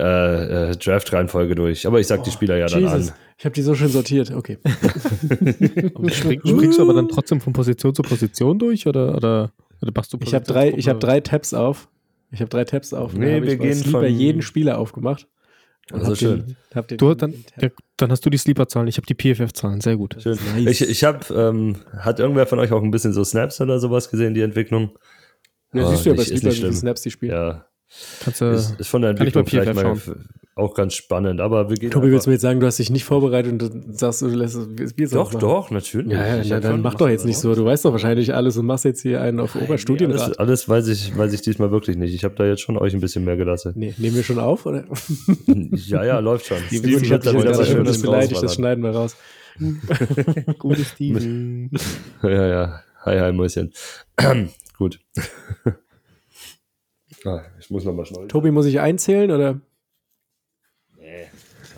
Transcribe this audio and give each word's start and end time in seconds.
äh, 0.00 0.70
äh, 0.70 0.76
Draft-Reihenfolge 0.76 1.54
durch. 1.54 1.86
Aber 1.86 2.00
ich 2.00 2.06
sag 2.06 2.20
oh, 2.20 2.22
die 2.24 2.30
Spieler 2.30 2.56
ja 2.56 2.66
dann 2.66 2.80
Jesus. 2.80 3.10
an. 3.10 3.14
Ich 3.38 3.44
habe 3.44 3.54
die 3.54 3.62
so 3.62 3.74
schön 3.74 3.88
sortiert. 3.88 4.30
Okay. 4.30 4.58
Spring, 6.08 6.40
springst 6.44 6.78
du 6.78 6.82
aber 6.82 6.94
dann 6.94 7.08
trotzdem 7.08 7.40
von 7.40 7.52
Position 7.52 7.94
zu 7.94 8.02
Position 8.02 8.58
durch 8.58 8.86
oder, 8.86 9.16
oder, 9.16 9.52
oder 9.80 9.92
machst 9.94 10.12
du 10.12 10.18
Ich 10.22 10.34
habe 10.34 10.44
drei, 10.44 10.72
hab 10.72 11.00
drei 11.00 11.20
Tabs 11.20 11.54
auf. 11.54 11.88
Ich 12.32 12.40
habe 12.40 12.48
drei 12.48 12.64
Tabs 12.64 12.92
auf. 12.92 13.14
Nee, 13.14 13.42
wir 13.42 13.56
gehen 13.56 13.82
von 13.84 14.04
jeden 14.04 14.42
Spieler 14.42 14.78
aufgemacht. 14.78 15.26
Also 15.92 16.14
schön. 16.14 16.56
Den, 16.74 16.98
du, 16.98 17.14
dann, 17.14 17.34
ja, 17.60 17.68
dann 17.96 18.10
hast 18.10 18.24
du 18.24 18.30
die 18.30 18.38
Sleeper-Zahlen, 18.38 18.86
ich 18.86 18.96
habe 18.96 19.06
die 19.06 19.14
PFF-Zahlen, 19.14 19.80
sehr 19.80 19.96
gut. 19.96 20.16
Schön. 20.22 20.38
Nice. 20.54 20.80
Ich, 20.80 20.88
ich 20.88 21.04
habe, 21.04 21.34
ähm, 21.34 21.76
hat 21.98 22.20
irgendwer 22.20 22.46
von 22.46 22.58
euch 22.60 22.70
auch 22.72 22.82
ein 22.82 22.92
bisschen 22.92 23.12
so 23.12 23.24
Snaps 23.24 23.60
oder 23.60 23.80
sowas 23.80 24.10
gesehen, 24.10 24.34
die 24.34 24.42
Entwicklung? 24.42 24.92
Ja, 25.72 25.84
oh, 25.84 25.90
siehst 25.90 26.06
du 26.06 26.10
ja 26.10 26.16
bei 26.16 26.24
Sleeper, 26.24 26.68
wie 26.68 26.72
Snaps 26.72 27.02
die 27.02 27.10
spielen. 27.10 27.32
Ja. 27.32 27.66
Kannst, 28.22 28.40
äh, 28.40 28.54
ist, 28.54 28.78
ist 28.78 28.88
von 28.88 29.02
der 29.02 29.10
Entwicklung 29.10 29.46
vielleicht 29.46 29.74
mal 29.74 29.96
auch 30.60 30.74
ganz 30.74 30.94
spannend. 30.94 31.40
Aber 31.40 31.70
wir 31.70 31.76
gehen. 31.76 31.90
Tobi, 31.90 32.10
willst 32.10 32.26
du 32.26 32.30
mir 32.30 32.34
jetzt 32.34 32.42
sagen, 32.42 32.60
du 32.60 32.66
hast 32.66 32.78
dich 32.78 32.90
nicht 32.90 33.04
vorbereitet 33.04 33.52
und 33.52 33.58
du 33.62 33.92
sagst, 33.92 34.22
du 34.22 34.26
lässt 34.26 34.56
es 34.56 34.92
Bier 34.92 35.08
Doch, 35.08 35.32
machen? 35.32 35.40
doch, 35.40 35.70
natürlich. 35.70 36.12
Ja, 36.12 36.36
ja, 36.36 36.42
ja 36.42 36.60
dann 36.60 36.82
mach 36.82 36.94
doch 36.94 37.08
jetzt 37.08 37.24
nicht 37.24 37.38
so. 37.38 37.54
Du 37.54 37.64
weißt 37.64 37.84
doch 37.84 37.92
wahrscheinlich 37.92 38.34
alles 38.34 38.56
und 38.56 38.66
machst 38.66 38.84
jetzt 38.84 39.00
hier 39.02 39.20
einen 39.22 39.40
auf 39.40 39.54
Nein, 39.54 39.64
Oberstudienrat. 39.64 40.20
alles, 40.20 40.38
alles 40.38 40.68
weiß, 40.68 40.88
ich, 40.88 41.16
weiß 41.16 41.32
ich 41.32 41.42
diesmal 41.42 41.70
wirklich 41.70 41.96
nicht. 41.96 42.14
Ich 42.14 42.24
habe 42.24 42.34
da 42.34 42.44
jetzt 42.44 42.60
schon 42.60 42.76
euch 42.76 42.94
ein 42.94 43.00
bisschen 43.00 43.24
mehr 43.24 43.36
gelassen. 43.36 43.72
Nee, 43.74 43.94
nehmen 43.96 44.16
wir 44.16 44.22
schon 44.22 44.38
auf, 44.38 44.66
oder? 44.66 44.84
ja, 45.46 46.04
ja, 46.04 46.18
läuft 46.18 46.46
schon. 46.46 46.58
Die 46.70 46.78
Steven 46.78 47.04
ich 47.04 47.12
habe 47.12 47.22
dich 47.22 47.32
gerade 47.32 47.64
schön 47.64 47.84
das 47.84 48.02
beleidigt, 48.02 48.42
das 48.42 48.54
schneiden 48.54 48.84
wir 48.84 48.90
raus. 48.90 49.16
Gute 50.58 50.84
Steven. 50.84 51.70
ja, 52.22 52.46
ja. 52.46 52.80
Hi, 53.04 53.18
hi, 53.18 53.32
Mäuschen. 53.32 53.72
Gut. 54.78 55.00
Ah, 57.24 57.42
ich 57.58 57.70
muss 57.70 57.84
nochmal 57.84 58.06
schnell. 58.06 58.28
Tobi, 58.28 58.50
muss 58.50 58.66
ich 58.66 58.80
einzählen, 58.80 59.30
oder? 59.30 59.60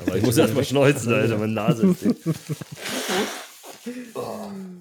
Aber 0.06 0.16
ich 0.16 0.24
muss 0.24 0.36
erstmal 0.36 0.64
schneuzen, 0.64 1.12
Alter, 1.12 1.38
meine 1.38 1.52
Nase 1.52 1.86
ist 1.90 2.04
dick. 2.04 2.16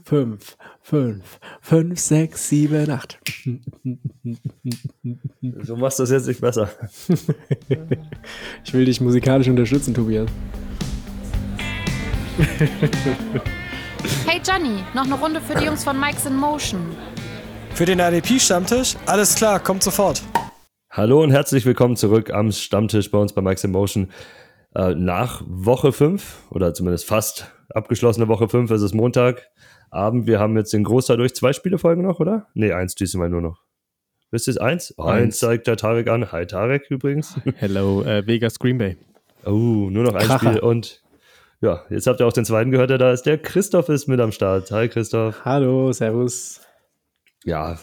Fünf, 0.06 0.58
fünf, 0.82 1.40
fünf, 1.62 2.00
sechs, 2.00 2.50
sieben, 2.50 2.90
acht. 2.90 3.20
So 5.64 5.76
machst 5.76 6.00
du 6.00 6.04
das 6.04 6.12
jetzt 6.12 6.28
nicht 6.28 6.42
besser. 6.42 6.70
ich 8.64 8.74
will 8.74 8.86
dich 8.86 9.02
musikalisch 9.02 9.48
unterstützen, 9.48 9.94
Tobias. 9.94 10.30
Hey 14.28 14.42
Johnny, 14.46 14.84
noch 14.94 15.06
eine 15.06 15.16
Runde 15.16 15.42
für 15.42 15.56
die 15.56 15.66
Jungs 15.66 15.84
von 15.84 16.00
Mike's 16.00 16.26
in 16.26 16.36
Motion. 16.36 16.96
Für 17.74 17.86
den 17.86 18.00
RDP-Stammtisch? 18.00 18.96
Alles 19.06 19.34
klar, 19.36 19.60
kommt 19.60 19.82
sofort. 19.82 20.22
Hallo 20.94 21.24
und 21.24 21.32
herzlich 21.32 21.66
willkommen 21.66 21.96
zurück 21.96 22.32
am 22.32 22.52
Stammtisch 22.52 23.12
bei 23.12 23.18
uns 23.18 23.32
bei 23.32 23.42
Mike's 23.42 23.64
in 23.64 23.72
Motion. 23.72 24.12
Äh, 24.76 24.94
nach 24.94 25.42
Woche 25.48 25.94
5 25.94 26.50
oder 26.50 26.74
zumindest 26.74 27.06
fast 27.06 27.50
abgeschlossene 27.70 28.28
Woche 28.28 28.50
5 28.50 28.70
ist 28.72 28.82
es 28.82 28.94
Montagabend. 28.94 30.28
Wir 30.28 30.42
haben 30.42 30.58
jetzt 30.58 30.74
den 30.74 30.84
Großteil 30.84 31.16
durch 31.16 31.34
zwei 31.34 31.54
Spielefolgen 31.54 32.04
noch, 32.04 32.20
oder? 32.20 32.48
Nee, 32.56 32.74
eins 32.74 32.94
diesmal 32.96 33.30
nur 33.30 33.40
noch. 33.40 33.62
Wisst 34.32 34.50
ihr 34.50 34.52
es? 34.52 34.58
Eins? 34.58 34.94
Oh, 34.98 35.04
eins 35.04 35.40
zeigt 35.40 35.68
der 35.68 35.78
Tarek 35.78 36.10
an. 36.10 36.30
Hi 36.34 36.46
Tarek 36.46 36.92
übrigens. 36.92 37.40
Hello, 37.56 38.04
äh, 38.04 38.28
Vegas 38.28 38.60
Green 38.60 38.78
Bay. 38.78 38.98
Oh, 39.46 39.88
nur 39.90 40.04
noch 40.04 40.14
ein 40.14 40.28
Kracher. 40.28 40.50
Spiel 40.50 40.60
und 40.60 41.02
ja, 41.62 41.86
jetzt 41.90 42.06
habt 42.06 42.20
ihr 42.20 42.28
auch 42.28 42.34
den 42.34 42.44
zweiten 42.44 42.70
gehört, 42.70 42.90
der 42.90 42.98
da 42.98 43.14
ist. 43.14 43.26
Der 43.26 43.38
Christoph 43.38 43.88
ist 43.88 44.10
mit 44.10 44.20
am 44.20 44.34
Start. 44.34 44.70
Hi 44.72 44.90
Christoph. 44.90 45.46
Hallo, 45.46 45.94
servus. 45.94 46.60
Ja, 47.46 47.78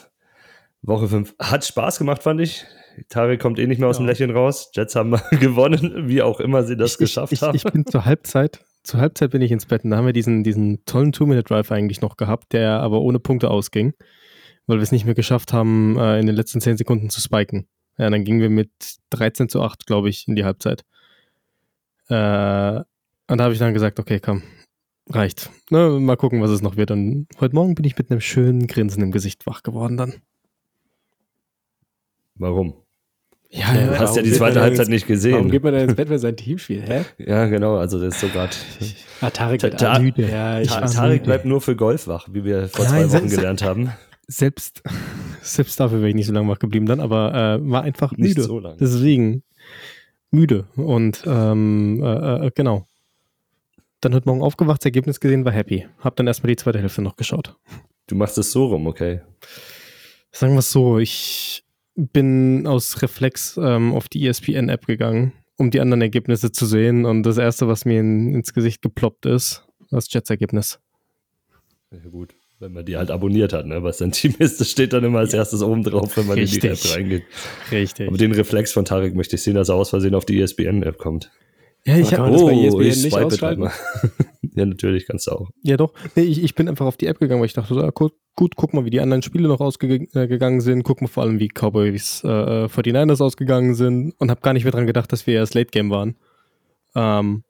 Woche 0.82 1.08
5 1.08 1.36
hat 1.38 1.64
Spaß 1.64 1.98
gemacht, 1.98 2.22
fand 2.22 2.42
ich. 2.42 2.66
Tarek 3.08 3.40
kommt 3.40 3.58
eh 3.58 3.66
nicht 3.66 3.78
mehr 3.78 3.88
aus 3.88 3.96
ja. 3.96 4.04
dem 4.04 4.06
Lächeln 4.06 4.30
raus. 4.30 4.70
Jets 4.74 4.94
haben 4.94 5.10
gewonnen, 5.40 6.08
wie 6.08 6.22
auch 6.22 6.40
immer 6.40 6.62
sie 6.62 6.76
das 6.76 6.92
ich, 6.92 6.98
geschafft 6.98 7.32
ich, 7.32 7.42
haben. 7.42 7.56
Ich 7.56 7.64
bin 7.64 7.86
zur 7.86 8.04
Halbzeit, 8.04 8.64
zur 8.82 9.00
Halbzeit 9.00 9.30
bin 9.30 9.42
ich 9.42 9.52
ins 9.52 9.66
Bett 9.66 9.84
und 9.84 9.90
da 9.90 9.96
haben 9.96 10.06
wir 10.06 10.12
diesen, 10.12 10.44
diesen 10.44 10.84
tollen 10.84 11.12
Two-Minute-Drive 11.12 11.70
eigentlich 11.72 12.00
noch 12.00 12.16
gehabt, 12.16 12.52
der 12.52 12.80
aber 12.80 13.00
ohne 13.00 13.18
Punkte 13.18 13.50
ausging, 13.50 13.94
weil 14.66 14.78
wir 14.78 14.82
es 14.82 14.92
nicht 14.92 15.04
mehr 15.04 15.14
geschafft 15.14 15.52
haben, 15.52 15.98
äh, 15.98 16.18
in 16.18 16.26
den 16.26 16.36
letzten 16.36 16.60
10 16.60 16.76
Sekunden 16.76 17.10
zu 17.10 17.20
spiken. 17.20 17.68
Ja, 17.98 18.08
dann 18.10 18.24
gingen 18.24 18.40
wir 18.40 18.50
mit 18.50 18.70
13 19.10 19.48
zu 19.48 19.60
8, 19.60 19.86
glaube 19.86 20.08
ich, 20.08 20.28
in 20.28 20.36
die 20.36 20.44
Halbzeit. 20.44 20.84
Äh, 22.08 22.82
und 23.30 23.36
da 23.38 23.44
habe 23.44 23.52
ich 23.52 23.58
dann 23.58 23.74
gesagt, 23.74 23.98
okay, 23.98 24.20
komm, 24.20 24.42
reicht. 25.10 25.50
Ne, 25.70 25.98
mal 26.00 26.16
gucken, 26.16 26.40
was 26.40 26.50
es 26.50 26.62
noch 26.62 26.76
wird. 26.76 26.90
Und 26.90 27.26
heute 27.40 27.54
Morgen 27.54 27.74
bin 27.74 27.84
ich 27.84 27.98
mit 27.98 28.10
einem 28.10 28.20
schönen 28.20 28.66
Grinsen 28.66 29.02
im 29.02 29.10
Gesicht 29.10 29.46
wach 29.46 29.62
geworden 29.62 29.96
dann. 29.96 30.14
Warum? 32.36 32.74
Ja, 33.50 33.72
du 33.72 33.98
hast 33.98 34.14
ja 34.14 34.22
die 34.22 34.32
zweite 34.32 34.60
Halbzeit 34.60 34.88
nicht 34.88 35.06
gesehen. 35.06 35.32
Warum 35.32 35.50
geht 35.50 35.62
man 35.62 35.72
da 35.72 35.80
ins 35.80 35.94
Bett, 35.94 36.10
wenn 36.10 36.18
sein 36.18 36.36
Team 36.36 36.58
spielt? 36.58 36.88
Hä? 36.88 37.04
Ja, 37.18 37.46
genau. 37.46 37.76
Also, 37.78 37.98
das 37.98 38.14
ist 38.14 38.20
so 38.20 38.28
gerade. 38.28 38.52
Ah, 39.22 39.30
Tarek, 39.30 39.60
ta 39.60 39.70
ta 39.70 39.98
müde. 39.98 40.30
Ja, 40.30 40.62
ta 40.62 40.86
Tarek 40.86 41.24
bleibt 41.24 41.46
nur 41.46 41.60
für 41.62 41.74
Golf 41.74 42.06
wach, 42.06 42.28
wie 42.30 42.44
wir 42.44 42.68
vor 42.68 42.84
Nein, 42.84 43.08
zwei 43.08 43.18
Wochen 43.18 43.28
gelernt 43.30 43.62
haben. 43.62 43.92
Selbst, 44.26 44.82
selbst 45.42 45.80
dafür 45.80 46.00
wäre 46.00 46.10
ich 46.10 46.14
nicht 46.14 46.26
so 46.26 46.34
lange 46.34 46.48
wach 46.48 46.58
geblieben 46.58 46.84
dann, 46.84 47.00
aber 47.00 47.58
äh, 47.58 47.70
war 47.70 47.82
einfach 47.82 48.12
müde. 48.12 48.22
Nicht 48.22 48.42
so 48.42 48.58
lange. 48.58 48.76
Deswegen 48.78 49.42
müde. 50.30 50.66
Und 50.76 51.22
ähm, 51.26 52.02
äh, 52.02 52.46
äh, 52.46 52.50
genau. 52.54 52.86
Dann 54.02 54.14
heute 54.14 54.28
Morgen 54.28 54.42
aufgewacht, 54.42 54.82
das 54.82 54.86
Ergebnis 54.86 55.20
gesehen, 55.20 55.46
war 55.46 55.52
happy. 55.52 55.86
Hab 56.00 56.16
dann 56.16 56.26
erstmal 56.26 56.48
die 56.48 56.56
zweite 56.56 56.78
Hälfte 56.78 57.00
noch 57.00 57.16
geschaut. 57.16 57.56
Du 58.06 58.14
machst 58.14 58.36
es 58.38 58.52
so 58.52 58.66
rum, 58.66 58.86
okay? 58.86 59.22
Sagen 60.30 60.52
wir 60.52 60.60
es 60.60 60.70
so, 60.70 60.98
ich 60.98 61.64
bin 61.98 62.66
aus 62.66 63.02
Reflex 63.02 63.58
ähm, 63.60 63.92
auf 63.92 64.08
die 64.08 64.26
ESPN-App 64.26 64.86
gegangen, 64.86 65.32
um 65.56 65.70
die 65.70 65.80
anderen 65.80 66.00
Ergebnisse 66.00 66.52
zu 66.52 66.64
sehen. 66.64 67.04
Und 67.04 67.24
das 67.24 67.38
erste, 67.38 67.66
was 67.66 67.84
mir 67.84 68.00
in, 68.00 68.32
ins 68.34 68.54
Gesicht 68.54 68.82
geploppt 68.82 69.26
ist, 69.26 69.66
das 69.90 70.12
Jets-Ergebnis. 70.12 70.78
Ja, 71.90 71.98
gut. 72.10 72.34
Wenn 72.60 72.72
man 72.72 72.84
die 72.84 72.96
halt 72.96 73.10
abonniert 73.10 73.52
hat, 73.52 73.66
ne? 73.66 73.82
was 73.82 73.98
sein 73.98 74.10
Team 74.12 74.34
ist, 74.38 74.60
das 74.60 74.70
steht 74.70 74.92
dann 74.92 75.04
immer 75.04 75.20
als 75.20 75.32
erstes 75.32 75.62
oben 75.62 75.84
drauf, 75.84 76.16
wenn 76.16 76.26
man 76.26 76.38
Richtig. 76.38 76.64
in 76.64 76.70
die 76.72 76.74
App 76.74 76.96
reingeht. 76.96 77.22
Richtig. 77.70 78.08
Aber 78.08 78.18
den 78.18 78.32
Reflex 78.32 78.72
von 78.72 78.84
Tarek 78.84 79.14
möchte 79.14 79.36
ich 79.36 79.42
sehen, 79.42 79.54
dass 79.54 79.68
er 79.68 79.76
aus 79.76 79.90
Versehen 79.90 80.14
auf 80.14 80.24
die 80.24 80.40
ESPN-App 80.40 80.98
kommt. 80.98 81.30
Ja, 81.84 81.96
ich 81.96 82.12
habe 82.14 82.36
oh, 82.36 82.80
ich 82.80 83.04
nicht 83.04 83.16
ausschalten. 83.16 83.70
Ja, 84.58 84.66
natürlich 84.66 85.06
kannst 85.06 85.26
du 85.26 85.32
auch. 85.32 85.50
Ja, 85.62 85.76
doch. 85.76 85.92
Nee, 86.14 86.22
ich, 86.22 86.42
ich 86.42 86.54
bin 86.54 86.68
einfach 86.68 86.86
auf 86.86 86.96
die 86.96 87.06
App 87.06 87.18
gegangen, 87.18 87.40
weil 87.40 87.46
ich 87.46 87.52
dachte, 87.52 87.74
so, 87.74 87.80
ja, 87.80 87.90
gut, 87.90 88.12
gut, 88.34 88.56
guck 88.56 88.74
mal, 88.74 88.84
wie 88.84 88.90
die 88.90 89.00
anderen 89.00 89.22
Spiele 89.22 89.48
noch 89.48 89.60
ausgegangen 89.60 90.08
äh, 90.58 90.60
sind. 90.60 90.82
Guck 90.82 91.00
mal 91.00 91.08
vor 91.08 91.22
allem, 91.22 91.38
wie 91.38 91.48
Cowboys 91.48 92.22
äh, 92.24 92.66
49ers 92.66 93.22
ausgegangen 93.22 93.74
sind 93.74 94.14
und 94.18 94.30
habe 94.30 94.40
gar 94.40 94.52
nicht 94.52 94.64
mehr 94.64 94.72
dran 94.72 94.86
gedacht, 94.86 95.12
dass 95.12 95.26
wir 95.26 95.34
erst 95.34 95.54
Late 95.54 95.70
Game 95.70 95.90
waren. 95.90 96.16
Ähm, 96.94 97.44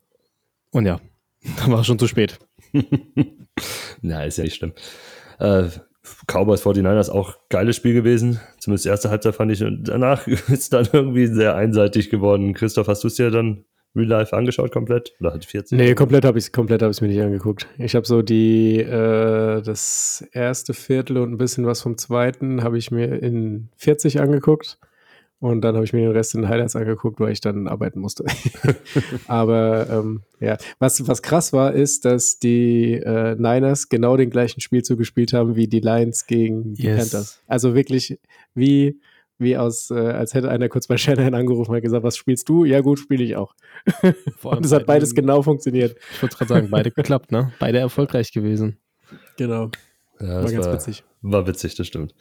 und 0.70 0.86
ja, 0.86 1.00
dann 1.58 1.72
war 1.72 1.80
es 1.80 1.86
schon 1.86 1.98
zu 1.98 2.08
spät. 2.08 2.38
Na, 4.02 4.24
ist 4.24 4.38
ja 4.38 4.44
nicht 4.44 4.56
schlimm. 4.56 4.72
Äh, 5.38 5.68
Cowboys 6.26 6.64
49ers 6.64 7.10
auch 7.10 7.36
geiles 7.48 7.76
Spiel 7.76 7.94
gewesen. 7.94 8.40
Zumindest 8.58 8.84
die 8.84 8.88
erste 8.90 9.10
Halbzeit 9.10 9.34
fand 9.34 9.52
ich. 9.52 9.62
Und 9.62 9.84
danach 9.84 10.26
ist 10.26 10.48
es 10.48 10.68
dann 10.70 10.88
irgendwie 10.92 11.26
sehr 11.26 11.54
einseitig 11.54 12.10
geworden. 12.10 12.54
Christoph, 12.54 12.88
hast 12.88 13.04
du 13.04 13.08
es 13.08 13.14
dir 13.14 13.30
dann 13.30 13.64
Real 13.98 14.08
Life 14.08 14.36
angeschaut 14.36 14.72
komplett? 14.72 15.12
Oder 15.20 15.34
hat 15.34 15.44
40? 15.44 15.76
Nee, 15.76 15.94
komplett 15.94 16.24
habe 16.24 16.38
ich 16.38 16.46
es 16.46 16.52
komplett 16.52 16.82
hab 16.82 17.00
mir 17.00 17.08
nicht 17.08 17.20
angeguckt. 17.20 17.66
Ich 17.78 17.94
habe 17.94 18.06
so 18.06 18.22
die 18.22 18.78
äh, 18.78 19.62
das 19.62 20.26
erste 20.32 20.74
Viertel 20.74 21.18
und 21.18 21.32
ein 21.32 21.38
bisschen 21.38 21.66
was 21.66 21.82
vom 21.82 21.98
zweiten 21.98 22.62
habe 22.62 22.78
ich 22.78 22.90
mir 22.90 23.22
in 23.22 23.68
40 23.76 24.20
angeguckt. 24.20 24.78
Und 25.40 25.60
dann 25.60 25.76
habe 25.76 25.84
ich 25.84 25.92
mir 25.92 26.00
den 26.00 26.10
Rest 26.10 26.34
in 26.34 26.42
den 26.42 26.50
Highlights 26.50 26.74
angeguckt, 26.74 27.20
weil 27.20 27.30
ich 27.30 27.40
dann 27.40 27.68
arbeiten 27.68 28.00
musste. 28.00 28.24
Aber 29.28 29.88
ähm, 29.88 30.22
ja, 30.40 30.56
was, 30.80 31.06
was 31.06 31.22
krass 31.22 31.52
war, 31.52 31.74
ist, 31.74 32.04
dass 32.04 32.40
die 32.40 32.94
äh, 32.94 33.36
Niners 33.36 33.88
genau 33.88 34.16
den 34.16 34.30
gleichen 34.30 34.60
Spielzug 34.60 34.98
gespielt 34.98 35.32
haben 35.32 35.54
wie 35.54 35.68
die 35.68 35.78
Lions 35.78 36.26
gegen 36.26 36.74
die 36.74 36.82
yes. 36.82 37.10
Panthers. 37.10 37.40
Also 37.46 37.76
wirklich 37.76 38.18
wie 38.54 39.00
wie 39.38 39.56
aus, 39.56 39.90
äh, 39.90 39.94
als 39.94 40.34
hätte 40.34 40.50
einer 40.50 40.68
kurz 40.68 40.86
bei 40.86 40.96
Shannon 40.96 41.34
angerufen 41.34 41.74
und 41.74 41.80
gesagt, 41.80 42.02
was 42.02 42.16
spielst 42.16 42.48
du? 42.48 42.64
Ja 42.64 42.80
gut, 42.80 42.98
spiele 42.98 43.24
ich 43.24 43.36
auch. 43.36 43.54
und 44.42 44.64
es 44.64 44.72
hat 44.72 44.86
beides 44.86 45.14
genau 45.14 45.42
funktioniert. 45.42 45.96
Ich 46.12 46.22
wollte 46.22 46.36
gerade 46.36 46.48
sagen, 46.48 46.70
beide 46.70 46.90
geklappt, 46.90 47.32
ne? 47.32 47.52
Beide 47.58 47.78
erfolgreich 47.78 48.32
gewesen. 48.32 48.78
Genau. 49.36 49.70
Ja, 50.20 50.42
war 50.42 50.50
ganz 50.50 50.66
war, 50.66 50.74
witzig. 50.74 51.04
War 51.22 51.46
witzig, 51.46 51.76
das 51.76 51.86
stimmt. 51.86 52.14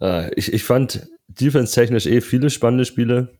Äh, 0.00 0.34
ich, 0.34 0.52
ich 0.52 0.64
fand 0.64 1.08
defense-technisch 1.28 2.06
eh 2.06 2.20
viele 2.20 2.50
spannende 2.50 2.84
Spiele 2.84 3.38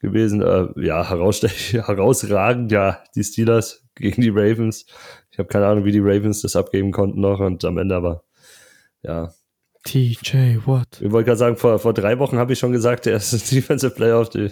gewesen. 0.00 0.42
Äh, 0.42 0.68
ja, 0.84 1.08
herausragend, 1.08 2.72
ja, 2.72 3.02
die 3.14 3.24
Steelers 3.24 3.84
gegen 3.94 4.22
die 4.22 4.30
Ravens. 4.30 4.86
Ich 5.30 5.38
habe 5.38 5.48
keine 5.48 5.66
Ahnung, 5.66 5.84
wie 5.84 5.92
die 5.92 6.00
Ravens 6.00 6.42
das 6.42 6.56
abgeben 6.56 6.92
konnten 6.92 7.20
noch 7.20 7.40
und 7.40 7.64
am 7.64 7.78
Ende 7.78 7.94
aber, 7.94 8.24
ja, 9.02 9.32
TJ 9.84 10.58
Watt. 10.66 11.00
Ich 11.00 11.10
wollte 11.10 11.26
gerade 11.26 11.38
sagen, 11.38 11.56
vor, 11.56 11.78
vor 11.78 11.94
drei 11.94 12.18
Wochen 12.18 12.36
habe 12.38 12.52
ich 12.52 12.58
schon 12.58 12.72
gesagt, 12.72 13.06
er 13.06 13.16
ist 13.16 13.32
Defensive 13.52 13.94
Player 13.94 14.20
of 14.20 14.30
the, 14.32 14.50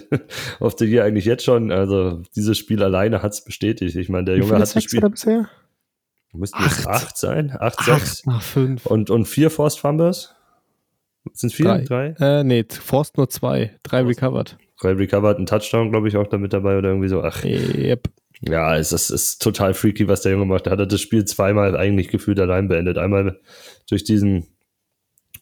of 0.59 0.75
the 0.79 0.85
Year 0.85 1.03
eigentlich 1.05 1.25
jetzt 1.25 1.43
schon. 1.43 1.71
Also 1.71 2.21
dieses 2.35 2.57
Spiel 2.57 2.81
alleine 2.83 3.21
hat 3.21 3.33
es 3.33 3.43
bestätigt. 3.43 3.95
Ich 3.95 4.09
meine, 4.09 4.25
der 4.25 4.37
Junge 4.37 4.53
hat 4.55 4.61
das 4.75 4.83
Spiel. 4.83 5.01
bisher? 5.09 5.49
Müssten 6.33 6.57
acht. 6.57 6.87
acht 6.87 7.17
sein? 7.17 7.51
Acht, 7.59 7.79
acht 7.79 7.85
sechs. 7.85 8.25
Nach 8.25 8.41
fünf. 8.41 8.85
Und, 8.85 9.09
und 9.09 9.25
vier 9.25 9.49
Forced 9.49 9.79
Fumbles? 9.79 10.35
Sind 11.33 11.49
es 11.49 11.53
vier? 11.55 11.65
Drei? 11.65 12.13
drei? 12.15 12.39
Äh, 12.39 12.43
nee, 12.43 12.65
Forced 12.69 13.17
nur 13.17 13.29
zwei. 13.29 13.75
Drei 13.83 14.03
Forced. 14.03 14.21
recovered. 14.23 14.57
Drei 14.79 14.91
recovered, 14.93 15.39
ein 15.39 15.45
Touchdown, 15.45 15.91
glaube 15.91 16.07
ich, 16.07 16.15
auch 16.17 16.27
damit 16.27 16.53
dabei 16.53 16.77
oder 16.77 16.89
irgendwie 16.89 17.09
so. 17.09 17.21
Ach, 17.21 17.43
Yep. 17.43 18.07
ja, 18.41 18.77
es 18.77 18.93
ist, 18.93 19.09
es 19.09 19.23
ist 19.23 19.41
total 19.41 19.73
freaky, 19.73 20.07
was 20.07 20.21
der 20.21 20.31
Junge 20.31 20.45
macht. 20.45 20.67
Da 20.67 20.71
hat 20.71 20.79
er 20.79 20.85
das 20.87 21.01
Spiel 21.01 21.25
zweimal 21.25 21.75
eigentlich 21.75 22.07
gefühlt 22.07 22.39
allein 22.39 22.67
beendet. 22.69 22.97
Einmal 22.97 23.39
durch 23.89 24.03
diesen, 24.05 24.47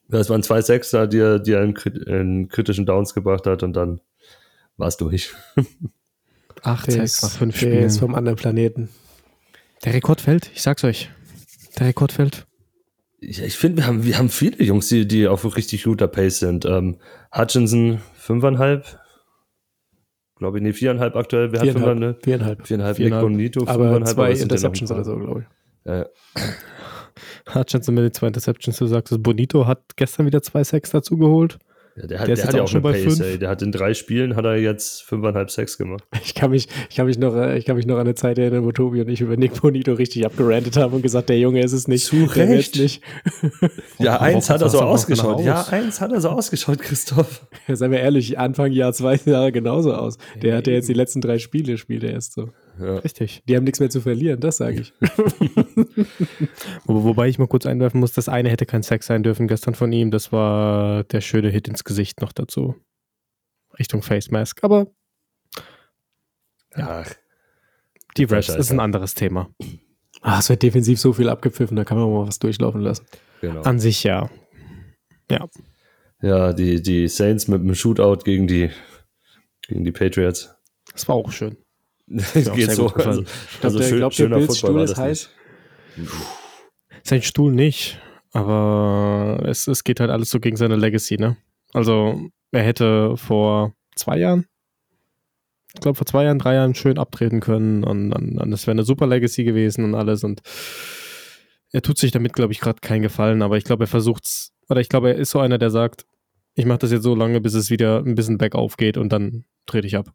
das 0.09 0.29
waren 0.29 0.43
zwei 0.43 0.61
Sechser, 0.61 1.07
die 1.07 1.19
er, 1.19 1.39
die 1.39 1.51
er 1.53 1.63
in, 1.63 1.75
in 2.05 2.47
kritischen 2.49 2.85
Downs 2.85 3.13
gebracht 3.13 3.45
hat 3.45 3.63
und 3.63 3.73
dann 3.73 3.99
war 4.77 4.87
es 4.87 4.97
durch. 4.97 5.33
Acht 6.63 6.87
Der 6.87 7.07
Sacks 7.07 7.21
nach 7.23 7.31
fünf 7.31 7.59
der 7.59 7.67
Spielen. 7.67 7.83
ist 7.83 7.99
vom 7.99 8.15
anderen 8.15 8.37
Planeten. 8.37 8.89
Der 9.85 9.93
Rekord 9.93 10.21
fällt, 10.21 10.49
ich 10.53 10.61
sag's 10.61 10.83
euch. 10.83 11.09
Der 11.77 11.87
Rekord 11.87 12.11
fällt. 12.11 12.47
Ja, 13.19 13.43
ich 13.45 13.55
finde, 13.57 13.77
wir 13.77 13.87
haben, 13.87 14.03
wir 14.03 14.17
haben 14.17 14.29
viele 14.29 14.63
Jungs, 14.63 14.87
die, 14.89 15.07
die 15.07 15.27
auf 15.27 15.55
richtig 15.55 15.83
guter 15.83 16.07
Pace 16.07 16.39
sind. 16.39 16.65
Ähm, 16.65 16.97
Hutchinson 17.35 17.99
fünfeinhalb, 18.15 18.99
glaube 20.35 20.57
ich, 20.57 20.63
nee, 20.63 20.73
viereinhalb 20.73 21.15
aktuell. 21.15 21.51
Wer 21.51 21.59
hat 21.61 21.65
Viereinhalb. 21.67 21.87
fünfeinhalb? 21.93 22.23
Viereinhalb. 22.23 22.67
Viereinhalb, 22.67 22.97
Viereinhalb. 22.97 23.23
Nick 23.23 23.37
Bonito, 23.37 23.61
Aber 23.61 23.91
fünfeinhalb, 23.93 24.15
zwei 24.15 24.31
Interceptions 24.31 24.91
oder 24.91 25.03
so, 25.03 25.15
glaube 25.17 25.41
ich. 25.41 25.91
Ja, 25.91 26.05
Hutchinson 27.53 27.95
mit 27.95 28.03
den 28.03 28.13
zwei 28.13 28.27
Interceptions, 28.27 28.77
du 28.77 28.87
sagst. 28.87 29.21
Bonito 29.23 29.65
hat 29.67 29.81
gestern 29.95 30.25
wieder 30.25 30.41
zwei 30.41 30.63
Sacks 30.63 30.91
dazu 30.91 31.17
geholt. 31.17 31.57
ja, 31.95 32.05
der 32.07 32.19
hat, 32.19 32.27
Der 32.27 32.35
der 32.35 32.43
ist 32.43 32.47
hat 32.47 32.55
ja 32.55 32.61
auch 32.63 32.67
schon 32.67 32.83
eine 32.85 32.93
bei 32.93 33.03
Pace, 33.03 33.17
fünf. 33.17 33.21
ey. 33.21 33.39
Der 33.39 33.49
hat 33.49 33.61
in 33.61 33.71
drei 33.71 33.93
Spielen 33.93 34.35
hat 34.35 34.45
er 34.45 34.57
jetzt 34.57 35.03
fünfeinhalb 35.03 35.49
Sex 35.49 35.77
gemacht. 35.77 36.03
Ich 36.23 36.35
kann 36.35 36.51
mich, 36.51 36.67
ich 36.89 36.95
kann 36.97 37.05
mich 37.07 37.17
noch, 37.17 37.35
ich 37.53 37.65
kann 37.65 37.77
mich 37.77 37.85
noch 37.87 37.95
an 37.95 38.01
eine 38.01 38.13
Zeit 38.15 38.37
erinnern, 38.37 38.63
wo 38.65 38.71
Tobi 38.71 39.01
und 39.01 39.07
ich 39.09 39.21
über 39.21 39.37
Nick 39.37 39.59
Bonito 39.61 39.93
richtig 39.93 40.25
abgerantet 40.25 40.75
haben 40.77 40.93
und 40.93 41.01
gesagt, 41.01 41.29
der 41.29 41.39
Junge 41.39 41.61
ist 41.63 41.71
es 41.73 41.87
nicht. 41.87 42.05
Zu 42.05 42.25
Recht. 42.25 42.75
nicht. 42.77 43.01
Ja, 43.97 44.19
eins 44.21 44.49
hat 44.49 44.61
er 44.61 44.69
so 44.69 44.81
ausgeschaut. 44.81 45.41
Ja, 45.43 45.63
eins 45.71 46.01
hat 46.01 46.11
er 46.11 46.21
so 46.21 46.29
ausgeschaut, 46.29 46.79
Christoph. 46.79 47.47
Ja, 47.67 47.75
seien 47.75 47.91
wir 47.91 47.99
ehrlich, 48.01 48.37
Anfang 48.37 48.71
Jahr 48.71 48.93
zwei 48.93 49.19
Jahre 49.25 49.51
genauso 49.51 49.93
aus. 49.93 50.17
Der 50.41 50.51
Ja, 50.51 50.57
hat 50.57 50.67
ja 50.67 50.73
jetzt 50.73 50.89
die 50.89 50.93
letzten 50.93 51.21
drei 51.21 51.39
Spiele, 51.39 51.77
spielt 51.77 52.03
er 52.03 52.11
erst 52.11 52.33
so. 52.33 52.49
Ja. 52.79 52.97
Richtig. 52.97 53.43
Die 53.47 53.55
haben 53.55 53.63
nichts 53.63 53.79
mehr 53.79 53.89
zu 53.89 54.01
verlieren, 54.01 54.39
das 54.39 54.57
sage 54.57 54.81
ich. 54.81 54.93
Wo, 56.85 57.03
wobei 57.03 57.27
ich 57.27 57.39
mal 57.39 57.47
kurz 57.47 57.65
einwerfen 57.65 57.99
muss, 57.99 58.13
das 58.13 58.29
eine 58.29 58.49
hätte 58.49 58.65
kein 58.65 58.83
Sex 58.83 59.07
sein 59.07 59.23
dürfen 59.23 59.47
gestern 59.47 59.73
von 59.75 59.91
ihm. 59.91 60.11
Das 60.11 60.31
war 60.31 61.03
der 61.05 61.21
schöne 61.21 61.49
Hit 61.49 61.67
ins 61.67 61.83
Gesicht 61.83 62.21
noch 62.21 62.31
dazu. 62.31 62.75
Richtung 63.79 64.01
Face 64.01 64.31
Mask. 64.31 64.63
Aber 64.63 64.87
Ach, 66.73 67.11
die 68.17 68.23
Refs 68.25 68.49
ist 68.49 68.71
ein 68.71 68.79
anderes 68.79 69.13
Thema. 69.15 69.49
Ah, 70.21 70.39
es 70.39 70.49
wird 70.49 70.63
defensiv 70.63 70.99
so 70.99 71.13
viel 71.13 71.29
abgepfiffen, 71.29 71.75
da 71.75 71.83
kann 71.83 71.97
man 71.97 72.11
mal 72.11 72.27
was 72.27 72.39
durchlaufen 72.39 72.81
lassen. 72.81 73.05
genau. 73.41 73.61
An 73.61 73.79
sich 73.79 74.03
ja. 74.03 74.29
Ja, 76.21 76.53
die, 76.53 76.81
die 76.81 77.07
Saints 77.07 77.47
mit 77.47 77.61
dem 77.61 77.75
Shootout 77.75 78.23
gegen 78.23 78.47
die, 78.47 78.71
gegen 79.67 79.83
die 79.83 79.91
Patriots. 79.91 80.55
Das 80.91 81.07
war 81.07 81.15
auch 81.15 81.31
schön. 81.31 81.57
Das 82.07 82.33
geht 82.33 82.71
so. 82.71 82.87
Also, 82.87 83.23
also 83.61 83.79
der- 83.79 83.87
schön, 83.89 83.97
glaubt 83.99 84.13
ihr, 84.19 84.25
schöner 84.25 84.37
Bills 84.37 84.59
Football 84.59 84.75
war 84.75 84.87
Stuhl 84.87 84.95
das 85.07 85.19
ist 85.19 85.29
nicht. 85.97 86.09
Sein 87.03 87.21
Stuhl 87.21 87.51
nicht, 87.53 87.99
aber 88.31 89.43
es, 89.45 89.67
es 89.67 89.83
geht 89.83 89.99
halt 89.99 90.09
alles 90.09 90.29
so 90.29 90.39
gegen 90.39 90.55
seine 90.57 90.75
Legacy, 90.75 91.17
ne? 91.17 91.37
Also, 91.73 92.29
er 92.51 92.63
hätte 92.63 93.17
vor 93.17 93.73
zwei 93.95 94.17
Jahren, 94.19 94.45
ich 95.73 95.81
glaube 95.81 95.95
vor 95.97 96.05
zwei 96.07 96.23
Jahren, 96.23 96.39
drei 96.39 96.55
Jahren 96.55 96.75
schön 96.75 96.97
abtreten 96.97 97.39
können 97.39 97.83
und 97.83 98.09
dann, 98.11 98.35
dann 98.35 98.51
das 98.51 98.65
wäre 98.67 98.71
eine 98.73 98.83
super 98.83 99.05
Legacy 99.07 99.43
gewesen 99.43 99.83
und 99.83 99.95
alles 99.95 100.23
und 100.23 100.41
er 101.71 101.81
tut 101.81 101.97
sich 101.97 102.11
damit, 102.11 102.33
glaube 102.33 102.53
ich, 102.53 102.59
gerade 102.61 102.79
keinen 102.79 103.01
Gefallen, 103.01 103.41
aber 103.41 103.57
ich 103.57 103.65
glaube, 103.65 103.83
er 103.83 103.87
versucht's, 103.87 104.53
oder 104.69 104.79
ich 104.79 104.87
glaube, 104.89 105.09
er 105.09 105.15
ist 105.15 105.31
so 105.31 105.39
einer, 105.39 105.57
der 105.57 105.69
sagt, 105.69 106.05
ich 106.55 106.65
mache 106.65 106.79
das 106.79 106.91
jetzt 106.91 107.03
so 107.03 107.13
lange, 107.15 107.41
bis 107.41 107.53
es 107.53 107.69
wieder 107.69 107.99
ein 107.99 108.15
bisschen 108.15 108.37
bergauf 108.37 108.77
geht 108.77 108.97
und 108.97 109.09
dann 109.11 109.43
trete 109.65 109.85
ich 109.87 109.97
ab. 109.97 110.09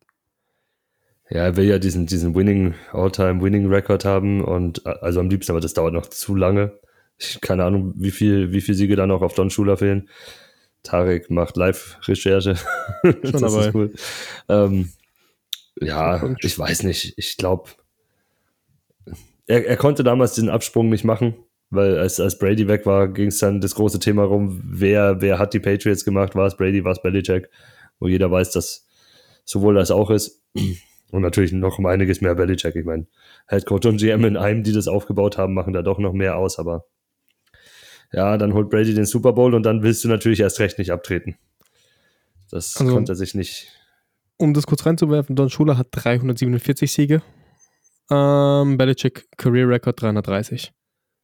Ja, 1.30 1.44
er 1.44 1.56
will 1.56 1.64
ja 1.64 1.78
diesen, 1.78 2.06
diesen 2.06 2.34
Winning, 2.34 2.74
All-Time-Winning-Record 2.92 4.04
haben 4.04 4.42
und 4.42 4.84
äh, 4.84 4.94
also 5.00 5.20
am 5.20 5.30
liebsten, 5.30 5.52
aber 5.52 5.60
das 5.60 5.74
dauert 5.74 5.94
noch 5.94 6.06
zu 6.06 6.34
lange. 6.34 6.78
Ich, 7.18 7.40
keine 7.40 7.64
Ahnung, 7.64 7.94
wie 7.96 8.10
viel, 8.10 8.52
wie 8.52 8.60
viel 8.60 8.74
Siege 8.74 8.96
da 8.96 9.06
noch 9.06 9.22
auf 9.22 9.34
Don 9.34 9.50
Schuler 9.50 9.76
fehlen. 9.76 10.08
Tarek 10.82 11.30
macht 11.30 11.56
Live-Recherche. 11.56 12.56
das 13.22 13.40
dabei. 13.40 13.66
ist 13.66 13.74
cool. 13.74 13.94
Ähm, 14.48 14.92
ja, 15.80 16.34
ich 16.40 16.58
weiß 16.58 16.82
nicht. 16.82 17.14
Ich 17.16 17.36
glaube, 17.36 17.70
er, 19.46 19.66
er 19.66 19.76
konnte 19.76 20.04
damals 20.04 20.34
diesen 20.34 20.50
Absprung 20.50 20.88
nicht 20.88 21.04
machen, 21.04 21.34
weil 21.70 21.98
als, 21.98 22.20
als 22.20 22.38
Brady 22.38 22.68
weg 22.68 22.86
war, 22.86 23.08
ging 23.08 23.28
es 23.28 23.38
dann 23.38 23.60
das 23.60 23.74
große 23.74 23.98
Thema 23.98 24.24
rum, 24.24 24.62
wer, 24.64 25.20
wer 25.20 25.38
hat 25.38 25.54
die 25.54 25.60
Patriots 25.60 26.04
gemacht, 26.04 26.34
war 26.34 26.46
es 26.46 26.56
Brady, 26.56 26.84
war 26.84 26.92
es 26.92 27.02
Belichick, 27.02 27.48
wo 27.98 28.08
jeder 28.08 28.30
weiß, 28.30 28.50
dass 28.52 28.86
sowohl 29.44 29.74
das 29.74 29.90
auch 29.90 30.10
ist. 30.10 30.42
Und 31.12 31.22
natürlich 31.22 31.52
noch 31.52 31.78
um 31.78 31.86
einiges 31.86 32.20
mehr 32.22 32.34
Belichick. 32.34 32.74
Ich 32.74 32.84
meine, 32.86 33.06
Head 33.48 33.66
Coach 33.66 33.86
und 33.86 33.98
GM 33.98 34.24
in 34.24 34.36
einem, 34.36 34.64
die 34.64 34.72
das 34.72 34.88
aufgebaut 34.88 35.36
haben, 35.38 35.54
machen 35.54 35.72
da 35.74 35.82
doch 35.82 35.98
noch 35.98 36.14
mehr 36.14 36.36
aus, 36.36 36.58
aber 36.58 36.86
ja, 38.12 38.36
dann 38.38 38.54
holt 38.54 38.70
Brady 38.70 38.94
den 38.94 39.04
Super 39.06 39.32
Bowl 39.32 39.54
und 39.54 39.62
dann 39.62 39.82
willst 39.82 40.02
du 40.04 40.08
natürlich 40.08 40.40
erst 40.40 40.58
recht 40.58 40.78
nicht 40.78 40.90
abtreten. 40.90 41.36
Das 42.50 42.76
Also- 42.80 42.92
konnte 42.94 43.12
er 43.12 43.16
sich 43.16 43.34
nicht. 43.34 43.68
Um 44.38 44.54
das 44.54 44.66
kurz 44.66 44.84
reinzuwerfen, 44.86 45.36
Don 45.36 45.50
Schuler 45.50 45.76
hat 45.78 45.88
347 45.92 46.90
Siege. 46.92 47.22
Ähm, 48.10 48.76
Belichick 48.78 49.28
Career 49.36 49.68
Record 49.68 50.00
330. 50.00 50.72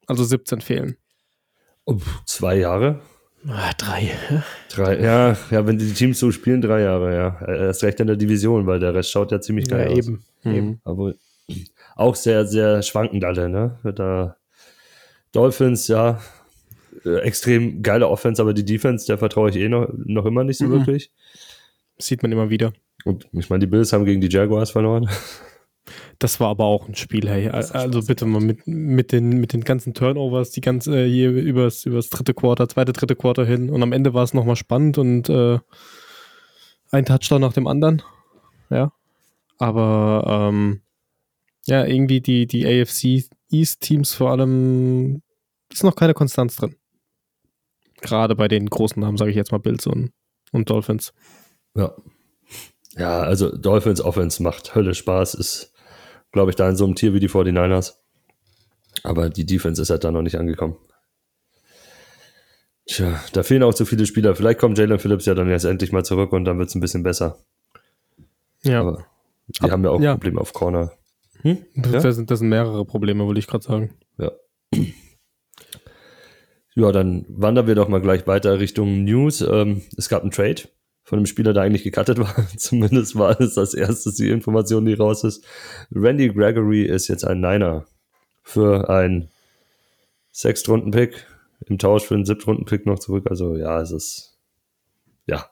Also 0.07 0.23
17 0.25 0.61
fehlen. 0.61 0.97
Oh, 1.87 1.97
zwei 2.27 2.57
Jahre? 2.57 3.01
Ah, 3.51 3.73
drei. 3.79 4.11
Drei, 4.69 5.01
ja, 5.01 5.37
ja, 5.51 5.67
wenn 5.67 5.79
die 5.79 5.93
Teams 5.93 6.19
so 6.19 6.31
spielen, 6.31 6.61
drei 6.61 6.83
Jahre, 6.83 7.15
ja. 7.15 7.47
Erst 7.49 7.83
recht 7.83 7.99
in 8.01 8.07
der 8.07 8.17
Division, 8.17 8.67
weil 8.67 8.79
der 8.79 8.95
Rest 8.95 9.11
schaut 9.11 9.33
ja 9.33 9.41
ziemlich 9.41 9.71
Ja, 9.71 9.79
geil 9.79 9.89
aus. 9.93 9.99
eben. 9.99 10.25
eben. 10.45 10.81
Aber 10.85 11.15
auch 11.97 12.15
sehr, 12.15 12.47
sehr 12.47 12.83
schwankend 12.83 13.25
alle, 13.25 13.49
ne? 13.49 13.79
Da 13.95 14.37
Dolphins, 15.33 15.89
ja, 15.89 16.21
äh, 17.05 17.19
extrem 17.21 17.83
geile 17.83 18.09
Offense, 18.09 18.41
aber 18.43 18.53
die 18.55 18.65
Defense, 18.65 19.07
der 19.07 19.19
vertraue 19.19 19.51
ich 19.51 19.57
eh 19.57 19.69
noch, 19.69 19.89
noch 19.97 20.27
immer 20.27 20.45
nicht 20.45 20.59
so 20.59 20.67
Mhm. 20.67 20.73
wirklich. 20.73 21.11
Sieht 21.99 22.23
man 22.23 22.31
immer 22.33 22.51
wieder. 22.51 22.73
Und 23.05 23.29
ich 23.33 23.49
meine, 23.51 23.61
die 23.61 23.67
Bills 23.67 23.93
haben 23.93 24.05
gegen 24.05 24.21
die 24.21 24.29
Jaguars 24.31 24.71
verloren. 24.71 25.09
Das 26.19 26.41
war 26.41 26.49
aber 26.49 26.65
auch 26.65 26.89
ein 26.89 26.95
Spiel, 26.95 27.29
hey. 27.29 27.49
Also 27.49 28.03
bitte 28.03 28.27
mal 28.27 28.41
mit, 28.41 28.67
mit, 28.67 29.13
den, 29.13 29.39
mit 29.41 29.53
den 29.53 29.63
ganzen 29.63 29.95
Turnovers, 29.95 30.51
die 30.51 30.61
ganze 30.61 31.05
äh, 31.05 31.09
hier 31.09 31.31
übers, 31.31 31.85
übers 31.85 32.11
dritte 32.11 32.35
Quarter, 32.35 32.69
zweite, 32.69 32.93
dritte 32.93 33.17
Quarter 33.17 33.45
hin. 33.45 33.71
Und 33.71 33.83
am 33.83 33.93
Ende 33.93 34.15
war 34.15 34.25
es 34.25 34.35
nochmal 34.35 34.57
spannend 34.57 34.99
und 34.99 35.29
äh, 35.29 35.59
ein 36.91 37.05
Touchdown 37.05 37.41
nach 37.41 37.53
dem 37.53 37.67
anderen. 37.67 38.03
Ja. 38.71 38.93
Aber 39.59 40.49
ähm, 40.51 40.81
ja, 41.67 41.85
irgendwie 41.85 42.21
die, 42.21 42.47
die 42.47 42.67
AFC 42.67 43.29
East-Teams 43.51 44.15
vor 44.15 44.31
allem 44.31 45.23
ist 45.71 45.85
noch 45.85 45.97
keine 45.97 46.15
Konstanz 46.15 46.57
drin. 46.57 46.77
Gerade 48.01 48.37
bei 48.37 48.49
den 48.49 48.71
großen 48.71 49.01
Namen, 49.01 49.17
sage 49.17 49.31
ich 49.31 49.37
jetzt 49.37 49.53
mal, 49.53 49.59
Bills 49.59 49.87
und, 49.87 50.13
und 50.53 50.71
Dolphins. 50.71 51.13
Ja. 51.75 51.95
Ja, 52.97 53.21
also 53.21 53.55
Dolphins 53.57 54.01
Offense 54.01 54.43
macht 54.43 54.75
Hölle 54.75 54.95
Spaß, 54.95 55.35
ist, 55.35 55.73
glaube 56.39 56.51
ich, 56.53 56.57
da 56.57 56.69
in 56.69 56.77
so 56.77 56.85
einem 56.85 56.95
Tier 56.95 57.13
wie 57.15 57.21
die 57.21 57.29
49ers. 57.29 57.95
Aber 59.03 59.29
die 59.29 59.45
Defense 59.45 59.83
ist 59.83 59.91
halt 59.91 60.05
da 60.05 60.13
noch 60.13 60.23
nicht 60.23 60.37
angekommen. 60.39 60.77
Tja, 62.87 63.21
da 63.33 63.43
fehlen 63.43 63.65
auch 63.65 63.75
zu 63.75 63.85
viele 63.85 64.07
Spieler. 64.07 64.35
Vielleicht 64.37 64.61
kommt 64.61 64.79
Jalen 64.79 64.99
Phillips 65.01 65.27
ja 65.27 65.35
dann 65.35 65.51
jetzt 65.51 65.65
endlich 65.65 65.91
mal 65.93 66.05
zurück 66.05 66.33
und 66.33 66.45
dann 66.45 66.59
wird 66.61 66.69
es 66.69 66.75
ein 66.77 66.81
bisschen 66.81 67.03
besser. 67.03 67.39
Ja, 68.63 68.81
Aber 68.83 69.05
die 69.49 69.61
Ab- 69.63 69.71
haben 69.73 69.83
ja 69.85 69.91
auch 69.91 70.01
ja. 70.01 70.13
Probleme 70.15 70.41
auf 70.41 70.53
Corner. 70.53 70.93
Hm? 71.43 71.59
das, 71.75 72.05
Ja? 72.05 72.13
sind, 72.13 72.31
das 72.31 72.39
sind 72.39 72.49
mehrere 72.51 72.85
Probleme, 72.85 73.27
wollte 73.27 73.41
ich 73.41 73.47
gerade 73.49 73.65
sagen. 73.65 73.95
Ja. 74.17 74.31
Ja, 76.75 76.93
dann 76.93 77.25
wandern 77.29 77.67
wir 77.67 77.75
doch 77.75 77.89
mal 77.89 78.01
gleich 78.01 78.27
weiter 78.29 78.61
Richtung 78.61 79.03
News. 79.05 79.41
Ähm, 79.41 79.83
es 79.97 80.09
gab 80.09 80.23
einen 80.23 80.31
Trade 80.31 80.63
von 81.09 81.19
einem 81.19 81.27
Spieler, 81.27 81.55
der 81.55 81.63
eigentlich 81.63 81.85
gecuttet 81.85 82.19
war. 82.19 82.35
Zumindest 82.59 83.17
war 83.17 83.41
es 83.41 83.57
als 83.57 83.73
erstes 83.73 84.17
die 84.17 84.29
Information, 84.29 84.85
die 84.85 84.93
raus 84.93 85.25
ist. 85.25 85.43
Randy 85.91 86.29
Gregory 86.29 86.83
ist 86.83 87.09
jetzt 87.09 87.25
ein 87.25 87.41
Niner 87.41 87.87
für 88.43 88.91
ein 88.91 89.29
Sechstrunden-Pick 90.33 91.27
im 91.65 91.79
Tausch 91.79 92.05
für 92.05 92.15
einen 92.15 92.27
Siebtrunden-Pick 92.27 92.85
noch 92.85 92.99
zurück. 92.99 93.27
Also 93.31 93.57
ja, 93.57 93.81
es 93.81 93.91
ist 93.91 94.39
ja. 95.27 95.49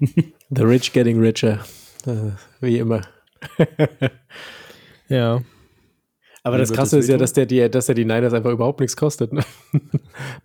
The 0.50 0.62
rich 0.62 0.92
getting 0.92 1.20
richer. 1.20 1.64
Äh, 2.04 2.32
wie 2.60 2.78
immer. 2.78 3.02
Ja, 5.08 5.40
Aber 6.46 6.58
Wie 6.58 6.60
das 6.60 6.72
Krasse 6.72 6.94
das 6.94 7.06
ist 7.06 7.10
ja, 7.10 7.16
dass 7.18 7.32
der, 7.32 7.44
die, 7.44 7.68
dass 7.68 7.86
der 7.86 7.96
die 7.96 8.04
Niners 8.04 8.32
einfach 8.32 8.52
überhaupt 8.52 8.78
nichts 8.78 8.96
kostet. 8.96 9.32
Ne? 9.32 9.40
Ist, 9.40 9.82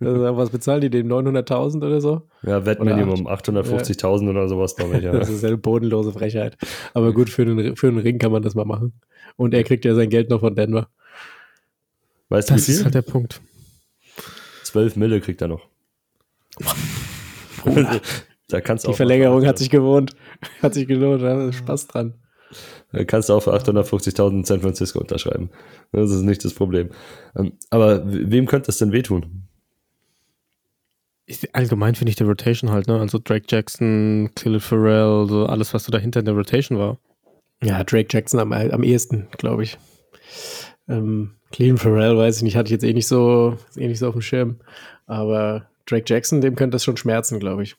was 0.00 0.50
bezahlen 0.50 0.80
die 0.80 0.90
dem? 0.90 1.06
900.000 1.06 1.76
oder 1.76 2.00
so? 2.00 2.22
Ja, 2.42 2.66
Wettminimum 2.66 3.28
850.000 3.28 4.28
oder 4.28 4.48
sowas, 4.48 4.74
glaube 4.74 4.96
ich. 4.96 5.04
Ja. 5.04 5.12
Das 5.22 5.28
ist 5.28 5.44
eine 5.44 5.58
bodenlose 5.58 6.10
Frechheit. 6.10 6.56
Aber 6.92 7.12
gut, 7.12 7.30
für 7.30 7.42
einen, 7.42 7.76
für 7.76 7.86
einen 7.86 7.98
Ring 7.98 8.18
kann 8.18 8.32
man 8.32 8.42
das 8.42 8.56
mal 8.56 8.64
machen. 8.64 8.94
Und 9.36 9.54
er 9.54 9.62
kriegt 9.62 9.84
ja 9.84 9.94
sein 9.94 10.10
Geld 10.10 10.28
noch 10.28 10.40
von 10.40 10.56
Denver. 10.56 10.88
Weißt 12.30 12.50
du, 12.50 12.54
wie 12.54 12.58
das 12.58 12.68
ist 12.68 12.76
viel? 12.78 12.84
halt 12.86 12.96
der 12.96 13.02
Punkt. 13.02 13.40
12 14.64 14.96
Mille 14.96 15.20
kriegt 15.20 15.40
er 15.40 15.46
noch. 15.46 15.68
Da 18.48 18.60
kannst 18.60 18.86
Die 18.86 18.92
Verlängerung 18.92 19.46
hat 19.46 19.56
sich 19.56 19.70
gewohnt. 19.70 20.14
Hat 20.60 20.74
sich 20.74 20.86
gelohnt, 20.86 21.22
da 21.22 21.50
Spaß 21.52 21.86
dran. 21.86 22.14
Kannst 23.06 23.28
du 23.28 23.34
auch 23.34 23.42
für 23.42 23.54
850.000 23.54 24.30
in 24.30 24.44
San 24.44 24.60
Francisco 24.60 25.00
unterschreiben. 25.00 25.50
Das 25.92 26.10
ist 26.10 26.22
nicht 26.22 26.44
das 26.44 26.54
Problem. 26.54 26.90
Ähm, 27.36 27.52
aber 27.70 28.02
wem 28.04 28.46
könnte 28.46 28.66
das 28.66 28.78
denn 28.78 28.92
wehtun? 28.92 29.48
Ich, 31.26 31.54
allgemein 31.54 31.94
finde 31.94 32.10
ich 32.10 32.16
die 32.16 32.24
Rotation 32.24 32.70
halt, 32.70 32.88
ne? 32.88 32.98
Also 32.98 33.18
Drake 33.22 33.46
Jackson, 33.48 34.30
Khalil 34.34 34.60
Farrell, 34.60 35.26
so 35.28 35.46
alles, 35.46 35.72
was 35.72 35.84
so 35.84 35.92
dahinter 35.92 36.20
in 36.20 36.26
der 36.26 36.34
Rotation 36.34 36.78
war. 36.78 36.98
Ja, 37.62 37.84
Drake 37.84 38.08
Jackson 38.10 38.40
am, 38.40 38.52
am 38.52 38.82
ehesten, 38.82 39.28
glaube 39.38 39.62
ich. 39.62 39.78
Ähm, 40.88 41.36
Clean 41.52 41.78
Farrell, 41.78 42.16
weiß 42.16 42.38
ich 42.38 42.42
nicht, 42.42 42.56
hatte 42.56 42.66
ich 42.66 42.72
jetzt 42.72 42.84
eh 42.84 42.92
nicht 42.92 43.06
so, 43.06 43.56
eh 43.76 43.86
nicht 43.86 44.00
so 44.00 44.08
auf 44.08 44.14
dem 44.14 44.22
Schirm. 44.22 44.56
Aber 45.06 45.68
Drake 45.86 46.04
Jackson, 46.06 46.40
dem 46.40 46.56
könnte 46.56 46.74
das 46.74 46.84
schon 46.84 46.96
schmerzen, 46.96 47.38
glaube 47.38 47.62
ich. 47.62 47.76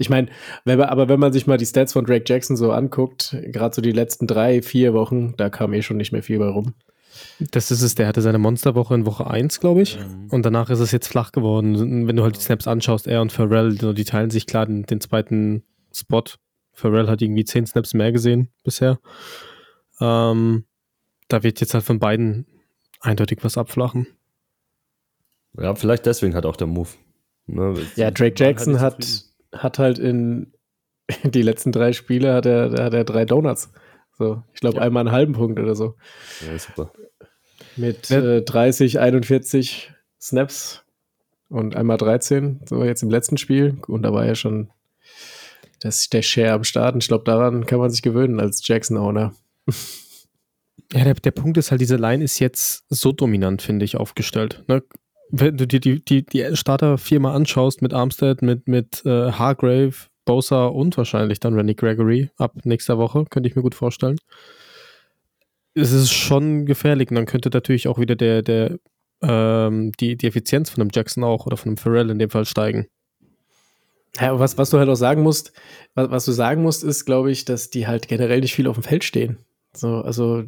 Ich 0.00 0.08
meine, 0.08 0.28
wenn, 0.64 0.80
aber 0.80 1.10
wenn 1.10 1.20
man 1.20 1.30
sich 1.30 1.46
mal 1.46 1.58
die 1.58 1.66
Stats 1.66 1.92
von 1.92 2.06
Drake 2.06 2.24
Jackson 2.26 2.56
so 2.56 2.72
anguckt, 2.72 3.36
gerade 3.42 3.74
so 3.74 3.82
die 3.82 3.92
letzten 3.92 4.26
drei, 4.26 4.62
vier 4.62 4.94
Wochen, 4.94 5.34
da 5.36 5.50
kam 5.50 5.74
eh 5.74 5.82
schon 5.82 5.98
nicht 5.98 6.10
mehr 6.10 6.22
viel 6.22 6.38
bei 6.38 6.48
rum. 6.48 6.72
Das 7.52 7.70
ist 7.70 7.82
es, 7.82 7.96
der 7.96 8.06
hatte 8.06 8.22
seine 8.22 8.38
Monsterwoche 8.38 8.94
in 8.94 9.04
Woche 9.04 9.26
1, 9.26 9.60
glaube 9.60 9.82
ich. 9.82 9.98
Mhm. 9.98 10.28
Und 10.30 10.46
danach 10.46 10.70
ist 10.70 10.78
es 10.78 10.90
jetzt 10.90 11.08
flach 11.08 11.32
geworden. 11.32 12.08
Wenn 12.08 12.16
du 12.16 12.22
halt 12.22 12.34
die 12.34 12.40
Snaps 12.40 12.66
anschaust, 12.66 13.06
er 13.06 13.20
und 13.20 13.30
Pharrell, 13.30 13.74
die 13.74 14.04
teilen 14.04 14.30
sich 14.30 14.46
klar 14.46 14.64
den, 14.64 14.84
den 14.84 15.02
zweiten 15.02 15.64
Spot. 15.92 16.24
Pharrell 16.72 17.08
hat 17.08 17.20
irgendwie 17.20 17.44
10 17.44 17.66
Snaps 17.66 17.92
mehr 17.92 18.10
gesehen 18.10 18.48
bisher. 18.64 19.00
Ähm, 20.00 20.64
da 21.28 21.42
wird 21.42 21.60
jetzt 21.60 21.74
halt 21.74 21.84
von 21.84 21.98
beiden 21.98 22.46
eindeutig 23.00 23.40
was 23.42 23.58
abflachen. 23.58 24.06
Ja, 25.58 25.74
vielleicht 25.74 26.06
deswegen 26.06 26.34
hat 26.34 26.46
auch 26.46 26.56
der 26.56 26.68
Move. 26.68 26.88
Ne, 27.46 27.74
ja, 27.96 28.10
Drake 28.10 28.34
Jackson 28.36 28.80
hat, 28.80 29.24
hat 29.52 29.78
halt 29.78 29.98
in 29.98 30.52
die 31.24 31.42
letzten 31.42 31.72
drei 31.72 31.92
Spiele 31.92 32.34
hat 32.34 32.46
er, 32.46 32.70
hat 32.84 32.94
er 32.94 33.04
drei 33.04 33.24
Donuts. 33.24 33.72
So, 34.12 34.42
ich 34.52 34.60
glaube 34.60 34.76
ja. 34.76 34.82
einmal 34.82 35.02
einen 35.06 35.12
halben 35.12 35.32
Punkt 35.32 35.58
oder 35.58 35.74
so. 35.74 35.96
Ja, 36.46 36.58
super. 36.58 36.92
Mit 37.76 38.10
äh, 38.10 38.42
30, 38.42 39.00
41 39.00 39.92
Snaps 40.20 40.84
und 41.48 41.74
einmal 41.76 41.96
13, 41.96 42.60
so 42.66 42.84
jetzt 42.84 43.02
im 43.02 43.10
letzten 43.10 43.38
Spiel. 43.38 43.78
Und 43.86 44.02
da 44.02 44.12
war 44.12 44.26
ja 44.26 44.34
schon 44.34 44.70
das, 45.80 46.08
der 46.10 46.22
Share 46.22 46.52
am 46.52 46.64
Start. 46.64 46.94
Und 46.94 47.02
ich 47.02 47.08
glaube, 47.08 47.24
daran 47.24 47.64
kann 47.66 47.78
man 47.78 47.90
sich 47.90 48.02
gewöhnen 48.02 48.40
als 48.40 48.66
Jackson-Owner. 48.66 49.34
Ja, 50.92 51.04
der, 51.04 51.14
der 51.14 51.30
Punkt 51.30 51.56
ist 51.56 51.70
halt, 51.70 51.80
diese 51.80 51.94
Line 51.94 52.24
ist 52.24 52.40
jetzt 52.40 52.84
so 52.88 53.12
dominant, 53.12 53.62
finde 53.62 53.84
ich, 53.84 53.96
aufgestellt. 53.96 54.64
Ne? 54.66 54.82
Wenn 55.32 55.56
du 55.56 55.66
dir 55.66 55.80
die, 55.80 56.04
die, 56.04 56.24
die 56.24 56.56
Starter 56.56 56.98
viermal 56.98 57.34
anschaust 57.36 57.82
mit 57.82 57.94
Armstead, 57.94 58.42
mit, 58.42 58.66
mit 58.66 59.04
äh, 59.06 59.32
Hargrave, 59.32 59.94
Bosa 60.24 60.66
und 60.66 60.96
wahrscheinlich 60.96 61.40
dann 61.40 61.54
Randy 61.54 61.74
Gregory 61.74 62.30
ab 62.36 62.54
nächster 62.64 62.98
Woche, 62.98 63.24
könnte 63.30 63.48
ich 63.48 63.56
mir 63.56 63.62
gut 63.62 63.74
vorstellen. 63.74 64.18
Es 65.74 65.92
ist 65.92 66.12
schon 66.12 66.66
gefährlich 66.66 67.10
und 67.10 67.16
dann 67.16 67.26
könnte 67.26 67.50
natürlich 67.52 67.88
auch 67.88 67.98
wieder 67.98 68.16
der, 68.16 68.42
der, 68.42 68.78
ähm, 69.22 69.92
die, 70.00 70.16
die 70.16 70.26
Effizienz 70.26 70.70
von 70.70 70.82
einem 70.82 70.90
Jackson 70.92 71.24
auch 71.24 71.46
oder 71.46 71.56
von 71.56 71.70
einem 71.70 71.76
Pharrell 71.76 72.10
in 72.10 72.18
dem 72.18 72.30
Fall 72.30 72.44
steigen. 72.44 72.86
Ja, 74.18 74.38
was, 74.38 74.58
was 74.58 74.70
du 74.70 74.78
halt 74.78 74.88
auch 74.88 74.96
sagen 74.96 75.22
musst, 75.22 75.52
was, 75.94 76.10
was 76.10 76.24
du 76.24 76.32
sagen 76.32 76.62
musst, 76.62 76.82
ist, 76.82 77.04
glaube 77.04 77.30
ich, 77.30 77.44
dass 77.44 77.70
die 77.70 77.86
halt 77.86 78.08
generell 78.08 78.40
nicht 78.40 78.54
viel 78.54 78.66
auf 78.66 78.76
dem 78.76 78.82
Feld 78.82 79.04
stehen. 79.04 79.38
So, 79.72 79.96
also 79.96 80.44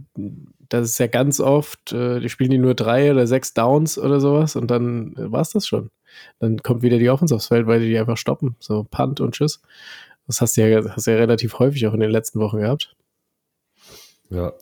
das 0.68 0.90
ist 0.90 0.98
ja 0.98 1.06
ganz 1.06 1.40
oft, 1.40 1.92
äh, 1.92 2.20
die 2.20 2.28
spielen 2.28 2.50
die 2.50 2.58
nur 2.58 2.74
drei 2.74 3.12
oder 3.12 3.26
sechs 3.26 3.54
Downs 3.54 3.98
oder 3.98 4.20
sowas 4.20 4.56
und 4.56 4.70
dann 4.70 5.14
äh, 5.16 5.30
war 5.30 5.42
es 5.42 5.50
das 5.50 5.66
schon. 5.66 5.90
Dann 6.38 6.58
kommt 6.62 6.82
wieder 6.82 6.98
die 6.98 7.10
Offense 7.10 7.34
aufs 7.34 7.46
Feld, 7.46 7.66
weil 7.66 7.80
die 7.80 7.88
die 7.88 7.98
einfach 7.98 8.16
stoppen. 8.16 8.56
So 8.58 8.84
Punt 8.84 9.20
und 9.20 9.34
Tschüss. 9.34 9.62
Das 10.26 10.40
hast 10.40 10.56
du 10.56 10.68
ja, 10.68 10.84
hast 10.90 11.06
du 11.06 11.10
ja 11.12 11.16
relativ 11.16 11.58
häufig 11.58 11.86
auch 11.86 11.94
in 11.94 12.00
den 12.00 12.10
letzten 12.10 12.40
Wochen 12.40 12.58
gehabt. 12.58 12.94
Ja. 14.30 14.52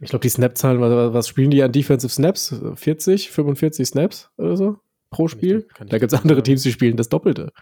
Ich 0.00 0.10
glaube, 0.10 0.22
die 0.22 0.30
Snap-Zahlen, 0.30 0.80
was, 0.80 1.14
was, 1.14 1.28
spielen 1.28 1.50
die 1.50 1.62
an 1.62 1.70
Defensive 1.70 2.12
Snaps? 2.12 2.54
40, 2.74 3.30
45 3.30 3.86
Snaps 3.86 4.30
oder 4.36 4.56
so 4.56 4.78
pro 5.12 5.28
Spiel? 5.28 5.68
da 5.78 5.98
gibt 5.98 6.12
es 6.12 6.20
andere 6.20 6.42
Teams, 6.42 6.62
die 6.62 6.72
spielen 6.72 6.96
das 6.96 7.08
Doppelte. 7.08 7.52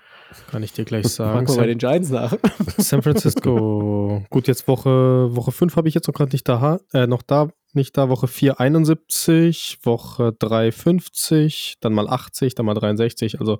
Kann 0.50 0.62
ich 0.62 0.73
dir 0.73 0.85
gleich 0.85 1.09
sagen. 1.09 1.47
Frag 1.47 1.57
mal 1.57 1.62
bei 1.62 1.66
den 1.66 1.78
Giants 1.78 2.09
nach. 2.11 2.37
San 2.78 3.02
Francisco. 3.02 4.25
Gut, 4.30 4.49
jetzt 4.49 4.66
Woche, 4.69 5.28
Woche 5.37 5.52
5 5.52 5.76
habe 5.76 5.88
ich 5.88 5.95
jetzt 5.95 6.07
noch 6.07 6.14
gerade 6.14 6.33
nicht 6.33 6.49
da, 6.49 6.80
äh, 6.95 7.07
noch 7.07 7.23
da, 7.23 7.50
nicht 7.75 7.97
da. 7.99 8.09
Woche 8.09 8.28
4 8.28 8.61
71, 8.61 9.78
Woche 9.83 10.35
3 10.38 10.73
50, 10.73 11.76
dann 11.80 11.92
mal 11.92 12.09
80, 12.09 12.54
dann 12.54 12.66
mal 12.66 12.75
63. 12.75 13.40
Also. 13.40 13.59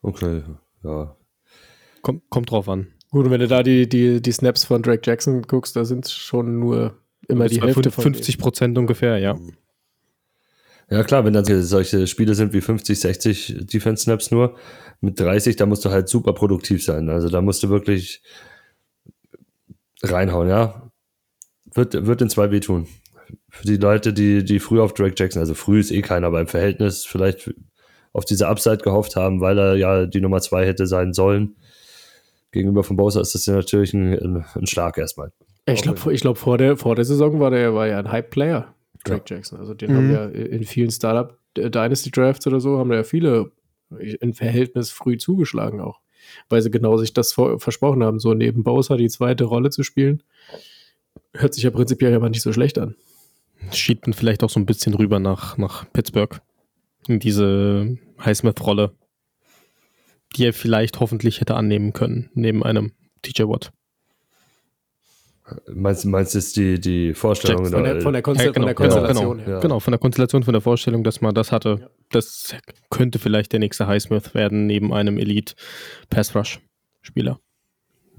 Okay, 0.00 0.42
ja. 0.82 1.16
Kommt, 2.02 2.22
kommt 2.30 2.50
drauf 2.50 2.68
an. 2.68 2.86
Gut, 3.10 3.26
und 3.26 3.30
wenn 3.32 3.40
du 3.40 3.48
da 3.48 3.62
die, 3.62 3.88
die, 3.88 4.22
die 4.22 4.32
Snaps 4.32 4.64
von 4.64 4.82
Drake 4.82 5.02
Jackson 5.04 5.42
guckst, 5.42 5.74
da 5.74 5.84
sind 5.84 6.06
es 6.06 6.12
schon 6.12 6.60
nur 6.60 6.96
immer 7.28 7.48
die 7.48 7.60
Hälfte 7.60 7.90
50 7.90 7.94
von 7.94 8.14
50 8.14 8.38
Prozent 8.38 8.78
ungefähr, 8.78 9.18
ja. 9.18 9.34
Mhm. 9.34 9.56
Ja, 10.90 11.04
klar, 11.04 11.24
wenn 11.24 11.32
dann 11.32 11.44
solche 11.62 12.08
Spiele 12.08 12.34
sind 12.34 12.52
wie 12.52 12.60
50, 12.60 12.98
60 12.98 13.56
Defense 13.60 14.02
Snaps 14.02 14.32
nur, 14.32 14.56
mit 15.00 15.18
30, 15.18 15.56
da 15.56 15.66
musst 15.66 15.84
du 15.84 15.90
halt 15.90 16.08
super 16.08 16.32
produktiv 16.32 16.84
sein. 16.84 17.08
Also 17.08 17.28
da 17.28 17.40
musst 17.40 17.62
du 17.62 17.70
wirklich 17.70 18.22
reinhauen, 20.02 20.48
ja. 20.48 20.90
Wird, 21.74 22.06
wird 22.06 22.22
in 22.22 22.28
zwei 22.28 22.50
wehtun. 22.50 22.88
Für 23.48 23.66
die 23.66 23.76
Leute, 23.76 24.12
die, 24.12 24.44
die 24.44 24.58
früh 24.58 24.80
auf 24.80 24.92
Drake 24.92 25.14
Jackson, 25.16 25.40
also 25.40 25.54
früh 25.54 25.78
ist 25.78 25.92
eh 25.92 26.02
keiner, 26.02 26.26
aber 26.26 26.40
im 26.40 26.48
Verhältnis 26.48 27.04
vielleicht 27.04 27.52
auf 28.12 28.24
diese 28.24 28.48
Upside 28.48 28.78
gehofft 28.78 29.14
haben, 29.14 29.40
weil 29.40 29.58
er 29.58 29.76
ja 29.76 30.06
die 30.06 30.20
Nummer 30.20 30.40
zwei 30.40 30.66
hätte 30.66 30.88
sein 30.88 31.12
sollen. 31.12 31.54
Gegenüber 32.50 32.82
von 32.82 32.96
Bowser 32.96 33.20
ist 33.20 33.36
das 33.36 33.46
ja 33.46 33.54
natürlich 33.54 33.94
ein, 33.94 34.44
ein 34.54 34.66
Schlag 34.66 34.98
erstmal. 34.98 35.30
Ich 35.66 35.82
glaube, 35.82 36.12
ich 36.12 36.20
glaub, 36.20 36.36
vor, 36.36 36.58
der, 36.58 36.76
vor 36.76 36.96
der 36.96 37.04
Saison 37.04 37.38
war 37.38 37.52
der 37.52 37.74
war 37.74 37.86
ja 37.86 38.00
ein 38.00 38.10
Hype-Player. 38.10 38.74
Drake 39.04 39.24
ja. 39.28 39.36
Jackson. 39.36 39.58
Also 39.58 39.74
den 39.74 39.92
mhm. 39.92 39.96
haben 39.96 40.10
ja 40.12 40.26
in 40.26 40.64
vielen 40.64 40.90
Startup 40.90 41.38
äh, 41.56 41.70
Dynasty 41.70 42.10
Drafts 42.10 42.46
oder 42.46 42.60
so, 42.60 42.78
haben 42.78 42.92
ja 42.92 43.02
viele 43.02 43.52
in 44.20 44.34
Verhältnis 44.34 44.90
früh 44.90 45.18
zugeschlagen 45.18 45.80
auch. 45.80 46.00
Weil 46.48 46.62
sie 46.62 46.70
genau 46.70 46.96
sich 46.96 47.12
das 47.12 47.32
versprochen 47.32 48.04
haben, 48.04 48.20
so 48.20 48.34
neben 48.34 48.62
Bowser 48.62 48.96
die 48.96 49.08
zweite 49.08 49.44
Rolle 49.44 49.70
zu 49.70 49.82
spielen. 49.82 50.22
Hört 51.34 51.54
sich 51.54 51.64
ja 51.64 51.70
prinzipiell 51.70 52.14
aber 52.14 52.28
nicht 52.28 52.42
so 52.42 52.52
schlecht 52.52 52.78
an. 52.78 52.94
Schiebt 53.72 54.06
man 54.06 54.14
vielleicht 54.14 54.44
auch 54.44 54.50
so 54.50 54.60
ein 54.60 54.66
bisschen 54.66 54.94
rüber 54.94 55.18
nach, 55.18 55.56
nach 55.58 55.90
Pittsburgh. 55.92 56.40
In 57.08 57.18
diese 57.18 57.96
Highsmith-Rolle, 58.22 58.92
die 60.36 60.44
er 60.44 60.52
vielleicht 60.52 61.00
hoffentlich 61.00 61.40
hätte 61.40 61.56
annehmen 61.56 61.92
können, 61.92 62.30
neben 62.34 62.62
einem 62.62 62.92
TJ 63.22 63.44
Watt. 63.44 63.72
Meinst, 65.72 66.04
meinst 66.04 66.34
du 66.34 66.38
jetzt 66.38 66.56
die, 66.56 66.80
die 66.80 67.14
Vorstellung? 67.14 67.66
Von 67.66 67.84
der, 67.84 68.00
von 68.00 68.12
der, 68.12 68.22
ja, 68.22 68.50
genau, 68.50 68.52
von 68.52 68.52
der 68.52 68.52
genau, 68.52 68.74
Konstellation 68.74 69.38
genau, 69.38 69.50
ja. 69.50 69.60
genau, 69.60 69.80
von 69.80 69.92
der 69.92 69.98
Konstellation, 69.98 70.42
von 70.42 70.52
der 70.52 70.60
Vorstellung, 70.60 71.04
dass 71.04 71.20
man 71.20 71.34
das 71.34 71.52
hatte. 71.52 71.78
Ja. 71.80 71.90
Das 72.10 72.54
könnte 72.90 73.18
vielleicht 73.18 73.52
der 73.52 73.60
nächste 73.60 73.86
Highsmith 73.86 74.34
werden, 74.34 74.66
neben 74.66 74.92
einem 74.92 75.18
Elite 75.18 75.54
Pass 76.08 76.34
Rush 76.34 76.60
Spieler. 77.02 77.40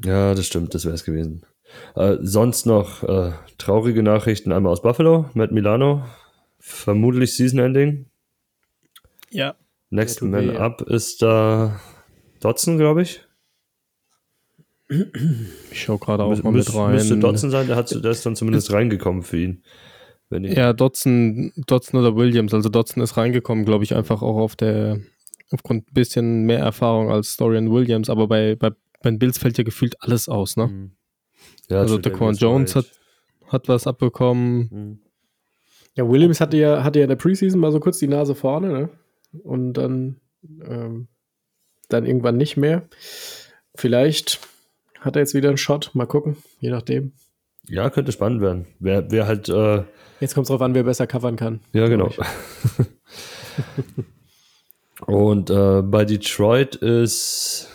Ja, 0.04 0.34
das 0.34 0.48
stimmt, 0.48 0.74
das 0.74 0.86
wäre 0.86 0.96
es 0.96 1.04
gewesen. 1.04 1.46
Äh, 1.96 2.18
sonst 2.22 2.66
noch 2.66 3.04
äh, 3.04 3.32
traurige 3.58 4.04
Nachrichten 4.04 4.52
einmal 4.52 4.72
aus 4.72 4.82
Buffalo, 4.82 5.30
Matt 5.34 5.52
Milano, 5.52 6.06
vermutlich 6.60 7.36
Season 7.36 7.60
Ending. 7.60 8.08
Ja. 9.30 9.56
Next 9.90 10.22
Man 10.22 10.56
Up 10.58 10.82
ist 10.82 11.22
da 11.22 11.80
Dotson, 12.40 12.78
glaube 12.78 13.04
ich. 13.04 13.22
Ich 15.72 15.84
schaue 15.84 16.00
gerade 16.00 16.24
auch 16.24 16.44
mal 16.44 16.52
mit 16.52 16.76
rein. 16.76 16.94
Müsste 16.94 17.18
Dotson 17.18 17.50
sein, 17.50 17.68
der, 17.68 17.78
hat, 17.78 17.92
der 17.92 18.12
ist 18.12 18.26
dann 18.26 18.36
zumindest 18.36 18.74
reingekommen 18.74 19.24
für 19.24 19.38
ihn. 19.38 19.64
ja, 20.30 20.74
Dotson, 20.74 21.54
Dotson 21.56 22.00
oder 22.00 22.16
Williams. 22.16 22.54
Also 22.54 22.68
Dotson 22.68 23.02
ist 23.02 23.16
reingekommen, 23.16 23.64
glaube 23.64 23.86
ich, 23.86 23.96
einfach 23.96 24.22
auch 24.22 24.38
auf 24.38 24.56
der, 24.58 25.00
aufgrund 25.52 25.88
ein 25.90 25.94
bisschen 25.94 26.44
mehr 26.46 26.60
Erfahrung 26.60 27.10
als 27.10 27.38
Dorian 27.38 27.72
Williams, 27.72 28.10
aber 28.10 28.28
bei, 28.28 28.56
bei, 28.56 28.72
bei 29.02 29.12
Bills 29.12 29.38
fällt 29.38 29.58
ja 29.58 29.64
gefühlt 29.64 29.96
alles 30.02 30.28
aus, 30.28 30.58
ne? 30.58 30.68
Mhm. 30.68 30.92
Ja, 31.70 31.80
also 31.80 31.98
Daquan 31.98 32.36
Jones 32.36 32.76
hat, 32.76 32.86
hat 33.48 33.70
was 33.70 33.88
abbekommen. 33.88 34.70
Mhm. 34.72 35.00
Ja, 35.96 36.10
Williams 36.10 36.42
hatte 36.42 36.58
ja, 36.58 36.84
hatte 36.84 37.00
ja 37.00 37.06
in 37.06 37.10
der 37.10 37.16
Preseason 37.16 37.60
mal 37.60 37.72
so 37.72 37.80
kurz 37.80 37.98
die 38.00 38.08
Nase 38.08 38.36
vorne, 38.36 38.72
ne? 38.72 38.90
Und 39.44 39.74
dann, 39.74 40.20
ähm, 40.66 41.08
dann 41.88 42.06
irgendwann 42.06 42.36
nicht 42.36 42.58
mehr. 42.58 42.90
Vielleicht 43.76 44.42
hat 45.02 45.16
er 45.18 45.22
jetzt 45.22 45.34
wieder 45.34 45.50
einen 45.50 45.58
Shot? 45.58 45.92
Mal 45.94 46.06
gucken, 46.06 46.38
je 46.60 46.70
nachdem. 46.70 47.12
Ja, 47.68 47.90
könnte 47.90 48.12
spannend 48.12 48.42
werden. 48.42 48.68
Wer, 48.80 49.12
wer 49.12 49.28
halt. 49.28 49.50
Äh, 49.50 49.84
jetzt 50.20 50.34
kommt 50.34 50.46
es 50.46 50.50
drauf 50.50 50.62
an, 50.62 50.74
wer 50.74 50.84
besser 50.84 51.08
covern 51.08 51.36
kann. 51.36 51.60
Ja, 51.74 51.88
genau. 51.88 52.10
Und 55.06 55.50
äh, 55.50 55.82
bei 55.82 56.06
Detroit 56.06 56.76
ist 56.76 57.70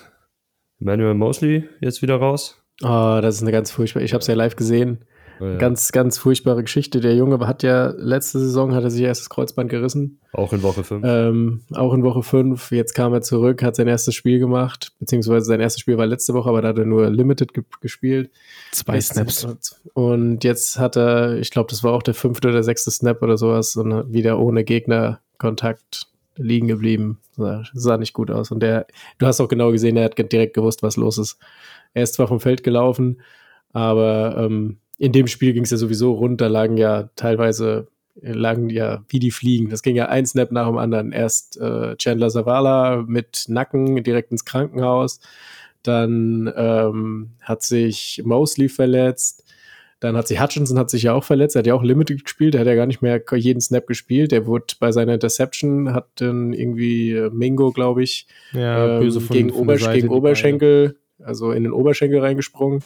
Emmanuel 0.81 1.15
Mosley 1.15 1.69
jetzt 1.81 2.01
wieder 2.03 2.17
raus. 2.17 2.63
Oh, 2.83 3.19
das 3.21 3.37
ist 3.37 3.43
eine 3.43 3.53
ganz 3.53 3.71
furchtbar. 3.71 4.03
Ich 4.03 4.13
habe 4.13 4.21
es 4.21 4.27
ja 4.27 4.35
live 4.35 4.57
gesehen. 4.57 5.05
Ja. 5.41 5.57
Ganz, 5.57 5.93
ganz 5.93 6.19
furchtbare 6.19 6.63
Geschichte. 6.63 7.01
Der 7.01 7.15
Junge 7.15 7.47
hat 7.47 7.63
ja 7.63 7.89
letzte 7.97 8.39
Saison 8.39 8.75
hat 8.75 8.85
er 8.85 8.91
sich 8.91 9.03
erst 9.03 9.23
das 9.23 9.31
Kreuzband 9.31 9.71
gerissen. 9.71 10.21
Auch 10.33 10.53
in 10.53 10.63
Woche 10.63 10.83
5. 10.83 11.05
Ähm, 11.07 11.63
auch 11.75 11.93
in 11.93 12.03
Woche 12.03 12.23
5. 12.23 12.71
Jetzt 12.71 12.95
kam 12.95 13.13
er 13.13 13.23
zurück, 13.23 13.63
hat 13.63 13.77
sein 13.77 13.89
erstes 13.89 14.15
Spiel 14.15 14.39
gemacht, 14.39 14.93
beziehungsweise 14.99 15.47
sein 15.47 15.61
erstes 15.61 15.81
Spiel 15.81 15.99
war 15.99 16.07
letzte 16.07 16.35
Woche, 16.35 16.49
aber 16.49 16.63
da 16.63 16.69
hat 16.69 16.79
er 16.79 16.87
nur 16.87 17.11
Limited 17.11 17.53
ge 17.53 17.65
gespielt. 17.81 18.31
Zwei 18.73 19.01
Snaps. 19.01 19.47
Und 19.95 20.45
jetzt 20.45 20.79
hat 20.79 20.97
er, 20.97 21.37
ich 21.39 21.51
glaube, 21.51 21.69
das 21.71 21.83
war 21.85 21.93
auch 21.93 22.03
der 22.03 22.15
fünfte 22.15 22.49
oder 22.49 22.63
sechste 22.63 22.91
Snap 22.91 23.23
oder 23.23 23.37
sowas, 23.37 23.77
und 23.77 24.13
wieder 24.13 24.39
ohne 24.39 24.65
Gegnerkontakt 24.65 26.09
liegen 26.37 26.69
geblieben. 26.69 27.19
Sah, 27.37 27.65
sah 27.75 27.97
nicht 27.97 28.13
gut 28.13 28.31
aus. 28.31 28.51
Und 28.51 28.61
der, 28.61 28.87
du 29.19 29.27
hast 29.27 29.41
auch 29.41 29.49
genau 29.49 29.73
gesehen, 29.73 29.97
er 29.97 30.05
hat 30.05 30.33
direkt 30.33 30.55
gewusst, 30.55 30.83
was 30.83 30.97
los 30.97 31.19
ist. 31.19 31.39
Er 31.95 32.03
ist 32.03 32.15
zwar 32.15 32.29
vom 32.29 32.41
Feld 32.41 32.63
gelaufen, 32.63 33.21
aber 33.73 34.37
ähm, 34.39 34.79
in 34.99 35.13
dem 35.13 35.27
Spiel 35.27 35.53
ging 35.53 35.65
es 35.65 35.71
ja 35.71 35.77
sowieso 35.77 36.13
rund, 36.13 36.41
da 36.41 36.47
lagen 36.47 36.77
ja 36.77 37.11
teilweise 37.17 37.89
lagen 38.21 38.71
ja 38.71 39.05
wie 39.09 39.19
die 39.19 39.31
Fliegen. 39.31 39.69
Das 39.69 39.83
ging 39.83 39.97
ja 39.97 40.09
ein 40.09 40.27
Snap 40.27 40.51
nach 40.51 40.67
dem 40.67 40.79
anderen. 40.79 41.13
Erst 41.13 41.61
äh, 41.61 41.97
Chandler 41.97 42.31
Zavala 42.31 43.05
mit 43.07 43.45
Nacken 43.49 44.03
direkt 44.03 44.33
ins 44.33 44.45
Krankenhaus. 44.45 45.21
Dann 45.83 46.53
ähm, 46.57 47.33
hat 47.41 47.63
sich 47.63 48.23
Mosley 48.25 48.69
verletzt. 48.69 49.45
Dann 50.01 50.17
hat 50.17 50.29
sich 50.29 50.41
Hutchinson 50.41 50.79
hat 50.79 50.91
sich 50.91 51.05
ja 51.05 51.15
auch 51.15 51.25
verletzt. 51.25 51.57
Er 51.57 51.61
hat 51.61 51.67
ja 51.67 51.75
auch 51.75 51.83
Limited 51.83 52.25
gespielt. 52.25 52.55
Er 52.55 52.61
hat 52.61 52.67
ja 52.67 52.75
gar 52.75 52.87
nicht 52.87 53.03
mehr 53.03 53.23
jeden 53.35 53.61
Snap 53.61 53.87
gespielt. 53.87 54.33
Er 54.33 54.47
wurde 54.47 54.75
bei 54.81 54.93
seiner 54.93 55.15
Interception, 55.15 55.95
hat 55.95 56.09
dann 56.17 56.53
irgendwie 56.53 57.13
äh, 57.13 57.31
Mingo, 57.31 57.71
glaube 57.71 58.03
ich, 58.03 58.27
Ja, 58.53 58.97
ähm, 58.97 59.01
böse 59.01 59.21
von, 59.21 59.37
gegen, 59.37 59.51
von 59.51 59.61
Obersch 59.61 59.91
gegen 59.91 60.09
Oberschenkel, 60.09 60.99
also 61.23 61.53
in 61.53 61.65
den 61.65 61.73
Oberschenkel 61.73 62.21
reingesprungen. 62.21 62.83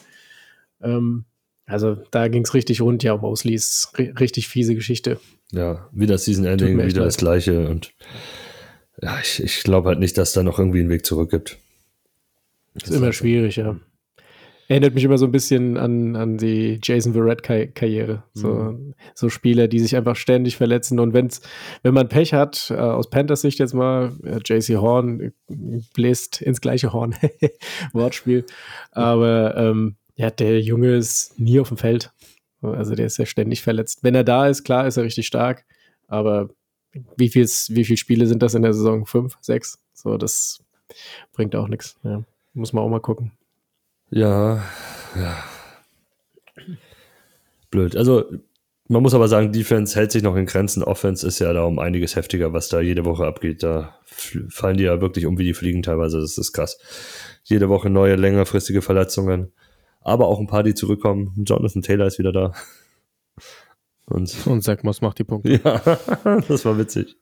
Ähm, 0.82 1.24
also 1.70 1.96
da 2.10 2.28
ging 2.28 2.44
es 2.44 2.54
richtig 2.54 2.80
rund. 2.80 3.02
Ja, 3.02 3.16
Mosley 3.16 3.54
ist 3.54 3.92
ri 3.98 4.10
richtig 4.18 4.48
fiese 4.48 4.74
Geschichte. 4.74 5.18
Ja, 5.52 5.88
wieder 5.92 6.18
Season 6.18 6.44
Ending, 6.44 6.76
wieder 6.78 6.84
leid. 7.00 7.06
das 7.06 7.16
gleiche. 7.16 7.68
Und 7.68 7.92
ja, 9.02 9.18
ich, 9.22 9.42
ich 9.42 9.62
glaube 9.62 9.88
halt 9.88 9.98
nicht, 9.98 10.16
dass 10.18 10.32
da 10.32 10.42
noch 10.42 10.58
irgendwie 10.58 10.80
einen 10.80 10.90
Weg 10.90 11.04
zurück 11.06 11.30
gibt. 11.30 11.58
Ist 12.74 12.90
immer 12.90 13.12
schwierig, 13.12 13.56
ja. 13.56 13.76
Erinnert 14.68 14.94
mich 14.94 15.02
immer 15.02 15.18
so 15.18 15.24
ein 15.26 15.32
bisschen 15.32 15.76
an, 15.76 16.14
an 16.14 16.36
die 16.38 16.78
Jason 16.80 17.12
Verrett-Karriere. 17.12 18.22
So, 18.34 18.48
Mhm. 18.48 18.94
so 19.16 19.28
Spieler, 19.28 19.66
die 19.66 19.80
sich 19.80 19.96
einfach 19.96 20.14
ständig 20.14 20.56
verletzen. 20.56 21.00
Und 21.00 21.12
wenn's, 21.12 21.40
wenn 21.82 21.92
man 21.92 22.08
Pech 22.08 22.32
hat, 22.34 22.70
äh, 22.70 22.74
aus 22.76 23.10
Panthers 23.10 23.40
Sicht 23.40 23.58
jetzt 23.58 23.74
mal, 23.74 24.12
äh, 24.22 24.38
JC 24.44 24.76
Horn 24.76 25.20
äh, 25.20 25.30
bläst 25.94 26.40
ins 26.40 26.60
gleiche 26.60 26.92
Horn. 26.92 27.16
Wortspiel. 27.92 28.44
Aber 28.92 29.56
ähm, 29.56 29.96
ja, 30.20 30.30
der 30.30 30.60
Junge 30.60 30.96
ist 30.96 31.40
nie 31.40 31.58
auf 31.60 31.68
dem 31.68 31.78
Feld. 31.78 32.12
Also 32.60 32.94
der 32.94 33.06
ist 33.06 33.16
ja 33.16 33.24
ständig 33.24 33.62
verletzt. 33.62 34.00
Wenn 34.02 34.14
er 34.14 34.22
da 34.22 34.48
ist, 34.48 34.64
klar, 34.64 34.86
ist 34.86 34.98
er 34.98 35.04
richtig 35.04 35.26
stark. 35.26 35.64
Aber 36.08 36.50
wie 37.16 37.30
viel, 37.30 37.46
wie 37.46 37.84
viele 37.86 37.96
Spiele 37.96 38.26
sind 38.26 38.42
das 38.42 38.52
in 38.52 38.60
der 38.60 38.74
Saison? 38.74 39.06
Fünf, 39.06 39.38
sechs? 39.40 39.78
So, 39.94 40.18
das 40.18 40.62
bringt 41.32 41.56
auch 41.56 41.68
nichts. 41.68 41.98
Ja, 42.02 42.22
muss 42.52 42.74
man 42.74 42.84
auch 42.84 42.90
mal 42.90 43.00
gucken. 43.00 43.32
Ja, 44.10 44.62
ja. 45.16 45.42
Blöd. 47.70 47.96
Also, 47.96 48.24
man 48.88 49.02
muss 49.02 49.14
aber 49.14 49.28
sagen, 49.28 49.52
Defense 49.52 49.98
hält 49.98 50.12
sich 50.12 50.22
noch 50.22 50.36
in 50.36 50.44
Grenzen. 50.44 50.82
Offense 50.82 51.26
ist 51.26 51.38
ja 51.38 51.50
da 51.54 51.62
um 51.62 51.78
einiges 51.78 52.14
heftiger, 52.14 52.52
was 52.52 52.68
da 52.68 52.82
jede 52.82 53.06
Woche 53.06 53.24
abgeht. 53.24 53.62
Da 53.62 53.98
fallen 54.04 54.76
die 54.76 54.84
ja 54.84 55.00
wirklich 55.00 55.24
um 55.24 55.38
wie 55.38 55.44
die 55.44 55.54
Fliegen 55.54 55.82
teilweise. 55.82 56.20
Das 56.20 56.36
ist 56.36 56.52
krass. 56.52 56.78
Jede 57.42 57.70
Woche 57.70 57.88
neue, 57.88 58.16
längerfristige 58.16 58.82
Verletzungen. 58.82 59.52
Aber 60.00 60.28
auch 60.28 60.40
ein 60.40 60.46
paar, 60.46 60.62
die 60.62 60.74
zurückkommen. 60.74 61.32
Jonathan 61.46 61.82
Taylor 61.82 62.06
ist 62.06 62.18
wieder 62.18 62.32
da. 62.32 62.52
Und 64.06 64.46
Und 64.46 64.62
Zach 64.62 64.82
Moss 64.82 65.00
macht 65.00 65.18
die 65.18 65.24
Punkte. 65.24 65.60
ja, 65.62 66.40
das 66.48 66.64
war 66.64 66.78
witzig. 66.78 67.16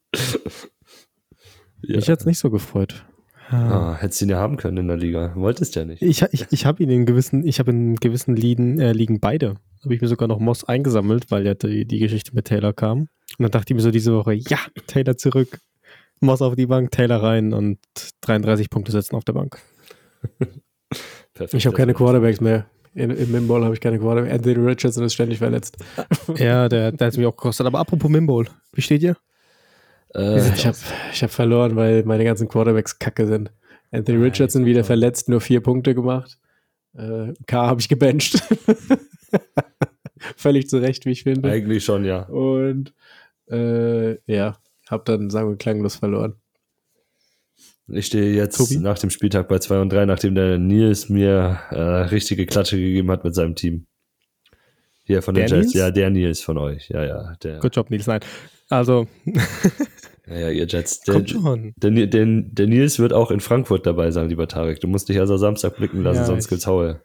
Ja. 1.82 1.96
Mich 1.96 2.08
hat's 2.08 2.24
nicht 2.24 2.38
so 2.38 2.50
gefreut. 2.50 3.04
Ah, 3.50 3.96
hättest 3.98 4.20
du 4.20 4.26
ihn 4.26 4.30
ja 4.30 4.38
haben 4.38 4.56
können 4.58 4.76
in 4.76 4.88
der 4.88 4.96
Liga. 4.98 5.32
Wolltest 5.34 5.74
ja 5.74 5.84
nicht. 5.84 6.02
Ich, 6.02 6.22
ich, 6.32 6.46
ich 6.50 6.66
habe 6.66 6.82
ihn 6.82 6.90
in 6.90 7.06
gewissen, 7.06 7.46
ich 7.46 7.58
habe 7.58 7.70
in 7.70 7.96
gewissen 7.96 8.36
Ligen, 8.36 8.78
äh, 8.78 8.92
Ligen 8.92 9.20
beide. 9.20 9.56
Habe 9.82 9.94
ich 9.94 10.00
mir 10.02 10.08
sogar 10.08 10.28
noch 10.28 10.38
Moss 10.38 10.64
eingesammelt, 10.64 11.30
weil 11.30 11.46
ja 11.46 11.54
die, 11.54 11.86
die 11.86 11.98
Geschichte 11.98 12.34
mit 12.34 12.46
Taylor 12.46 12.74
kam. 12.74 13.00
Und 13.00 13.08
dann 13.38 13.50
dachte 13.50 13.72
ich 13.72 13.76
mir 13.76 13.82
so 13.82 13.90
diese 13.90 14.14
Woche, 14.14 14.34
ja, 14.34 14.58
Taylor 14.86 15.16
zurück, 15.16 15.60
Moss 16.20 16.42
auf 16.42 16.56
die 16.56 16.66
Bank, 16.66 16.90
Taylor 16.90 17.22
rein 17.22 17.52
und 17.52 17.78
33 18.22 18.68
Punkte 18.70 18.92
setzen 18.92 19.16
auf 19.16 19.24
der 19.24 19.34
Bank. 19.34 19.58
Perfekt. 21.38 21.54
Ich 21.54 21.66
habe 21.66 21.76
keine 21.76 21.94
Quarterbacks 21.94 22.40
mehr. 22.40 22.66
In, 22.94 23.10
Im 23.10 23.30
Mimball 23.30 23.64
habe 23.64 23.72
ich 23.72 23.80
keine 23.80 24.00
Quarterbacks. 24.00 24.34
Anthony 24.34 24.66
Richardson 24.66 25.04
ist 25.04 25.14
ständig 25.14 25.38
verletzt. 25.38 25.76
Ja, 26.36 26.68
der, 26.68 26.92
der 26.92 27.06
hat 27.06 27.16
mich 27.16 27.26
auch 27.26 27.36
gekostet. 27.36 27.66
Aber 27.66 27.78
apropos 27.78 28.10
Mimbol, 28.10 28.46
wie 28.72 28.82
steht 28.82 29.02
ihr? 29.02 29.16
Äh, 30.14 30.38
ich 30.54 30.66
habe 30.66 30.76
ich 31.12 31.22
hab 31.22 31.30
verloren, 31.30 31.76
weil 31.76 32.02
meine 32.04 32.24
ganzen 32.24 32.48
Quarterbacks 32.48 32.98
kacke 32.98 33.26
sind. 33.26 33.52
Anthony 33.92 34.18
Nein, 34.18 34.26
Richardson 34.26 34.64
wieder 34.64 34.84
verletzt, 34.84 35.28
nur 35.28 35.40
vier 35.40 35.60
Punkte 35.60 35.94
gemacht. 35.94 36.38
Äh, 36.94 37.32
K 37.46 37.66
habe 37.66 37.80
ich 37.80 37.88
gebencht. 37.88 38.42
Völlig 40.36 40.68
zu 40.68 40.78
Recht, 40.78 41.06
wie 41.06 41.12
ich 41.12 41.22
finde. 41.22 41.50
eigentlich 41.50 41.84
schon, 41.84 42.04
ja. 42.04 42.22
Und 42.24 42.92
äh, 43.50 44.18
ja, 44.30 44.58
habe 44.90 45.04
dann 45.04 45.30
sagen 45.30 45.48
wir 45.48 45.56
klanglos 45.56 45.96
verloren. 45.96 46.34
Ich 47.90 48.06
stehe 48.06 48.34
jetzt 48.34 48.56
Tobi? 48.58 48.76
nach 48.78 48.98
dem 48.98 49.10
Spieltag 49.10 49.48
bei 49.48 49.58
2 49.58 49.80
und 49.80 49.92
3, 49.92 50.04
nachdem 50.06 50.34
der 50.34 50.58
Nils 50.58 51.08
mir 51.08 51.58
äh, 51.70 51.80
richtige 51.80 52.44
Klatsche 52.46 52.76
gegeben 52.76 53.10
hat 53.10 53.24
mit 53.24 53.34
seinem 53.34 53.54
Team. 53.54 53.86
Hier 55.04 55.22
von 55.22 55.34
den 55.34 55.46
Der 55.46 55.56
Jets. 55.58 55.68
Nils? 55.72 55.74
Ja, 55.74 55.90
der 55.90 56.10
Nils 56.10 56.40
von 56.42 56.58
euch. 56.58 56.90
Ja, 56.90 57.04
ja. 57.04 57.34
Der, 57.42 57.60
Good 57.60 57.74
job, 57.76 57.90
Nils. 57.90 58.06
Nein. 58.06 58.20
Also, 58.68 59.06
ja, 60.26 60.38
ja, 60.38 60.50
ihr 60.50 60.66
Jets. 60.66 61.00
Der, 61.00 61.14
kommt 61.14 61.30
schon. 61.30 61.72
der, 61.76 61.90
der, 62.06 62.26
der 62.26 62.66
Nils 62.66 62.98
wird 62.98 63.14
auch 63.14 63.30
in 63.30 63.40
Frankfurt 63.40 63.86
dabei 63.86 64.10
sein, 64.10 64.28
lieber 64.28 64.46
Tarek. 64.48 64.80
Du 64.80 64.86
musst 64.86 65.08
dich 65.08 65.18
also 65.18 65.38
Samstag 65.38 65.76
blicken 65.76 66.02
lassen, 66.02 66.18
Ja, 66.20 66.24
sonst 66.26 66.48
gibt's 66.48 66.66
Haue. 66.66 67.00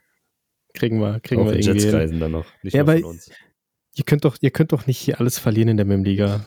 Kriegen 0.74 1.00
wir, 1.00 1.22
kriegen 1.22 1.41
Auch 1.43 1.46
wir 1.46 1.54
in 1.54 1.60
irgendwie. 1.60 1.72
Jets 1.80 1.84
hin. 1.86 1.91
kreisen 1.93 2.19
dann 2.19 2.32
noch. 2.32 2.46
Nicht 2.62 2.74
Ja, 2.74 2.82
aber-. 2.82 2.98
Ihr 2.98 4.04
könnt 4.06 4.26
doch, 4.26 4.36
ihr 4.41 4.50
könnt 4.52 4.74
doch 4.74 4.88
nicht 4.88 4.98
hier 4.98 5.19
alles 5.22 5.38
verlieren 5.39 5.69
in 5.69 5.78
der 5.78 5.86
MIM-Liga. 5.86 6.43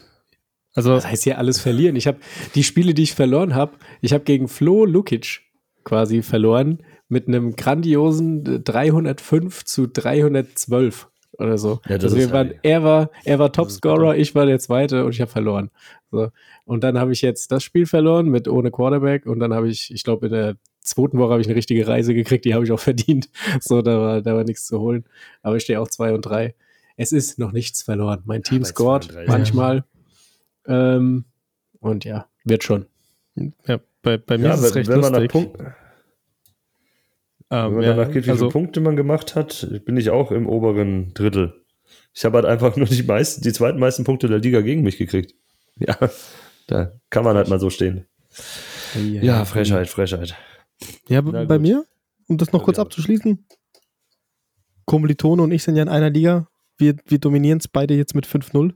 Also, 0.76 0.94
Das 0.94 1.06
heißt 1.06 1.24
hier 1.24 1.38
alles 1.38 1.58
verlieren. 1.58 1.96
Ich 1.96 2.06
habe 2.06 2.18
die 2.54 2.62
Spiele, 2.62 2.94
die 2.94 3.02
ich 3.02 3.14
verloren 3.14 3.54
habe, 3.54 3.72
ich 4.00 4.12
habe 4.12 4.24
gegen 4.24 4.46
Flo 4.46 4.84
Lukic 4.84 5.40
quasi 5.84 6.22
verloren 6.22 6.82
mit 7.08 7.28
einem 7.28 7.56
grandiosen 7.56 8.62
305 8.64 9.64
zu 9.64 9.86
312 9.88 11.08
oder 11.38 11.58
so. 11.58 11.80
Ja, 11.88 11.98
das 11.98 12.12
also 12.12 12.16
ist 12.16 12.28
wir 12.28 12.32
waren, 12.32 12.54
er 12.62 12.82
war, 12.82 13.10
er 13.24 13.38
war 13.38 13.52
Topscorer, 13.52 14.16
ich 14.16 14.34
war 14.34 14.46
der 14.46 14.58
Zweite 14.58 15.04
und 15.04 15.12
ich 15.12 15.20
habe 15.20 15.30
verloren. 15.30 15.70
So. 16.10 16.30
Und 16.64 16.82
dann 16.82 16.98
habe 16.98 17.12
ich 17.12 17.22
jetzt 17.22 17.52
das 17.52 17.62
Spiel 17.62 17.86
verloren 17.86 18.28
mit 18.28 18.48
ohne 18.48 18.70
Quarterback 18.70 19.26
und 19.26 19.38
dann 19.38 19.54
habe 19.54 19.68
ich, 19.68 19.92
ich 19.92 20.02
glaube 20.04 20.26
in 20.26 20.32
der 20.32 20.56
zweiten 20.80 21.18
Woche 21.18 21.32
habe 21.32 21.40
ich 21.40 21.46
eine 21.46 21.56
richtige 21.56 21.86
Reise 21.86 22.14
gekriegt, 22.14 22.44
die 22.44 22.54
habe 22.54 22.64
ich 22.64 22.72
auch 22.72 22.80
verdient. 22.90 23.28
So, 23.60 23.82
da 23.82 24.00
war, 24.00 24.22
da 24.22 24.34
war 24.34 24.44
nichts 24.44 24.66
zu 24.66 24.80
holen. 24.80 25.04
Aber 25.42 25.56
ich 25.56 25.62
stehe 25.62 25.80
auch 25.80 25.88
2 25.88 26.14
und 26.14 26.22
3. 26.22 26.54
Es 26.96 27.12
ist 27.12 27.38
noch 27.38 27.52
nichts 27.52 27.82
verloren. 27.82 28.22
Mein 28.24 28.42
Team 28.42 28.62
bei 28.62 28.68
scored 28.68 29.04
2 29.04 29.20
und 29.20 29.28
3, 29.28 29.32
manchmal. 29.32 29.84
Ähm, 30.66 31.24
und 31.80 32.04
ja, 32.04 32.28
wird 32.44 32.64
schon. 32.64 32.86
ja, 33.66 33.80
bei, 34.02 34.16
bei 34.18 34.38
mir 34.38 34.48
Ja, 34.48 34.54
ist 34.54 34.60
es 34.60 34.66
wenn, 34.66 34.72
recht 34.74 34.88
wenn 34.90 35.00
man 35.00 35.12
nach 35.12 35.18
lustig. 35.20 35.32
Punkten, 35.32 35.64
wenn 37.48 37.58
Ähm, 37.58 37.74
man 37.74 37.82
ja, 37.82 37.94
danach 37.94 38.12
geht, 38.12 38.26
wie 38.26 38.30
also, 38.30 38.46
viele 38.50 38.52
Punkte 38.52 38.80
man 38.80 38.96
gemacht 38.96 39.34
hat, 39.36 39.68
bin 39.84 39.96
ich 39.96 40.10
auch 40.10 40.32
im 40.32 40.48
oberen 40.48 41.14
Drittel. 41.14 41.62
Ich 42.12 42.24
habe 42.24 42.38
halt 42.38 42.46
einfach 42.46 42.76
nur 42.76 42.86
die 42.86 43.02
meisten, 43.02 43.42
die 43.42 43.52
zweiten 43.52 43.78
meisten 43.78 44.04
Punkte 44.04 44.28
der 44.28 44.38
Liga 44.38 44.60
gegen 44.62 44.82
mich 44.82 44.96
gekriegt. 44.98 45.34
Ja, 45.78 45.96
da 46.66 46.92
kann 47.10 47.22
man 47.24 47.36
halt 47.36 47.48
mal 47.48 47.60
so 47.60 47.70
stehen. 47.70 48.06
ja, 48.94 49.22
Ja, 49.22 49.44
Frechheit, 49.44 49.88
Frechheit. 49.88 50.34
Ja, 51.08 51.22
Na 51.22 51.44
bei 51.44 51.56
gut. 51.58 51.62
mir, 51.62 51.84
um 52.28 52.38
das 52.38 52.52
noch 52.52 52.64
kurz 52.64 52.78
abzuschließen. 52.78 53.46
Kommilitone 54.84 55.42
und 55.42 55.50
ich 55.52 55.62
sind 55.62 55.76
ja 55.76 55.82
in 55.82 55.88
einer 55.88 56.10
Liga. 56.10 56.48
Wir, 56.78 56.96
wir 57.06 57.18
dominieren 57.18 57.58
es 57.58 57.68
beide 57.68 57.94
jetzt 57.94 58.14
mit 58.14 58.26
5-0. 58.26 58.74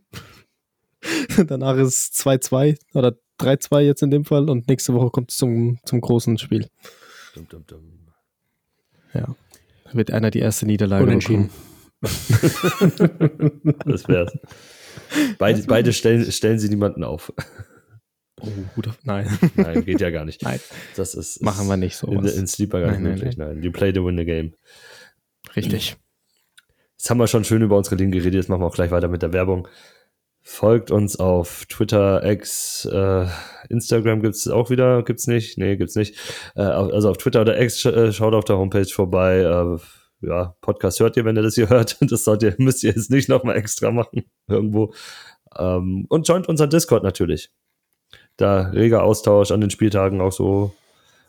Danach 1.47 1.77
ist 1.77 1.89
es 1.89 2.25
2-2 2.25 2.79
oder 2.95 3.17
3-2 3.41 3.81
jetzt 3.81 4.03
in 4.03 4.11
dem 4.11 4.25
Fall 4.25 4.49
und 4.51 4.69
nächste 4.69 4.93
Woche 4.95 5.11
kommt 5.11 5.31
es 5.31 5.37
zum, 5.39 5.79
zum 5.85 6.01
großen 6.01 6.39
Spiel. 6.39 6.69
Dum, 7.35 7.49
dum, 7.49 7.65
dum. 7.67 8.09
Ja. 9.15 9.35
Da 9.85 9.95
wird 9.95 10.11
einer 10.11 10.31
die 10.31 10.41
erste 10.41 10.67
Niederlage 10.67 11.05
Unentschieden. 11.05 11.51
Das 13.85 14.09
wär's. 14.09 14.33
Beide, 15.39 15.63
beide 15.65 15.93
stellen, 15.93 16.31
stellen 16.33 16.59
sie 16.59 16.69
niemanden 16.69 17.05
auf. 17.05 17.33
Oh, 18.41 18.49
guter, 18.75 18.95
nein, 19.03 19.29
Nein, 19.55 19.85
geht 19.85 20.01
ja 20.01 20.09
gar 20.11 20.25
nicht. 20.25 20.43
nein, 20.43 20.61
Das 20.97 21.15
ist, 21.15 21.43
machen 21.43 21.69
wir 21.69 21.77
nicht 21.77 22.03
in, 22.03 22.09
sowas. 22.23 22.35
in 22.37 22.47
Sleeper 22.47 22.81
gar 22.81 22.91
nicht 22.93 23.01
Nein, 23.01 23.11
nein, 23.11 23.19
möglich. 23.19 23.37
Nein, 23.37 23.63
you 23.63 23.71
play 23.71 23.93
to 23.93 24.05
win 24.07 24.17
the 24.17 24.25
game. 24.25 24.55
Richtig. 25.57 25.97
Jetzt 26.97 27.11
haben 27.11 27.19
wir 27.19 27.27
schon 27.27 27.45
schön 27.45 27.61
über 27.61 27.77
unsere 27.77 27.97
Ligen 27.97 28.13
geredet, 28.13 28.35
jetzt 28.35 28.49
machen 28.49 28.63
wir 28.63 28.67
auch 28.67 28.75
gleich 28.75 28.91
weiter 28.91 29.09
mit 29.09 29.21
der 29.21 29.33
Werbung. 29.35 29.69
Folgt 30.43 30.91
uns 30.91 31.17
auf 31.21 31.67
Twitter, 31.67 32.25
X, 32.25 32.87
äh, 32.87 33.27
Instagram 33.69 34.23
gibt's 34.23 34.49
auch 34.49 34.71
wieder, 34.71 35.03
gibt's 35.03 35.27
nicht? 35.27 35.59
Nee, 35.59 35.77
gibt's 35.77 35.97
nicht. 35.97 36.17
Äh, 36.57 36.63
also 36.63 37.11
auf 37.11 37.19
Twitter 37.19 37.43
oder 37.43 37.61
X, 37.61 37.85
äh, 37.85 38.13
schaut 38.13 38.35
auf 38.35 38.45
der 38.45 38.57
Homepage 38.57 38.87
vorbei. 38.87 39.41
Äh, 39.41 39.79
ja, 40.27 40.55
Podcast 40.61 41.01
hört 41.01 41.17
ihr, 41.17 41.25
wenn 41.25 41.37
ihr 41.37 41.43
das 41.43 41.55
hier 41.55 41.69
hört. 41.69 41.99
Das 42.11 42.25
sollt 42.25 42.43
ihr, 42.43 42.55
müsst 42.59 42.83
ihr 42.83 42.91
jetzt 42.91 43.11
nicht 43.11 43.29
nochmal 43.29 43.57
extra 43.57 43.91
machen 43.91 44.25
irgendwo. 44.49 44.95
Ähm, 45.59 46.07
und 46.09 46.27
joint 46.27 46.49
unseren 46.49 46.71
Discord 46.71 47.03
natürlich. 47.03 47.51
Da 48.37 48.63
reger 48.71 49.03
Austausch 49.03 49.51
an 49.51 49.61
den 49.61 49.71
Spieltagen 49.71 50.21
auch 50.21 50.33
so 50.33 50.73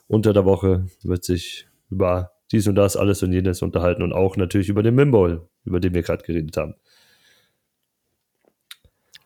unter 0.08 0.32
der 0.32 0.44
Woche 0.44 0.86
wird 1.02 1.24
sich 1.24 1.66
über 1.90 2.32
dies 2.50 2.66
und 2.66 2.74
das, 2.74 2.96
alles 2.96 3.22
und 3.22 3.32
jenes 3.32 3.62
unterhalten 3.62 4.02
und 4.02 4.12
auch 4.12 4.36
natürlich 4.36 4.68
über 4.68 4.82
den 4.82 4.94
Mimball, 4.94 5.48
über 5.64 5.80
den 5.80 5.94
wir 5.94 6.02
gerade 6.02 6.22
geredet 6.22 6.56
haben. 6.56 6.74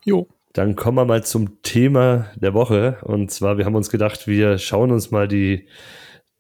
Jo. 0.06 0.28
Dann 0.52 0.76
kommen 0.76 0.96
wir 0.96 1.04
mal 1.04 1.22
zum 1.24 1.60
Thema 1.62 2.30
der 2.36 2.54
Woche. 2.54 2.96
Und 3.02 3.30
zwar, 3.30 3.58
wir 3.58 3.66
haben 3.66 3.74
uns 3.74 3.90
gedacht, 3.90 4.26
wir 4.26 4.56
schauen 4.56 4.90
uns 4.92 5.10
mal 5.10 5.28
die, 5.28 5.66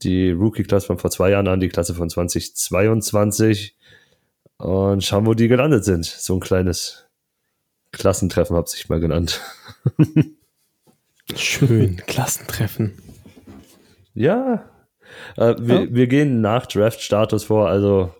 die 0.02 0.30
Rookie-Klasse 0.30 0.86
von 0.86 0.98
vor 0.98 1.10
zwei 1.10 1.30
Jahren 1.30 1.48
an, 1.48 1.60
die 1.60 1.68
Klasse 1.68 1.94
von 1.94 2.08
2022 2.08 3.76
und 4.58 5.04
schauen, 5.04 5.26
wo 5.26 5.34
die 5.34 5.48
gelandet 5.48 5.84
sind. 5.84 6.06
So 6.06 6.34
ein 6.34 6.40
kleines 6.40 7.08
Klassentreffen 7.92 8.56
habe 8.56 8.68
ich 8.74 8.88
mal 8.88 9.00
genannt. 9.00 9.42
Schön, 11.34 11.96
Klassentreffen. 12.06 12.94
Ja, 14.14 14.64
äh, 15.36 15.54
wir, 15.58 15.80
Ja. 15.82 15.86
wir 15.90 16.06
gehen 16.06 16.40
nach 16.40 16.66
Draft-Status 16.66 17.44
vor, 17.44 17.68
also 17.68 18.14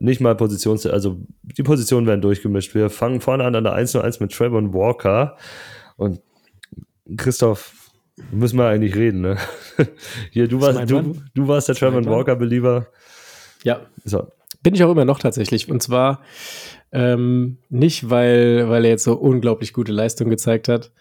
nicht 0.00 0.20
mal 0.20 0.34
Positions, 0.34 0.86
also 0.86 1.20
die 1.42 1.62
Positionen 1.62 2.06
werden 2.06 2.22
durchgemischt. 2.22 2.74
Wir 2.74 2.90
fangen 2.90 3.20
vorne 3.20 3.44
an 3.44 3.54
an 3.54 3.64
der 3.64 3.76
1-1 3.76 4.20
mit 4.20 4.32
Trevor 4.32 4.62
Walker 4.72 5.36
und 5.96 6.20
Christoph, 7.16 7.74
müssen 8.32 8.58
wir 8.58 8.66
eigentlich 8.66 8.94
reden, 8.96 9.20
ne? 9.20 9.36
Hier, 10.30 10.48
du 10.48 10.60
warst, 10.60 10.90
du, 10.90 11.16
du 11.34 11.48
warst 11.48 11.68
der 11.68 11.74
Trevor. 11.74 12.04
Walker-Belieber. 12.04 12.86
Ja, 13.62 13.80
So, 14.04 14.28
bin 14.62 14.74
ich 14.74 14.82
auch 14.84 14.90
immer 14.90 15.04
noch 15.04 15.18
tatsächlich. 15.18 15.70
Und 15.70 15.82
zwar 15.82 16.22
ähm, 16.92 17.58
nicht, 17.68 18.08
weil, 18.10 18.68
weil 18.68 18.84
er 18.84 18.90
jetzt 18.90 19.04
so 19.04 19.14
unglaublich 19.14 19.72
gute 19.72 19.92
Leistung 19.92 20.30
gezeigt 20.30 20.68
hat. 20.68 20.92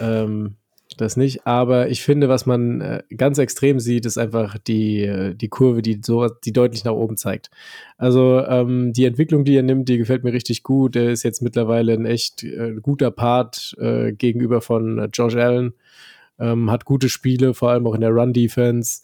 Ähm, 0.00 0.56
das 0.96 1.16
nicht. 1.16 1.46
Aber 1.46 1.88
ich 1.88 2.02
finde, 2.02 2.28
was 2.28 2.46
man 2.46 2.80
äh, 2.80 3.02
ganz 3.16 3.38
extrem 3.38 3.80
sieht, 3.80 4.06
ist 4.06 4.18
einfach 4.18 4.58
die, 4.58 5.02
äh, 5.02 5.34
die 5.34 5.48
Kurve, 5.48 5.82
die 5.82 6.00
so, 6.04 6.28
die 6.28 6.52
deutlich 6.52 6.84
nach 6.84 6.92
oben 6.92 7.16
zeigt. 7.16 7.50
Also 7.96 8.44
ähm, 8.46 8.92
die 8.92 9.04
Entwicklung, 9.04 9.44
die 9.44 9.56
er 9.56 9.62
nimmt, 9.62 9.88
die 9.88 9.98
gefällt 9.98 10.24
mir 10.24 10.32
richtig 10.32 10.62
gut. 10.62 10.96
Er 10.96 11.10
ist 11.10 11.22
jetzt 11.22 11.42
mittlerweile 11.42 11.92
ein 11.92 12.06
echt 12.06 12.42
äh, 12.42 12.74
guter 12.80 13.10
Part 13.10 13.76
äh, 13.78 14.12
gegenüber 14.12 14.60
von 14.60 14.98
äh, 14.98 15.08
Josh 15.12 15.36
Allen. 15.36 15.74
Ähm, 16.38 16.70
hat 16.70 16.84
gute 16.84 17.08
Spiele, 17.08 17.54
vor 17.54 17.70
allem 17.70 17.86
auch 17.86 17.94
in 17.94 18.00
der 18.00 18.10
Run-Defense. 18.10 19.02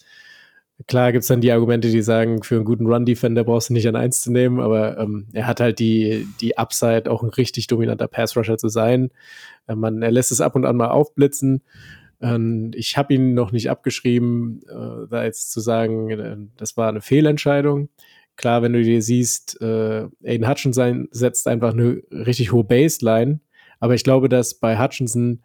Klar 0.86 1.12
gibt 1.12 1.22
es 1.22 1.28
dann 1.28 1.40
die 1.40 1.52
Argumente, 1.52 1.88
die 1.88 2.02
sagen, 2.02 2.42
für 2.42 2.56
einen 2.56 2.66
guten 2.66 2.86
Run-Defender 2.86 3.44
brauchst 3.44 3.70
du 3.70 3.72
nicht 3.72 3.88
an 3.88 3.96
eins 3.96 4.20
zu 4.20 4.30
nehmen, 4.30 4.60
aber 4.60 4.98
ähm, 4.98 5.26
er 5.32 5.46
hat 5.46 5.60
halt 5.60 5.78
die, 5.78 6.28
die 6.42 6.58
Upside, 6.58 7.10
auch 7.10 7.22
ein 7.22 7.30
richtig 7.30 7.66
dominanter 7.66 8.08
Pass-Rusher 8.08 8.58
zu 8.58 8.68
sein. 8.68 9.10
Äh, 9.66 9.74
man, 9.74 10.02
er 10.02 10.10
lässt 10.10 10.32
es 10.32 10.40
ab 10.40 10.54
und 10.56 10.64
an 10.64 10.76
mal 10.76 10.88
aufblitzen. 10.88 11.62
Ich 12.74 12.96
habe 12.96 13.12
ihn 13.12 13.34
noch 13.34 13.52
nicht 13.52 13.68
abgeschrieben, 13.68 14.62
äh, 14.70 15.06
da 15.10 15.24
jetzt 15.24 15.52
zu 15.52 15.60
sagen, 15.60 16.08
äh, 16.08 16.36
das 16.56 16.78
war 16.78 16.88
eine 16.88 17.02
Fehlentscheidung. 17.02 17.90
Klar, 18.36 18.62
wenn 18.62 18.72
du 18.72 18.82
dir 18.82 19.02
siehst, 19.02 19.58
Aiden 19.62 20.48
Hutchinson 20.48 21.08
setzt 21.10 21.46
einfach 21.46 21.72
eine 21.72 22.02
richtig 22.10 22.52
hohe 22.52 22.64
Baseline, 22.64 23.40
aber 23.80 23.94
ich 23.94 24.04
glaube, 24.04 24.28
dass 24.30 24.54
bei 24.54 24.78
Hutchinson 24.78 25.42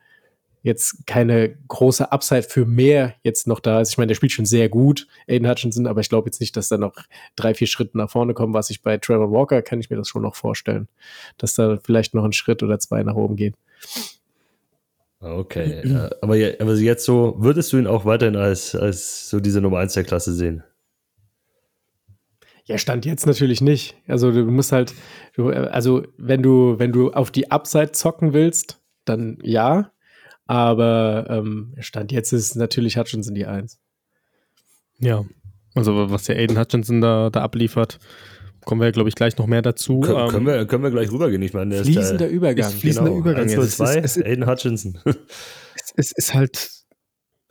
jetzt 0.63 1.08
keine 1.08 1.58
große 1.67 2.12
Upside 2.12 2.43
für 2.43 2.65
mehr 2.65 3.15
jetzt 3.24 3.47
noch 3.47 3.60
da 3.60 3.82
ist. 3.82 3.91
Ich 3.91 3.97
meine, 3.97 4.08
der 4.08 4.15
spielt 4.15 4.32
schon 4.32 4.45
sehr 4.45 4.69
gut, 4.69 5.08
Aiden 5.28 5.50
Hutchinson, 5.50 5.88
aber 5.88 6.02
ich 6.02 6.10
glaube 6.10 6.28
jetzt 6.28 6.39
nicht, 6.39 6.56
dass 6.56 6.69
da 6.69 6.78
noch 6.78 6.95
drei, 7.36 7.54
vier 7.54 7.67
Schritte 7.67 7.97
nach 7.97 8.10
vorne 8.10 8.34
kommen, 8.34 8.54
was 8.54 8.69
ich 8.69 8.82
bei 8.82 8.97
Trevor 8.97 9.32
Walker 9.32 9.62
kann 9.62 9.80
ich 9.80 9.89
mir 9.89 9.97
das 9.97 10.08
schon 10.08 10.21
noch 10.21 10.36
vorstellen, 10.36 10.88
dass 11.38 11.56
da 11.56 11.78
vielleicht 11.84 12.13
noch 12.13 12.24
ein 12.24 12.34
Schritt 12.34 12.63
oder 12.63 12.80
zwei 12.80 13.04
nach 13.04 13.15
oben 13.15 13.36
geht. 13.36 13.56
okay. 15.19 15.82
aber, 16.21 16.36
aber 16.60 16.76
jetzt 16.76 17.06
so, 17.06 17.36
würdest 17.39 17.74
du 17.74 17.78
ihn 17.78 17.88
auch 17.88 18.06
weiterhin 18.06 18.36
als, 18.36 18.76
als 18.76 19.30
so 19.30 19.39
diese 19.39 19.62
Nummer 19.62 19.80
1 19.80 19.93
der 19.93 20.04
Klasse 20.04 20.34
sehen? 20.34 20.63
Ja, 22.65 22.78
stand 22.78 23.06
jetzt 23.06 23.26
natürlich 23.26 23.62
nicht. 23.62 23.95
Also 24.08 24.32
du 24.32 24.43
musst 24.45 24.71
halt, 24.71 24.93
du, 25.36 25.50
äh, 25.50 25.67
also 25.71 26.04
wenn 26.17 26.43
du, 26.43 26.78
wenn 26.78 26.91
du 26.91 27.12
auf 27.12 27.32
die 27.32 27.52
Upside 27.52 27.91
zocken 27.91 28.34
willst, 28.34 28.80
dann 29.06 29.39
ja. 29.41 29.91
Aber 30.52 31.28
ähm, 31.30 31.74
Stand 31.80 32.12
jetzt 32.12 32.34
ist 32.34 32.56
natürlich 32.56 32.98
Hutchinson 32.98 33.34
die 33.34 33.46
Eins. 33.46 33.80
Ja. 35.00 35.24
Also 35.76 36.12
was 36.12 36.24
der 36.24 36.36
Aiden 36.36 36.60
Hutchinson 36.60 37.00
da, 37.00 37.30
da 37.30 37.42
abliefert, 37.42 38.00
kommen 38.66 38.82
wir, 38.82 38.92
glaube 38.92 39.08
ich, 39.08 39.16
gleich 39.16 39.38
noch 39.38 39.48
mehr 39.48 39.62
dazu. 39.62 40.02
Kön 40.02 40.18
Ähm, 40.18 40.28
können, 40.28 40.46
wir, 40.46 40.66
können 40.68 40.84
wir 40.84 40.92
gleich 40.92 41.10
rübergehen? 41.10 41.42
Ich 41.42 41.54
meine, 41.54 41.74
der 41.76 41.86
Fließender 41.86 42.28
ist 42.28 42.34
Übergang. 42.34 42.68
ist 42.68 42.74
fließender 42.82 43.12
Übergang. 43.14 43.48
Genau, 43.48 43.62
Es 43.62 43.70
ist- 43.76 43.82
1-0-2, 43.82 44.00
es 44.04 44.18
ist- 44.18 44.26
Aiden 44.26 44.46
Hutchinson. 44.46 45.00
es, 45.06 45.94
es 45.96 46.12
ist 46.12 46.34
halt 46.34 46.70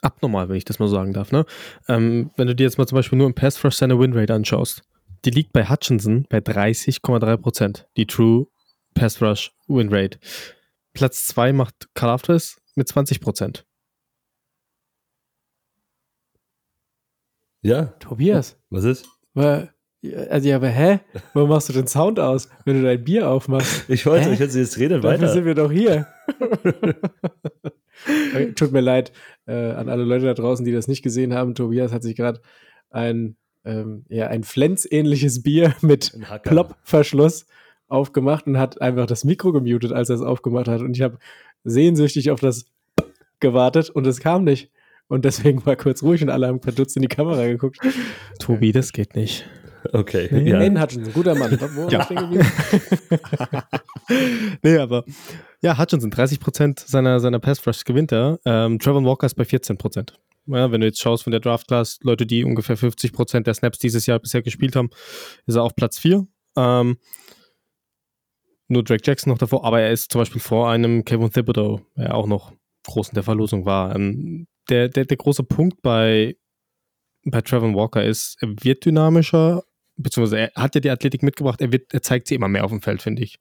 abnormal, 0.02 0.50
wenn 0.50 0.56
ich 0.56 0.66
das 0.66 0.78
mal 0.78 0.88
sagen 0.88 1.14
darf. 1.14 1.32
Ne? 1.32 1.46
Ähm, 1.88 2.30
wenn 2.36 2.48
du 2.48 2.54
dir 2.54 2.64
jetzt 2.64 2.76
mal 2.76 2.86
zum 2.86 2.96
Beispiel 2.96 3.16
nur 3.16 3.28
im 3.28 3.34
Pass 3.34 3.64
Rush 3.64 3.76
seine 3.76 3.98
Winrate 3.98 4.34
anschaust, 4.34 4.82
die 5.24 5.30
liegt 5.30 5.54
bei 5.54 5.66
Hutchinson 5.66 6.26
bei 6.28 6.38
30,3%, 6.38 7.84
die 7.96 8.06
True 8.06 8.46
Pass 8.92 9.22
Rush 9.22 9.52
Winrate. 9.68 10.18
Platz 10.92 11.26
2 11.28 11.54
macht 11.54 11.88
Karl 11.94 12.10
Aftres 12.10 12.59
mit 12.80 12.88
20%. 12.88 13.64
ja, 17.62 17.86
Tobias, 18.00 18.58
was 18.70 18.84
ist? 18.84 19.06
ja, 19.34 19.68
also 20.30 20.48
ja, 20.48 20.56
aber 20.56 20.68
hä? 20.68 21.00
Warum 21.34 21.50
machst 21.50 21.68
du 21.68 21.74
den 21.74 21.86
Sound 21.86 22.18
aus, 22.18 22.48
wenn 22.64 22.76
du 22.80 22.82
dein 22.82 23.04
Bier 23.04 23.28
aufmachst? 23.28 23.88
Ich 23.90 24.06
wollte, 24.06 24.28
Hä? 24.30 24.34
ich 24.34 24.40
hätte 24.40 24.58
jetzt 24.58 24.78
redet 24.78 25.04
Dafür 25.04 25.20
weiter. 25.20 25.32
sind 25.32 25.44
wir 25.44 25.54
doch 25.54 25.70
hier. 25.70 26.06
Tut 28.56 28.72
mir 28.72 28.80
leid 28.80 29.12
äh, 29.46 29.72
an 29.72 29.90
alle 29.90 30.04
Leute 30.04 30.24
da 30.24 30.32
draußen, 30.32 30.64
die 30.64 30.72
das 30.72 30.88
nicht 30.88 31.02
gesehen 31.02 31.34
haben. 31.34 31.54
Tobias 31.54 31.92
hat 31.92 32.02
sich 32.02 32.16
gerade 32.16 32.40
ein, 32.88 33.36
ähm, 33.64 34.06
ja, 34.08 34.28
ein 34.28 34.42
Flens-ähnliches 34.42 35.42
Bier 35.42 35.74
mit. 35.82 36.18
Plop-Verschluss 36.44 37.44
aufgemacht 37.88 38.46
und 38.46 38.56
hat 38.56 38.80
einfach 38.80 39.04
das 39.04 39.24
Mikro 39.24 39.52
gemutet, 39.52 39.92
als 39.92 40.08
er 40.08 40.16
es 40.16 40.22
aufgemacht 40.22 40.68
hat. 40.68 40.80
Und 40.80 40.96
ich 40.96 41.02
habe 41.02 41.18
sehnsüchtig 41.64 42.30
auf 42.30 42.40
das 42.40 42.66
gewartet 43.40 43.90
und 43.90 44.06
es 44.06 44.20
kam 44.20 44.44
nicht. 44.44 44.70
Und 45.08 45.24
deswegen 45.24 45.64
war 45.66 45.76
kurz 45.76 46.02
ruhig 46.02 46.22
und 46.22 46.30
alle 46.30 46.46
haben 46.46 46.60
verdutzt 46.60 46.96
in 46.96 47.02
die 47.02 47.08
Kamera 47.08 47.46
geguckt. 47.46 47.78
Tobi, 48.38 48.70
das 48.70 48.92
geht 48.92 49.16
nicht. 49.16 49.44
Okay, 49.92 50.28
Nee, 50.30 50.50
ja. 50.50 50.58
Aiden 50.58 50.80
Hutchinson, 50.80 51.12
guter 51.12 51.34
Mann. 51.34 51.58
Wo 51.74 51.88
Ja. 51.88 52.06
nee, 54.62 54.76
aber 54.76 55.04
ja, 55.62 55.78
Hutchinson, 55.78 56.12
30% 56.12 56.88
seiner, 56.88 57.18
seiner 57.18 57.38
Pass 57.38 57.66
Rush 57.66 57.84
gewinnt 57.84 58.12
er. 58.12 58.38
Ähm, 58.44 58.78
Trevor 58.78 59.04
Walker 59.04 59.26
ist 59.26 59.34
bei 59.34 59.44
14%. 59.44 60.12
Ja, 60.46 60.70
wenn 60.72 60.80
du 60.80 60.86
jetzt 60.86 61.00
schaust 61.00 61.24
von 61.24 61.30
der 61.30 61.40
Draft 61.40 61.68
Class, 61.68 61.98
Leute, 62.02 62.26
die 62.26 62.44
ungefähr 62.44 62.76
50% 62.76 63.40
der 63.40 63.54
Snaps 63.54 63.78
dieses 63.78 64.06
Jahr 64.06 64.18
bisher 64.18 64.42
gespielt 64.42 64.76
haben, 64.76 64.90
ist 65.46 65.56
er 65.56 65.62
auf 65.62 65.74
Platz 65.74 65.98
4. 65.98 66.26
Ähm, 66.56 66.98
nur 68.70 68.84
Drake 68.84 69.02
Jackson 69.04 69.30
noch 69.30 69.38
davor, 69.38 69.64
aber 69.64 69.80
er 69.80 69.90
ist 69.90 70.12
zum 70.12 70.20
Beispiel 70.20 70.40
vor 70.40 70.70
einem 70.70 71.04
Kevin 71.04 71.30
Thibodeau, 71.30 71.80
der 71.96 72.14
auch 72.14 72.26
noch 72.26 72.52
groß 72.84 73.10
in 73.10 73.14
der 73.14 73.24
Verlosung 73.24 73.64
war. 73.66 73.94
Ähm, 73.94 74.46
der, 74.68 74.88
der, 74.88 75.04
der 75.04 75.16
große 75.16 75.42
Punkt 75.42 75.82
bei, 75.82 76.36
bei 77.24 77.40
Trevor 77.40 77.74
Walker 77.74 78.02
ist, 78.02 78.36
er 78.40 78.48
wird 78.62 78.84
dynamischer, 78.84 79.64
beziehungsweise 79.96 80.38
er 80.38 80.52
hat 80.54 80.74
ja 80.74 80.80
die 80.80 80.90
Athletik 80.90 81.22
mitgebracht, 81.22 81.60
er, 81.60 81.72
wird, 81.72 81.92
er 81.92 82.02
zeigt 82.02 82.28
sie 82.28 82.34
immer 82.34 82.48
mehr 82.48 82.64
auf 82.64 82.70
dem 82.70 82.80
Feld, 82.80 83.02
finde 83.02 83.22
ich. 83.22 83.38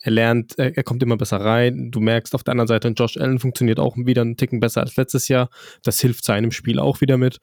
Er 0.00 0.12
lernt, 0.12 0.58
er, 0.58 0.76
er 0.76 0.84
kommt 0.84 1.02
immer 1.02 1.16
besser 1.16 1.38
rein. 1.40 1.90
Du 1.90 2.00
merkst 2.00 2.34
auf 2.34 2.44
der 2.44 2.52
anderen 2.52 2.68
Seite, 2.68 2.88
Josh 2.88 3.16
Allen 3.16 3.40
funktioniert 3.40 3.80
auch 3.80 3.96
wieder 3.96 4.22
einen 4.22 4.36
Ticken 4.36 4.60
besser 4.60 4.80
als 4.80 4.96
letztes 4.96 5.26
Jahr. 5.28 5.50
Das 5.82 6.00
hilft 6.00 6.24
seinem 6.24 6.52
Spiel 6.52 6.78
auch 6.78 7.00
wieder 7.00 7.16
mit. 7.16 7.40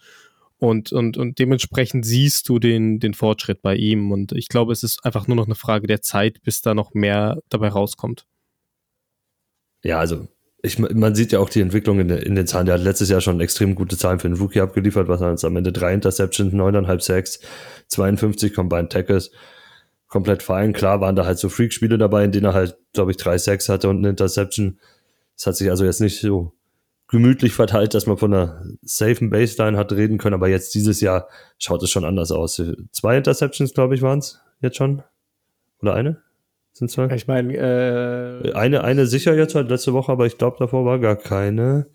Und, 0.58 0.94
und, 0.94 1.18
und 1.18 1.38
dementsprechend 1.38 2.06
siehst 2.06 2.48
du 2.48 2.60
den, 2.60 3.00
den 3.00 3.14
Fortschritt 3.14 3.62
bei 3.62 3.76
ihm. 3.76 4.12
Und 4.12 4.32
ich 4.32 4.48
glaube, 4.48 4.72
es 4.72 4.84
ist 4.84 5.04
einfach 5.06 5.28
nur 5.28 5.36
noch 5.36 5.46
eine 5.46 5.56
Frage 5.56 5.88
der 5.88 6.02
Zeit, 6.02 6.42
bis 6.44 6.62
da 6.62 6.74
noch 6.74 6.94
mehr 6.94 7.40
dabei 7.50 7.70
rauskommt. 7.70 8.26
Ja, 9.84 10.00
also 10.00 10.28
ich, 10.64 10.80
man 10.80 11.14
sieht 11.14 11.32
ja 11.32 11.40
auch 11.40 11.50
die 11.50 11.62
Entwicklung 11.62 12.00
in, 12.00 12.10
in 12.10 12.36
den 12.36 12.48
Zahlen. 12.48 12.66
Der 12.66 12.76
hat 12.76 12.82
letztes 12.82 13.10
Jahr 13.10 13.22
schon 13.22 13.40
extrem 13.40 13.76
gute 13.76 13.98
Zahlen 13.98 14.20
für 14.20 14.30
den 14.30 14.38
Rookie 14.38 14.62
abgeliefert, 14.62 15.08
was 15.08 15.22
er 15.22 15.32
jetzt 15.32 15.46
am 15.46 15.56
Ende 15.58 15.72
drei 15.72 15.94
Interceptions, 15.94 16.54
neuneinhalb 16.54 17.02
Sacks, 17.02 17.40
52 17.90 18.54
Combined 18.54 18.92
Tackles. 18.92 19.32
Komplett 20.08 20.42
fein. 20.42 20.74
Klar 20.74 21.02
waren 21.02 21.16
da 21.16 21.26
halt 21.26 21.38
so 21.38 21.50
Freak-Spiele 21.50 21.98
dabei, 21.98 22.24
in 22.24 22.32
denen 22.32 22.46
er 22.46 22.54
halt, 22.54 22.78
glaube 22.94 23.12
ich, 23.12 23.18
drei 23.18 23.38
Sacks 23.38 23.70
hatte 23.70 23.90
und 23.90 23.98
eine 23.98 24.10
Interception. 24.10 24.80
Das 25.36 25.48
hat 25.48 25.56
sich 25.58 25.70
also 25.70 25.84
jetzt 25.84 26.02
nicht 26.02 26.22
so 26.22 26.54
gemütlich 27.08 27.54
verteilt, 27.54 27.94
dass 27.94 28.08
man 28.08 28.18
von 28.18 28.34
einer 28.34 28.64
safen 28.82 29.30
Baseline 29.30 29.78
hat 29.78 29.92
reden 29.94 30.18
können, 30.18 30.34
aber 30.34 30.48
jetzt 30.48 30.74
dieses 30.74 31.02
Jahr 31.02 31.28
schaut 31.60 31.84
es 31.84 31.90
schon 31.90 32.06
anders 32.06 32.32
aus. 32.32 32.62
Zwei 32.92 33.18
Interceptions, 33.18 33.74
glaube 33.74 33.96
ich, 33.96 34.02
waren 34.02 34.20
es 34.20 34.42
jetzt 34.62 34.78
schon. 34.78 35.04
Oder 35.82 35.94
eine? 35.94 36.22
Sind 36.74 36.92
zwei? 36.92 37.14
Ich 37.16 37.28
meine, 37.28 37.56
äh, 37.56 38.54
Eine, 38.54 38.84
eine 38.84 39.06
sicher 39.06 39.36
jetzt 39.36 39.56
halt 39.56 39.70
letzte 39.70 39.94
Woche, 39.94 40.12
aber 40.12 40.26
ich 40.26 40.38
glaube, 40.38 40.58
davor 40.60 40.86
war 40.86 41.00
gar 41.00 41.16
keine. 41.16 41.88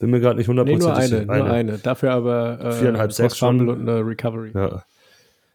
Bin 0.00 0.10
mir 0.10 0.18
gerade 0.18 0.38
nicht 0.38 0.48
nee, 0.48 0.54
nur 0.54 0.64
hundertprozentig 0.64 1.12
eine, 1.12 1.20
sicher. 1.20 1.44
nur 1.44 1.50
eine. 1.50 1.78
Dafür 1.78 2.12
aber 2.12 2.58
äh, 2.60 2.72
Viereinhalb, 2.72 3.12
sechs 3.12 3.36
schon. 3.36 3.58
Fumble 3.58 3.74
und 3.74 3.88
eine 3.88 4.04
Recovery. 4.04 4.50
Ja. 4.54 4.84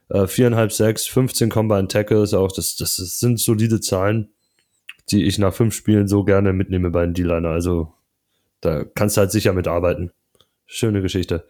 Äh, 0.10 0.28
viereinhalb, 0.28 0.72
sechs, 0.72 1.08
15 1.08 1.50
Combine 1.50 1.88
Tackles, 1.88 2.34
auch 2.34 2.52
das, 2.52 2.76
das 2.78 2.96
sind 2.96 3.40
solide 3.40 3.82
Zahlen, 3.82 4.30
die 5.12 5.26
ich 5.26 5.38
nach 5.40 5.54
fünf 5.54 5.76
Spielen 5.76 6.08
so 6.08 6.24
gerne 6.24 6.54
mitnehme 6.54 6.90
bei 6.90 7.06
den 7.06 7.14
D-Liner. 7.14 7.50
Also 7.50 7.94
da 8.62 8.84
kannst 8.84 9.18
du 9.18 9.22
halt 9.22 9.32
sicher 9.32 9.54
mitarbeiten. 9.54 10.12
Schöne 10.66 11.02
Geschichte. 11.02 11.48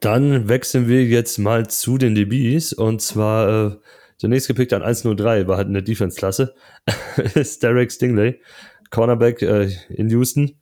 Dann 0.00 0.48
wechseln 0.48 0.88
wir 0.88 1.04
jetzt 1.04 1.38
mal 1.38 1.68
zu 1.68 1.98
den 1.98 2.14
DBs 2.14 2.72
und 2.72 3.00
zwar 3.00 3.72
äh, 3.72 3.76
der 4.22 4.28
nächste 4.28 4.52
gepickt 4.52 4.72
an 4.72 4.82
103 4.82 5.48
war 5.48 5.56
halt 5.56 5.68
in 5.68 5.72
der 5.72 5.82
Defense-Klasse, 5.82 6.54
ist 7.34 7.62
Derek 7.62 7.90
Stingley, 7.90 8.40
Cornerback 8.90 9.42
äh, 9.42 9.70
in 9.88 10.10
Houston. 10.10 10.60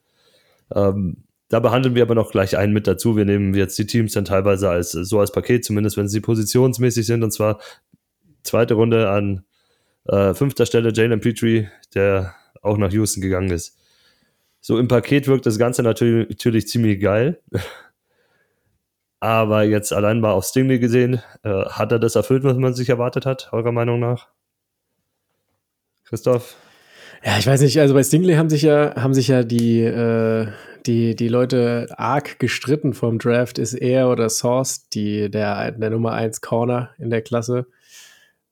Ähm, 0.74 1.24
da 1.48 1.60
behandeln 1.60 1.94
wir 1.94 2.02
aber 2.02 2.14
noch 2.14 2.30
gleich 2.30 2.56
einen 2.56 2.72
mit 2.72 2.86
dazu. 2.86 3.16
Wir 3.16 3.24
nehmen 3.24 3.54
jetzt 3.54 3.78
die 3.78 3.86
Teams 3.86 4.12
dann 4.12 4.26
teilweise 4.26 4.68
als 4.68 4.92
so 4.92 5.18
als 5.18 5.32
Paket, 5.32 5.64
zumindest 5.64 5.96
wenn 5.96 6.08
sie 6.08 6.20
positionsmäßig 6.20 7.06
sind. 7.06 7.22
Und 7.22 7.32
zwar 7.32 7.58
zweite 8.42 8.74
Runde 8.74 9.08
an 9.08 9.44
äh, 10.04 10.34
fünfter 10.34 10.66
Stelle 10.66 10.92
Jalen 10.92 11.20
Petrie, 11.20 11.68
der 11.94 12.34
auch 12.62 12.76
nach 12.76 12.92
Houston 12.92 13.22
gegangen 13.22 13.50
ist. 13.50 13.78
So 14.60 14.78
im 14.78 14.88
Paket 14.88 15.28
wirkt 15.28 15.46
das 15.46 15.58
Ganze 15.58 15.82
natürlich, 15.82 16.28
natürlich 16.28 16.68
ziemlich 16.68 17.00
geil. 17.00 17.40
Aber 19.20 19.64
jetzt 19.64 19.92
allein 19.92 20.20
mal 20.20 20.32
auf 20.32 20.44
Stingley 20.44 20.78
gesehen, 20.78 21.20
äh, 21.42 21.64
hat 21.64 21.90
er 21.90 21.98
das 21.98 22.14
erfüllt, 22.14 22.44
was 22.44 22.56
man 22.56 22.74
sich 22.74 22.88
erwartet 22.88 23.26
hat, 23.26 23.48
eurer 23.52 23.72
Meinung 23.72 23.98
nach? 23.98 24.28
Christoph? 26.04 26.54
Ja, 27.24 27.36
ich 27.36 27.46
weiß 27.46 27.60
nicht, 27.62 27.80
also 27.80 27.94
bei 27.94 28.04
Stingley 28.04 28.34
haben 28.34 28.48
sich 28.48 28.62
ja, 28.62 28.94
haben 28.94 29.14
sich 29.14 29.28
ja 29.28 29.42
die, 29.42 29.80
äh, 29.80 30.46
die, 30.86 31.16
die 31.16 31.28
Leute 31.28 31.88
arg 31.96 32.38
gestritten 32.38 32.94
vom 32.94 33.18
Draft. 33.18 33.58
Ist 33.58 33.74
er 33.74 34.08
oder 34.08 34.28
Source, 34.28 34.88
die, 34.88 35.28
der, 35.28 35.72
der 35.72 35.90
Nummer 35.90 36.12
1 36.12 36.40
Corner 36.40 36.90
in 36.98 37.10
der 37.10 37.22
Klasse? 37.22 37.66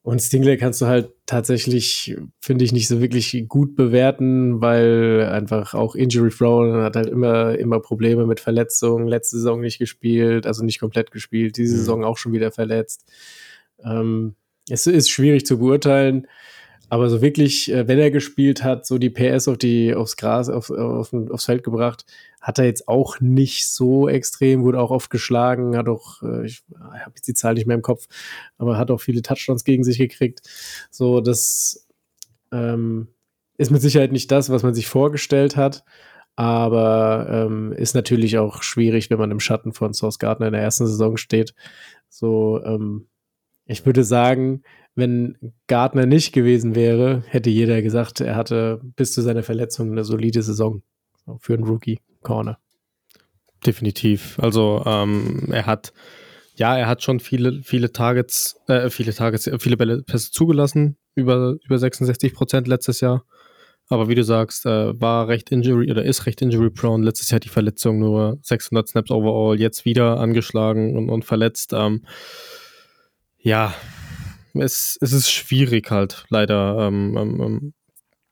Und 0.07 0.21
Stingley 0.21 0.55
kannst 0.55 0.79
du 0.79 0.85
halt 0.85 1.11
tatsächlich, 1.25 2.15
finde 2.39 2.63
ich, 2.63 2.71
nicht 2.71 2.87
so 2.87 3.01
wirklich 3.01 3.43
gut 3.49 3.75
bewerten, 3.75 4.61
weil 4.61 5.27
einfach 5.29 5.73
auch 5.73 5.95
Injury 5.95 6.29
Thrown 6.29 6.81
hat 6.81 6.95
halt 6.95 7.09
immer, 7.09 7.59
immer 7.59 7.81
Probleme 7.81 8.25
mit 8.25 8.39
Verletzungen. 8.39 9.09
Letzte 9.09 9.35
Saison 9.35 9.59
nicht 9.59 9.79
gespielt, 9.79 10.47
also 10.47 10.63
nicht 10.63 10.79
komplett 10.79 11.11
gespielt, 11.11 11.57
diese 11.57 11.73
mhm. 11.73 11.79
Saison 11.79 12.03
auch 12.05 12.17
schon 12.17 12.31
wieder 12.31 12.51
verletzt. 12.53 13.03
Ähm, 13.83 14.35
es 14.69 14.87
ist 14.87 15.09
schwierig 15.09 15.45
zu 15.45 15.59
beurteilen. 15.59 16.27
Aber 16.89 17.09
so 17.09 17.21
wirklich, 17.21 17.71
äh, 17.71 17.87
wenn 17.87 17.99
er 17.99 18.11
gespielt 18.11 18.63
hat, 18.63 18.85
so 18.85 18.97
die 18.97 19.09
PS 19.09 19.47
auf 19.47 19.57
die, 19.57 19.93
aufs 19.93 20.15
Gras, 20.15 20.49
auf, 20.49 20.69
auf, 20.69 21.13
aufs 21.13 21.45
Feld 21.45 21.63
gebracht, 21.63 22.05
hat 22.41 22.59
er 22.59 22.65
jetzt 22.65 22.87
auch 22.87 23.19
nicht 23.19 23.69
so 23.69 24.07
extrem, 24.07 24.63
wurde 24.63 24.79
auch 24.79 24.91
oft 24.91 25.09
geschlagen, 25.09 25.75
hat 25.75 25.89
auch, 25.89 26.23
äh, 26.23 26.45
ich 26.45 26.63
habe 26.79 27.11
jetzt 27.15 27.27
die 27.27 27.33
Zahl 27.33 27.55
nicht 27.55 27.67
mehr 27.67 27.75
im 27.75 27.81
Kopf, 27.81 28.07
aber 28.57 28.77
hat 28.77 28.89
auch 28.89 29.01
viele 29.01 29.21
Touchdowns 29.21 29.65
gegen 29.65 29.83
sich 29.83 29.97
gekriegt. 29.97 30.41
So, 30.89 31.19
das 31.19 31.87
ähm, 32.51 33.09
ist 33.57 33.71
mit 33.71 33.81
Sicherheit 33.81 34.11
nicht 34.11 34.31
das, 34.31 34.49
was 34.49 34.63
man 34.63 34.73
sich 34.73 34.87
vorgestellt 34.87 35.57
hat, 35.57 35.83
aber 36.37 37.27
ähm, 37.29 37.73
ist 37.73 37.95
natürlich 37.95 38.37
auch 38.37 38.61
schwierig, 38.61 39.09
wenn 39.09 39.17
man 39.17 39.31
im 39.31 39.39
Schatten 39.39 39.73
von 39.73 39.93
Source 39.93 40.19
Gardner 40.19 40.47
in 40.47 40.53
der 40.53 40.61
ersten 40.61 40.85
Saison 40.85 41.17
steht. 41.17 41.53
So, 42.07 42.61
ähm, 42.63 43.07
ich 43.65 43.85
würde 43.85 44.03
sagen, 44.03 44.61
wenn 44.97 45.37
Gardner 45.67 46.07
nicht 46.07 46.33
gewesen 46.33 46.73
wäre, 46.73 47.23
hätte 47.27 47.51
jeder 47.51 47.83
gesagt, 47.83 48.19
er 48.19 48.35
hatte 48.35 48.81
bis 48.95 49.13
zu 49.13 49.21
seiner 49.21 49.43
Verletzung 49.43 49.91
eine 49.91 50.03
solide 50.03 50.41
Saison 50.41 50.81
für 51.39 51.53
einen 51.53 51.65
Rookie-Corner. 51.65 52.57
Definitiv. 53.63 54.39
Also 54.39 54.81
ähm, 54.87 55.49
er 55.51 55.67
hat, 55.67 55.93
ja, 56.55 56.75
er 56.75 56.87
hat 56.87 57.03
schon 57.03 57.19
viele, 57.19 57.61
viele 57.61 57.91
Targets, 57.91 58.59
äh, 58.67 58.89
viele 58.89 59.13
Targets, 59.13 59.45
äh, 59.45 59.59
viele 59.59 59.77
Bälle 59.77 60.01
Pässe 60.01 60.31
zugelassen, 60.31 60.97
über, 61.13 61.57
über 61.63 61.77
66 61.77 62.33
Prozent 62.33 62.67
letztes 62.67 62.99
Jahr. 62.99 63.23
Aber 63.89 64.09
wie 64.09 64.15
du 64.15 64.23
sagst, 64.23 64.65
äh, 64.65 64.99
war 64.99 65.27
recht 65.27 65.51
injury 65.51 65.91
oder 65.91 66.03
ist 66.03 66.25
recht 66.25 66.41
injury 66.41 66.71
prone. 66.71 67.05
Letztes 67.05 67.29
Jahr 67.29 67.39
die 67.39 67.49
Verletzung 67.49 67.99
nur 67.99 68.39
600 68.41 68.87
Snaps 68.87 69.11
overall, 69.11 69.59
jetzt 69.59 69.85
wieder 69.85 70.19
angeschlagen 70.19 70.97
und, 70.97 71.11
und 71.11 71.23
verletzt. 71.23 71.71
Ähm, 71.73 72.03
ja, 73.37 73.75
es, 74.61 74.97
es 75.01 75.13
ist 75.13 75.31
schwierig 75.31 75.91
halt, 75.91 76.25
leider, 76.29 76.87
ähm, 76.87 77.17
ähm, 77.17 77.41
ähm, 77.41 77.73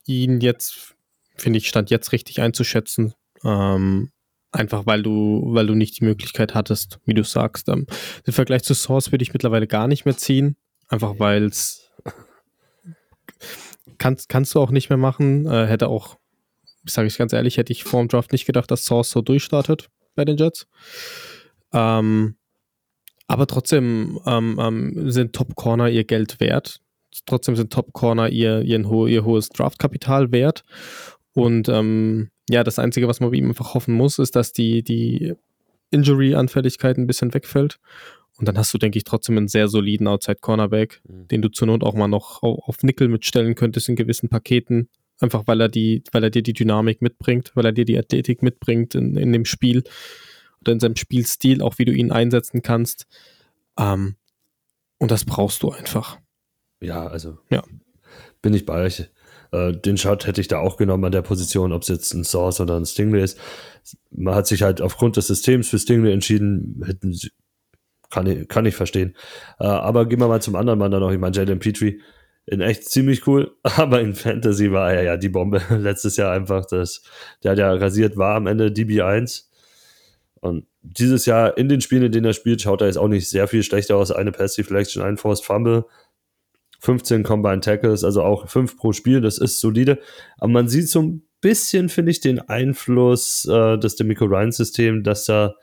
ihn 0.06 0.42
jetzt, 0.42 0.96
finde 1.36 1.58
ich, 1.58 1.68
stand 1.68 1.90
jetzt 1.90 2.12
richtig 2.12 2.42
einzuschätzen. 2.42 3.14
Ähm, 3.44 4.12
einfach 4.52 4.86
weil 4.86 5.04
du, 5.04 5.44
weil 5.48 5.68
du 5.68 5.76
nicht 5.76 6.00
die 6.00 6.06
Möglichkeit 6.06 6.56
hattest, 6.56 7.00
wie 7.06 7.14
du 7.14 7.24
sagst. 7.24 7.70
Ähm, 7.70 7.86
den 8.26 8.34
Vergleich 8.34 8.64
zu 8.64 8.74
Source 8.74 9.12
würde 9.12 9.24
ich 9.24 9.34
mittlerweile 9.34 9.68
gar 9.68 9.88
nicht 9.88 10.06
mehr 10.06 10.18
ziehen. 10.18 10.56
Einfach 10.88 11.20
weil 11.20 11.46
es 11.46 11.92
kannst, 13.98 14.30
kannst 14.30 14.56
du 14.56 14.62
auch 14.62 14.72
nicht 14.72 14.90
mehr 14.90 14.98
machen. 14.98 15.46
Äh, 15.46 15.68
hätte 15.68 15.90
auch, 15.90 16.18
sage 16.86 17.08
ich 17.08 17.18
ganz 17.18 17.34
ehrlich, 17.34 17.58
hätte 17.58 17.74
ich 17.74 17.84
vor 17.84 18.02
dem 18.02 18.08
Draft 18.08 18.32
nicht 18.32 18.46
gedacht, 18.46 18.72
dass 18.72 18.86
Source 18.86 19.10
so 19.10 19.22
durchstartet 19.22 19.90
bei 20.16 20.26
den 20.26 20.38
Jets. 20.38 20.68
Ähm, 21.74 22.38
aber 23.28 23.48
trotzdem 23.48 24.20
ähm, 24.26 24.60
ähm, 24.60 25.12
sind 25.12 25.34
Top 25.34 25.56
Corner 25.56 25.90
ihr 25.90 26.04
Geld 26.04 26.40
wert. 26.40 26.82
Trotzdem 27.26 27.56
sind 27.56 27.72
Top 27.72 27.94
Corner 27.94 28.30
ihr, 28.30 28.62
ihr, 28.62 28.88
ho 28.88 29.08
ihr 29.08 29.24
hohes 29.24 29.50
Draftkapital 29.50 30.32
wert. 30.32 30.64
Und 31.34 31.70
ähm, 31.70 32.30
ja, 32.50 32.64
das 32.64 32.78
Einzige, 32.80 33.08
was 33.08 33.20
man 33.20 33.32
bei 33.32 33.38
ihm 33.38 33.50
einfach 33.50 33.74
hoffen 33.74 33.96
muss, 33.96 34.20
ist, 34.20 34.36
dass 34.36 34.54
die, 34.54 34.84
die 34.84 35.34
Injury-Anfälligkeit 35.92 36.98
ein 36.98 37.08
bisschen 37.08 37.34
wegfällt. 37.34 37.80
Und 38.38 38.48
dann 38.48 38.58
hast 38.58 38.74
du, 38.74 38.78
denke 38.78 38.98
ich, 38.98 39.06
trotzdem 39.06 39.38
einen 39.38 39.48
sehr 39.48 39.70
soliden 39.70 40.08
Outside-Cornerback, 40.08 41.02
mhm. 41.08 41.28
den 41.30 41.42
du 41.42 41.50
zur 41.50 41.68
Not 41.68 41.84
auch 41.84 41.96
mal 41.96 42.08
noch 42.08 42.44
auf 42.44 42.84
Nickel 42.84 43.08
mitstellen 43.08 43.56
könntest 43.56 43.90
in 43.90 43.96
gewissen 43.96 44.30
Paketen. 44.30 44.90
Einfach 45.20 45.48
weil 45.48 45.62
er 45.62 45.70
die, 45.70 46.04
weil 46.12 46.26
er 46.26 46.30
dir 46.30 46.44
die 46.44 46.54
Dynamik 46.54 47.02
mitbringt, 47.02 47.52
weil 47.56 47.66
er 47.66 47.72
dir 47.72 47.86
die 47.86 47.98
Athletik 47.98 48.44
mitbringt 48.44 48.94
in, 48.96 49.16
in 49.16 49.32
dem 49.32 49.46
Spiel 49.46 49.84
oder 50.66 50.74
in 50.74 50.80
seinem 50.80 50.96
Spielstil, 50.96 51.62
auch 51.62 51.78
wie 51.78 51.86
du 51.86 51.94
ihn 51.94 52.12
einsetzen 52.12 52.62
kannst. 52.62 53.06
Ähm, 53.78 54.16
und 54.98 55.12
das 55.12 55.26
brauchst 55.26 55.64
du 55.64 55.72
einfach. 55.72 56.18
Ja, 56.82 57.08
also 57.08 57.38
ja. 57.50 57.64
bin 58.42 58.54
ich 58.54 58.66
bei 58.66 58.84
euch. 58.84 59.10
Äh, 59.52 59.74
den 59.74 59.98
Shot 59.98 60.26
hätte 60.26 60.42
ich 60.42 60.48
da 60.48 60.60
auch 60.60 60.78
genommen 60.78 61.06
an 61.06 61.12
der 61.12 61.22
Position, 61.22 61.72
ob 61.72 61.84
es 61.84 61.88
jetzt 61.88 62.14
ein 62.14 62.24
Source 62.24 62.60
oder 62.60 62.78
ein 62.78 62.86
Stingley 62.86 63.24
ist. 63.24 63.40
Man 64.12 64.36
hat 64.36 64.48
sich 64.48 64.64
halt 64.64 64.82
aufgrund 64.82 65.18
des 65.18 65.28
Systems 65.28 65.70
für 65.70 65.80
Stingley 65.80 66.12
entschieden, 66.12 66.82
hätten 66.86 67.14
sie, 67.14 67.32
kann 68.10 68.26
ich, 68.26 68.48
kann 68.48 68.66
ich 68.66 68.76
verstehen. 68.76 69.16
Äh, 69.60 69.66
aber 69.66 70.08
gehen 70.08 70.20
wir 70.20 70.28
mal 70.28 70.42
zum 70.42 70.56
anderen 70.56 70.80
Mann 70.80 70.92
da 70.92 71.00
noch. 71.00 71.12
Ich 71.12 71.20
meine, 71.20 71.36
Jalen 71.36 71.60
Petrie 71.60 72.02
in 72.48 72.62
echt 72.62 72.90
ziemlich 72.90 73.28
cool, 73.28 73.56
aber 73.64 74.02
in 74.02 74.16
Fantasy 74.16 74.72
war 74.72 74.94
er 74.94 75.04
ja 75.04 75.18
die 75.18 75.30
Bombe 75.30 75.62
letztes 75.70 76.18
Jahr 76.18 76.32
einfach. 76.32 76.66
Das, 76.66 77.04
der 77.44 77.52
hat 77.52 77.60
ja 77.60 77.74
rasiert, 77.74 78.18
war 78.18 78.36
am 78.36 78.48
Ende 78.48 78.68
DB1 78.68 79.46
und 80.46 80.68
dieses 80.84 81.26
Jahr 81.26 81.58
in 81.58 81.70
den 81.70 81.82
Spielen, 81.82 82.04
in 82.04 82.12
denen 82.12 82.26
er 82.26 82.34
spielt, 82.34 82.62
schaut 82.62 82.82
er 82.82 82.88
jetzt 82.88 82.98
auch 82.98 83.08
nicht 83.08 83.28
sehr 83.28 83.48
viel 83.48 83.64
schlechter 83.64 83.98
aus. 83.98 84.12
Eine 84.12 84.32
Pass 84.32 84.54
Deflection, 84.54 85.02
ein 85.02 85.18
Forced 85.18 85.44
Fumble, 85.44 85.86
15 86.82 87.24
Combined 87.24 87.64
Tackles, 87.64 88.04
also 88.04 88.22
auch 88.22 88.48
5 88.48 88.78
pro 88.78 88.94
Spiel, 88.94 89.22
das 89.22 89.40
ist 89.40 89.60
solide. 89.60 90.00
Aber 90.38 90.52
man 90.52 90.70
sieht 90.70 90.88
so 90.88 91.02
ein 91.02 91.24
bisschen, 91.42 91.90
finde 91.90 92.12
ich, 92.12 92.20
den 92.20 92.40
Einfluss 92.40 93.46
äh, 93.46 93.78
des 93.78 93.96
Demico 93.96 94.26
Ryan-Systems, 94.26 95.04
dass 95.04 95.26
da 95.26 95.56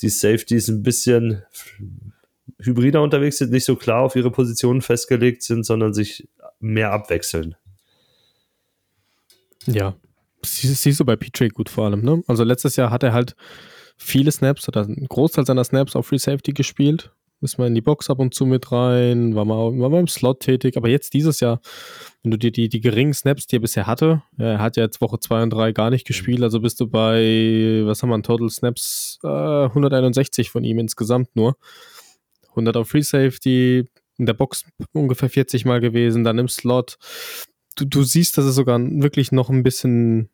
die 0.00 0.08
Safeties 0.08 0.68
ein 0.68 0.84
bisschen 0.84 1.42
hybrider 2.60 3.02
unterwegs 3.02 3.38
sind, 3.38 3.50
nicht 3.50 3.64
so 3.64 3.74
klar 3.74 4.02
auf 4.02 4.14
ihre 4.14 4.30
Positionen 4.30 4.82
festgelegt 4.82 5.42
sind, 5.42 5.66
sondern 5.66 5.94
sich 5.94 6.28
mehr 6.60 6.92
abwechseln. 6.92 7.56
Ja, 9.66 9.96
siehst 10.44 11.00
du 11.00 11.04
bei 11.04 11.16
Petrie 11.16 11.48
gut 11.48 11.68
vor 11.68 11.86
allem, 11.86 12.02
ne? 12.02 12.22
Also 12.28 12.44
letztes 12.44 12.76
Jahr 12.76 12.90
hat 12.90 13.02
er 13.02 13.12
halt 13.12 13.34
viele 13.98 14.32
Snaps 14.32 14.68
oder 14.68 14.82
einen 14.82 15.06
Großteil 15.08 15.44
seiner 15.44 15.64
Snaps 15.64 15.96
auf 15.96 16.06
Free 16.06 16.18
Safety 16.18 16.52
gespielt. 16.52 17.12
Ist 17.40 17.56
mal 17.56 17.68
in 17.68 17.74
die 17.74 17.80
Box 17.80 18.10
ab 18.10 18.18
und 18.18 18.34
zu 18.34 18.46
mit 18.46 18.72
rein, 18.72 19.36
war 19.36 19.44
mal, 19.44 19.78
war 19.78 19.90
mal 19.90 20.00
im 20.00 20.08
Slot 20.08 20.40
tätig. 20.40 20.76
Aber 20.76 20.88
jetzt 20.88 21.14
dieses 21.14 21.38
Jahr, 21.38 21.60
wenn 22.22 22.32
du 22.32 22.38
dir 22.38 22.50
die, 22.50 22.68
die 22.68 22.80
geringen 22.80 23.14
Snaps, 23.14 23.46
die 23.46 23.56
er 23.56 23.60
bisher 23.60 23.86
hatte, 23.86 24.22
er 24.38 24.58
hat 24.58 24.76
ja 24.76 24.82
jetzt 24.82 25.00
Woche 25.00 25.20
2 25.20 25.44
und 25.44 25.50
3 25.50 25.70
gar 25.72 25.90
nicht 25.90 26.04
gespielt, 26.04 26.42
also 26.42 26.60
bist 26.60 26.80
du 26.80 26.88
bei, 26.88 27.82
was 27.84 28.02
haben 28.02 28.10
wir 28.10 28.20
Total 28.22 28.50
Snaps? 28.50 29.20
Äh, 29.22 29.28
161 29.28 30.50
von 30.50 30.64
ihm 30.64 30.80
insgesamt 30.80 31.36
nur. 31.36 31.56
100 32.50 32.76
auf 32.76 32.88
Free 32.88 33.02
Safety, 33.02 33.88
in 34.16 34.26
der 34.26 34.34
Box 34.34 34.64
ungefähr 34.92 35.30
40 35.30 35.64
Mal 35.64 35.80
gewesen, 35.80 36.24
dann 36.24 36.38
im 36.38 36.48
Slot. 36.48 36.96
Du, 37.76 37.84
du 37.84 38.02
siehst, 38.02 38.36
dass 38.36 38.46
es 38.46 38.56
sogar 38.56 38.80
wirklich 38.80 39.30
noch 39.30 39.48
ein 39.48 39.62
bisschen 39.62 40.28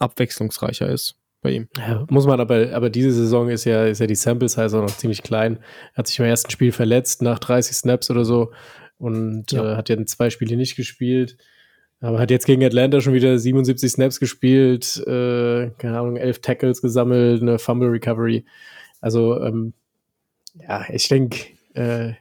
abwechslungsreicher 0.00 0.88
ist 0.88 1.21
bei 1.42 1.50
ihm. 1.50 1.68
Ja, 1.76 2.06
muss 2.08 2.26
man 2.26 2.40
aber, 2.40 2.72
aber 2.72 2.88
diese 2.88 3.12
Saison 3.12 3.48
ist 3.50 3.64
ja, 3.64 3.84
ist 3.84 4.00
ja 4.00 4.06
die 4.06 4.14
Sample 4.14 4.48
Size 4.48 4.76
auch 4.76 4.82
noch 4.82 4.96
ziemlich 4.96 5.22
klein. 5.22 5.58
Er 5.92 5.98
hat 5.98 6.06
sich 6.06 6.18
im 6.18 6.24
ersten 6.24 6.50
Spiel 6.50 6.72
verletzt 6.72 7.20
nach 7.20 7.38
30 7.38 7.76
Snaps 7.76 8.10
oder 8.10 8.24
so 8.24 8.52
und 8.98 9.52
ja. 9.52 9.72
äh, 9.72 9.76
hat 9.76 9.88
ja 9.88 9.96
in 9.96 10.06
zwei 10.06 10.30
Spiele 10.30 10.56
nicht 10.56 10.76
gespielt. 10.76 11.36
Aber 12.00 12.18
hat 12.18 12.30
jetzt 12.30 12.46
gegen 12.46 12.64
Atlanta 12.64 13.00
schon 13.00 13.14
wieder 13.14 13.38
77 13.38 13.92
Snaps 13.92 14.18
gespielt, 14.18 14.96
äh, 15.06 15.70
keine 15.78 15.98
Ahnung, 16.00 16.16
elf 16.16 16.40
Tackles 16.40 16.82
gesammelt, 16.82 17.42
eine 17.42 17.58
Fumble 17.58 17.90
Recovery. 17.90 18.44
Also, 19.00 19.40
ähm, 19.40 19.72
ja, 20.60 20.84
ich 20.90 21.08
denke, 21.08 21.38
äh, 21.74 22.14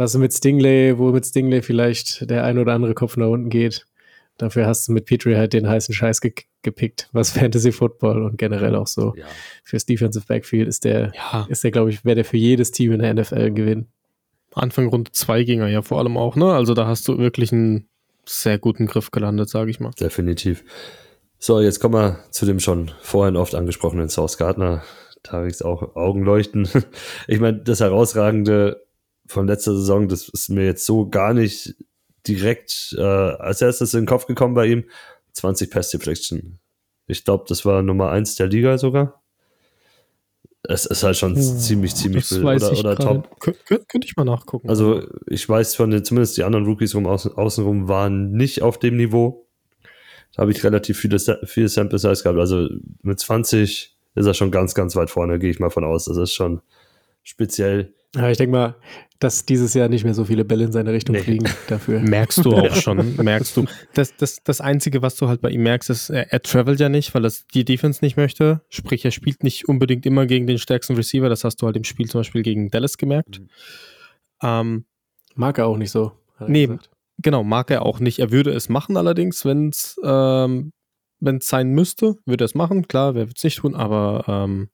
Was 0.00 0.16
mit 0.16 0.32
Stingley, 0.32 0.96
wo 0.96 1.10
mit 1.10 1.26
Stingley 1.26 1.60
vielleicht 1.60 2.30
der 2.30 2.44
ein 2.44 2.58
oder 2.58 2.72
andere 2.72 2.94
Kopf 2.94 3.16
nach 3.16 3.26
unten 3.26 3.50
geht. 3.50 3.84
Dafür 4.38 4.66
hast 4.66 4.88
du 4.88 4.92
mit 4.92 5.04
Petrie 5.04 5.36
halt 5.36 5.52
den 5.52 5.68
heißen 5.68 5.94
Scheiß 5.94 6.20
ge 6.20 6.32
gepickt, 6.62 7.08
was 7.12 7.30
Fantasy 7.38 7.70
Football 7.72 8.22
und 8.24 8.36
generell 8.38 8.74
auch 8.74 8.86
so 8.86 9.14
Ja. 9.16 9.26
fürs 9.62 9.84
Defensive 9.86 10.24
Backfield 10.26 10.66
ist 10.66 10.84
der, 10.84 11.12
Ja, 11.14 11.46
ist 11.48 11.62
der, 11.62 11.70
glaube 11.70 11.90
ich, 11.90 12.04
wäre 12.04 12.16
der 12.16 12.24
für 12.24 12.36
jedes 12.36 12.70
Team 12.72 12.92
in 12.92 13.00
der 13.00 13.14
NFL 13.14 13.34
ein 13.36 13.54
Gewinn. 13.54 13.86
Anfang 14.54 14.86
Runde 14.88 15.12
2 15.12 15.44
ging 15.44 15.60
er 15.60 15.68
ja 15.68 15.82
vor 15.82 15.98
allem 15.98 16.16
auch, 16.16 16.34
ne? 16.34 16.52
Also 16.52 16.74
da 16.74 16.86
hast 16.86 17.06
du 17.06 17.18
wirklich 17.18 17.52
einen 17.52 17.86
sehr 18.26 18.58
guten 18.58 18.86
Griff 18.86 19.10
gelandet, 19.10 19.48
sage 19.48 19.70
ich 19.70 19.78
mal. 19.78 19.92
Definitiv. 20.00 20.64
So, 21.38 21.60
jetzt 21.60 21.78
kommen 21.80 21.94
wir 21.94 22.18
zu 22.30 22.44
dem 22.46 22.58
schon 22.58 22.90
vorhin 23.00 23.36
oft 23.36 23.54
angesprochenen 23.54 24.08
Source 24.08 24.36
Gardner. 24.38 24.82
Tariks 25.22 25.62
auch 25.62 25.94
Augenleuchten. 25.96 26.68
Ich 27.28 27.38
meine, 27.40 27.58
das 27.58 27.80
Herausragende 27.80 28.84
von 29.26 29.46
letzter 29.46 29.74
Saison, 29.74 30.08
das 30.08 30.28
ist 30.28 30.48
mir 30.48 30.64
jetzt 30.64 30.84
so 30.86 31.08
gar 31.08 31.34
nicht 31.34 31.76
direkt 32.26 32.94
äh, 32.98 33.02
als 33.02 33.62
erstes 33.62 33.94
in 33.94 34.00
den 34.00 34.06
Kopf 34.06 34.26
gekommen 34.26 34.54
bei 34.54 34.66
ihm. 34.66 34.84
20 35.32 35.70
Pass 35.70 35.90
Deflection. 35.90 36.58
Ich 37.06 37.24
glaube, 37.24 37.44
das 37.48 37.64
war 37.64 37.82
Nummer 37.82 38.10
1 38.10 38.36
der 38.36 38.48
Liga 38.48 38.76
sogar. 38.78 39.22
Es 40.62 40.84
ist 40.84 41.02
halt 41.02 41.16
schon 41.16 41.36
ziemlich, 41.36 41.94
ziemlich 41.94 42.28
Das 42.28 42.42
wild. 42.42 42.62
oder, 42.62 42.78
oder 42.78 42.96
top. 42.96 43.40
Kön 43.40 43.54
kön 43.64 43.78
könnte 43.88 44.06
ich 44.06 44.16
mal 44.16 44.24
nachgucken. 44.24 44.68
Also 44.68 45.02
ich 45.26 45.48
weiß 45.48 45.76
von 45.76 45.90
den, 45.90 46.04
zumindest 46.04 46.36
die 46.36 46.42
anderen 46.42 46.66
Rookies 46.66 46.94
rum, 46.94 47.06
außen, 47.06 47.32
außenrum 47.32 47.88
waren 47.88 48.32
nicht 48.32 48.62
auf 48.62 48.78
dem 48.78 48.96
Niveau. 48.96 49.46
Da 50.34 50.42
habe 50.42 50.50
ich 50.50 50.62
relativ 50.64 50.98
viele, 50.98 51.18
viele 51.46 51.68
Sample 51.68 51.98
Size 51.98 52.22
gehabt. 52.22 52.38
Also 52.38 52.68
mit 53.02 53.18
20 53.18 53.96
ist 54.14 54.26
er 54.26 54.34
schon 54.34 54.50
ganz, 54.50 54.74
ganz 54.74 54.96
weit 54.96 55.10
vorne, 55.10 55.38
gehe 55.38 55.50
ich 55.50 55.60
mal 55.60 55.70
von 55.70 55.84
aus. 55.84 56.06
Das 56.06 56.16
ist 56.16 56.32
schon 56.32 56.60
speziell. 57.28 57.94
Aber 58.16 58.30
ich 58.30 58.38
denke 58.38 58.52
mal, 58.52 58.76
dass 59.18 59.44
dieses 59.44 59.74
Jahr 59.74 59.88
nicht 59.88 60.04
mehr 60.04 60.14
so 60.14 60.24
viele 60.24 60.44
Bälle 60.44 60.64
in 60.64 60.72
seine 60.72 60.92
Richtung 60.92 61.14
Nee. 61.16 61.22
fliegen 61.22 61.46
dafür. 61.68 62.00
Merkst 62.00 62.44
du 62.44 62.52
auch 62.56 62.74
schon, 62.74 63.16
merkst 63.16 63.56
du. 63.56 63.66
Das, 63.94 64.16
das, 64.16 64.42
das 64.44 64.60
Einzige, 64.60 65.02
was 65.02 65.16
du 65.16 65.28
halt 65.28 65.40
bei 65.40 65.50
ihm 65.50 65.62
merkst, 65.62 65.90
ist, 65.90 66.08
er, 66.10 66.32
er 66.32 66.40
travelt 66.40 66.80
ja 66.80 66.88
nicht, 66.88 67.14
weil 67.14 67.22
das 67.22 67.46
die 67.52 67.64
Defense 67.64 68.02
nicht 68.02 68.16
möchte. 68.16 68.62
Sprich, 68.70 69.04
er 69.04 69.10
spielt 69.10 69.42
nicht 69.42 69.68
unbedingt 69.68 70.06
immer 70.06 70.24
gegen 70.26 70.46
den 70.46 70.58
stärksten 70.58 70.94
Receiver. 70.96 71.28
Das 71.28 71.44
hast 71.44 71.56
du 71.60 71.66
halt 71.66 71.76
im 71.76 71.84
Spiel 71.84 72.06
zum 72.08 72.20
Beispiel 72.20 72.42
gegen 72.42 72.70
Dallas 72.70 72.96
gemerkt. 72.96 73.42
Ähm, 74.42 74.84
Mag 75.34 75.58
er 75.58 75.66
auch 75.66 75.76
nicht 75.76 75.90
so. 75.90 76.12
er 76.38 76.48
Nee. 76.48 76.66
gesagt. 76.66 76.90
genau, 77.18 77.44
mag 77.44 77.70
er 77.70 77.82
auch 77.84 78.00
nicht. 78.00 78.20
Er 78.20 78.30
würde 78.30 78.52
es 78.52 78.68
machen 78.68 78.96
allerdings, 78.96 79.44
wenn 79.44 79.68
es 79.68 80.00
ähm, 80.04 80.72
wenn's 81.20 81.46
sein 81.48 81.70
müsste, 81.70 82.16
würde 82.24 82.44
er 82.44 82.46
es 82.46 82.54
machen. 82.54 82.86
Klar, 82.88 83.14
wer 83.14 83.26
wird 83.26 83.36
es 83.38 83.44
nicht 83.44 83.58
tun, 83.58 83.74
aber 83.74 84.24
ähm, 84.28 84.68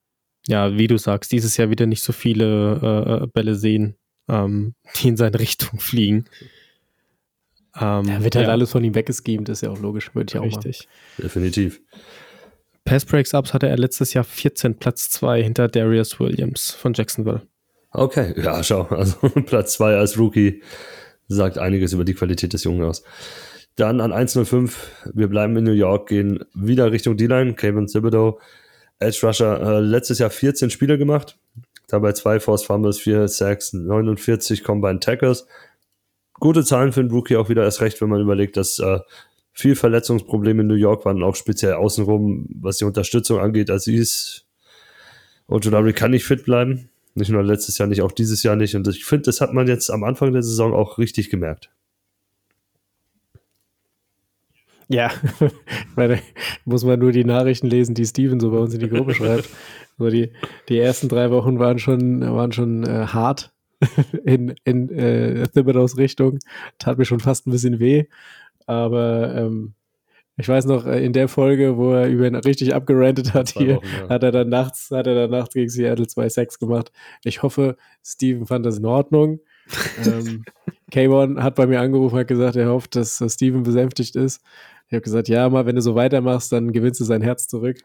ja, 0.46 0.76
wie 0.76 0.87
du 0.87 0.98
sagst, 0.98 1.33
dieses 1.33 1.57
Jahr 1.57 1.70
wieder 1.70 1.87
nicht 1.87 2.02
so 2.02 2.12
viele 2.12 3.22
äh, 3.22 3.26
Bälle 3.28 3.54
sehen, 3.54 3.96
ähm, 4.28 4.74
die 4.96 5.09
in 5.09 5.16
seine 5.16 5.38
Richtung 5.38 5.80
fliegen. 5.80 6.24
Ähm, 7.76 8.07
Da 8.07 8.22
wird 8.22 8.37
halt 8.37 8.46
ja, 8.46 8.52
alles 8.52 8.70
von 8.70 8.85
ihm 8.85 8.94
weggeschemt, 8.94 9.48
ist 9.48 9.62
ja 9.62 9.70
auch 9.70 9.80
logisch, 9.80 10.14
würde 10.14 10.30
ich 10.30 10.38
auch 10.38 10.44
machen. 10.44 10.62
richtig. 10.62 10.88
Definitiv. 11.18 11.80
Pass 12.85 13.04
Breaks 13.04 13.33
Ups 13.33 13.54
hatte 13.54 13.66
er 13.66 13.78
letztes 13.78 14.12
Jahr 14.12 14.24
14, 14.24 14.76
Platz 14.76 15.09
2 15.11 15.42
hinter 15.42 15.68
Darius 15.68 16.20
Williams 16.20 16.70
von 16.70 16.92
Jacksonville. 16.92 17.42
Okay, 17.90 18.35
ja, 18.37 18.62
schau. 18.62 18.83
Also 18.90 19.28
Platz 19.46 19.74
2 19.74 19.96
als 19.96 20.18
Rookie 20.18 20.62
sagt 21.28 21.57
einiges 21.59 21.94
über 21.94 22.04
die 22.04 22.14
Qualität 22.14 22.52
des 22.52 22.64
Jungen 22.64 22.83
aus. 22.85 23.02
Dann 23.76 24.00
an 24.00 24.12
105, 24.12 25.11
wir 25.14 25.28
bleiben 25.28 25.57
in 25.57 25.64
New 25.64 25.72
York, 25.72 26.09
gehen 26.09 26.44
wieder 26.54 26.92
Richtung 26.92 27.16
D-Line, 27.16 27.54
Kevin 27.54 27.87
Thibodeau, 27.87 28.38
Edge 28.98 29.26
Rusher, 29.26 29.61
äh, 29.61 29.80
letztes 29.80 30.18
Jahr 30.18 30.30
14 30.30 30.70
Spiele 30.70 30.98
gemacht, 30.98 31.38
dabei 31.88 32.12
zwei 32.12 32.40
Force 32.40 32.64
Fumbles, 32.64 32.98
4 32.98 33.28
Sacks, 33.28 33.72
49 33.72 34.64
Combined 34.64 35.02
Tackles. 35.02 35.46
Gute 36.35 36.64
Zahlen 36.64 36.92
für 36.92 37.00
einen 37.00 37.11
Rookie 37.11 37.37
auch 37.37 37.48
wieder 37.48 37.64
erst 37.64 37.80
recht, 37.80 38.00
wenn 38.00 38.09
man 38.09 38.20
überlegt, 38.20 38.57
dass 38.57 38.78
äh, 38.78 38.98
viel 39.52 39.76
Verletzungsprobleme 39.76 40.62
in 40.62 40.68
New 40.68 40.74
York 40.74 41.04
waren, 41.04 41.22
auch 41.22 41.37
speziell 41.37 41.74
außenrum, 41.74 42.46
was 42.61 42.78
die 42.78 42.85
Unterstützung 42.85 43.38
angeht. 43.38 43.70
Aziz 43.70 44.44
Ojolari 45.46 45.92
kann 45.92 46.11
nicht 46.11 46.24
fit 46.24 46.44
bleiben. 46.44 46.90
Nicht 47.14 47.30
nur 47.30 47.44
letztes 47.44 47.78
Jahr 47.78 47.87
nicht, 47.87 48.02
auch 48.02 48.11
dieses 48.11 48.42
Jahr 48.42 48.57
nicht. 48.57 48.74
Und 48.74 48.88
ich 48.88 49.04
finde, 49.04 49.26
das 49.26 49.40
hat 49.40 49.52
man 49.52 49.68
jetzt 49.68 49.90
am 49.90 50.02
Anfang 50.02 50.33
der 50.33 50.42
Saison 50.42 50.74
auch 50.74 50.98
richtig 50.98 51.30
gemerkt. 51.30 51.70
Ja, 54.88 55.11
ich 55.40 55.97
meine, 55.97 56.20
muss 56.64 56.85
man 56.85 56.99
nur 56.99 57.12
die 57.12 57.25
Nachrichten 57.25 57.66
lesen, 57.66 57.94
die 57.94 58.07
Steven 58.07 58.40
so 58.40 58.51
bei 58.51 58.59
uns 58.59 58.75
in 58.75 58.81
die 58.81 58.88
Gruppe 58.88 59.14
schreibt. 59.14 59.49
So 59.97 60.11
die, 60.11 60.33
die 60.68 60.81
ersten 60.81 61.09
drei 61.09 61.31
Wochen 61.31 61.61
waren 61.61 61.79
schon, 61.79 62.20
waren 62.23 62.51
schon 62.51 62.83
äh, 62.83 63.07
hart 63.07 63.53
in, 64.25 64.57
in 64.64 64.88
äh, 64.90 65.47
Thibodeaus 65.47 65.97
Richtung. 65.97 66.40
Tat 66.81 66.99
mir 66.99 67.05
schon 67.05 67.20
fast 67.20 67.47
ein 67.47 67.53
bisschen 67.53 67.79
weh. 67.79 68.07
Aber 68.66 69.33
ähm, 69.37 69.75
ich 70.37 70.49
weiß 70.49 70.64
noch, 70.64 70.87
äh, 70.87 71.05
in 71.05 71.12
der 71.12 71.29
Folge, 71.29 71.77
wo 71.77 71.92
er 71.92 72.09
über 72.09 72.27
ihn 72.27 72.35
richtig 72.35 72.75
abgerantet 72.75 73.35
hat, 73.35 73.51
hier, 73.51 73.77
Wochen, 73.77 73.87
ja. 73.87 74.09
hat 74.09 74.25
er 74.25 74.33
dann 74.33 74.49
nachts, 74.49 74.90
hat 74.90 75.07
er 75.07 75.14
dann 75.14 75.31
nachts 75.31 75.55
gegen 75.55 75.68
Seattle 75.68 76.07
zwei 76.09 76.29
Sacks 76.29 76.59
gemacht. 76.59 76.90
Ich 77.23 77.42
hoffe, 77.42 77.77
Steven 78.05 78.47
fand 78.47 78.66
das 78.66 78.79
in 78.79 78.87
Ordnung. 78.87 79.40
ähm, 80.05 80.44
K1 80.92 81.40
hat 81.40 81.55
bei 81.55 81.66
mir 81.66 81.81
angerufen, 81.81 82.18
hat 82.18 82.29
gesagt, 82.29 82.57
er 82.57 82.68
hofft, 82.68 82.97
dass 82.97 83.23
Steven 83.29 83.62
besänftigt 83.62 84.16
ist. 84.16 84.42
Ich 84.88 84.92
habe 84.92 85.03
gesagt, 85.03 85.29
ja, 85.29 85.49
mal, 85.49 85.66
wenn 85.66 85.77
du 85.77 85.83
so 85.83 85.94
weitermachst, 85.94 86.53
dann 86.53 86.73
gewinnst 86.73 87.01
du 87.01 87.05
sein 87.05 87.23
Herz 87.23 87.47
zurück. 87.49 87.81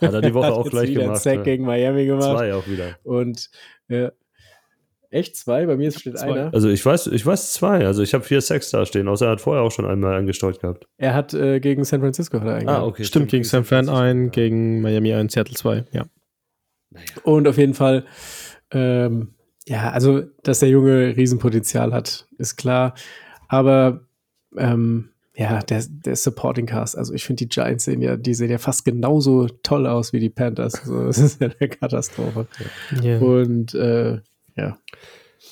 Hat 0.00 0.14
er 0.14 0.20
die 0.22 0.32
Woche 0.34 0.52
auch 0.52 0.68
gleich 0.68 0.88
wieder 0.90 1.02
gemacht. 1.02 1.16
Einen 1.26 1.36
Sack 1.36 1.38
Ne? 1.38 1.42
gegen 1.44 1.64
Miami 1.64 2.06
gemacht. 2.06 2.38
Zwei 2.38 2.54
auch 2.54 2.66
wieder. 2.66 2.96
Und 3.02 3.50
äh, 3.88 4.10
echt 5.10 5.36
zwei? 5.36 5.66
Bei 5.66 5.76
mir 5.76 5.90
steht 5.90 6.16
Zwei. 6.18 6.30
einer. 6.32 6.54
Also 6.54 6.68
ich 6.68 6.86
weiß, 6.86 7.08
ich 7.08 7.26
weiß 7.26 7.52
zwei. 7.52 7.84
Also 7.84 8.02
ich 8.02 8.14
habe 8.14 8.24
vier 8.24 8.40
Sacks 8.40 8.70
da 8.70 8.86
stehen, 8.86 9.08
außer 9.08 9.26
er 9.26 9.32
hat 9.32 9.40
vorher 9.40 9.62
auch 9.64 9.72
schon 9.72 9.84
einmal 9.86 10.16
eingesteuert 10.16 10.60
gehabt. 10.60 10.86
Er 10.98 11.14
hat 11.14 11.34
äh, 11.34 11.58
gegen 11.60 11.84
San 11.84 12.00
Francisco 12.00 12.40
hat 12.40 12.46
er. 12.62 12.68
Ah, 12.68 12.84
okay. 12.84 13.04
Stimmt, 13.04 13.28
gegen 13.30 13.44
San 13.44 13.64
Fran 13.64 13.88
ein, 13.88 14.24
Ja. 14.24 14.30
gegen 14.30 14.80
Miami 14.80 15.12
ein, 15.12 15.28
Seattle 15.28 15.56
2, 15.56 15.84
ja. 15.92 16.04
Und 17.22 17.46
auf 17.48 17.58
jeden 17.58 17.74
Fall, 17.74 18.04
ähm, 18.72 19.34
ja, 19.66 19.90
also, 19.90 20.22
dass 20.42 20.60
der 20.60 20.68
Junge 20.70 21.16
Riesenpotenzial 21.16 21.92
hat, 21.92 22.26
ist 22.38 22.56
klar. 22.56 22.94
Aber 23.48 24.06
ähm, 24.56 25.09
ja, 25.40 25.60
der, 25.60 25.82
der 25.88 26.16
Supporting 26.16 26.66
Cast, 26.66 26.98
also 26.98 27.14
ich 27.14 27.24
finde, 27.24 27.46
die 27.46 27.48
Giants 27.48 27.86
sehen 27.86 28.02
ja, 28.02 28.18
die 28.18 28.34
sehen 28.34 28.50
ja 28.50 28.58
fast 28.58 28.84
genauso 28.84 29.46
toll 29.46 29.86
aus 29.86 30.12
wie 30.12 30.20
die 30.20 30.28
Panthers. 30.28 30.74
So, 30.84 31.06
das 31.06 31.16
ist 31.16 31.40
ja 31.40 31.48
eine 31.58 31.68
Katastrophe. 31.70 32.46
Und 33.20 33.72
äh, 33.74 34.20
ja, 34.54 34.76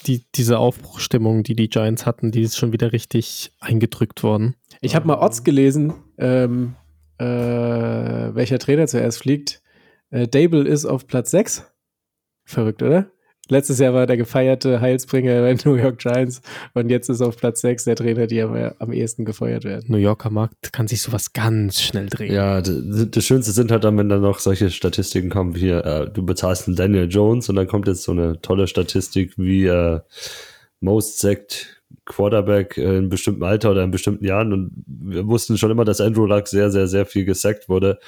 Die, 0.06 0.26
diese 0.34 0.58
Aufbruchstimmung, 0.58 1.42
die 1.42 1.56
die 1.56 1.70
Giants 1.70 2.04
hatten, 2.04 2.30
die 2.32 2.42
ist 2.42 2.58
schon 2.58 2.72
wieder 2.72 2.92
richtig 2.92 3.50
eingedrückt 3.60 4.22
worden. 4.22 4.56
ich 4.82 4.94
habe 4.94 5.06
mal 5.06 5.20
Odds 5.20 5.42
gelesen, 5.42 5.94
ähm, 6.18 6.74
äh, 7.16 7.24
welcher 7.24 8.58
Trainer 8.58 8.88
zuerst 8.88 9.20
fliegt. 9.20 9.62
Äh, 10.10 10.28
Dable 10.28 10.68
ist 10.68 10.84
auf 10.84 11.06
Platz 11.06 11.30
6. 11.30 11.64
Verrückt, 12.44 12.82
oder? 12.82 13.10
Letztes 13.48 13.78
Jahr 13.78 13.94
war 13.94 14.06
der 14.06 14.16
gefeierte 14.16 14.80
Heilsbringer 14.80 15.40
bei 15.40 15.54
den 15.54 15.60
New 15.64 15.76
York 15.76 15.98
Giants 15.98 16.42
und 16.74 16.90
jetzt 16.90 17.08
ist 17.08 17.22
auf 17.22 17.36
Platz 17.36 17.62
6 17.62 17.84
der 17.84 17.96
Trainer, 17.96 18.26
die 18.26 18.42
am, 18.42 18.72
am 18.78 18.92
ehesten 18.92 19.24
gefeuert 19.24 19.64
werden. 19.64 19.84
New 19.88 19.96
Yorker 19.96 20.30
Markt 20.30 20.72
kann 20.72 20.86
sich 20.86 21.00
sowas 21.02 21.32
ganz 21.32 21.80
schnell 21.80 22.06
drehen. 22.06 22.34
Ja, 22.34 22.60
das 22.60 23.24
Schönste 23.24 23.52
sind 23.52 23.70
halt 23.70 23.84
dann, 23.84 23.96
wenn 23.96 24.08
dann 24.08 24.20
noch 24.20 24.38
solche 24.38 24.70
Statistiken 24.70 25.30
kommen 25.30 25.54
wie 25.54 25.60
hier, 25.60 25.84
äh, 25.84 26.10
du 26.10 26.24
bezahlst 26.24 26.66
einen 26.66 26.76
Daniel 26.76 27.08
Jones 27.08 27.48
und 27.48 27.56
dann 27.56 27.66
kommt 27.66 27.88
jetzt 27.88 28.02
so 28.02 28.12
eine 28.12 28.40
tolle 28.42 28.66
Statistik 28.66 29.32
wie 29.38 29.66
äh, 29.66 30.00
Most 30.80 31.18
Sacked 31.18 31.82
Quarterback 32.04 32.76
in 32.76 32.88
einem 32.88 33.08
bestimmten 33.08 33.44
Alter 33.44 33.70
oder 33.70 33.84
in 33.84 33.90
bestimmten 33.90 34.24
Jahren 34.24 34.52
und 34.52 34.70
wir 34.86 35.26
wussten 35.26 35.56
schon 35.56 35.70
immer, 35.70 35.84
dass 35.84 36.00
Andrew 36.00 36.26
Luck 36.26 36.48
sehr, 36.48 36.70
sehr, 36.70 36.86
sehr 36.86 37.06
viel 37.06 37.24
gesackt 37.24 37.68
wurde 37.68 37.98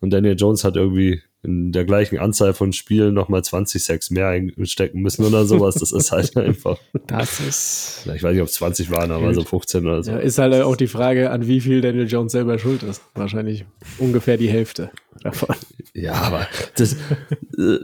und 0.00 0.10
Daniel 0.10 0.36
Jones 0.36 0.64
hat 0.64 0.76
irgendwie 0.76 1.22
in 1.42 1.70
der 1.70 1.84
gleichen 1.84 2.18
Anzahl 2.18 2.54
von 2.54 2.72
Spielen 2.72 3.14
nochmal 3.14 3.44
20 3.44 3.82
Sacks 3.84 4.10
mehr 4.10 4.28
einstecken 4.28 5.00
müssen 5.00 5.24
oder 5.24 5.44
sowas. 5.44 5.76
Das 5.76 5.92
ist 5.92 6.10
halt 6.10 6.36
einfach, 6.36 6.76
Das 7.06 7.38
ist. 7.38 8.02
ich 8.12 8.22
weiß 8.22 8.32
nicht, 8.32 8.42
ob 8.42 8.48
es 8.48 8.54
20 8.54 8.90
waren, 8.90 9.12
aber 9.12 9.32
so 9.32 9.44
15 9.44 9.86
oder 9.86 10.02
so. 10.02 10.10
Ja, 10.10 10.18
ist 10.18 10.38
halt 10.38 10.54
auch 10.54 10.76
die 10.76 10.88
Frage, 10.88 11.30
an 11.30 11.46
wie 11.46 11.60
viel 11.60 11.80
Daniel 11.80 12.08
Jones 12.08 12.32
selber 12.32 12.58
schuld 12.58 12.82
ist. 12.82 13.00
Wahrscheinlich 13.14 13.64
ungefähr 13.98 14.36
die 14.36 14.48
Hälfte 14.48 14.90
davon. 15.22 15.54
Ja, 15.94 16.14
aber 16.14 16.48
das 16.76 16.94
äh, 17.56 17.78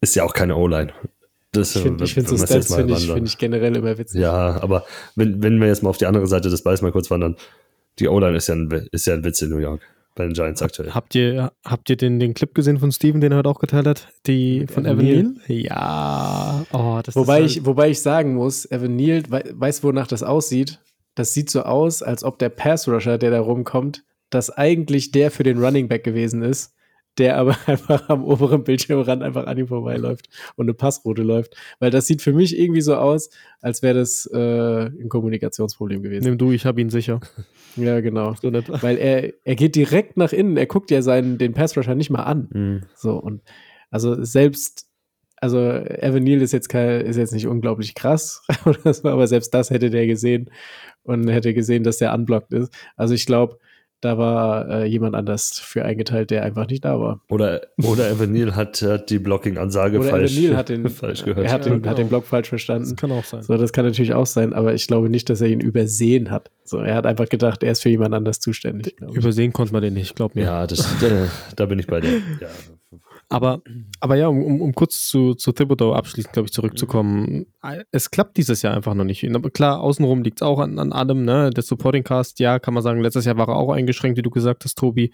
ist 0.00 0.14
ja 0.14 0.22
auch 0.22 0.34
keine 0.34 0.56
O-Line. 0.56 0.92
Das, 1.50 1.74
Ich 1.74 1.82
finde 1.82 2.04
ich 2.04 2.14
find 2.14 2.28
so 2.28 2.36
Stats 2.36 2.74
finde 2.74 2.94
ich, 2.94 3.10
find 3.10 3.28
ich 3.28 3.38
generell 3.38 3.74
immer 3.76 3.96
witzig. 3.98 4.20
Ja, 4.20 4.60
aber 4.62 4.84
wenn, 5.16 5.42
wenn 5.42 5.60
wir 5.60 5.68
jetzt 5.68 5.82
mal 5.82 5.90
auf 5.90 5.98
die 5.98 6.06
andere 6.06 6.26
Seite 6.26 6.48
des 6.48 6.62
Balls 6.62 6.82
mal 6.82 6.92
kurz 6.92 7.10
wandern, 7.10 7.36
die 7.98 8.08
O-Line 8.08 8.36
ist, 8.36 8.48
ja 8.48 8.54
ein, 8.54 8.70
ist 8.92 9.06
ja 9.06 9.14
ein 9.14 9.24
Witz 9.24 9.42
in 9.42 9.50
New 9.50 9.58
York, 9.58 9.82
bei 10.14 10.24
den 10.24 10.32
Giants 10.32 10.62
aktuell. 10.62 10.94
Habt 10.94 11.14
ihr, 11.14 11.52
habt 11.64 11.90
ihr 11.90 11.96
den, 11.96 12.20
den 12.20 12.34
Clip 12.34 12.54
gesehen 12.54 12.78
von 12.78 12.92
Steven, 12.92 13.20
den 13.20 13.32
er 13.32 13.38
heute 13.38 13.48
auch 13.48 13.58
geteilt 13.58 13.86
hat? 13.86 14.08
Die 14.26 14.66
von 14.66 14.84
Evan 14.86 15.00
Evan 15.00 15.40
Neal? 15.46 15.62
Ja. 15.62 16.64
Oh, 16.72 17.00
das 17.02 17.16
Wobei, 17.16 17.42
ist 17.42 17.56
ich, 17.56 17.66
wobei 17.66 17.90
ich 17.90 18.00
sagen 18.00 18.34
muss, 18.34 18.70
Evan 18.70 18.96
Neal, 18.96 19.22
wei 19.28 19.44
weiß, 19.52 19.82
wonach 19.82 20.06
das 20.06 20.22
aussieht. 20.22 20.80
Das 21.14 21.34
sieht 21.34 21.50
so 21.50 21.62
aus, 21.62 22.02
als 22.02 22.24
ob 22.24 22.38
der 22.38 22.48
Pass-Rusher, 22.48 23.18
der 23.18 23.30
da 23.30 23.40
rumkommt, 23.40 24.04
das 24.30 24.50
eigentlich 24.50 25.12
der 25.12 25.30
für 25.30 25.42
den 25.42 25.62
Running 25.62 25.88
Back 25.88 26.04
gewesen 26.04 26.42
ist, 26.42 26.73
der 27.18 27.36
aber 27.36 27.56
einfach 27.66 28.08
am 28.08 28.24
oberen 28.24 28.64
Bildschirmrand 28.64 29.22
einfach 29.22 29.46
an 29.46 29.58
ihm 29.58 29.68
vorbeiläuft 29.68 30.28
und 30.56 30.66
eine 30.66 30.74
Passroute 30.74 31.22
läuft. 31.22 31.56
Weil 31.78 31.90
das 31.90 32.06
sieht 32.06 32.22
für 32.22 32.32
mich 32.32 32.58
irgendwie 32.58 32.80
so 32.80 32.96
aus, 32.96 33.30
als 33.60 33.82
wäre 33.82 33.98
das 33.98 34.28
äh, 34.32 34.86
ein 34.86 35.08
Kommunikationsproblem 35.08 36.02
gewesen. 36.02 36.24
Nimm 36.24 36.38
du, 36.38 36.52
ich 36.52 36.66
habe 36.66 36.80
ihn 36.80 36.90
sicher. 36.90 37.20
Ja, 37.76 38.00
genau. 38.00 38.34
So 38.40 38.52
Weil 38.82 38.98
er, 38.98 39.32
er 39.44 39.56
geht 39.56 39.74
direkt 39.74 40.16
nach 40.16 40.32
innen, 40.32 40.56
er 40.56 40.66
guckt 40.66 40.92
ja 40.92 41.02
seinen, 41.02 41.38
den 41.38 41.54
Passrusher 41.54 41.96
nicht 41.96 42.08
mal 42.08 42.22
an. 42.22 42.48
Mhm. 42.52 42.82
So, 42.94 43.16
und 43.16 43.42
also 43.90 44.22
selbst, 44.22 44.86
also 45.38 45.58
Evan 45.58 46.22
Neal 46.22 46.40
ist 46.40 46.52
jetzt 46.52 46.68
kein, 46.68 47.00
ist 47.00 47.16
jetzt 47.16 47.32
nicht 47.32 47.48
unglaublich 47.48 47.96
krass, 47.96 48.42
aber 49.02 49.26
selbst 49.26 49.52
das 49.54 49.70
hätte 49.70 49.90
der 49.90 50.06
gesehen 50.06 50.50
und 51.02 51.28
hätte 51.28 51.52
gesehen, 51.52 51.82
dass 51.82 51.98
der 51.98 52.14
unblockt 52.14 52.52
ist. 52.52 52.72
Also 52.96 53.14
ich 53.14 53.26
glaube, 53.26 53.58
da 54.00 54.18
war 54.18 54.68
äh, 54.68 54.84
jemand 54.84 55.14
anders 55.14 55.58
für 55.58 55.84
eingeteilt, 55.84 56.30
der 56.30 56.42
einfach 56.42 56.68
nicht 56.68 56.84
da 56.84 57.00
war. 57.00 57.20
Oder, 57.28 57.62
oder 57.82 58.10
Evan 58.10 58.32
Neal 58.32 58.54
hat, 58.54 58.82
hat 58.82 59.10
die 59.10 59.18
Blocking-Ansage 59.18 60.02
falsch, 60.02 60.36
hat 60.52 60.68
den, 60.70 60.88
falsch 60.88 61.24
gehört. 61.24 61.46
Er 61.46 61.52
hat, 61.52 61.64
den, 61.64 61.72
ja, 61.72 61.78
genau. 61.78 61.90
hat 61.90 61.98
den 61.98 62.08
Block 62.08 62.26
falsch 62.26 62.48
verstanden. 62.48 62.90
Das 62.90 62.96
kann 62.96 63.12
auch 63.12 63.24
sein. 63.24 63.42
So, 63.42 63.56
das 63.56 63.72
kann 63.72 63.84
natürlich 63.84 64.14
auch 64.14 64.26
sein, 64.26 64.52
aber 64.52 64.74
ich 64.74 64.86
glaube 64.86 65.08
nicht, 65.08 65.30
dass 65.30 65.40
er 65.40 65.48
ihn 65.48 65.60
übersehen 65.60 66.30
hat. 66.30 66.50
So, 66.64 66.78
er 66.78 66.94
hat 66.94 67.06
einfach 67.06 67.28
gedacht, 67.28 67.62
er 67.62 67.72
ist 67.72 67.82
für 67.82 67.88
jemand 67.88 68.14
anders 68.14 68.40
zuständig. 68.40 68.96
Übersehen 69.00 69.52
konnte 69.52 69.72
man 69.72 69.82
den 69.82 69.94
nicht, 69.94 70.14
glaub 70.16 70.34
mir. 70.34 70.44
Ja, 70.44 70.66
das, 70.66 70.96
da, 71.00 71.28
da 71.56 71.66
bin 71.66 71.78
ich 71.78 71.86
bei 71.86 72.00
dir. 72.00 72.20
Ja, 72.40 72.48
aber, 73.28 73.62
aber 74.00 74.16
ja, 74.16 74.28
um, 74.28 74.60
um 74.60 74.74
kurz 74.74 75.08
zu, 75.08 75.34
zu 75.34 75.52
Thibodeau 75.52 75.92
abschließend, 75.92 76.32
glaube 76.32 76.46
ich, 76.46 76.52
zurückzukommen. 76.52 77.46
Es 77.90 78.10
klappt 78.10 78.36
dieses 78.36 78.62
Jahr 78.62 78.74
einfach 78.74 78.94
noch 78.94 79.04
nicht. 79.04 79.24
Aber 79.34 79.50
klar, 79.50 79.80
außenrum 79.80 80.22
liegt 80.22 80.38
es 80.38 80.42
auch 80.42 80.58
an, 80.60 80.78
an 80.78 80.92
allem. 80.92 81.24
Ne? 81.24 81.50
Der 81.50 81.62
Supporting 81.62 82.04
Cast, 82.04 82.38
ja, 82.38 82.58
kann 82.58 82.74
man 82.74 82.82
sagen, 82.82 83.00
letztes 83.00 83.24
Jahr 83.24 83.36
war 83.36 83.48
er 83.48 83.56
auch 83.56 83.72
eingeschränkt, 83.72 84.18
wie 84.18 84.22
du 84.22 84.30
gesagt 84.30 84.64
hast, 84.64 84.76
Tobi. 84.76 85.12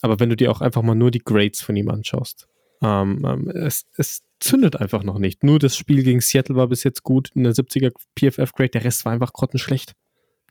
Aber 0.00 0.18
wenn 0.18 0.30
du 0.30 0.36
dir 0.36 0.50
auch 0.50 0.60
einfach 0.60 0.82
mal 0.82 0.94
nur 0.94 1.10
die 1.10 1.20
Grades 1.20 1.60
von 1.60 1.76
ihm 1.76 1.90
anschaust, 1.90 2.48
ähm, 2.82 3.24
ähm, 3.24 3.48
es, 3.48 3.84
es 3.96 4.22
zündet 4.40 4.76
einfach 4.76 5.04
noch 5.04 5.18
nicht. 5.18 5.44
Nur 5.44 5.58
das 5.58 5.76
Spiel 5.76 6.02
gegen 6.02 6.20
Seattle 6.20 6.56
war 6.56 6.68
bis 6.68 6.84
jetzt 6.84 7.02
gut, 7.02 7.30
eine 7.36 7.52
70er 7.52 7.92
PFF-Grade, 8.18 8.70
der 8.70 8.84
Rest 8.84 9.04
war 9.04 9.12
einfach 9.12 9.32
grottenschlecht. 9.32 9.92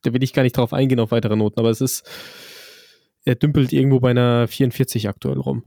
Da 0.03 0.13
will 0.13 0.23
ich 0.23 0.33
gar 0.33 0.43
nicht 0.43 0.55
drauf 0.55 0.71
eingehen 0.71 0.99
auf 0.99 1.11
weitere 1.11 1.35
Noten, 1.35 1.59
aber 1.59 1.69
es 1.69 1.81
ist, 1.81 2.09
er 3.25 3.35
dümpelt 3.35 3.73
irgendwo 3.73 3.99
bei 3.99 4.11
einer 4.11 4.47
44 4.47 5.09
aktuell 5.09 5.37
rum 5.37 5.63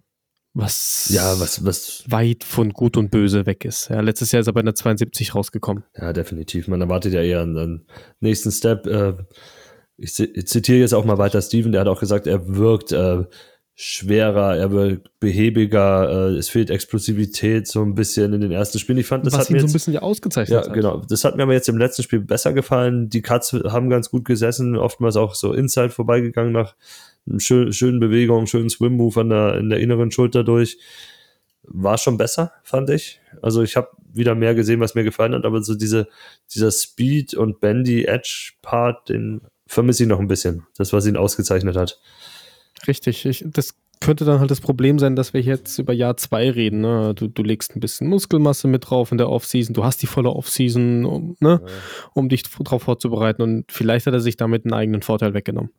was, 0.55 1.11
ja, 1.13 1.39
was, 1.41 1.65
was 1.65 2.05
weit 2.07 2.45
von 2.45 2.71
Gut 2.71 2.97
und 2.97 3.11
Böse 3.11 3.45
weg 3.45 3.65
ist. 3.65 3.89
Ja, 3.89 4.01
letztes 4.01 4.31
Jahr 4.31 4.41
ist 4.41 4.47
er 4.47 4.53
bei 4.53 4.61
einer 4.61 4.75
72 4.75 5.35
rausgekommen. 5.35 5.83
Ja, 5.97 6.13
definitiv. 6.13 6.69
Man 6.69 6.81
erwartet 6.81 7.13
ja 7.13 7.23
eher 7.23 7.43
einen, 7.43 7.87
nächsten 8.21 8.53
Step. 8.53 8.87
Äh, 8.87 9.15
ich 9.97 10.15
zitiere 10.15 10.79
jetzt 10.79 10.95
auch 10.95 11.05
mal 11.05 11.19
weiter 11.19 11.43
Steven, 11.43 11.73
der 11.73 11.81
hat 11.81 11.89
auch 11.89 12.01
gesagt, 12.01 12.29
er 12.29 12.57
wirkt 12.57 12.93
äh, 12.93 13.25
schwerer, 13.75 14.57
er 14.57 14.71
wirkt 14.71 15.19
behäbiger, 15.19 16.29
äh, 16.31 16.37
es 16.37 16.49
fehlt 16.49 16.71
Explosivität 16.71 17.67
so 17.67 17.83
ein 17.83 17.97
bisschen 17.97 18.33
in 18.33 18.41
den 18.41 18.53
ersten 18.53 18.79
Spielen. 18.79 18.99
Ich 18.99 19.07
fand, 19.07 19.27
das 19.27 19.35
Was 19.35 19.41
hat 19.41 19.51
ihn 19.51 19.55
mir 19.55 19.61
so 19.61 19.67
ein 19.67 19.73
bisschen 19.73 19.95
ja 19.95 20.03
ausgezeichnet 20.03 20.63
ja, 20.63 20.69
hat. 20.69 20.73
genau. 20.73 21.03
Das 21.09 21.25
hat 21.25 21.37
mir 21.37 21.43
aber 21.43 21.53
jetzt 21.53 21.69
im 21.69 21.79
letzten 21.79 22.05
Spiel 22.05 22.21
besser 22.21 22.53
gefallen. 22.53 23.09
Die 23.09 23.23
Cuts 23.23 23.53
haben 23.53 23.91
ganz 23.91 24.11
gut 24.11 24.25
gesessen, 24.25 24.77
oftmals 24.77 25.17
auch 25.17 25.35
so 25.35 25.53
inside 25.53 25.91
vorbeigegangen 25.91 26.53
nach 26.53 26.77
schön, 27.39 27.73
schönen 27.73 28.01
Bewegung, 28.01 28.47
schönen 28.47 28.71
Swim-Move 28.71 29.21
an 29.21 29.31
der, 29.31 29.59
in 29.59 29.71
der 29.71 29.81
inneren 29.81 30.11
Schulter 30.11 30.45
durch. 30.45 30.79
War 31.63 31.97
schon 31.97 32.19
besser, 32.19 32.53
fand 32.63 32.91
ich. 32.91 33.21
Also 33.41 33.63
ich 33.63 33.77
habe 33.77 33.89
wieder 34.13 34.35
mehr 34.35 34.55
gesehen, 34.55 34.81
was 34.81 34.95
mir 34.95 35.05
gefallen 35.05 35.35
hat, 35.35 35.45
aber 35.45 35.63
so 35.63 35.75
diese, 35.75 36.09
dieser 36.55 36.71
Speed 36.71 37.35
und 37.35 37.61
Bendy 37.61 38.05
Edge 38.05 38.53
Part, 38.63 39.09
den 39.09 39.41
vermisse 39.67 40.03
ich 40.03 40.09
noch 40.09 40.21
ein 40.21 40.29
bisschen. 40.29 40.67
Das, 40.77 40.93
was 40.93 41.07
ihn 41.07 41.17
ausgezeichnet 41.17 41.77
hat. 41.77 41.99
Richtig. 42.87 43.25
Ich, 43.25 43.45
das 43.47 43.75
könnte 44.01 44.25
dann 44.25 44.41
halt 44.41 44.51
das 44.51 44.61
Problem 44.61 44.99
sein, 44.99 45.17
dass 45.17 45.33
wir 45.33 45.41
jetzt 45.41 45.79
über 45.79 45.93
Jahr 45.93 46.17
zwei 46.17 46.51
reden. 46.51 46.83
Ne? 46.83 47.15
Du, 47.15 47.29
du 47.29 47.43
legst 47.43 47.75
ein 47.75 47.81
bisschen 47.81 48.09
Muskelmasse 48.09 48.69
mit 48.69 48.91
drauf 48.91 49.13
in 49.13 49.19
der 49.19 49.31
Offseason, 49.31 49.73
du 49.75 49.85
hast 49.85 50.03
die 50.03 50.07
volle 50.07 50.31
Offseason, 50.31 51.05
um, 51.05 51.37
ne? 51.41 51.61
Ja. 51.65 51.73
um 52.13 52.29
dich 52.29 52.43
darauf 52.43 52.83
vorzubereiten 52.83 53.43
und 53.43 53.73
vielleicht 53.73 54.07
hat 54.07 54.15
er 54.15 54.21
sich 54.21 54.37
damit 54.37 54.65
einen 54.65 54.75
eigenen 54.75 55.03
Vorteil 55.03 55.33
weggenommen. 55.33 55.71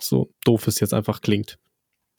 So 0.00 0.30
doof 0.44 0.66
es 0.66 0.80
jetzt 0.80 0.94
einfach 0.94 1.20
klingt. 1.20 1.58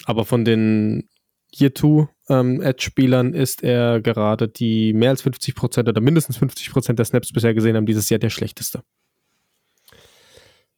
Aber 0.05 0.25
von 0.25 0.45
den 0.45 1.09
Year 1.53 1.73
2 1.73 2.07
ähm, 2.29 2.61
Edge-Spielern 2.61 3.33
ist 3.33 3.63
er 3.63 4.01
gerade 4.01 4.47
die 4.47 4.93
mehr 4.93 5.11
als 5.11 5.23
50% 5.23 5.87
oder 5.87 6.01
mindestens 6.01 6.37
50% 6.37 6.93
der 6.93 7.05
Snaps 7.05 7.31
bisher 7.31 7.53
gesehen 7.53 7.75
haben, 7.75 7.85
dieses 7.85 8.09
Jahr 8.09 8.19
der 8.19 8.29
schlechteste. 8.29 8.83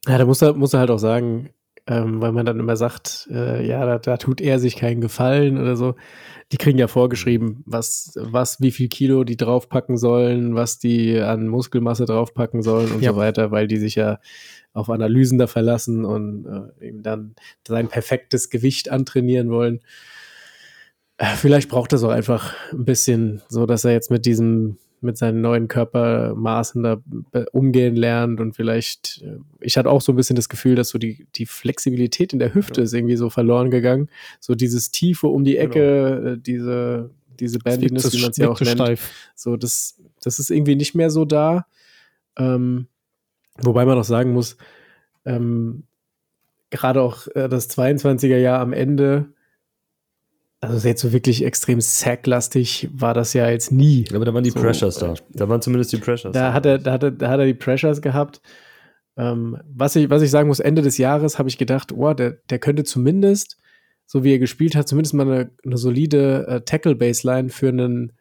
Ja, 0.06 0.16
da 0.16 0.24
muss 0.24 0.40
er, 0.42 0.54
muss 0.54 0.72
er 0.72 0.80
halt 0.80 0.90
auch 0.90 0.98
sagen, 0.98 1.50
ähm, 1.90 2.20
weil 2.20 2.30
man 2.30 2.46
dann 2.46 2.60
immer 2.60 2.76
sagt, 2.76 3.28
äh, 3.32 3.66
ja, 3.66 3.84
da, 3.84 3.98
da, 3.98 4.16
tut 4.16 4.40
er 4.40 4.60
sich 4.60 4.76
keinen 4.76 5.00
Gefallen 5.00 5.58
oder 5.58 5.74
so. 5.74 5.96
Die 6.52 6.56
kriegen 6.56 6.78
ja 6.78 6.86
vorgeschrieben, 6.86 7.64
was, 7.66 8.12
was, 8.14 8.60
wie 8.60 8.70
viel 8.70 8.88
Kilo 8.88 9.24
die 9.24 9.36
draufpacken 9.36 9.96
sollen, 9.96 10.54
was 10.54 10.78
die 10.78 11.18
an 11.18 11.48
Muskelmasse 11.48 12.04
draufpacken 12.04 12.62
sollen 12.62 12.92
und 12.92 13.02
ja. 13.02 13.10
so 13.10 13.16
weiter, 13.16 13.50
weil 13.50 13.66
die 13.66 13.78
sich 13.78 13.96
ja 13.96 14.20
auf 14.72 14.88
Analysen 14.88 15.38
da 15.38 15.48
verlassen 15.48 16.04
und 16.04 16.46
äh, 16.46 16.86
eben 16.86 17.02
dann 17.02 17.34
sein 17.66 17.88
perfektes 17.88 18.50
Gewicht 18.50 18.88
antrainieren 18.88 19.50
wollen. 19.50 19.80
Äh, 21.18 21.34
vielleicht 21.34 21.68
braucht 21.68 21.92
er 21.92 21.98
so 21.98 22.08
einfach 22.08 22.54
ein 22.72 22.84
bisschen, 22.84 23.42
so 23.48 23.66
dass 23.66 23.84
er 23.84 23.92
jetzt 23.92 24.12
mit 24.12 24.26
diesem, 24.26 24.78
mit 25.02 25.16
seinen 25.16 25.40
neuen 25.40 25.68
Körpermaßen 25.68 26.82
da 26.82 27.00
umgehen 27.52 27.96
lernt 27.96 28.40
und 28.40 28.54
vielleicht, 28.54 29.22
äh, 29.22 29.38
ich 29.60 29.76
hatte 29.76 29.90
auch 29.90 30.00
so 30.00 30.12
ein 30.12 30.16
bisschen 30.16 30.36
das 30.36 30.48
Gefühl, 30.48 30.74
dass 30.74 30.90
so 30.90 30.98
die, 30.98 31.26
die 31.34 31.46
Flexibilität 31.46 32.32
in 32.32 32.38
der 32.38 32.54
Hüfte 32.54 32.80
ja. 32.80 32.84
ist 32.84 32.92
irgendwie 32.92 33.16
so 33.16 33.30
verloren 33.30 33.70
gegangen. 33.70 34.08
So 34.40 34.54
dieses 34.54 34.90
Tiefe 34.90 35.28
um 35.28 35.44
die 35.44 35.56
Ecke, 35.56 36.20
genau. 36.22 36.36
Diese, 36.36 37.10
diese 37.38 37.58
Bandiness, 37.58 38.12
wie 38.12 38.20
man 38.20 38.30
es 38.30 38.36
ja 38.36 38.48
auch 38.48 38.60
nennt. 38.60 38.72
Steif. 38.72 39.10
So, 39.34 39.56
das, 39.56 39.98
das 40.22 40.38
ist 40.38 40.50
irgendwie 40.50 40.76
nicht 40.76 40.94
mehr 40.94 41.10
so 41.10 41.24
da. 41.24 41.66
Ähm, 42.36 42.86
Wobei 43.62 43.84
man 43.84 43.98
auch 43.98 44.04
sagen 44.04 44.32
muss, 44.32 44.56
ähm, 45.24 45.84
gerade 46.70 47.02
auch 47.02 47.26
äh, 47.34 47.48
das 47.48 47.70
22er 47.70 48.38
Jahr 48.38 48.60
am 48.60 48.72
Ende, 48.72 49.32
also 50.60 50.86
jetzt 50.86 51.00
so 51.00 51.12
wirklich 51.12 51.44
extrem 51.44 51.80
sacklastig 51.80 52.88
war 52.92 53.14
das 53.14 53.32
ja 53.32 53.48
jetzt 53.48 53.72
nie. 53.72 54.04
Aber 54.14 54.24
da 54.26 54.34
waren 54.34 54.44
die 54.44 54.50
so, 54.50 54.60
Pressures 54.60 54.96
da. 54.96 55.14
Da 55.30 55.48
waren 55.48 55.62
zumindest 55.62 55.92
die 55.92 55.96
Pressures. 55.96 56.34
Da, 56.34 56.52
hat 56.52 56.66
er, 56.66 56.78
da, 56.78 56.92
hat 56.92 57.02
er, 57.02 57.10
da 57.10 57.28
hat 57.30 57.40
er 57.40 57.46
die 57.46 57.54
Pressures 57.54 58.02
gehabt. 58.02 58.42
Ähm, 59.16 59.56
was, 59.74 59.96
ich, 59.96 60.10
was 60.10 60.22
ich 60.22 60.30
sagen 60.30 60.48
muss, 60.48 60.60
Ende 60.60 60.82
des 60.82 60.98
Jahres 60.98 61.38
habe 61.38 61.48
ich 61.48 61.56
gedacht, 61.56 61.92
oh, 61.92 62.12
der, 62.12 62.38
der 62.50 62.58
könnte 62.58 62.84
zumindest, 62.84 63.56
so 64.04 64.22
wie 64.22 64.34
er 64.34 64.38
gespielt 64.38 64.76
hat, 64.76 64.86
zumindest 64.86 65.14
mal 65.14 65.26
eine, 65.26 65.50
eine 65.64 65.78
solide 65.78 66.46
äh, 66.46 66.60
Tackle-Baseline 66.60 67.48
für 67.48 67.68
einen, 67.68 68.12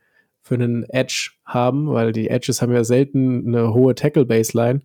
für 0.41 0.55
einen 0.55 0.83
Edge 0.83 1.31
haben, 1.43 1.89
weil 1.89 2.13
die 2.13 2.29
Edges 2.29 2.61
haben 2.61 2.71
ja 2.71 2.85
selten 2.85 3.47
eine 3.47 3.73
hohe 3.73 3.95
Tackle-Baseline. 3.95 4.81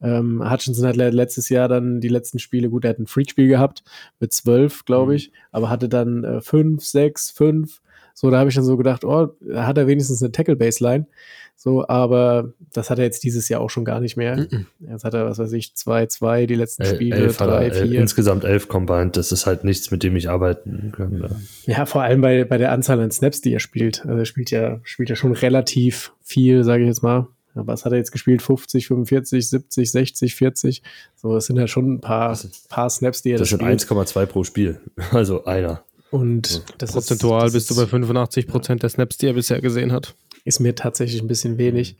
Ähm, 0.00 0.48
Hutchinson 0.48 0.86
hat 0.86 0.96
letztes 0.96 1.48
Jahr 1.48 1.68
dann 1.68 2.00
die 2.00 2.08
letzten 2.08 2.38
Spiele, 2.38 2.70
gut, 2.70 2.84
er 2.84 2.90
hat 2.90 2.98
ein 2.98 3.06
Freak-Spiel 3.06 3.48
gehabt 3.48 3.82
mit 4.20 4.32
zwölf, 4.32 4.84
glaube 4.84 5.12
mhm. 5.12 5.16
ich, 5.16 5.30
mhm. 5.30 5.34
aber 5.52 5.70
hatte 5.70 5.88
dann 5.88 6.24
äh, 6.24 6.40
fünf, 6.40 6.84
sechs, 6.84 7.30
fünf. 7.30 7.80
So, 8.14 8.30
da 8.30 8.38
habe 8.38 8.48
ich 8.48 8.56
dann 8.56 8.64
so 8.64 8.76
gedacht, 8.76 9.04
oh, 9.04 9.28
hat 9.54 9.78
er 9.78 9.86
wenigstens 9.86 10.22
eine 10.22 10.32
Tackle-Baseline. 10.32 11.06
So, 11.54 11.86
aber 11.88 12.52
das 12.72 12.90
hat 12.90 12.98
er 12.98 13.04
jetzt 13.04 13.24
dieses 13.24 13.48
Jahr 13.48 13.60
auch 13.60 13.70
schon 13.70 13.84
gar 13.84 14.00
nicht 14.00 14.16
mehr. 14.16 14.36
Mhm. 14.36 14.66
Jetzt 14.88 15.04
hat 15.04 15.14
er, 15.14 15.26
was 15.26 15.38
weiß 15.38 15.52
ich, 15.52 15.74
zwei, 15.74 16.06
zwei 16.06 16.46
die 16.46 16.54
letzten 16.54 16.82
El 16.82 16.94
Spiele, 16.94 17.16
elf 17.16 17.36
drei, 17.36 17.70
vier. 17.72 18.00
Insgesamt 18.00 18.44
elf 18.44 18.68
combined, 18.68 19.16
das 19.16 19.32
ist 19.32 19.46
halt 19.46 19.64
nichts, 19.64 19.90
mit 19.90 20.04
dem 20.04 20.14
ich 20.14 20.30
arbeiten 20.30 20.92
kann. 20.92 21.24
Ja, 21.66 21.84
vor 21.86 22.02
allem 22.02 22.20
bei, 22.20 22.44
bei 22.44 22.58
der 22.58 22.70
Anzahl 22.70 23.00
an 23.00 23.10
Snaps, 23.10 23.40
die 23.40 23.52
er 23.52 23.60
spielt. 23.60 24.04
Also 24.06 24.18
er 24.18 24.24
spielt 24.24 24.52
ja, 24.52 24.78
spielt 24.84 25.10
ja 25.10 25.16
schon 25.16 25.32
relativ 25.32 26.12
viel, 26.22 26.62
sage 26.62 26.82
ich 26.82 26.88
jetzt 26.88 27.02
mal 27.02 27.26
was 27.66 27.84
hat 27.84 27.92
er 27.92 27.98
jetzt 27.98 28.12
gespielt? 28.12 28.42
50, 28.42 28.86
45, 28.86 29.48
70, 29.48 29.90
60, 29.90 30.34
40? 30.34 30.82
So, 31.16 31.34
das 31.34 31.46
sind 31.46 31.56
ja 31.56 31.66
schon 31.66 31.94
ein 31.94 32.00
paar, 32.00 32.32
ist, 32.32 32.68
paar 32.68 32.90
Snaps, 32.90 33.22
die 33.22 33.30
er 33.30 33.38
das, 33.38 33.50
das 33.50 33.58
sind 33.58 33.68
1,2 33.68 34.26
pro 34.26 34.44
Spiel. 34.44 34.80
Also 35.12 35.44
einer. 35.44 35.82
Und 36.10 36.62
das 36.78 36.92
prozentual 36.92 37.46
ist, 37.46 37.54
das 37.54 37.66
bist 37.66 37.70
du 37.70 37.76
bei 37.76 37.86
85 37.86 38.46
Prozent 38.46 38.82
der 38.82 38.90
Snaps, 38.90 39.18
die 39.18 39.26
er 39.26 39.34
bisher 39.34 39.60
gesehen 39.60 39.92
hat. 39.92 40.14
Ist 40.44 40.60
mir 40.60 40.74
tatsächlich 40.74 41.20
ein 41.20 41.28
bisschen 41.28 41.58
wenig. 41.58 41.96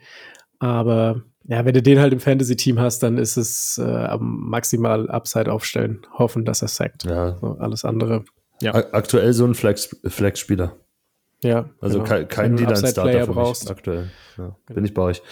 Aber 0.59 1.23
ja, 1.47 1.65
wenn 1.65 1.75
du 1.75 1.83
den 1.83 1.99
halt 1.99 2.13
im 2.13 2.21
Fantasy-Team 2.21 2.79
hast, 2.79 3.03
dann 3.03 3.19
ist 3.19 3.37
es 3.37 3.79
äh, 3.79 4.17
maximal 4.19 5.11
Upside 5.11 5.53
aufstellen. 5.53 6.07
Hoffen, 6.13 6.45
dass 6.45 6.63
er 6.63 6.69
sackt. 6.69 7.05
Ja. 7.05 7.37
So, 7.39 7.57
alles 7.59 7.85
andere. 7.85 8.25
Ja. 8.61 8.75
Aktuell 8.75 9.33
so 9.33 9.45
ein 9.45 9.55
Flex-Spieler. 9.55 10.77
Ja. 11.43 11.71
Also 11.81 11.99
genau. 11.99 12.09
kein, 12.09 12.29
kein 12.29 12.57
Dealer-Starter 12.57 13.27
für 13.27 13.35
mich 13.35 13.71
aktuell. 13.71 14.11
Ja, 14.37 14.45
genau. 14.45 14.57
Bin 14.75 14.85
ich 14.85 14.95
bei 14.95 15.03
euch. 15.03 15.23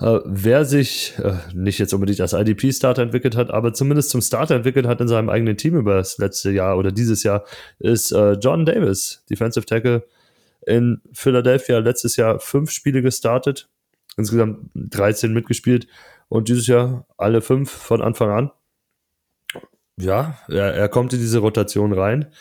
Äh, 0.00 0.20
wer 0.24 0.64
sich 0.64 1.14
äh, 1.18 1.34
nicht 1.52 1.78
jetzt 1.78 1.92
unbedingt 1.92 2.20
als 2.20 2.32
IDP-Starter 2.32 3.02
entwickelt 3.02 3.36
hat, 3.36 3.50
aber 3.50 3.74
zumindest 3.74 4.10
zum 4.10 4.22
Starter 4.22 4.54
entwickelt 4.54 4.86
hat 4.86 5.00
in 5.00 5.08
seinem 5.08 5.28
eigenen 5.28 5.58
Team 5.58 5.76
über 5.76 5.96
das 5.96 6.16
letzte 6.16 6.50
Jahr 6.50 6.78
oder 6.78 6.92
dieses 6.92 7.22
Jahr, 7.24 7.44
ist 7.78 8.10
äh, 8.10 8.32
John 8.32 8.64
Davis, 8.64 9.22
Defensive 9.28 9.66
Tackle 9.66 10.06
in 10.66 11.02
Philadelphia. 11.12 11.78
Letztes 11.78 12.16
Jahr 12.16 12.40
fünf 12.40 12.70
Spiele 12.70 13.02
gestartet, 13.02 13.68
insgesamt 14.16 14.70
13 14.74 15.32
mitgespielt 15.32 15.88
und 16.28 16.48
dieses 16.48 16.68
Jahr 16.68 17.06
alle 17.18 17.42
fünf 17.42 17.70
von 17.70 18.00
Anfang 18.00 18.30
an. 18.30 18.50
Ja, 19.98 20.38
er, 20.48 20.72
er 20.72 20.88
kommt 20.88 21.12
in 21.12 21.18
diese 21.18 21.40
Rotation 21.40 21.92
rein 21.92 22.32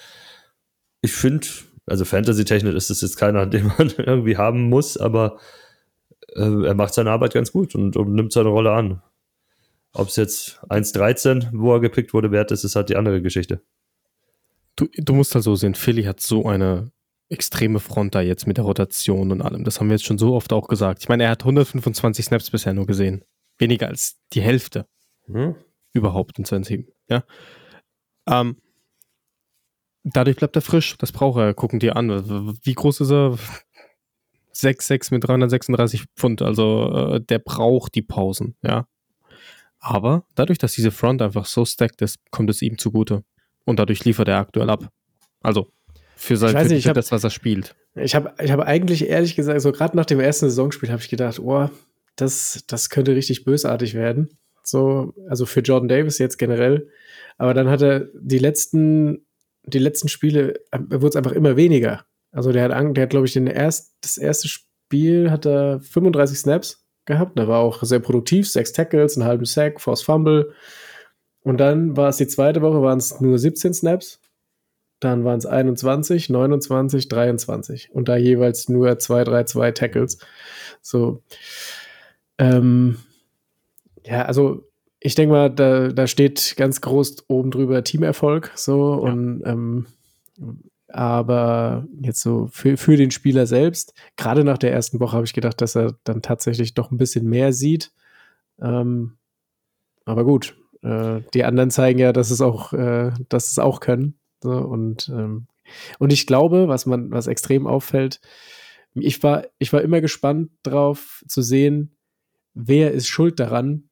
ich 1.02 1.14
finde, 1.14 1.48
also 1.90 2.06
Fantasy-technisch 2.06 2.76
ist 2.76 2.90
es 2.90 3.02
jetzt 3.02 3.18
keiner, 3.18 3.46
den 3.48 3.72
man 3.78 3.92
irgendwie 3.98 4.38
haben 4.38 4.70
muss, 4.70 4.98
aber 4.98 5.40
äh, 6.36 6.66
er 6.66 6.76
macht 6.76 6.94
seine 6.94 7.12
Arbeit 7.12 7.34
ganz 7.34 7.52
gut 7.52 7.76
und, 7.76 7.98
und 7.98 8.14
nimmt 8.14 8.32
seine 8.32 8.50
Rolle 8.50 8.72
an. 8.72 9.02
Ob 9.94 10.10
es 10.10 10.16
jetzt 10.18 10.60
1,13, 10.70 11.50
wo 11.52 11.74
er 11.74 11.80
gepickt 11.80 12.14
wurde, 12.14 12.32
wert 12.32 12.52
ist, 12.52 12.64
ist 12.64 12.76
halt 12.76 12.90
die 12.90 12.96
andere 12.96 13.22
Geschichte. 13.22 13.62
Du, 14.76 14.88
du 14.96 15.14
musst 15.14 15.34
halt 15.34 15.44
so 15.44 15.56
sehen, 15.56 15.74
Philly 15.74 16.04
hat 16.04 16.20
so 16.20 16.46
eine 16.46 16.92
extreme 17.30 17.80
Front 17.80 18.16
da 18.16 18.22
jetzt 18.22 18.48
mit 18.48 18.58
der 18.58 18.66
Rotation 18.66 19.32
und 19.32 19.42
allem. 19.42 19.64
Das 19.64 19.80
haben 19.80 19.88
wir 19.88 19.96
jetzt 19.96 20.06
schon 20.06 20.18
so 20.18 20.36
oft 20.36 20.54
auch 20.54 20.68
gesagt. 20.68 21.02
Ich 21.02 21.10
meine, 21.10 21.24
er 21.24 21.32
hat 21.32 21.42
125 21.42 22.26
Snaps 22.26 22.50
bisher 22.50 22.74
nur 22.74 22.86
gesehen. 22.86 23.24
Weniger 23.58 23.88
als 23.88 24.20
die 24.34 24.42
Hälfte 24.42 24.86
Hm? 25.26 25.56
überhaupt 25.94 26.40
in 26.40 26.46
seinem 26.46 26.64
Team. 26.64 26.88
Ja. 27.10 27.24
Ähm, 28.28 28.58
dadurch 30.04 30.38
bleibt 30.38 30.56
er 30.56 30.62
frisch. 30.62 30.98
Das 30.98 31.12
braucht 31.12 31.40
er. 31.40 31.54
Gucken 31.54 31.80
die 31.80 31.92
an. 31.92 32.10
Wie 32.64 32.74
groß 32.74 33.02
ist 33.02 33.12
er? 33.12 33.38
6,6 34.56 35.14
mit 35.14 35.24
336 35.28 36.06
Pfund. 36.16 36.42
Also 36.42 36.92
äh, 37.16 37.22
der 37.22 37.40
braucht 37.40 37.96
die 37.96 38.02
Pausen. 38.02 38.56
Ja. 38.62 38.88
Aber 39.80 40.26
dadurch, 40.36 40.58
dass 40.58 40.74
diese 40.74 40.92
Front 40.92 41.22
einfach 41.22 41.46
so 41.46 41.64
stacked 41.66 42.02
ist, 42.02 42.18
kommt 42.32 42.50
es 42.50 42.62
ihm 42.62 42.78
zugute. 42.78 43.24
Und 43.66 43.80
dadurch 43.80 44.04
liefert 44.04 44.28
er 44.28 44.38
aktuell 44.40 44.70
ab. 44.70 44.90
Also 45.42 45.72
für, 46.16 46.36
sein, 46.36 46.50
Ich 46.50 46.56
für, 46.62 46.68
nicht, 46.68 46.78
ich 46.80 46.84
für 46.84 46.90
hab- 46.90 46.96
das, 46.96 47.12
was 47.12 47.24
er 47.24 47.30
spielt. 47.30 47.76
Ich 47.96 48.16
habe 48.16 48.34
ich 48.44 48.52
hab 48.52 48.60
eigentlich 48.60 49.08
ehrlich 49.08 49.36
gesagt, 49.36 49.62
so 49.62 49.72
gerade 49.72 49.96
nach 49.96 50.06
dem 50.06 50.20
ersten 50.20 50.50
Saisonspiel 50.50 50.92
habe 50.92 51.02
ich 51.02 51.10
gedacht, 51.10 51.40
oh, 51.40 51.70
das, 52.18 52.64
das 52.68 52.90
könnte 52.90 53.16
richtig 53.16 53.46
bösartig 53.46 53.94
werden. 53.94 54.30
So, 54.64 55.14
also 55.30 55.46
für 55.46 55.62
Jordan 55.62 55.88
Davis 55.88 56.18
jetzt 56.18 56.38
generell. 56.38 56.90
Aber 57.38 57.54
dann 57.54 57.70
hat 57.70 57.82
er 57.82 58.08
die 58.20 58.38
letzten, 58.38 59.26
die 59.64 59.80
letzten 59.80 60.08
Spiele, 60.08 60.56
äh, 60.72 60.80
wurde 60.90 61.10
es 61.10 61.16
einfach 61.16 61.32
immer 61.32 61.56
weniger. 61.56 62.06
Also 62.32 62.52
der 62.52 62.64
hat, 62.64 62.72
der 62.72 63.04
hat 63.04 63.10
glaube 63.10 63.26
ich, 63.26 63.34
den 63.34 63.48
erst, 63.48 63.96
das 64.02 64.18
erste 64.18 64.48
Spiel 64.48 65.32
hat 65.32 65.46
er 65.46 65.82
35 65.82 66.38
Snaps 66.38 66.86
gehabt. 67.06 67.38
Da 67.38 67.48
war 67.48 67.60
auch 67.60 67.84
sehr 67.84 68.00
produktiv, 68.00 68.50
sechs 68.50 68.72
Tackles, 68.72 69.18
einen 69.18 69.28
halben 69.28 69.46
Sack, 69.46 69.82
Force 69.82 70.02
Fumble. 70.02 70.54
Und 71.42 71.58
dann 71.58 71.98
war 71.98 72.10
es 72.10 72.18
die 72.18 72.28
zweite 72.28 72.62
Woche, 72.62 72.82
waren 72.82 73.00
es 73.00 73.20
nur 73.20 73.40
17 73.40 73.74
Snaps. 73.74 74.22
Dann 75.00 75.24
waren 75.24 75.40
es 75.40 75.46
21, 75.46 76.30
29, 76.30 77.08
23 77.08 77.92
und 77.94 78.10
da 78.10 78.18
jeweils 78.18 78.68
nur 78.68 79.00
2, 79.00 79.24
3, 79.24 79.44
2 79.46 79.72
Tackles. 79.72 80.20
So. 80.82 81.24
Ähm, 82.38 82.98
ja, 84.06 84.26
also 84.26 84.69
ich 85.00 85.16
denke 85.16 85.34
mal, 85.34 85.50
da, 85.50 85.90
da 85.90 86.08
steht 86.08 86.56
ganz 86.58 86.82
groß 86.82 87.30
oben 87.30 87.52
drüber 87.52 87.84
Teamerfolg. 87.84 88.52
So 88.56 88.94
und 88.94 89.42
ähm, 89.46 89.88
aber 90.88 91.88
jetzt 92.02 92.22
so 92.22 92.48
für, 92.52 92.76
für 92.76 92.98
den 92.98 93.12
Spieler 93.12 93.46
selbst, 93.46 93.94
gerade 94.18 94.44
nach 94.44 94.58
der 94.58 94.74
ersten 94.74 95.00
Woche 95.00 95.16
habe 95.16 95.26
ich 95.26 95.34
gedacht, 95.34 95.62
dass 95.62 95.76
er 95.76 95.96
dann 96.04 96.22
tatsächlich 96.22 96.74
doch 96.74 96.92
ein 96.92 96.98
bisschen 96.98 97.30
mehr 97.30 97.54
sieht. 97.54 97.92
Ähm, 98.60 99.18
aber 100.06 100.26
gut, 100.26 100.56
äh, 100.82 101.22
die 101.34 101.44
anderen 101.44 101.70
zeigen 101.70 102.00
ja, 102.00 102.12
dass 102.12 102.32
es 102.32 102.42
auch, 102.42 102.74
äh, 102.74 103.12
dass 103.30 103.52
es 103.52 103.60
auch 103.60 103.80
können. 103.80 104.20
So, 104.42 104.52
und, 104.52 105.10
ähm, 105.10 105.48
und 106.00 106.12
ich 106.12 106.26
glaube, 106.26 106.68
was 106.68 106.88
man, 106.88 107.12
was 107.12 107.28
extrem 107.28 107.68
auffällt, 107.68 108.20
ich 108.96 109.22
war, 109.22 109.46
ich 109.60 109.72
war 109.72 109.82
immer 109.82 110.02
gespannt 110.02 110.50
drauf 110.64 111.24
zu 111.28 111.44
sehen, 111.44 111.96
wer 112.56 112.92
ist 112.92 113.08
schuld 113.08 113.40
daran, 113.40 113.89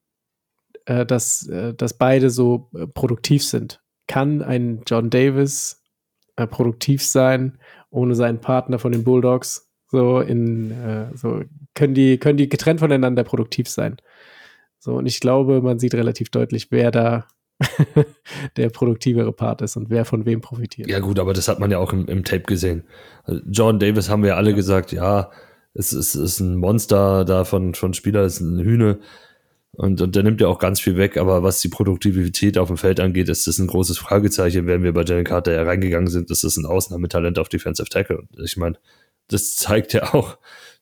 äh, 0.87 1.05
dass, 1.05 1.45
äh, 1.47 1.73
dass 1.73 1.97
beide 1.97 2.29
so 2.29 2.69
äh, 2.73 2.87
produktiv 2.87 3.43
sind. 3.43 3.81
Kann 4.07 4.41
ein 4.41 4.81
John 4.87 5.09
Davis 5.09 5.83
äh, 6.37 6.47
produktiv 6.47 7.03
sein, 7.03 7.59
ohne 7.89 8.15
seinen 8.15 8.39
Partner 8.39 8.79
von 8.79 8.93
den 8.93 9.03
Bulldogs? 9.03 9.69
So 9.89 10.19
in, 10.19 10.71
äh, 10.71 11.15
so 11.15 11.43
können 11.75 11.93
die, 11.93 12.17
können 12.17 12.37
die 12.37 12.49
getrennt 12.49 12.79
voneinander 12.79 13.23
produktiv 13.23 13.69
sein? 13.69 13.97
So, 14.79 14.95
und 14.95 15.05
ich 15.05 15.19
glaube, 15.19 15.61
man 15.61 15.79
sieht 15.79 15.93
relativ 15.93 16.29
deutlich, 16.29 16.71
wer 16.71 16.91
da 16.91 17.27
der 18.55 18.69
produktivere 18.69 19.33
Part 19.33 19.61
ist 19.61 19.75
und 19.75 19.89
wer 19.89 20.05
von 20.05 20.25
wem 20.25 20.39
profitiert. 20.39 20.89
Ja, 20.89 20.99
gut, 20.99 21.19
aber 21.19 21.33
das 21.33 21.47
hat 21.47 21.59
man 21.59 21.71
ja 21.71 21.79
auch 21.79 21.91
im, 21.91 22.05
im 22.05 22.23
Tape 22.23 22.43
gesehen. 22.43 22.83
Also 23.23 23.41
John 23.49 23.79
Davis 23.79 24.09
haben 24.09 24.21
wir 24.21 24.29
ja 24.29 24.35
alle 24.35 24.53
gesagt, 24.53 24.93
ja, 24.93 25.31
es 25.73 25.91
ist, 25.91 26.15
es 26.15 26.33
ist 26.33 26.39
ein 26.39 26.55
Monster 26.55 27.25
da 27.25 27.43
von, 27.43 27.73
von 27.73 27.93
Spieler, 27.93 28.21
es 28.21 28.35
ist 28.35 28.41
ein 28.41 28.59
Hühne. 28.59 28.99
Und, 29.73 30.01
und 30.01 30.15
der 30.15 30.23
nimmt 30.23 30.41
ja 30.41 30.47
auch 30.47 30.57
ganz 30.59 30.79
viel 30.79 30.97
weg, 30.97 31.17
aber 31.17 31.43
was 31.43 31.59
die 31.61 31.67
Produktivität 31.67 32.57
auf 32.57 32.67
dem 32.67 32.77
Feld 32.77 32.99
angeht, 32.99 33.29
ist 33.29 33.45
das 33.45 33.59
ein 33.59 33.67
großes 33.67 33.99
Fragezeichen, 33.99 34.65
wenn 34.65 34.81
wir 34.81 34.93
bei 34.93 35.03
Jalen 35.03 35.23
Carter 35.25 35.53
ja 35.53 35.63
reingegangen 35.63 36.07
sind. 36.07 36.31
Das 36.31 36.43
ist 36.43 36.57
ein 36.57 36.65
Ausnahmetalent 36.65 37.37
auf 37.37 37.49
Defensive 37.49 37.89
Tackle. 37.89 38.17
Und 38.17 38.43
ich 38.43 38.57
meine, 38.57 38.77
das 39.27 39.55
zeigt 39.55 39.93
ja 39.93 40.13
auch 40.13 40.37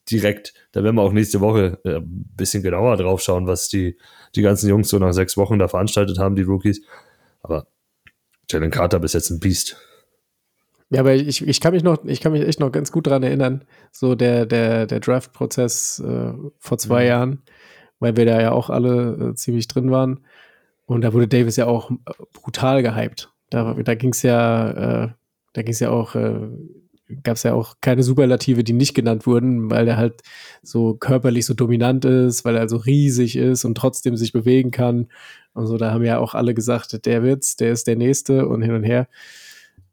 direkt, 0.09 0.53
da 0.71 0.83
werden 0.83 0.95
wir 0.95 1.01
auch 1.01 1.11
nächste 1.11 1.41
Woche 1.41 1.79
äh, 1.83 1.95
ein 1.95 2.29
bisschen 2.37 2.63
genauer 2.63 2.95
drauf 2.95 3.21
schauen, 3.21 3.47
was 3.47 3.67
die, 3.67 3.97
die 4.35 4.41
ganzen 4.41 4.69
Jungs 4.69 4.87
so 4.89 4.99
nach 4.99 5.13
sechs 5.13 5.35
Wochen 5.35 5.59
da 5.59 5.67
veranstaltet 5.67 6.19
haben, 6.19 6.35
die 6.35 6.43
Rookies. 6.43 6.81
Aber 7.41 7.67
Jalen 8.49 8.71
Carter 8.71 8.99
bis 8.99 9.13
jetzt 9.13 9.29
ein 9.29 9.39
Biest. 9.39 9.77
Ja, 10.91 10.99
aber 10.99 11.15
ich, 11.15 11.45
ich 11.45 11.59
kann 11.59 11.73
mich 11.73 11.83
noch, 11.83 12.05
ich 12.05 12.21
kann 12.21 12.31
mich 12.31 12.43
echt 12.43 12.59
noch 12.59 12.71
ganz 12.71 12.91
gut 12.91 13.07
dran 13.07 13.23
erinnern, 13.23 13.65
so 13.91 14.13
der, 14.13 14.45
der, 14.45 14.85
der 14.85 14.99
Draft-Prozess 14.99 15.99
äh, 15.99 16.33
vor 16.59 16.77
zwei 16.77 17.03
Mhm. 17.03 17.07
Jahren, 17.07 17.41
weil 17.99 18.17
wir 18.17 18.25
da 18.25 18.41
ja 18.41 18.51
auch 18.51 18.69
alle 18.69 19.31
äh, 19.31 19.35
ziemlich 19.35 19.67
drin 19.67 19.91
waren. 19.91 20.21
Und 20.85 21.01
da 21.01 21.13
wurde 21.13 21.27
Davis 21.27 21.55
ja 21.55 21.67
auch 21.67 21.91
äh, 21.91 21.95
brutal 22.33 22.83
gehypt. 22.83 23.31
Da, 23.49 23.73
da 23.73 23.95
ging 23.95 24.11
es 24.11 24.21
ja, 24.21 25.03
äh, 25.05 25.09
da 25.53 25.61
ging 25.61 25.71
es 25.71 25.79
ja 25.79 25.89
auch, 25.89 26.15
äh, 26.15 26.39
gab 27.23 27.35
es 27.35 27.43
ja 27.43 27.53
auch 27.53 27.75
keine 27.81 28.03
Superlative, 28.03 28.63
die 28.63 28.73
nicht 28.73 28.95
genannt 28.95 29.27
wurden, 29.27 29.69
weil 29.69 29.87
er 29.87 29.97
halt 29.97 30.21
so 30.63 30.95
körperlich 30.95 31.45
so 31.45 31.53
dominant 31.53 32.05
ist, 32.05 32.45
weil 32.45 32.55
er 32.55 32.67
so 32.67 32.77
riesig 32.77 33.35
ist 33.35 33.63
und 33.65 33.75
trotzdem 33.75 34.17
sich 34.17 34.33
bewegen 34.33 34.71
kann. 34.71 35.07
Und 35.53 35.67
so, 35.67 35.77
da 35.77 35.91
haben 35.91 36.03
ja 36.03 36.17
auch 36.19 36.33
alle 36.33 36.53
gesagt, 36.53 37.05
der 37.05 37.23
wird's, 37.23 37.55
der 37.55 37.71
ist 37.71 37.87
der 37.87 37.95
Nächste 37.95 38.47
und 38.47 38.61
hin 38.61 38.73
und 38.73 38.83
her. 38.83 39.07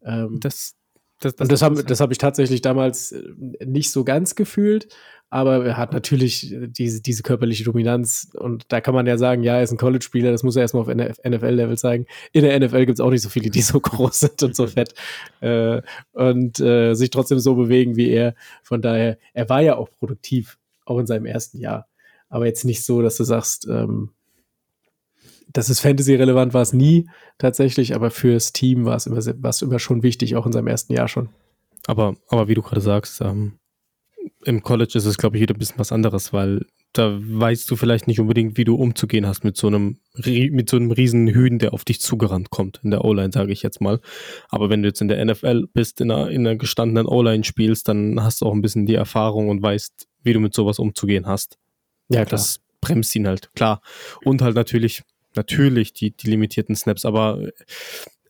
Ähm, 0.04 0.40
Das, 0.40 0.74
das, 1.20 1.34
und 1.34 1.52
das 1.52 1.62
habe 1.62 1.84
das 1.84 2.00
hab 2.00 2.10
ich 2.10 2.18
tatsächlich 2.18 2.62
damals 2.62 3.12
äh, 3.12 3.22
nicht 3.64 3.90
so 3.92 4.02
ganz 4.04 4.34
gefühlt, 4.34 4.88
aber 5.32 5.64
er 5.64 5.78
hat 5.78 5.94
natürlich 5.94 6.52
äh, 6.52 6.68
diese, 6.68 7.00
diese 7.00 7.22
körperliche 7.22 7.64
Dominanz 7.64 8.28
und 8.34 8.66
da 8.68 8.82
kann 8.82 8.92
man 8.92 9.06
ja 9.06 9.16
sagen, 9.16 9.42
ja, 9.42 9.56
er 9.56 9.62
ist 9.62 9.72
ein 9.72 9.78
College-Spieler, 9.78 10.30
das 10.30 10.42
muss 10.42 10.56
er 10.56 10.62
erstmal 10.62 10.82
auf 10.82 10.88
NFL-Level 10.88 11.78
zeigen. 11.78 12.04
In 12.32 12.42
der 12.42 12.60
NFL 12.60 12.84
gibt 12.84 12.98
es 12.98 13.00
auch 13.00 13.10
nicht 13.10 13.22
so 13.22 13.30
viele, 13.30 13.48
die 13.48 13.62
so 13.62 13.80
groß 13.80 14.20
sind 14.20 14.42
und 14.42 14.54
so 14.54 14.66
fett 14.66 14.92
äh, 15.40 15.80
und 16.12 16.60
äh, 16.60 16.92
sich 16.92 17.08
trotzdem 17.08 17.38
so 17.38 17.54
bewegen 17.54 17.96
wie 17.96 18.10
er. 18.10 18.34
Von 18.62 18.82
daher, 18.82 19.16
er 19.32 19.48
war 19.48 19.62
ja 19.62 19.76
auch 19.76 19.88
produktiv, 19.98 20.58
auch 20.84 20.98
in 20.98 21.06
seinem 21.06 21.24
ersten 21.24 21.58
Jahr. 21.58 21.88
Aber 22.28 22.44
jetzt 22.44 22.66
nicht 22.66 22.84
so, 22.84 23.00
dass 23.00 23.16
du 23.16 23.24
sagst, 23.24 23.66
ähm, 23.66 24.10
das 25.50 25.70
ist 25.70 25.80
Fantasy-relevant, 25.80 26.52
war 26.52 26.62
es 26.62 26.74
nie 26.74 27.08
tatsächlich, 27.38 27.94
aber 27.94 28.10
fürs 28.10 28.52
Team 28.52 28.84
war 28.84 28.96
es 28.96 29.06
immer, 29.06 29.16
es 29.16 29.62
immer 29.62 29.78
schon 29.78 30.02
wichtig, 30.02 30.36
auch 30.36 30.44
in 30.44 30.52
seinem 30.52 30.66
ersten 30.66 30.92
Jahr 30.92 31.08
schon. 31.08 31.30
Aber, 31.86 32.16
aber 32.28 32.48
wie 32.48 32.54
du 32.54 32.60
gerade 32.60 32.82
sagst, 32.82 33.22
ähm, 33.22 33.54
im 34.44 34.62
College 34.62 34.92
ist 34.96 35.06
es, 35.06 35.18
glaube 35.18 35.36
ich, 35.36 35.42
wieder 35.42 35.54
ein 35.54 35.58
bisschen 35.58 35.78
was 35.78 35.92
anderes, 35.92 36.32
weil 36.32 36.66
da 36.92 37.18
weißt 37.20 37.70
du 37.70 37.76
vielleicht 37.76 38.06
nicht 38.06 38.20
unbedingt, 38.20 38.56
wie 38.56 38.64
du 38.64 38.74
umzugehen 38.74 39.26
hast 39.26 39.44
mit 39.44 39.56
so 39.56 39.68
einem, 39.68 39.98
mit 40.24 40.68
so 40.68 40.76
einem 40.76 40.90
riesen 40.90 41.28
Hühn, 41.28 41.58
der 41.58 41.72
auf 41.72 41.84
dich 41.84 42.00
zugerannt 42.00 42.50
kommt, 42.50 42.80
in 42.82 42.90
der 42.90 43.04
O-Line, 43.04 43.32
sage 43.32 43.52
ich 43.52 43.62
jetzt 43.62 43.80
mal. 43.80 44.00
Aber 44.50 44.68
wenn 44.68 44.82
du 44.82 44.88
jetzt 44.88 45.00
in 45.00 45.08
der 45.08 45.24
NFL 45.24 45.68
bist, 45.72 46.00
in 46.00 46.10
einer, 46.10 46.30
in 46.30 46.46
einer 46.46 46.56
gestandenen 46.56 47.06
O-Line 47.06 47.44
spielst, 47.44 47.88
dann 47.88 48.22
hast 48.22 48.42
du 48.42 48.46
auch 48.46 48.52
ein 48.52 48.62
bisschen 48.62 48.86
die 48.86 48.94
Erfahrung 48.94 49.48
und 49.48 49.62
weißt, 49.62 50.06
wie 50.22 50.32
du 50.32 50.40
mit 50.40 50.54
sowas 50.54 50.78
umzugehen 50.78 51.26
hast. 51.26 51.58
Ja, 52.08 52.24
Das 52.24 52.60
bremst 52.80 53.14
ihn 53.16 53.26
halt, 53.26 53.54
klar. 53.54 53.80
Und 54.24 54.42
halt 54.42 54.56
natürlich, 54.56 55.02
natürlich 55.34 55.94
die, 55.94 56.14
die 56.14 56.28
limitierten 56.28 56.76
Snaps, 56.76 57.06
aber 57.06 57.40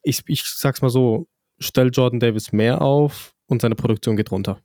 ich, 0.04 0.22
ich 0.26 0.44
sag's 0.44 0.82
mal 0.82 0.90
so, 0.90 1.26
stell 1.58 1.90
Jordan 1.92 2.20
Davis 2.20 2.52
mehr 2.52 2.82
auf 2.82 3.34
und 3.46 3.62
seine 3.62 3.74
Produktion 3.74 4.16
geht 4.16 4.30
runter. 4.30 4.60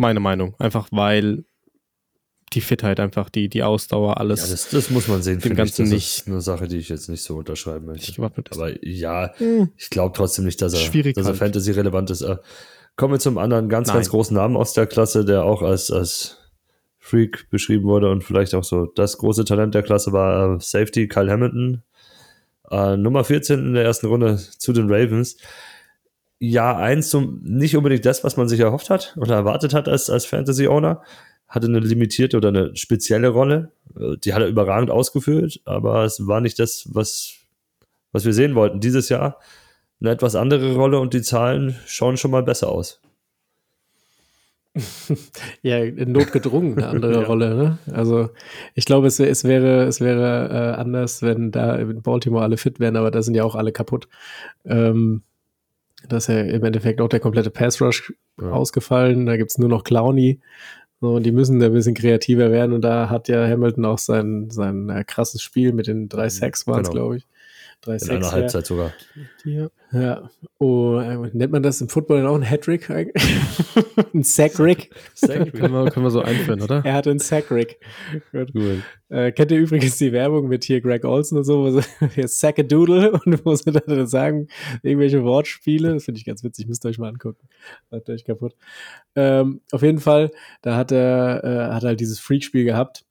Meine 0.00 0.18
Meinung. 0.20 0.54
Einfach 0.58 0.88
weil 0.92 1.44
die 2.54 2.60
Fitheit 2.62 2.98
einfach, 2.98 3.28
die, 3.30 3.48
die 3.48 3.62
Ausdauer, 3.62 4.18
alles. 4.18 4.40
Ja, 4.42 4.50
das, 4.50 4.68
das 4.70 4.90
muss 4.90 5.06
man 5.08 5.22
sehen, 5.22 5.34
dem 5.34 5.42
finde 5.42 5.54
ich. 5.54 5.58
Ganzen 5.68 5.82
Das 5.84 5.90
nicht. 5.92 6.16
ist 6.18 6.26
eine 6.26 6.40
Sache, 6.40 6.66
die 6.66 6.78
ich 6.78 6.88
jetzt 6.88 7.08
nicht 7.08 7.22
so 7.22 7.36
unterschreiben 7.36 7.86
möchte. 7.86 8.20
Aber 8.50 8.84
ja, 8.84 9.32
Hm. 9.36 9.68
ich 9.76 9.90
glaube 9.90 10.16
trotzdem 10.16 10.46
nicht, 10.46 10.60
dass 10.62 10.72
er, 10.72 10.80
Schwierig 10.80 11.14
dass 11.14 11.26
er 11.26 11.30
halt. 11.30 11.38
Fantasy-relevant 11.38 12.10
ist. 12.10 12.22
Äh, 12.22 12.38
Kommen 12.96 13.14
wir 13.14 13.18
zum 13.20 13.38
anderen 13.38 13.68
ganz, 13.68 13.88
Nein. 13.88 13.96
ganz 13.98 14.10
großen 14.10 14.34
Namen 14.36 14.56
aus 14.56 14.72
der 14.72 14.86
Klasse, 14.86 15.24
der 15.24 15.44
auch 15.44 15.62
als, 15.62 15.90
als 15.90 16.38
Freak 16.98 17.48
beschrieben 17.50 17.84
wurde 17.84 18.10
und 18.10 18.24
vielleicht 18.24 18.54
auch 18.54 18.64
so 18.64 18.86
das 18.86 19.16
große 19.18 19.44
Talent 19.44 19.74
der 19.74 19.82
Klasse 19.82 20.12
war 20.12 20.56
äh, 20.56 20.60
Safety 20.60 21.08
Kyle 21.08 21.30
Hamilton. 21.30 21.82
Äh, 22.70 22.96
Nummer 22.96 23.22
14 23.24 23.58
in 23.58 23.74
der 23.74 23.84
ersten 23.84 24.06
Runde 24.06 24.36
zu 24.36 24.72
den 24.72 24.92
Ravens. 24.92 25.36
Ja, 26.42 26.74
eins 26.76 27.10
zum, 27.10 27.40
nicht 27.42 27.76
unbedingt 27.76 28.06
das, 28.06 28.24
was 28.24 28.36
man 28.38 28.48
sich 28.48 28.60
erhofft 28.60 28.88
hat 28.88 29.14
oder 29.18 29.34
erwartet 29.34 29.74
hat 29.74 29.88
als, 29.88 30.08
als 30.08 30.24
Fantasy-Owner. 30.24 31.02
Hatte 31.48 31.66
eine 31.66 31.80
limitierte 31.80 32.36
oder 32.38 32.48
eine 32.48 32.74
spezielle 32.76 33.28
Rolle. 33.28 33.72
Äh, 33.98 34.16
Die 34.24 34.32
hat 34.32 34.40
er 34.42 34.48
überragend 34.48 34.90
ausgeführt, 34.90 35.60
aber 35.66 36.04
es 36.04 36.26
war 36.26 36.40
nicht 36.40 36.58
das, 36.58 36.88
was, 36.92 37.34
was 38.12 38.24
wir 38.24 38.32
sehen 38.32 38.54
wollten 38.54 38.80
dieses 38.80 39.08
Jahr. 39.10 39.38
eine 40.00 40.10
etwas 40.12 40.34
andere 40.36 40.74
Rolle 40.74 40.98
und 41.00 41.12
die 41.14 41.22
Zahlen 41.22 41.76
schauen 41.86 42.16
schon 42.16 42.30
mal 42.30 42.42
besser 42.42 42.68
aus. 42.70 43.00
ja, 45.62 45.84
notgedrungen 46.06 46.78
eine 46.78 46.88
andere 46.88 47.12
ja. 47.22 47.26
Rolle. 47.26 47.54
Ne? 47.54 47.78
Also 47.92 48.30
ich 48.74 48.84
glaube, 48.84 49.08
es, 49.08 49.18
es 49.20 49.44
wäre, 49.44 49.84
es 49.84 50.00
wäre 50.00 50.48
äh, 50.76 50.80
anders, 50.80 51.22
wenn 51.22 51.50
da 51.50 51.74
in 51.76 52.02
Baltimore 52.02 52.44
alle 52.44 52.56
fit 52.56 52.78
wären, 52.80 52.96
aber 52.96 53.10
da 53.10 53.22
sind 53.22 53.34
ja 53.34 53.44
auch 53.44 53.56
alle 53.56 53.72
kaputt. 53.72 54.08
Ähm, 54.64 55.22
da 56.08 56.16
ist 56.16 56.28
ja 56.28 56.40
im 56.40 56.64
Endeffekt 56.64 57.00
auch 57.00 57.08
der 57.08 57.20
komplette 57.20 57.50
Pass 57.50 57.80
Rush 57.80 58.12
ja. 58.40 58.50
ausgefallen. 58.50 59.26
Da 59.26 59.36
gibt 59.36 59.50
es 59.50 59.58
nur 59.58 59.68
noch 59.68 59.84
Clowny. 59.84 60.40
So, 61.00 61.14
und 61.14 61.24
die 61.24 61.32
müssen 61.32 61.60
da 61.60 61.66
ein 61.66 61.72
bisschen 61.72 61.94
kreativer 61.94 62.50
werden. 62.50 62.72
Und 62.72 62.82
da 62.82 63.08
hat 63.08 63.28
ja 63.28 63.46
Hamilton 63.46 63.84
auch 63.86 63.98
sein, 63.98 64.50
sein 64.50 64.90
äh, 64.90 65.04
krasses 65.04 65.42
Spiel 65.42 65.72
mit 65.72 65.86
den 65.86 66.08
drei 66.08 66.24
mhm. 66.24 66.30
Sacks, 66.30 66.66
waren 66.66 66.82
es, 66.82 66.90
genau. 66.90 67.02
glaube 67.02 67.16
ich. 67.18 67.26
Drei 67.82 67.94
In 67.94 67.98
Sacks, 67.98 68.10
einer 68.10 68.32
Halbzeit 68.32 68.66
sogar. 68.66 68.92
Ja. 69.44 69.70
Ja. 69.92 70.30
Oh, 70.58 71.00
nennt 71.32 71.50
man 71.50 71.62
das 71.62 71.80
im 71.80 71.88
Football 71.88 72.18
dann 72.18 72.26
auch 72.26 72.34
ein 72.34 72.42
Hattrick 72.42 72.90
eigentlich? 72.90 73.38
ein 74.14 74.22
Sackrick? 74.22 74.90
Sackrick. 75.14 75.54
können, 75.58 75.72
wir, 75.72 75.90
können 75.90 76.04
wir 76.04 76.10
so 76.10 76.20
einführen, 76.20 76.60
oder? 76.60 76.84
Er 76.84 76.92
hatte 76.92 77.10
einen 77.10 77.18
Sackrick. 77.18 77.80
Gut. 78.32 78.50
Cool. 78.54 78.82
Äh, 79.08 79.32
kennt 79.32 79.50
ihr 79.50 79.58
übrigens 79.58 79.96
die 79.96 80.12
Werbung 80.12 80.48
mit 80.48 80.64
hier 80.64 80.82
Greg 80.82 81.04
Olson 81.06 81.38
und 81.38 81.44
so, 81.44 81.64
wo 81.64 81.80
sie 81.80 81.86
hier 82.14 82.28
Sackadoodle 82.28 83.12
und 83.12 83.44
wo 83.46 83.54
sie 83.54 83.72
dann 83.72 84.06
sagen, 84.06 84.48
irgendwelche 84.82 85.24
Wortspiele? 85.24 85.94
Das 85.94 86.04
finde 86.04 86.18
ich 86.18 86.26
ganz 86.26 86.44
witzig, 86.44 86.68
müsst 86.68 86.84
ihr 86.84 86.90
euch 86.90 86.98
mal 86.98 87.08
angucken. 87.08 87.48
Hat 87.90 88.08
euch 88.10 88.26
kaputt. 88.26 88.54
Ähm, 89.16 89.62
auf 89.72 89.82
jeden 89.82 90.00
Fall, 90.00 90.30
da 90.60 90.76
hat 90.76 90.92
er 90.92 91.42
äh, 91.42 91.74
hat 91.74 91.82
halt 91.82 92.00
dieses 92.00 92.20
Freak-Spiel 92.20 92.64
gehabt. 92.64 93.06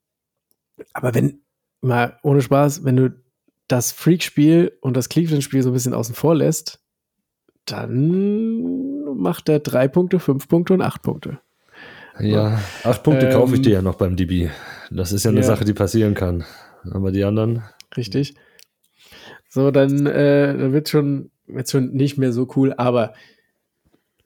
Aber 0.94 1.12
wenn, 1.12 1.42
mal 1.82 2.18
ohne 2.22 2.40
Spaß, 2.40 2.84
wenn 2.84 2.96
du 2.96 3.10
das 3.70 3.92
Freak-Spiel 3.92 4.76
und 4.80 4.96
das 4.96 5.08
Cleveland-Spiel 5.08 5.62
so 5.62 5.70
ein 5.70 5.72
bisschen 5.72 5.94
außen 5.94 6.14
vor 6.14 6.34
lässt, 6.34 6.80
dann 7.66 9.16
macht 9.16 9.48
er 9.48 9.60
drei 9.60 9.86
Punkte, 9.86 10.18
fünf 10.18 10.48
Punkte 10.48 10.74
und 10.74 10.82
acht 10.82 11.02
Punkte. 11.02 11.38
Ja, 12.18 12.60
acht 12.82 13.02
Punkte 13.02 13.26
ähm, 13.26 13.32
kaufe 13.32 13.54
ich 13.54 13.62
dir 13.62 13.74
ja 13.74 13.82
noch 13.82 13.94
beim 13.94 14.16
DB. 14.16 14.50
Das 14.90 15.12
ist 15.12 15.24
ja 15.24 15.30
eine 15.30 15.40
ja. 15.40 15.46
Sache, 15.46 15.64
die 15.64 15.72
passieren 15.72 16.14
kann. 16.14 16.44
Aber 16.90 17.12
die 17.12 17.24
anderen. 17.24 17.62
Richtig. 17.96 18.34
So, 19.48 19.70
dann, 19.70 20.06
äh, 20.06 20.56
dann 20.56 20.72
wird 20.72 20.88
schon, 20.88 21.30
schon 21.66 21.92
nicht 21.92 22.18
mehr 22.18 22.32
so 22.32 22.48
cool, 22.56 22.74
aber 22.76 23.14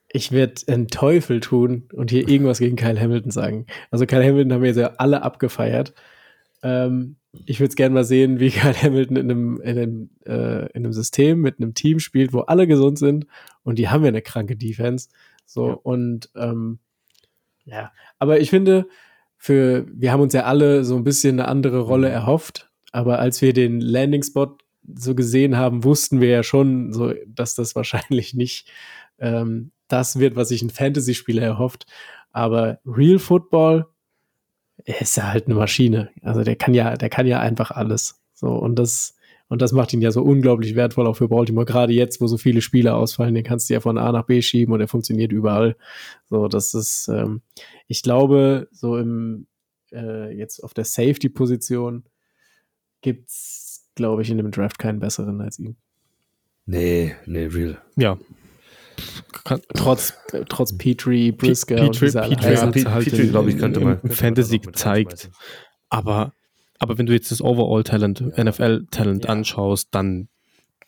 ich 0.08 0.32
werde 0.32 0.54
einen 0.68 0.88
Teufel 0.88 1.40
tun 1.40 1.88
und 1.92 2.10
hier 2.10 2.28
irgendwas 2.28 2.60
gegen 2.60 2.76
Kyle 2.76 2.98
Hamilton 2.98 3.30
sagen. 3.30 3.66
Also 3.90 4.06
Kyle 4.06 4.24
Hamilton 4.24 4.52
haben 4.54 4.62
wir 4.62 4.68
jetzt 4.68 4.78
ja 4.78 4.92
alle 4.96 5.22
abgefeiert. 5.22 5.92
Ähm, 6.62 7.16
ich 7.46 7.60
würde 7.60 7.70
es 7.70 7.76
gerne 7.76 7.94
mal 7.94 8.04
sehen, 8.04 8.40
wie 8.40 8.50
Kyle 8.50 8.74
Hamilton 8.74 9.16
in 9.16 9.30
einem, 9.30 9.60
in, 9.60 9.78
einem, 9.78 10.10
äh, 10.26 10.66
in 10.72 10.84
einem 10.84 10.92
System 10.92 11.40
mit 11.40 11.58
einem 11.58 11.74
Team 11.74 11.98
spielt, 11.98 12.32
wo 12.32 12.40
alle 12.40 12.66
gesund 12.66 12.98
sind 12.98 13.26
und 13.62 13.78
die 13.78 13.88
haben 13.88 14.02
ja 14.02 14.08
eine 14.08 14.22
kranke 14.22 14.56
Defense. 14.56 15.08
So, 15.46 15.68
ja. 15.68 15.74
und 15.74 16.30
ähm, 16.36 16.78
ja, 17.64 17.92
aber 18.18 18.40
ich 18.40 18.50
finde, 18.50 18.88
für, 19.36 19.86
wir 19.92 20.12
haben 20.12 20.20
uns 20.20 20.32
ja 20.32 20.44
alle 20.44 20.84
so 20.84 20.96
ein 20.96 21.04
bisschen 21.04 21.38
eine 21.38 21.48
andere 21.48 21.80
Rolle 21.80 22.08
mhm. 22.08 22.14
erhofft, 22.14 22.70
aber 22.92 23.18
als 23.18 23.42
wir 23.42 23.52
den 23.52 23.80
Landing-Spot 23.80 24.56
so 24.94 25.14
gesehen 25.14 25.56
haben, 25.56 25.84
wussten 25.84 26.20
wir 26.20 26.28
ja 26.28 26.42
schon, 26.42 26.92
so, 26.92 27.12
dass 27.26 27.54
das 27.54 27.74
wahrscheinlich 27.74 28.34
nicht 28.34 28.70
ähm, 29.18 29.72
das 29.88 30.18
wird, 30.18 30.36
was 30.36 30.48
sich 30.48 30.62
ein 30.62 30.70
Fantasy-Spieler 30.70 31.42
erhofft. 31.42 31.86
Aber 32.32 32.80
Real 32.84 33.18
Football 33.18 33.86
er 34.84 35.00
ist 35.00 35.16
ja 35.16 35.32
halt 35.32 35.46
eine 35.46 35.54
Maschine. 35.54 36.10
Also 36.22 36.42
der 36.42 36.56
kann 36.56 36.74
ja, 36.74 36.96
der 36.96 37.08
kann 37.08 37.26
ja 37.26 37.40
einfach 37.40 37.70
alles. 37.70 38.20
So, 38.34 38.48
und 38.48 38.78
das, 38.78 39.16
und 39.48 39.62
das 39.62 39.72
macht 39.72 39.92
ihn 39.92 40.02
ja 40.02 40.10
so 40.10 40.22
unglaublich 40.22 40.74
wertvoll 40.74 41.06
auch 41.06 41.16
für 41.16 41.28
Baltimore. 41.28 41.66
Gerade 41.66 41.92
jetzt, 41.92 42.20
wo 42.20 42.26
so 42.26 42.36
viele 42.36 42.60
Spieler 42.60 42.96
ausfallen, 42.96 43.34
den 43.34 43.44
kannst 43.44 43.68
du 43.68 43.74
ja 43.74 43.80
von 43.80 43.98
A 43.98 44.12
nach 44.12 44.26
B 44.26 44.42
schieben 44.42 44.74
und 44.74 44.80
er 44.80 44.88
funktioniert 44.88 45.32
überall. 45.32 45.76
So, 46.28 46.48
das 46.48 46.74
ist, 46.74 47.08
ähm, 47.08 47.42
ich 47.86 48.02
glaube, 48.02 48.68
so 48.72 48.96
im, 48.96 49.46
äh, 49.92 50.36
jetzt 50.36 50.62
auf 50.62 50.74
der 50.74 50.84
Safety-Position 50.84 52.04
gibt's, 53.00 53.88
glaube 53.94 54.22
ich, 54.22 54.30
in 54.30 54.38
dem 54.38 54.50
Draft 54.50 54.78
keinen 54.78 54.98
besseren 54.98 55.40
als 55.40 55.58
ihn. 55.58 55.76
Nee, 56.66 57.14
nee, 57.26 57.46
real. 57.46 57.78
Ja, 57.96 58.18
trotz, 59.74 60.14
trotz 60.48 60.76
Petrie, 60.76 61.32
Brisker 61.32 61.76
Petrie, 61.76 62.10
Petrie, 62.10 62.54
ja, 62.54 62.66
Petrie, 62.66 63.28
glaube 63.28 63.50
ich, 63.50 63.58
könnte 63.58 63.80
man. 63.80 64.00
Fantasy 64.08 64.60
zeigt. 64.72 65.30
Aber, 65.90 66.32
aber 66.78 66.98
wenn 66.98 67.06
du 67.06 67.12
jetzt 67.12 67.30
das 67.30 67.40
Overall-Talent, 67.40 68.36
NFL-Talent 68.36 69.24
ja. 69.24 69.30
anschaust, 69.30 69.88
dann 69.92 70.28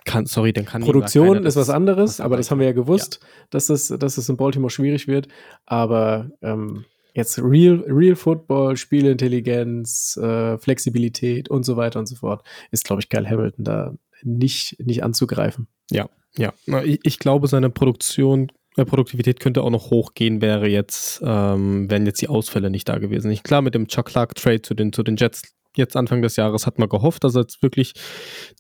kann, 0.05 0.27
sorry, 0.27 0.53
dann 0.53 0.65
kann 0.65 0.83
Produktion 0.83 1.45
ist 1.45 1.57
was 1.57 1.69
anderes, 1.69 2.21
aber 2.21 2.37
das 2.37 2.51
haben 2.51 2.61
wir 2.61 2.67
ja 2.67 2.73
gewusst, 2.73 3.19
ja. 3.21 3.29
dass 3.51 3.69
es, 3.69 3.89
dass 3.89 4.19
es 4.19 4.29
in 4.29 4.37
Baltimore 4.37 4.71
schwierig 4.71 5.09
wird. 5.09 5.29
Aber 5.67 6.31
ähm, 6.43 6.85
jetzt 7.13 7.39
Real, 7.39 7.85
Real 7.89 8.15
Football, 8.15 8.77
Spielintelligenz, 8.77 10.17
äh, 10.17 10.59
Flexibilität 10.59 11.49
und 11.49 11.65
so 11.65 11.77
weiter 11.77 11.99
und 11.99 12.07
so 12.07 12.15
fort, 12.17 12.45
ist, 12.71 12.85
glaube 12.85 13.03
ich, 13.03 13.09
Kyle 13.09 13.29
Hamilton 13.29 13.65
da 13.65 13.95
nicht, 14.23 14.77
nicht 14.79 15.03
anzugreifen. 15.03 15.69
Ja, 15.91 16.09
ja, 16.37 16.53
ich, 16.85 17.01
ich 17.03 17.19
glaube, 17.19 17.49
seine 17.49 17.71
Produktion, 17.71 18.53
äh, 18.77 18.85
Produktivität 18.85 19.41
könnte 19.41 19.63
auch 19.63 19.71
noch 19.71 19.91
hochgehen, 19.91 20.43
wäre 20.43 20.69
jetzt, 20.69 21.23
ähm, 21.25 21.91
wären 21.91 22.07
jetzt 22.07 22.21
die 22.21 22.29
Ausfälle 22.29 22.71
nicht 22.71 22.89
da 22.89 22.99
gewesen. 22.99 23.31
Ich, 23.31 23.43
klar, 23.43 23.63
mit 23.63 23.75
dem 23.75 23.89
Chuck 23.89 24.07
Clark 24.07 24.35
Trade 24.35 24.63
zu 24.63 24.75
den, 24.75 24.93
zu 24.93 25.03
den 25.03 25.17
Jets 25.17 25.43
jetzt 25.77 25.97
Anfang 25.97 26.23
des 26.23 26.37
Jahres 26.37 26.67
hat 26.67 26.79
man 26.79 26.89
gehofft, 26.89 27.25
dass 27.25 27.35
er 27.35 27.43
jetzt 27.43 27.63
wirklich 27.63 27.93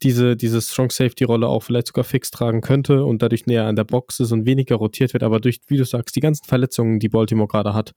diese, 0.03 0.37
diese 0.37 0.61
Strong 0.61 0.91
Safety 0.91 1.25
Rolle 1.25 1.49
auch 1.49 1.63
vielleicht 1.63 1.89
sogar 1.89 2.05
fix 2.05 2.31
tragen 2.31 2.61
könnte 2.61 3.05
und 3.05 3.23
dadurch 3.23 3.47
näher 3.47 3.65
an 3.65 3.77
der 3.77 3.85
Box 3.85 4.21
ist 4.21 4.33
und 4.33 4.47
weniger 4.47 4.77
rotiert 4.77 5.13
wird. 5.13 5.23
Aber 5.23 5.41
durch, 5.41 5.61
wie 5.69 5.79
du 5.79 5.85
sagst, 5.85 6.15
die 6.17 6.21
ganzen 6.21 6.45
Verletzungen, 6.45 6.99
die 6.99 7.09
Baltimore 7.09 7.49
gerade 7.49 7.75
hat, 7.75 7.93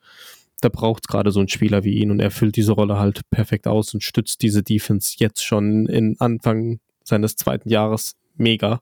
da 0.62 0.70
braucht 0.70 1.04
es 1.04 1.08
gerade 1.08 1.32
so 1.32 1.40
einen 1.40 1.50
Spieler 1.50 1.84
wie 1.84 1.96
ihn 1.96 2.12
und 2.12 2.20
er 2.20 2.32
füllt 2.32 2.56
diese 2.56 2.74
Rolle 2.74 3.00
halt 3.00 3.22
perfekt 3.30 3.68
aus 3.68 3.94
und 3.94 4.04
stützt 4.04 4.42
diese 4.42 4.64
Defense 4.64 5.16
jetzt 5.18 5.44
schon 5.44 5.86
in 5.86 6.16
Anfang 6.20 6.80
seines 7.04 7.36
zweiten 7.36 7.70
Jahres 7.70 8.18
mega. 8.36 8.82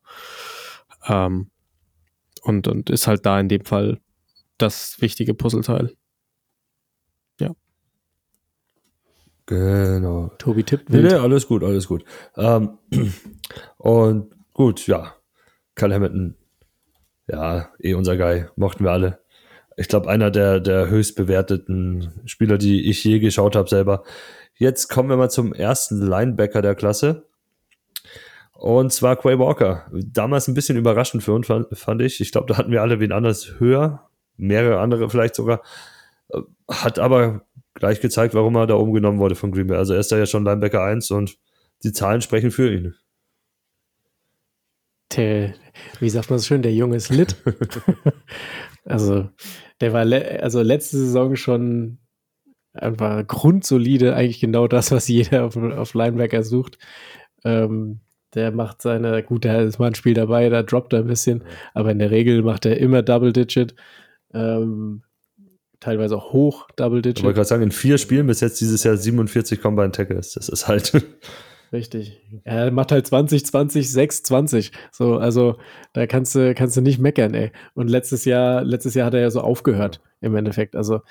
Ähm, 1.07 1.49
und, 2.43 2.67
und 2.67 2.89
ist 2.89 3.07
halt 3.07 3.25
da 3.25 3.39
in 3.39 3.49
dem 3.49 3.65
Fall 3.65 3.99
das 4.57 5.01
wichtige 5.01 5.33
Puzzleteil. 5.33 5.93
Ja. 7.39 7.51
Genau. 9.45 10.31
Tobi 10.37 10.63
tippt. 10.63 10.89
Nee, 10.89 11.01
nee, 11.01 11.13
alles 11.13 11.47
gut, 11.47 11.63
alles 11.63 11.87
gut. 11.87 12.03
Ähm, 12.35 12.77
und 13.77 14.33
gut, 14.53 14.87
ja. 14.87 15.13
Kyle 15.75 15.93
Hamilton, 15.93 16.35
ja, 17.27 17.69
eh 17.79 17.93
unser 17.93 18.17
Guy, 18.17 18.45
mochten 18.55 18.83
wir 18.83 18.91
alle. 18.91 19.19
Ich 19.75 19.87
glaube, 19.87 20.09
einer 20.09 20.31
der, 20.31 20.59
der 20.59 20.89
höchst 20.89 21.15
bewerteten 21.15 22.11
Spieler, 22.25 22.57
die 22.57 22.89
ich 22.89 23.03
je 23.03 23.19
geschaut 23.19 23.55
habe 23.55 23.69
selber. 23.69 24.03
Jetzt 24.55 24.87
kommen 24.87 25.09
wir 25.09 25.17
mal 25.17 25.29
zum 25.29 25.53
ersten 25.53 26.01
Linebacker 26.01 26.63
der 26.63 26.73
Klasse. 26.73 27.27
Und 28.57 28.91
zwar 28.91 29.15
Quay 29.15 29.37
Walker. 29.37 29.85
Damals 29.91 30.47
ein 30.47 30.55
bisschen 30.55 30.77
überraschend 30.77 31.23
für 31.23 31.33
uns, 31.33 31.47
fand 31.73 32.01
ich. 32.01 32.19
Ich 32.21 32.31
glaube, 32.31 32.47
da 32.47 32.57
hatten 32.57 32.71
wir 32.71 32.81
alle 32.81 32.99
wen 32.99 33.11
anders 33.11 33.59
höher. 33.59 34.09
Mehrere 34.35 34.79
andere 34.79 35.09
vielleicht 35.09 35.35
sogar. 35.35 35.61
Äh, 36.29 36.41
hat 36.67 36.97
aber 36.97 37.45
gleich 37.75 38.01
gezeigt, 38.01 38.33
warum 38.33 38.55
er 38.55 38.65
da 38.65 38.73
oben 38.73 38.93
genommen 38.93 39.19
wurde 39.19 39.35
von 39.35 39.51
Green 39.51 39.67
Bay. 39.67 39.77
Also 39.77 39.93
er 39.93 39.99
ist 39.99 40.11
da 40.11 40.17
ja 40.17 40.25
schon 40.25 40.43
Linebacker 40.43 40.83
1 40.83 41.11
und 41.11 41.37
die 41.83 41.91
Zahlen 41.91 42.21
sprechen 42.21 42.49
für 42.49 42.73
ihn. 42.73 42.95
Der, 45.15 45.53
wie 45.99 46.09
sagt 46.09 46.31
man 46.31 46.39
so 46.39 46.45
schön, 46.45 46.63
der 46.63 46.73
Junge 46.73 46.95
ist 46.95 47.09
lit. 47.09 47.35
also, 48.85 49.29
der 49.81 49.93
war 49.93 50.03
le 50.03 50.41
also 50.41 50.63
letzte 50.63 50.97
Saison 50.97 51.35
schon 51.35 51.99
einfach 52.73 53.25
grundsolide, 53.27 54.15
eigentlich 54.15 54.39
genau 54.39 54.67
das, 54.67 54.91
was 54.91 55.07
jeder 55.07 55.45
auf, 55.45 55.55
auf 55.55 55.93
Linebacker 55.93 56.41
sucht. 56.41 56.79
Ähm, 57.43 58.01
der 58.35 58.51
macht 58.51 58.81
seine, 58.81 59.23
gut, 59.23 59.45
da 59.45 59.61
ist 59.61 59.79
mal 59.79 59.87
ein 59.87 59.95
Spiel 59.95 60.13
dabei, 60.13 60.49
da 60.49 60.63
droppt 60.63 60.93
er 60.93 60.99
ein 60.99 61.07
bisschen, 61.07 61.43
aber 61.73 61.91
in 61.91 61.99
der 61.99 62.11
Regel 62.11 62.43
macht 62.43 62.65
er 62.65 62.77
immer 62.77 63.01
Double 63.01 63.33
Digit. 63.33 63.75
Ähm, 64.33 65.03
teilweise 65.79 66.17
auch 66.17 66.33
hoch 66.33 66.67
Double 66.75 67.01
Digit. 67.01 67.19
Ich 67.19 67.23
wollte 67.23 67.35
gerade 67.35 67.47
sagen, 67.47 67.63
in 67.63 67.71
vier 67.71 67.97
Spielen 67.97 68.27
bis 68.27 68.41
jetzt 68.41 68.59
dieses 68.59 68.83
Jahr 68.83 68.97
47 68.97 69.61
Combine 69.61 69.91
Tackles. 69.91 70.33
Das 70.33 70.49
ist 70.49 70.67
halt. 70.67 70.93
Richtig. 71.73 72.21
Er 72.45 72.71
macht 72.71 72.93
halt 72.93 73.05
20, 73.05 73.45
20, 73.45 73.91
6, 73.91 74.23
20. 74.23 74.71
So, 74.91 75.17
also 75.17 75.57
da 75.93 76.07
kannst 76.07 76.33
du, 76.33 76.53
kannst 76.55 76.77
du 76.77 76.81
nicht 76.81 76.99
meckern, 76.99 77.33
ey. 77.33 77.51
Und 77.73 77.89
letztes 77.89 78.23
Jahr, 78.23 78.63
letztes 78.63 78.93
Jahr 78.93 79.07
hat 79.07 79.13
er 79.13 79.19
ja 79.19 79.31
so 79.31 79.41
aufgehört, 79.41 80.01
im 80.21 80.35
Endeffekt. 80.35 80.75
Also, 80.77 81.01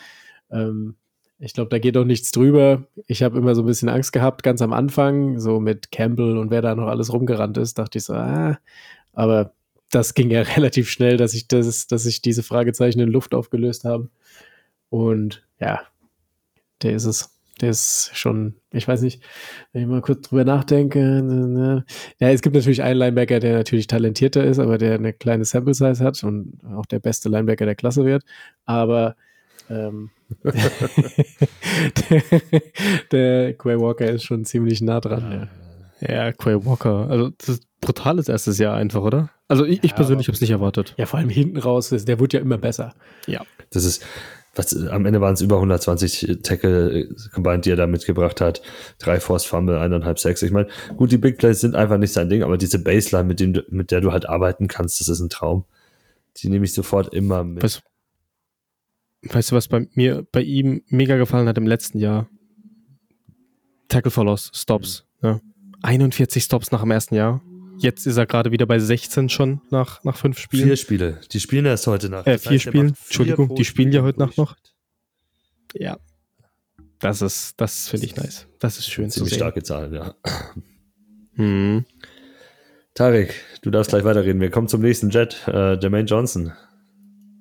ähm, 0.51 0.97
ich 1.39 1.53
glaube, 1.53 1.69
da 1.69 1.79
geht 1.79 1.97
auch 1.97 2.05
nichts 2.05 2.31
drüber. 2.33 2.87
Ich 3.07 3.23
habe 3.23 3.39
immer 3.39 3.55
so 3.55 3.63
ein 3.63 3.67
bisschen 3.67 3.89
Angst 3.89 4.13
gehabt, 4.13 4.43
ganz 4.43 4.63
am 4.63 4.73
Anfang, 4.73 5.39
so 5.39 5.61
mit 5.61 5.93
Campbell 5.93 6.39
und 6.39 6.51
wer 6.51 6.63
da 6.63 6.75
noch 6.75 6.89
alles 6.89 7.13
rumgerannt 7.13 7.59
ist, 7.59 7.79
dachte 7.79 7.99
ich 7.99 8.05
so, 8.05 8.15
ah, 8.15 8.59
aber 9.13 9.53
das 9.91 10.15
ging 10.15 10.31
ja 10.31 10.43
relativ 10.57 10.91
schnell, 10.91 11.17
dass 11.17 11.35
ich 11.35 11.49
das, 11.49 11.87
dass 11.87 12.07
ich 12.07 12.23
diese 12.23 12.43
Fragezeichen 12.43 13.01
in 13.01 13.11
Luft 13.11 13.35
aufgelöst 13.35 13.85
habe. 13.85 14.09
Und 14.89 15.45
ja, 15.61 15.81
der 16.83 16.95
ist 16.95 17.05
es. 17.05 17.33
Der 17.63 17.71
ist 17.71 18.11
schon, 18.13 18.57
ich 18.71 18.87
weiß 18.87 19.01
nicht, 19.01 19.23
wenn 19.73 19.81
ich 19.81 19.89
mal 19.89 20.03
kurz 20.03 20.29
drüber 20.29 20.45
nachdenke. 20.45 21.23
Ne, 21.23 21.87
ja, 22.21 22.29
es 22.29 22.43
gibt 22.43 22.55
natürlich 22.55 22.83
einen 22.83 22.99
Linebacker, 22.99 23.41
der 23.41 23.57
natürlich 23.57 23.87
talentierter 23.87 24.45
ist, 24.45 24.59
aber 24.59 24.77
der 24.77 24.97
eine 24.97 25.15
kleine 25.15 25.47
Sample 25.47 25.73
Size 25.73 26.05
hat 26.05 26.23
und 26.23 26.61
auch 26.77 26.85
der 26.85 26.99
beste 26.99 27.31
Linebacker 27.31 27.65
der 27.65 27.75
Klasse 27.75 28.05
wird. 28.05 28.25
Aber 28.67 29.17
ähm, 29.71 30.11
der, 32.11 32.23
der 33.13 33.55
Quay 33.55 33.79
Walker 33.79 34.11
ist 34.11 34.25
schon 34.25 34.45
ziemlich 34.45 34.81
nah 34.81 35.01
dran. 35.01 35.49
Ja, 36.01 36.15
ja 36.15 36.33
Quay 36.33 36.65
Walker. 36.65 37.09
Also, 37.09 37.31
das 37.39 37.49
ist 37.49 37.67
brutales 37.81 38.29
erstes 38.29 38.59
Jahr 38.59 38.77
einfach, 38.77 39.03
oder? 39.03 39.31
Also, 39.49 39.65
ich, 39.65 39.85
ich 39.85 39.95
persönlich 39.95 40.27
habe 40.29 40.35
es 40.35 40.41
nicht 40.41 40.51
erwartet. 40.51 40.95
Ja, 40.97 41.07
vor 41.07 41.19
allem 41.19 41.29
hinten 41.29 41.59
raus, 41.59 41.91
der 41.91 42.21
wird 42.21 42.33
ja 42.33 42.41
immer 42.41 42.59
besser. 42.59 42.95
Ja. 43.27 43.43
Das 43.71 43.85
ist, 43.85 44.05
was, 44.57 44.75
am 44.89 45.07
Ende 45.07 45.21
waren 45.21 45.35
es 45.35 45.41
über 45.41 45.57
120 45.57 46.39
Tackle 46.43 47.01
äh, 47.01 47.15
combined, 47.33 47.65
die 47.65 47.71
er 47.71 47.77
da 47.77 47.87
mitgebracht 47.87 48.41
hat. 48.41 48.63
Drei 48.99 49.21
Force 49.21 49.45
Fumble, 49.45 49.79
eineinhalb 49.79 50.19
Sechs. 50.19 50.43
Ich 50.43 50.51
meine, 50.51 50.69
gut, 50.97 51.13
die 51.13 51.19
Big 51.19 51.39
Plays 51.39 51.61
sind 51.61 51.77
einfach 51.77 51.99
nicht 51.99 52.13
sein 52.13 52.29
Ding, 52.29 52.43
aber 52.43 52.57
diese 52.57 52.79
Baseline, 52.79 53.29
mit, 53.29 53.39
dem, 53.41 53.63
mit 53.69 53.91
der 53.91 54.01
du 54.01 54.13
halt 54.13 54.29
arbeiten 54.29 54.67
kannst, 54.67 55.01
das 55.01 55.09
ist 55.09 55.21
ein 55.21 55.29
Traum. 55.29 55.65
Die 56.39 56.49
nehme 56.49 56.65
ich 56.65 56.73
sofort 56.73 57.15
immer 57.15 57.45
mit. 57.45 57.63
Weißt, 57.63 57.83
weißt 59.33 59.53
du, 59.53 59.57
was 59.57 59.69
bei 59.69 59.87
mir, 59.95 60.27
bei 60.33 60.43
ihm 60.43 60.83
mega 60.89 61.17
gefallen 61.17 61.49
hat 61.49 61.59
im 61.59 61.67
letzten 61.67 61.99
Jahr? 61.99 62.29
Tackle 63.89 64.11
for 64.11 64.25
Loss, 64.25 64.51
Stops. 64.55 65.07
Mhm. 65.21 65.29
Ja. 65.29 65.41
41 65.83 66.43
Stops 66.43 66.73
nach 66.73 66.81
dem 66.81 66.91
ersten 66.91 67.15
Jahr. 67.15 67.43
Jetzt 67.79 68.07
ist 68.07 68.17
er 68.17 68.27
gerade 68.27 68.53
wieder 68.53 68.67
bei 68.67 68.79
16 68.79 69.29
schon 69.29 69.61
nach, 69.71 70.03
nach 70.03 70.17
fünf 70.17 70.39
Spielen. 70.39 70.65
Vier 70.65 70.77
Spiele. 70.77 71.21
Die 71.31 71.41
spielen 71.41 71.67
erst 71.67 71.87
heute 71.87 72.09
Nacht. 72.09 72.27
Äh, 72.27 72.39
vier 72.39 72.53
heißt, 72.53 72.63
Spiele. 72.63 72.87
Entschuldigung, 72.89 73.55
die 73.55 73.65
spielen 73.65 73.93
ja 73.93 74.03
heute 74.03 74.19
Nacht 74.19 74.39
noch. 74.39 74.57
Ja. 75.75 75.99
Das 76.99 77.21
ist, 77.21 77.61
das 77.61 77.89
finde 77.89 78.07
ich 78.07 78.17
nice. 78.17 78.47
Das 78.59 78.79
ist 78.79 78.89
schön 78.89 79.11
Ziemlich 79.11 79.15
zu 79.15 79.25
sehen. 79.27 79.37
starke 79.37 79.63
Zahlen, 79.63 79.93
ja. 79.93 80.15
Hm. 81.35 81.85
Tarek, 82.95 83.35
du 83.61 83.71
darfst 83.71 83.91
gleich 83.91 84.05
weiterreden. 84.05 84.41
Wir 84.41 84.51
kommen 84.51 84.69
zum 84.69 84.81
nächsten 84.81 85.11
Jet, 85.11 85.47
äh, 85.47 85.79
Jermaine 85.79 86.09
Johnson. 86.09 86.55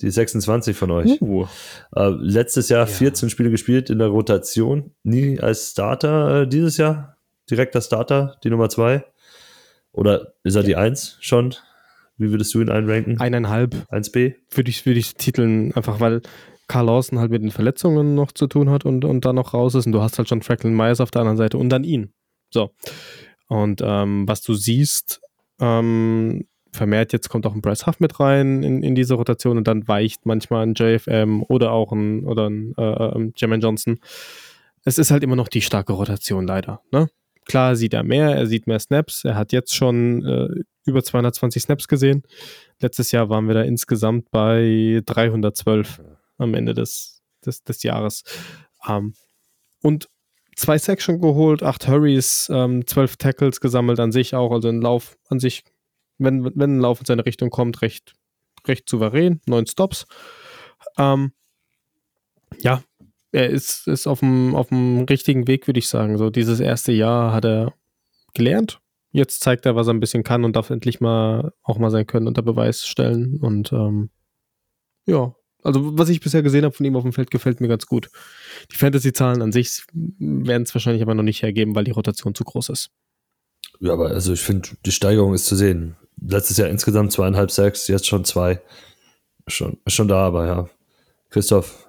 Die 0.05 0.11
26 0.11 0.77
von 0.77 0.91
euch. 0.91 1.19
Uh. 1.19 1.47
Äh, 1.95 2.09
letztes 2.09 2.69
Jahr 2.69 2.81
ja. 2.81 2.85
14 2.85 3.31
Spiele 3.31 3.49
gespielt 3.49 3.89
in 3.89 3.97
der 3.97 4.09
Rotation. 4.09 4.91
Nie 5.01 5.39
als 5.39 5.71
Starter 5.71 6.43
äh, 6.43 6.47
dieses 6.47 6.77
Jahr. 6.77 7.17
Direkter 7.49 7.81
Starter, 7.81 8.37
die 8.43 8.51
Nummer 8.51 8.69
2. 8.69 9.03
Oder 9.91 10.33
ist 10.43 10.53
er 10.55 10.61
ja. 10.61 10.67
die 10.67 10.75
1 10.75 11.17
schon? 11.21 11.55
Wie 12.17 12.29
würdest 12.29 12.53
du 12.53 12.61
ihn 12.61 12.69
einranken? 12.69 13.19
Eineinhalb. 13.19 13.73
1b? 13.91 14.35
Würde 14.51 14.69
ich, 14.69 14.85
würde 14.85 14.99
ich 14.99 15.15
titeln, 15.15 15.73
einfach 15.73 15.99
weil 15.99 16.21
Carl 16.67 16.85
Lawson 16.85 17.17
halt 17.17 17.31
mit 17.31 17.41
den 17.41 17.51
Verletzungen 17.51 18.13
noch 18.13 18.31
zu 18.31 18.45
tun 18.45 18.69
hat 18.69 18.85
und, 18.85 19.05
und 19.05 19.25
dann 19.25 19.35
noch 19.35 19.55
raus 19.55 19.73
ist. 19.73 19.87
Und 19.87 19.91
du 19.91 20.03
hast 20.03 20.19
halt 20.19 20.29
schon 20.29 20.43
Franklin 20.43 20.75
Myers 20.75 21.01
auf 21.01 21.09
der 21.09 21.21
anderen 21.21 21.37
Seite 21.37 21.57
und 21.57 21.69
dann 21.69 21.83
ihn. 21.83 22.13
So. 22.51 22.69
Und 23.47 23.81
ähm, 23.83 24.27
was 24.27 24.41
du 24.41 24.53
siehst, 24.53 25.19
ähm, 25.59 26.45
vermehrt 26.75 27.13
jetzt 27.13 27.29
kommt 27.29 27.45
auch 27.45 27.55
ein 27.55 27.61
Bryce 27.61 27.87
Huff 27.87 27.99
mit 27.99 28.19
rein 28.19 28.63
in, 28.63 28.83
in 28.83 28.95
diese 28.95 29.15
Rotation 29.15 29.57
und 29.57 29.67
dann 29.67 29.87
weicht 29.87 30.25
manchmal 30.25 30.65
ein 30.65 30.75
JFM 30.75 31.43
oder 31.47 31.71
auch 31.71 31.91
ein, 31.91 32.25
oder 32.25 32.49
ein 32.49 32.75
äh, 32.77 32.83
äh, 32.83 33.31
Jermaine 33.35 33.63
Johnson. 33.63 33.99
Es 34.83 34.97
ist 34.97 35.11
halt 35.11 35.23
immer 35.23 35.35
noch 35.35 35.47
die 35.47 35.61
starke 35.61 35.93
Rotation 35.93 36.45
leider. 36.45 36.81
Ne? 36.91 37.09
Klar 37.45 37.75
sieht 37.75 37.93
er 37.93 38.03
mehr, 38.03 38.35
er 38.35 38.47
sieht 38.47 38.67
mehr 38.67 38.79
Snaps. 38.79 39.23
Er 39.23 39.35
hat 39.35 39.51
jetzt 39.51 39.75
schon 39.75 40.25
äh, 40.25 40.63
über 40.85 41.03
220 41.03 41.63
Snaps 41.63 41.87
gesehen. 41.87 42.23
Letztes 42.79 43.11
Jahr 43.11 43.29
waren 43.29 43.47
wir 43.47 43.53
da 43.55 43.61
insgesamt 43.61 44.29
bei 44.31 45.01
312 45.05 46.01
am 46.37 46.53
Ende 46.53 46.73
des, 46.73 47.21
des, 47.45 47.63
des 47.63 47.83
Jahres. 47.83 48.23
Ähm, 48.87 49.13
und 49.81 50.09
zwei 50.55 50.77
Sacks 50.77 51.05
geholt, 51.05 51.63
acht 51.63 51.87
Hurries, 51.87 52.49
ähm, 52.51 52.85
zwölf 52.87 53.17
Tackles 53.17 53.59
gesammelt 53.59 53.99
an 53.99 54.11
sich 54.11 54.33
auch. 54.33 54.51
Also 54.51 54.69
ein 54.69 54.81
Lauf 54.81 55.17
an 55.29 55.39
sich, 55.39 55.63
wenn, 56.17 56.45
wenn 56.45 56.77
ein 56.77 56.79
Lauf 56.79 56.99
in 56.99 57.05
seine 57.05 57.25
Richtung 57.25 57.49
kommt, 57.49 57.81
recht, 57.81 58.13
recht 58.67 58.89
souverän. 58.89 59.41
Neun 59.47 59.67
Stops. 59.67 60.05
Ähm, 60.97 61.31
ja, 62.59 62.81
er 63.31 63.49
ist, 63.49 63.87
ist 63.87 64.07
auf, 64.07 64.21
dem, 64.21 64.55
auf 64.55 64.69
dem 64.69 65.05
richtigen 65.09 65.47
Weg, 65.47 65.67
würde 65.67 65.79
ich 65.79 65.87
sagen. 65.87 66.17
So 66.17 66.29
dieses 66.29 66.59
erste 66.59 66.91
Jahr 66.91 67.33
hat 67.33 67.45
er 67.45 67.73
gelernt. 68.33 68.79
Jetzt 69.11 69.41
zeigt 69.41 69.65
er, 69.65 69.75
was 69.75 69.87
er 69.87 69.93
ein 69.93 69.99
bisschen 69.99 70.23
kann 70.23 70.43
und 70.43 70.55
darf 70.55 70.69
endlich 70.69 70.99
mal 70.99 71.53
auch 71.63 71.77
mal 71.77 71.91
sein 71.91 72.07
Können 72.07 72.27
unter 72.27 72.41
Beweis 72.41 72.85
stellen. 72.85 73.39
Und 73.41 73.71
ähm, 73.71 74.09
ja, 75.05 75.35
also 75.63 75.97
was 75.97 76.09
ich 76.09 76.19
bisher 76.19 76.43
gesehen 76.43 76.63
habe 76.63 76.75
von 76.75 76.85
ihm 76.85 76.95
auf 76.95 77.03
dem 77.03 77.13
Feld, 77.13 77.31
gefällt 77.31 77.59
mir 77.59 77.67
ganz 77.67 77.85
gut. 77.87 78.09
Die 78.71 78.75
Fantasy-Zahlen 78.75 79.41
an 79.41 79.51
sich 79.51 79.83
werden 79.93 80.63
es 80.63 80.75
wahrscheinlich 80.75 81.01
aber 81.01 81.15
noch 81.15 81.23
nicht 81.23 81.41
hergeben, 81.41 81.75
weil 81.75 81.85
die 81.85 81.91
Rotation 81.91 82.35
zu 82.35 82.43
groß 82.43 82.69
ist. 82.69 82.89
Ja, 83.79 83.93
aber 83.93 84.09
also 84.09 84.33
ich 84.33 84.41
finde, 84.41 84.69
die 84.85 84.91
Steigerung 84.91 85.33
ist 85.33 85.45
zu 85.45 85.55
sehen. 85.55 85.95
Letztes 86.21 86.57
Jahr 86.57 86.69
insgesamt 86.69 87.11
zweieinhalb 87.11 87.51
Sacks, 87.51 87.87
jetzt 87.87 88.07
schon 88.07 88.25
zwei. 88.25 88.61
Schon, 89.47 89.77
schon 89.87 90.07
da, 90.07 90.25
aber 90.25 90.47
ja, 90.47 90.69
Christoph, 91.29 91.87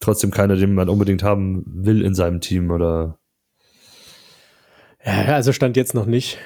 trotzdem 0.00 0.30
keiner, 0.30 0.56
den 0.56 0.74
man 0.74 0.88
unbedingt 0.88 1.22
haben 1.22 1.62
will 1.66 2.02
in 2.02 2.14
seinem 2.14 2.40
Team 2.40 2.70
oder? 2.70 3.18
Ja, 5.04 5.34
also 5.34 5.52
stand 5.52 5.76
jetzt 5.76 5.94
noch 5.94 6.06
nicht. 6.06 6.38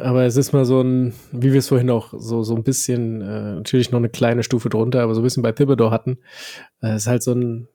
Aber 0.00 0.24
es 0.24 0.36
ist 0.36 0.52
mal 0.52 0.64
so 0.64 0.80
ein, 0.80 1.12
wie 1.32 1.52
wir 1.52 1.58
es 1.58 1.68
vorhin 1.68 1.90
auch 1.90 2.14
so, 2.16 2.42
so 2.42 2.54
ein 2.54 2.62
bisschen, 2.62 3.20
äh, 3.20 3.54
natürlich 3.54 3.90
noch 3.90 3.98
eine 3.98 4.08
kleine 4.08 4.42
Stufe 4.42 4.70
drunter, 4.70 5.02
aber 5.02 5.14
so 5.14 5.20
ein 5.20 5.24
bisschen 5.24 5.42
bei 5.42 5.52
Thibodeau 5.52 5.90
hatten. 5.90 6.18
Äh, 6.82 6.96
ist 6.96 7.06
halt 7.06 7.22
so 7.22 7.32
ein, 7.32 7.68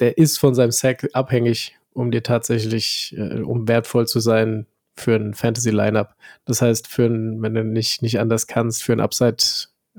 der 0.00 0.16
ist 0.16 0.38
von 0.38 0.54
seinem 0.54 0.70
Sack 0.70 1.08
abhängig, 1.12 1.76
um 1.92 2.10
dir 2.10 2.22
tatsächlich, 2.22 3.14
äh, 3.18 3.40
um 3.40 3.68
wertvoll 3.68 4.06
zu 4.06 4.20
sein 4.20 4.66
für 4.98 5.16
ein 5.16 5.34
Fantasy-Lineup. 5.34 6.14
Das 6.44 6.62
heißt, 6.62 6.86
für 6.86 7.06
ein, 7.06 7.42
wenn 7.42 7.54
du 7.54 7.64
nicht, 7.64 8.02
nicht 8.02 8.20
anders 8.20 8.46
kannst, 8.46 8.82
für 8.82 8.92
ein 8.92 9.00
Upside, 9.00 9.36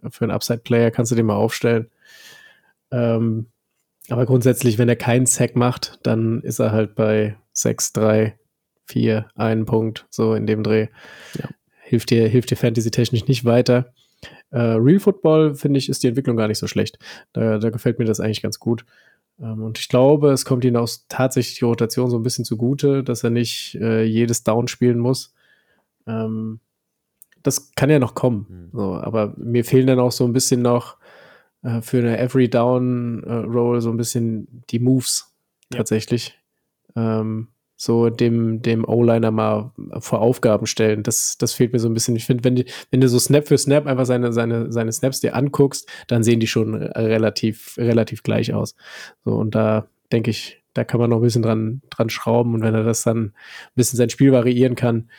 für 0.10 0.26
einen 0.26 0.32
Upside-Player 0.32 0.92
kannst 0.92 1.12
du 1.12 1.16
den 1.16 1.26
mal 1.26 1.36
aufstellen. 1.36 1.90
Ähm, 2.92 3.48
aber 4.10 4.26
grundsätzlich, 4.26 4.78
wenn 4.78 4.90
er 4.90 4.96
keinen 4.96 5.26
Sack 5.26 5.56
macht, 5.56 6.00
dann 6.04 6.42
ist 6.42 6.60
er 6.60 6.72
halt 6.72 6.96
bei 6.96 7.38
6, 7.54 7.94
3, 7.94 8.38
4, 8.86 9.30
1 9.36 9.66
Punkt, 9.66 10.08
so 10.10 10.34
in 10.34 10.48
dem 10.48 10.64
Dreh. 10.64 10.88
Ja. 11.36 11.50
Hilft 11.82 12.10
dir, 12.10 12.28
hilft 12.28 12.52
dir 12.52 12.56
Fantasy-technisch 12.56 13.28
nicht 13.28 13.46
weiter. 13.46 13.94
Äh, 14.52 14.60
Real 14.60 15.00
Football, 15.00 15.56
finde 15.56 15.78
ich, 15.78 15.90
ist 15.90 16.04
die 16.04 16.08
Entwicklung 16.08 16.38
gar 16.38 16.48
nicht 16.48 16.58
so 16.58 16.68
schlecht. 16.68 16.98
Da, 17.34 17.58
da 17.60 17.70
gefällt 17.70 18.00
mir 18.00 18.06
das 18.06 18.20
eigentlich 18.20 18.42
ganz 18.42 18.60
gut. 18.60 18.86
Ähm, 19.42 19.64
und 19.64 19.80
ich 19.80 19.90
glaube, 19.90 20.32
es 20.32 20.46
kommt 20.46 20.66
ihm 20.66 20.76
auch 20.76 20.90
tatsächlich 21.08 21.60
die 21.60 21.66
Rotation 21.66 22.10
so 22.10 22.18
ein 22.18 22.24
bisschen 22.24 22.46
zugute, 22.46 23.04
dass 23.04 23.24
er 23.24 23.30
nicht 23.30 23.76
äh, 23.76 24.04
jedes 24.04 24.44
Down 24.44 24.68
spielen 24.68 25.00
muss. 25.00 25.34
Ähm, 26.08 26.60
das 27.44 27.72
kann 27.76 27.90
ja 27.90 28.00
noch 28.00 28.16
kommen. 28.16 28.46
Mhm. 28.74 28.78
So, 28.78 28.96
aber 28.96 29.34
mir 29.38 29.64
fehlen 29.64 29.88
dann 29.88 30.00
auch 30.00 30.12
so 30.12 30.26
ein 30.26 30.34
bisschen 30.34 30.62
noch 30.62 30.98
äh, 31.64 31.82
für 31.82 32.00
eine 32.00 32.18
Every 32.18 32.50
Down 32.50 33.24
äh, 33.24 33.34
Roll 33.34 33.82
so 33.82 33.90
ein 33.90 33.98
bisschen 33.98 34.64
die 34.70 34.80
Moves 34.80 35.34
ja. 35.72 35.78
tatsächlich. 35.78 36.38
Ähm, 36.96 37.48
so 37.82 38.10
dem, 38.10 38.62
dem 38.62 38.84
O-Liner 38.84 39.32
mal 39.32 39.72
vor 40.00 40.20
Aufgaben 40.20 40.66
stellen. 40.66 41.02
Das, 41.02 41.38
das 41.38 41.54
fehlt 41.54 41.72
mir 41.72 41.80
so 41.80 41.88
ein 41.88 41.94
bisschen. 41.94 42.14
Ich 42.18 42.26
finde, 42.26 42.44
wenn, 42.44 42.58
die, 42.58 42.66
wenn 42.92 43.00
du 43.00 43.08
so 43.08 43.18
Snap 43.18 43.48
für 43.48 43.58
Snap 43.58 43.86
einfach 43.86 44.06
seine, 44.06 44.34
seine, 44.34 44.70
seine 44.70 44.92
Snaps 44.92 45.22
dir 45.22 45.34
anguckst, 45.34 45.88
dann 46.08 46.22
sehen 46.22 46.42
die 46.42 46.48
schon 46.48 46.76
relativ, 46.76 47.78
relativ 47.78 48.22
gleich 48.22 48.54
aus. 48.54 48.76
So, 49.24 49.32
und 49.32 49.56
da 49.56 49.88
denke 50.12 50.30
ich, 50.30 50.62
da 50.74 50.84
kann 50.84 51.00
man 51.00 51.10
noch 51.10 51.20
ein 51.20 51.24
bisschen 51.24 51.42
dran, 51.42 51.82
dran 51.90 52.10
schrauben. 52.10 52.54
Und 52.54 52.64
wenn 52.64 52.76
er 52.76 52.84
das 52.84 53.04
dann 53.04 53.28
ein 53.28 53.34
bisschen 53.76 53.96
sein 53.96 54.10
Spiel 54.10 54.34
variieren 54.34 54.76
kann, 54.76 55.10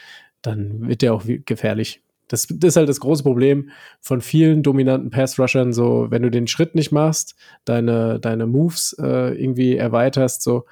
dann 0.42 0.86
wird 0.86 1.00
der 1.00 1.14
auch 1.14 1.24
gefährlich. 1.46 2.02
Das, 2.28 2.46
das 2.46 2.68
ist 2.68 2.76
halt 2.76 2.90
das 2.90 3.00
große 3.00 3.22
Problem 3.22 3.70
von 4.02 4.20
vielen 4.20 4.62
dominanten 4.62 5.08
Pass-Rushern, 5.08 5.72
so 5.72 6.08
wenn 6.11 6.22
du 6.22 6.30
den 6.30 6.46
Schritt 6.46 6.74
nicht 6.74 6.92
machst, 6.92 7.36
deine, 7.64 8.20
deine 8.20 8.46
Moves 8.46 8.94
äh, 9.00 9.34
irgendwie 9.42 9.76
erweiterst, 9.76 10.42
so 10.42 10.66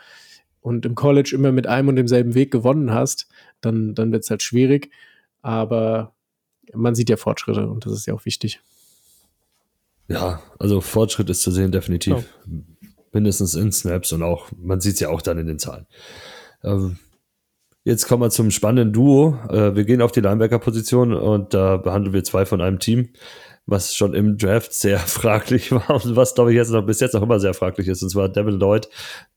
und 0.69 0.85
im 0.85 0.95
College 0.95 1.33
immer 1.35 1.51
mit 1.51 1.67
einem 1.67 1.89
und 1.89 1.97
demselben 1.97 2.35
Weg 2.35 2.51
gewonnen 2.51 2.93
hast, 2.93 3.27
dann, 3.61 3.95
dann 3.95 4.13
wird 4.13 4.25
es 4.25 4.31
halt 4.31 4.43
schwierig. 4.43 4.91
Aber 5.41 6.15
man 6.75 6.95
sieht 6.95 7.09
ja 7.09 7.17
Fortschritte 7.17 7.67
und 7.67 7.87
das 7.87 7.93
ist 7.93 8.07
ja 8.07 8.15
auch 8.15 8.27
wichtig. 8.27 8.61
Ja, 10.09 10.43
also 10.59 10.81
Fortschritt 10.81 11.31
ist 11.31 11.43
zu 11.43 11.51
sehen, 11.51 11.73
definitiv. 11.73 12.15
Ja. 12.15 12.53
Mindestens 13.13 13.55
in 13.55 13.73
Snaps 13.73 14.13
und 14.13 14.23
auch, 14.23 14.51
man 14.57 14.81
sieht 14.81 14.95
es 14.95 15.01
ja 15.01 15.09
auch 15.09 15.23
dann 15.23 15.39
in 15.39 15.47
den 15.47 15.59
Zahlen. 15.59 15.87
Ähm, 16.63 16.99
Jetzt 17.89 18.07
kommen 18.07 18.23
wir 18.23 18.29
zum 18.29 18.51
spannenden 18.51 18.93
Duo. 18.93 19.39
Äh, 19.49 19.75
wir 19.75 19.85
gehen 19.87 20.03
auf 20.03 20.13
die 20.13 20.21
Linebacker-Position 20.21 21.15
und 21.15 21.55
da 21.55 21.79
behandeln 21.79 22.13
wir 22.13 22.23
zwei 22.23 22.45
von 22.45 22.61
einem 22.61 22.81
Team, 22.81 23.15
was 23.65 23.95
schon 23.95 24.13
im 24.13 24.37
Draft 24.37 24.75
sehr 24.75 24.99
fraglich 25.07 25.73
war 25.73 25.89
und 25.89 26.15
was, 26.15 26.35
glaube 26.35 26.51
ich, 26.51 26.57
jetzt 26.57 26.71
noch 26.71 26.85
bis 26.85 27.01
jetzt 27.01 27.15
noch 27.15 27.23
immer 27.23 27.41
sehr 27.41 27.55
fraglich 27.55 27.89
ist. 27.89 28.03
Und 28.03 28.11
zwar 28.11 28.29
Devin 28.29 28.59
Lloyd, 28.59 28.91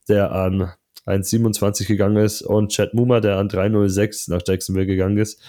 der 0.06 0.32
an 0.32 0.70
1,27 1.06 1.86
gegangen 1.86 2.16
ist 2.16 2.42
und 2.42 2.70
Chad 2.70 2.94
Muma, 2.94 3.20
der 3.20 3.38
an 3.38 3.48
3,06 3.48 4.30
nach 4.30 4.42
Jacksonville 4.46 4.86
gegangen 4.86 5.18
ist. 5.18 5.40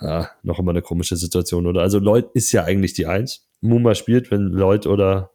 Ja, 0.00 0.30
noch 0.42 0.58
immer 0.58 0.70
eine 0.70 0.82
komische 0.82 1.16
Situation, 1.16 1.66
oder? 1.66 1.82
Also 1.82 1.98
Lloyd 1.98 2.26
ist 2.34 2.52
ja 2.52 2.64
eigentlich 2.64 2.94
die 2.94 3.06
Eins. 3.06 3.46
Muma 3.60 3.94
spielt, 3.94 4.30
wenn 4.30 4.48
Lloyd 4.48 4.86
oder 4.86 5.30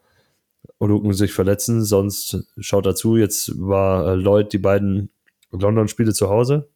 Olukun 0.79 1.13
sich 1.13 1.33
verletzen, 1.33 1.83
sonst 1.83 2.45
schaut 2.57 2.85
dazu. 2.85 3.17
Jetzt 3.17 3.59
war 3.59 4.13
äh, 4.13 4.15
Lloyd 4.15 4.51
die 4.53 4.57
beiden 4.57 5.09
London-Spiele 5.51 6.13
zu 6.13 6.29
Hause. 6.29 6.67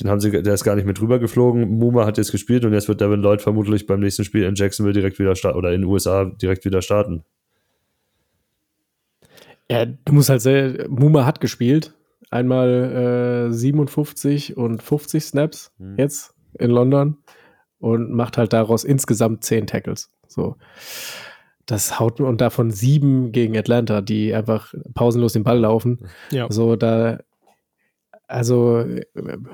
Den 0.00 0.10
haben 0.10 0.20
sie, 0.20 0.30
der 0.30 0.52
ist 0.52 0.64
gar 0.64 0.76
nicht 0.76 0.84
mit 0.84 1.00
drüber 1.00 1.18
geflogen. 1.18 1.78
Muma 1.78 2.04
hat 2.04 2.18
jetzt 2.18 2.32
gespielt 2.32 2.64
und 2.66 2.74
jetzt 2.74 2.88
wird 2.88 3.00
Devin 3.00 3.22
Lloyd 3.22 3.40
vermutlich 3.40 3.86
beim 3.86 4.00
nächsten 4.00 4.24
Spiel 4.24 4.44
in 4.44 4.54
Jacksonville 4.54 4.92
direkt 4.92 5.18
wieder 5.18 5.34
starten 5.34 5.58
oder 5.58 5.72
in 5.72 5.80
den 5.80 5.90
USA 5.90 6.26
direkt 6.26 6.66
wieder 6.66 6.82
starten. 6.82 7.24
Ja, 9.70 9.84
du 9.86 10.12
musst 10.12 10.28
halt 10.28 10.42
sehr, 10.42 10.88
Muma 10.88 11.24
hat 11.26 11.40
gespielt. 11.40 11.94
Einmal 12.30 13.48
äh, 13.50 13.52
57 13.52 14.56
und 14.56 14.82
50 14.82 15.24
Snaps 15.24 15.72
Hm. 15.78 15.96
jetzt 15.96 16.34
in 16.58 16.70
London 16.70 17.18
und 17.78 18.10
macht 18.12 18.38
halt 18.38 18.52
daraus 18.52 18.84
insgesamt 18.84 19.44
10 19.44 19.66
Tackles. 19.66 20.10
So. 20.26 20.56
Das 21.66 21.98
haut 21.98 22.20
und 22.20 22.40
davon 22.40 22.70
sieben 22.70 23.32
gegen 23.32 23.56
Atlanta, 23.56 24.00
die 24.00 24.34
einfach 24.34 24.72
pausenlos 24.94 25.32
den 25.32 25.44
Ball 25.44 25.58
laufen. 25.58 26.08
Ja. 26.30 26.46
So, 26.50 26.76
da, 26.76 27.18
also 28.28 28.78
äh, 28.80 29.04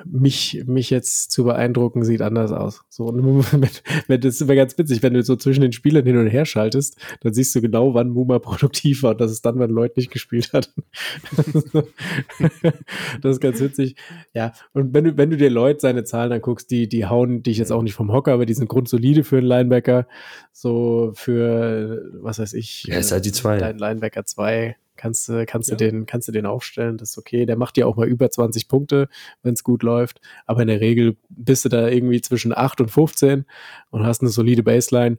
mich, 0.05 0.65
mich 0.67 0.91
jetzt 0.91 1.31
zu 1.31 1.45
beeindrucken, 1.45 2.05
sieht 2.05 2.23
anders 2.23 2.53
aus. 2.53 2.83
So, 2.89 3.07
und 3.07 3.45
das 4.09 4.25
ist 4.25 4.41
immer 4.41 4.55
ganz 4.55 4.77
witzig, 4.79 5.03
wenn 5.03 5.15
du 5.15 5.23
so 5.23 5.37
zwischen 5.37 5.61
den 5.61 5.73
Spielern 5.73 6.07
hin 6.07 6.17
und 6.17 6.29
her 6.29 6.47
schaltest, 6.47 6.97
dann 7.21 7.35
siehst 7.35 7.55
du 7.55 7.61
genau, 7.61 7.95
wann 7.95 8.11
Muma 8.11 8.39
produktiv 8.41 9.03
war 9.03 9.13
und 9.13 9.21
das 9.21 9.31
ist 9.31 9.45
dann, 9.45 9.59
wenn 9.59 9.71
Lloyd 9.71 9.97
nicht 9.97 10.11
gespielt 10.11 10.53
hat. 10.53 10.73
das 13.23 13.37
ist 13.37 13.41
ganz 13.41 13.61
witzig. 13.61 13.97
Ja, 14.35 14.53
und 14.73 14.95
wenn 14.95 15.05
du, 15.05 15.17
wenn 15.17 15.31
du 15.31 15.37
dir 15.37 15.51
Lloyd 15.51 15.81
seine 15.81 16.05
Zahlen 16.05 16.33
anguckst, 16.33 16.71
die, 16.71 16.89
die 16.89 17.07
hauen 17.07 17.43
dich 17.43 17.59
jetzt 17.59 17.73
auch 17.73 17.83
nicht 17.83 17.95
vom 17.95 18.13
Hocker, 18.13 18.33
aber 18.33 18.47
die 18.47 18.55
sind 18.55 18.69
grundsolide 18.69 19.25
für 19.25 19.39
einen 19.39 19.47
Linebacker. 19.47 20.07
So 20.53 21.13
für, 21.15 22.11
was 22.21 22.39
weiß 22.39 22.55
ich, 22.55 22.85
Ja, 22.85 22.97
ist 22.99 23.13
halt 23.13 23.25
die 23.25 23.33
zwei. 23.33 23.59
Dein 23.59 23.79
Linebacker 23.79 24.25
2 24.25 24.77
kannst 24.97 25.29
du, 25.29 25.45
kannst 25.47 25.71
Ja. 25.71 25.77
du 25.77 25.85
den, 25.91 26.07
kannst 26.07 26.29
du 26.29 26.33
den 26.33 26.47
aufstellen, 26.47 26.97
das 26.99 27.11
ist 27.11 27.19
okay. 27.19 27.47
Der 27.47 27.57
macht 27.57 27.77
dir 27.77 27.87
auch 27.89 27.97
mal 27.97 28.07
über 28.07 28.31
20 28.31 28.69
Punkte, 28.69 29.09
wenn 29.43 29.55
es 29.55 29.65
gut 29.65 29.83
läuft. 29.83 30.21
Aber 30.47 30.63
in 30.63 30.69
der 30.69 30.81
Regel 30.81 31.17
bist 31.29 31.65
du 31.65 31.69
da 31.69 31.89
irgendwie 31.89 32.21
zwischen 32.21 32.57
8 32.57 32.81
und 32.81 32.91
15 32.91 33.45
und 33.91 34.05
hast 34.07 34.21
eine 34.23 34.31
solide 34.31 34.63
Baseline. 34.63 35.19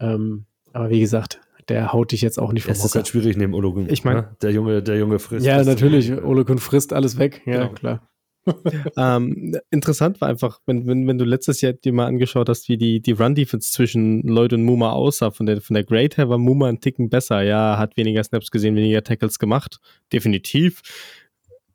Ähm, 0.00 0.44
aber 0.72 0.90
wie 0.90 1.00
gesagt, 1.00 1.40
der 1.68 1.92
haut 1.92 2.12
dich 2.12 2.22
jetzt 2.22 2.38
auch 2.38 2.52
nicht 2.52 2.64
vom 2.64 2.72
Es 2.72 2.84
ist 2.84 2.94
halt 2.94 3.08
schwierig 3.08 3.36
neben 3.36 3.54
Olukun. 3.54 3.88
Ich 3.90 4.04
mein- 4.04 4.16
ne? 4.16 4.36
der 4.42 4.52
Junge, 4.52 4.82
der 4.82 4.96
Junge 4.98 5.18
frisst. 5.18 5.44
Ja, 5.44 5.62
natürlich. 5.62 6.10
Ole 6.22 6.44
Kun 6.44 6.58
frisst 6.58 6.92
alles 6.92 7.18
weg. 7.18 7.42
Ja, 7.44 7.62
Genau. 7.64 7.72
klar. 7.74 8.08
Ähm, 8.96 9.56
interessant 9.70 10.20
war 10.20 10.28
einfach, 10.28 10.60
wenn, 10.66 10.86
wenn, 10.86 11.06
wenn 11.06 11.18
du 11.18 11.24
letztes 11.24 11.60
Jahr 11.60 11.72
dir 11.72 11.92
mal 11.92 12.06
angeschaut 12.06 12.48
hast, 12.48 12.68
wie 12.68 12.76
die, 12.76 13.00
die 13.00 13.12
Run-Defense 13.12 13.70
zwischen 13.70 14.22
Lloyd 14.22 14.52
und 14.52 14.62
Muma 14.62 14.90
aussah, 14.90 15.30
von 15.30 15.46
der, 15.46 15.60
von 15.60 15.74
der 15.74 15.84
Grade 15.84 16.16
her 16.16 16.28
war 16.28 16.38
Muma 16.38 16.68
ein 16.68 16.80
Ticken 16.80 17.08
besser. 17.08 17.42
Ja, 17.42 17.78
hat 17.78 17.96
weniger 17.96 18.22
Snaps 18.24 18.50
gesehen, 18.50 18.76
weniger 18.76 19.02
Tackles 19.02 19.38
gemacht. 19.38 19.78
Definitiv. 20.12 20.82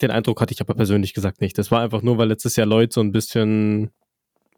Den 0.01 0.11
Eindruck 0.11 0.41
hatte 0.41 0.53
ich 0.53 0.61
aber 0.61 0.73
persönlich 0.73 1.13
gesagt 1.13 1.39
nicht. 1.39 1.57
Das 1.57 1.71
war 1.71 1.81
einfach 1.81 2.01
nur, 2.01 2.17
weil 2.17 2.27
letztes 2.27 2.55
Jahr 2.55 2.67
Lloyd 2.67 2.91
so 2.91 3.01
ein 3.01 3.11
bisschen 3.11 3.91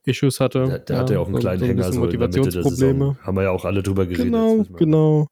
Issues 0.06 0.40
hatte. 0.40 0.66
Der, 0.66 0.80
der 0.80 0.98
hatte 0.98 1.14
ja 1.14 1.20
auch 1.20 1.28
einen 1.28 1.38
kleinen 1.38 1.60
so 1.60 1.66
ein 1.66 1.72
Hänger, 1.72 1.92
so 1.92 2.00
Motivationsprobleme. 2.00 3.18
Haben 3.22 3.38
wir 3.38 3.44
ja 3.44 3.52
auch 3.52 3.66
alle 3.66 3.84
drüber 3.84 4.06
geredet. 4.06 4.26
Genau, 4.26 4.66
genau. 4.76 5.28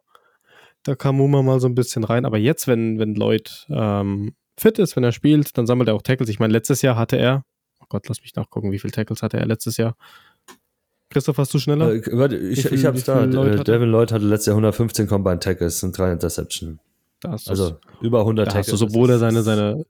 Da 0.83 0.95
kam 0.95 1.17
Muma 1.17 1.41
mal 1.41 1.59
so 1.59 1.67
ein 1.67 1.75
bisschen 1.75 2.03
rein. 2.03 2.25
Aber 2.25 2.37
jetzt, 2.37 2.67
wenn, 2.67 2.99
wenn 2.99 3.15
Lloyd 3.15 3.65
ähm, 3.69 4.33
fit 4.57 4.79
ist, 4.79 4.95
wenn 4.95 5.03
er 5.03 5.11
spielt, 5.11 5.57
dann 5.57 5.65
sammelt 5.67 5.89
er 5.89 5.95
auch 5.95 6.01
Tackles. 6.01 6.29
Ich 6.29 6.39
meine, 6.39 6.53
letztes 6.53 6.81
Jahr 6.81 6.95
hatte 6.95 7.17
er, 7.17 7.43
oh 7.81 7.85
Gott, 7.89 8.07
lass 8.07 8.21
mich 8.21 8.35
nachgucken, 8.35 8.71
wie 8.71 8.79
viele 8.79 8.91
Tackles 8.91 9.21
hatte 9.23 9.37
er 9.37 9.45
letztes 9.45 9.77
Jahr? 9.77 9.95
Christoph, 11.09 11.37
hast 11.37 11.53
du 11.53 11.59
schneller? 11.59 11.93
Äh, 11.93 12.01
warte, 12.11 12.37
ich, 12.37 12.63
viel- 12.63 12.73
ich 12.73 12.85
hab's 12.85 13.03
da. 13.03 13.23
Lloyd 13.23 13.59
Äh? 13.59 13.63
Devin 13.63 13.89
Lloyd 13.89 14.11
hatte 14.11 14.25
letztes 14.25 14.47
Jahr 14.47 14.55
115 14.55 15.07
Combined 15.07 15.43
Tackles 15.43 15.83
und 15.83 15.97
drei 15.97 16.11
Interception. 16.11 16.79
Also 17.23 17.77
über 18.01 18.19
100 18.21 18.47
da 18.47 18.53
hast 18.55 18.67
du, 18.67 18.71
Tackles. 18.75 18.81
obwohl 18.89 19.09
er 19.11 19.19
seine, 19.19 19.43
seine, 19.43 19.85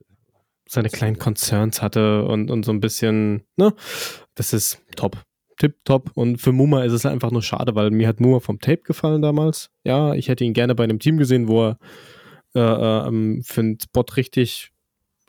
seine 0.68 0.88
kleinen 0.88 1.18
Concerns 1.18 1.82
hatte 1.82 2.24
und, 2.24 2.50
und 2.50 2.64
so 2.64 2.72
ein 2.72 2.80
bisschen, 2.80 3.42
ne? 3.56 3.72
Das 4.34 4.52
ist 4.52 4.80
top. 4.96 5.16
Tipp 5.58 5.76
top. 5.84 6.10
Und 6.14 6.40
für 6.40 6.52
Muma 6.52 6.84
ist 6.84 6.92
es 6.92 7.06
einfach 7.06 7.30
nur 7.30 7.42
schade, 7.42 7.74
weil 7.74 7.90
mir 7.90 8.06
hat 8.06 8.20
Muma 8.20 8.40
vom 8.40 8.58
Tape 8.60 8.82
gefallen 8.82 9.22
damals. 9.22 9.70
Ja, 9.84 10.14
ich 10.14 10.28
hätte 10.28 10.44
ihn 10.44 10.52
gerne 10.52 10.74
bei 10.74 10.84
einem 10.84 10.98
Team 10.98 11.16
gesehen, 11.16 11.48
wo 11.48 11.68
er 11.68 11.78
äh, 12.54 12.60
ähm, 12.60 13.42
für 13.44 13.60
einen 13.60 13.78
Spot 13.80 14.04
richtig 14.16 14.72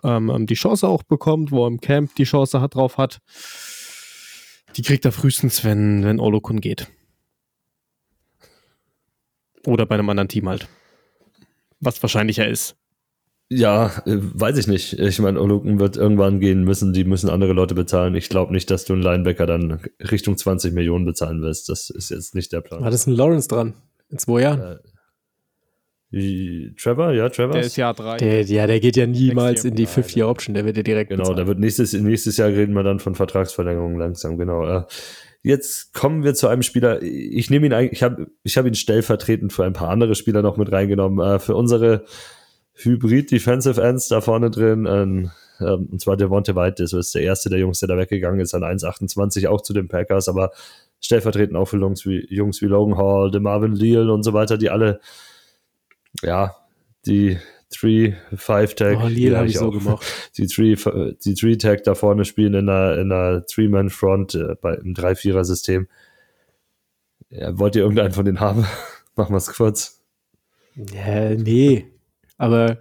ähm, 0.03 0.29
ähm, 0.29 0.45
die 0.45 0.55
Chance 0.55 0.87
auch 0.87 1.03
bekommt, 1.03 1.51
wo 1.51 1.65
er 1.65 1.67
im 1.67 1.81
Camp 1.81 2.15
die 2.15 2.23
Chance 2.23 2.61
hat, 2.61 2.75
drauf 2.75 2.97
hat. 2.97 3.19
Die 4.75 4.81
kriegt 4.81 5.05
er 5.05 5.11
frühestens, 5.11 5.63
wenn, 5.63 6.03
wenn 6.03 6.19
Olokun 6.19 6.61
geht. 6.61 6.87
Oder 9.65 9.85
bei 9.85 9.95
einem 9.95 10.09
anderen 10.09 10.27
Team 10.27 10.47
halt. 10.47 10.67
Was 11.79 12.01
wahrscheinlicher 12.03 12.47
ist. 12.47 12.75
Ja, 13.49 13.87
äh, 14.05 14.17
weiß 14.17 14.57
ich 14.57 14.67
nicht. 14.67 14.93
Ich 14.99 15.19
meine, 15.19 15.39
Olukun 15.39 15.79
wird 15.79 15.97
irgendwann 15.97 16.39
gehen 16.39 16.63
müssen. 16.63 16.93
Die 16.93 17.03
müssen 17.03 17.29
andere 17.29 17.53
Leute 17.53 17.75
bezahlen. 17.75 18.15
Ich 18.15 18.29
glaube 18.29 18.53
nicht, 18.53 18.69
dass 18.69 18.85
du 18.85 18.93
einen 18.93 19.03
Linebacker 19.03 19.45
dann 19.45 19.81
Richtung 19.99 20.37
20 20.37 20.73
Millionen 20.73 21.05
bezahlen 21.05 21.41
wirst. 21.41 21.69
Das 21.69 21.89
ist 21.89 22.09
jetzt 22.09 22.35
nicht 22.35 22.51
der 22.51 22.61
Plan. 22.61 22.81
War 22.81 22.91
das 22.91 23.07
ein 23.07 23.13
Lawrence 23.13 23.47
dran? 23.47 23.75
In 24.09 24.17
zwei 24.17 24.41
Jahren? 24.41 24.59
Äh, 24.61 24.77
Trevor, 26.11 27.11
ja, 27.11 27.27
Trevor. 27.29 27.53
Der 27.53 27.63
ist 27.63 27.75
Jahr 27.75 27.93
drei. 27.93 28.17
Der, 28.17 28.43
ja, 28.43 28.67
der 28.67 28.79
geht 28.79 28.95
ja 28.95 29.05
niemals 29.05 29.65
in 29.65 29.75
die 29.75 29.85
Fifth-Year-Option, 29.85 30.53
der 30.53 30.65
wird 30.65 30.77
ja 30.77 30.83
direkt 30.83 31.09
Genau, 31.09 31.23
da 31.23 31.29
bezahlt. 31.29 31.47
wird 31.47 31.59
nächstes, 31.59 31.93
nächstes 31.93 32.37
Jahr 32.37 32.49
reden 32.49 32.73
wir 32.73 32.83
dann 32.83 32.99
von 32.99 33.15
Vertragsverlängerung 33.15 33.97
langsam, 33.97 34.37
genau. 34.37 34.65
Äh, 34.65 34.83
Jetzt 35.45 35.93
kommen 35.93 36.23
wir 36.23 36.33
zu 36.33 36.47
einem 36.47 36.63
Spieler, 36.63 37.03
ich 37.03 37.51
nehme 37.51 37.67
ihn 37.67 37.73
eigentlich, 37.73 37.91
ich 37.91 38.01
habe 38.01 38.31
ich 38.41 38.57
hab 38.57 38.65
ihn 38.65 38.73
stellvertretend 38.73 39.53
für 39.53 39.63
ein 39.63 39.73
paar 39.73 39.89
andere 39.89 40.15
Spieler 40.15 40.41
noch 40.41 40.57
mit 40.57 40.71
reingenommen. 40.71 41.23
Äh, 41.23 41.37
für 41.37 41.55
unsere 41.55 42.03
Hybrid-Defensive 42.73 43.79
Ends 43.79 44.07
da 44.07 44.21
vorne 44.21 44.49
drin, 44.49 44.87
ähm, 44.89 45.29
ähm, 45.59 45.87
und 45.91 46.01
zwar 46.01 46.17
Devonte 46.17 46.55
White, 46.55 46.81
das 46.81 46.93
ist 46.93 47.13
der 47.13 47.21
erste 47.21 47.51
der 47.51 47.59
Jungs, 47.59 47.79
der 47.79 47.89
da 47.89 47.95
weggegangen 47.95 48.39
ist, 48.39 48.55
an 48.55 48.63
1,28 48.63 49.47
auch 49.47 49.61
zu 49.61 49.73
den 49.73 49.87
Packers, 49.87 50.27
aber 50.27 50.49
stellvertretend 50.99 51.55
auch 51.55 51.65
für 51.67 51.77
Jungs 51.77 52.07
wie, 52.07 52.25
Jungs 52.27 52.63
wie 52.63 52.65
Logan 52.65 52.97
Hall, 52.97 53.29
DeMarvin 53.29 53.75
Leal 53.75 54.09
und 54.09 54.23
so 54.23 54.33
weiter, 54.33 54.57
die 54.57 54.71
alle, 54.71 54.99
ja, 56.25 56.55
die 57.05 57.37
3-5-Tag. 57.73 58.97
Oh, 59.03 59.07
Lil 59.07 59.35
habe 59.35 59.47
ich 59.47 59.57
so 59.57 59.69
gemocht. 59.71 60.05
Die 60.37 60.47
3 60.47 61.15
die 61.25 61.33
Three 61.33 61.57
Tag 61.57 61.83
da 61.83 61.95
vorne 61.95 62.23
spielen 62.25 62.53
in 62.53 62.69
einer, 62.69 62.97
in 62.97 63.11
einer 63.11 63.45
Three-Man-Front 63.45 64.35
äh, 64.35 64.55
bei 64.61 64.75
im 64.75 64.93
3-4er-System. 64.93 65.87
Ja, 67.29 67.57
wollt 67.57 67.75
ihr 67.75 67.81
irgendeinen 67.81 68.13
von 68.13 68.25
denen 68.25 68.39
haben? 68.39 68.65
Machen 69.15 69.33
wir 69.33 69.37
es 69.37 69.47
kurz. 69.53 70.01
Ja, 70.75 71.31
nee. 71.31 71.85
Aber, 72.37 72.77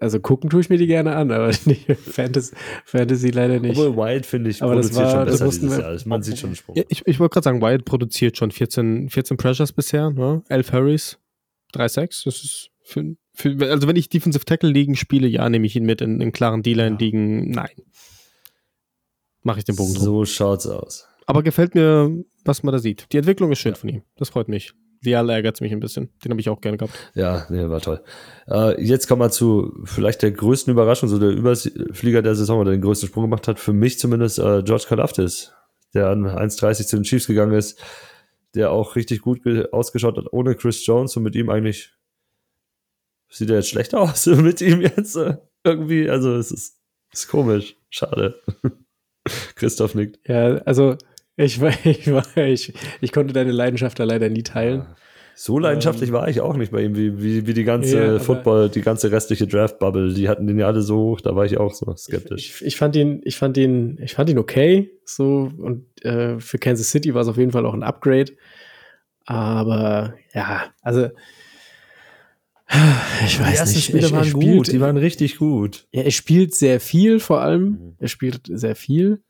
also 0.00 0.20
gucken 0.20 0.50
tue 0.50 0.60
ich 0.60 0.70
mir 0.70 0.76
die 0.78 0.86
gerne 0.86 1.16
an, 1.16 1.30
aber 1.30 1.48
nicht 1.64 1.90
Fantasy, 1.92 2.54
Fantasy 2.84 3.30
leider 3.30 3.58
nicht. 3.58 3.76
Obwohl 3.78 3.96
Wild, 3.96 4.24
finde 4.26 4.50
ich, 4.50 4.62
Aber 4.62 4.76
das 4.76 4.90
produziert 4.90 5.06
war- 5.06 5.10
schon 5.16 5.24
besser 5.26 5.44
dieses 5.48 5.78
wir- 5.78 5.84
Jahr. 5.94 5.98
Man 6.06 6.22
sieht 6.22 6.38
schon 6.38 6.48
einen 6.50 6.56
Sprung. 6.56 6.76
Ich 6.88 7.02
ich 7.06 7.18
wollte 7.20 7.32
gerade 7.34 7.44
sagen, 7.44 7.60
Wyatt 7.60 7.84
produziert 7.84 8.36
schon 8.36 8.50
14, 8.50 9.08
14 9.10 9.36
Pressures 9.36 9.72
bisher, 9.72 10.10
ne? 10.10 10.42
11 10.48 10.72
Hurries, 10.72 11.18
3 11.72 11.88
Sacks. 11.88 12.24
Das 12.24 12.42
ist 12.42 12.70
für, 12.82 13.16
für, 13.34 13.56
also 13.70 13.88
wenn 13.88 13.96
ich 13.96 14.08
Defensive 14.08 14.44
Tackle 14.44 14.70
Ligen 14.70 14.96
spiele, 14.96 15.28
ja, 15.28 15.48
nehme 15.48 15.66
ich 15.66 15.76
ihn 15.76 15.84
mit. 15.84 16.00
In, 16.00 16.20
in 16.20 16.32
klaren 16.32 16.62
D-Line 16.62 16.96
Ligen, 16.98 17.50
nein. 17.50 17.70
Mache 19.42 19.58
ich 19.60 19.64
den 19.64 19.76
Bogen 19.76 19.94
drum. 19.94 20.04
So 20.04 20.24
schaut's 20.24 20.66
aus. 20.66 21.06
Aber 21.26 21.42
gefällt 21.42 21.74
mir, 21.74 22.12
was 22.44 22.62
man 22.62 22.72
da 22.72 22.78
sieht. 22.78 23.06
Die 23.12 23.18
Entwicklung 23.18 23.52
ist 23.52 23.60
schön 23.60 23.74
von 23.74 23.88
ihm. 23.88 24.02
Das 24.16 24.30
freut 24.30 24.48
mich. 24.48 24.72
Vial 25.02 25.30
ärgert 25.30 25.60
mich 25.60 25.72
ein 25.72 25.80
bisschen. 25.80 26.10
Den 26.22 26.32
habe 26.32 26.40
ich 26.40 26.48
auch 26.48 26.60
gerne 26.60 26.76
gehabt. 26.76 26.94
Ja, 27.14 27.46
nee, 27.48 27.68
war 27.68 27.80
toll. 27.80 28.02
Äh, 28.48 28.82
jetzt 28.82 29.06
kommen 29.06 29.22
wir 29.22 29.30
zu 29.30 29.72
vielleicht 29.84 30.22
der 30.22 30.32
größten 30.32 30.70
Überraschung, 30.70 31.08
so 31.08 31.18
der 31.18 31.30
Überflieger 31.30 32.20
der 32.20 32.34
Saison 32.34 32.58
oder 32.60 32.72
den 32.72 32.82
größten 32.82 33.08
Sprung 33.08 33.24
gemacht 33.24 33.48
hat. 33.48 33.58
Für 33.58 33.72
mich 33.72 33.98
zumindest 33.98 34.38
äh, 34.38 34.62
George 34.62 34.84
Kalaftis, 34.88 35.52
der 35.94 36.08
an 36.08 36.26
1,30 36.26 36.86
zu 36.86 36.96
den 36.96 37.04
Chiefs 37.04 37.26
gegangen 37.26 37.52
ist, 37.52 37.80
der 38.54 38.70
auch 38.72 38.96
richtig 38.96 39.20
gut 39.22 39.42
ge- 39.42 39.68
ausgeschaut 39.72 40.16
hat 40.16 40.32
ohne 40.32 40.54
Chris 40.54 40.84
Jones 40.86 41.16
und 41.16 41.22
mit 41.22 41.34
ihm 41.36 41.50
eigentlich 41.50 41.92
sieht 43.28 43.50
er 43.50 43.56
jetzt 43.56 43.68
schlechter 43.70 44.00
aus 44.00 44.26
mit 44.26 44.60
ihm 44.60 44.80
jetzt 44.80 45.16
äh, 45.16 45.36
irgendwie. 45.64 46.08
Also 46.10 46.34
es 46.36 46.50
ist, 46.50 46.78
ist 47.12 47.28
komisch. 47.28 47.76
Schade. 47.90 48.40
Christoph 49.54 49.94
nickt. 49.94 50.18
Ja, 50.28 50.56
also 50.64 50.96
ich, 51.36 51.60
war- 51.60 51.74
ich, 51.86 52.10
war- 52.10 52.36
ich, 52.36 52.72
ich 53.00 53.12
konnte 53.12 53.32
deine 53.32 53.52
Leidenschaft 53.52 53.98
da 53.98 54.04
leider 54.04 54.28
nie 54.28 54.42
teilen. 54.42 54.86
So 55.42 55.58
leidenschaftlich 55.58 56.10
Ähm, 56.10 56.14
war 56.16 56.28
ich 56.28 56.42
auch 56.42 56.54
nicht 56.58 56.70
bei 56.70 56.82
ihm, 56.82 56.94
wie, 56.96 57.22
wie, 57.22 57.46
wie 57.46 57.54
die 57.54 57.64
ganze 57.64 57.96
Ja, 57.98 58.18
Football, 58.18 58.68
die 58.68 58.82
ganze 58.82 59.10
restliche 59.10 59.46
Draft-Bubble, 59.46 60.12
die 60.12 60.28
hatten 60.28 60.46
den 60.46 60.58
ja 60.58 60.66
alle 60.66 60.82
so 60.82 60.96
hoch, 60.98 61.22
da 61.22 61.34
war 61.34 61.46
ich 61.46 61.56
auch 61.56 61.72
so 61.72 61.90
skeptisch. 61.96 62.56
Ich, 62.60 62.66
ich 62.66 62.76
fand 62.76 62.94
ihn, 62.94 63.22
ich 63.24 63.36
fand 63.38 63.56
ihn, 63.56 63.98
ich 64.02 64.12
fand 64.12 64.28
ihn 64.28 64.36
okay, 64.36 64.90
so 65.06 65.50
und 65.56 65.86
äh, 66.04 66.38
für 66.40 66.58
Kansas 66.58 66.90
City 66.90 67.14
war 67.14 67.22
es 67.22 67.28
auf 67.28 67.38
jeden 67.38 67.52
Fall 67.52 67.64
auch 67.64 67.72
ein 67.72 67.82
Upgrade. 67.82 68.32
Aber 69.24 70.12
ja, 70.34 70.64
also 70.82 71.08
ich 73.24 73.40
weiß 73.40 73.74
nicht. 73.74 73.94
er- 73.94 74.12
er 74.12 74.24
spielt- 74.24 74.78
waren 74.80 74.96
richtig 74.98 75.38
gut. 75.38 75.86
Ja, 75.90 76.02
er 76.02 76.10
spielt 76.10 76.54
sehr 76.54 76.80
viel 76.80 77.18
vor 77.18 77.40
allem. 77.40 77.64
Mhm. 77.64 77.94
Er 77.98 78.08
spielt 78.08 78.42
sehr 78.46 78.76
viel. 78.76 79.22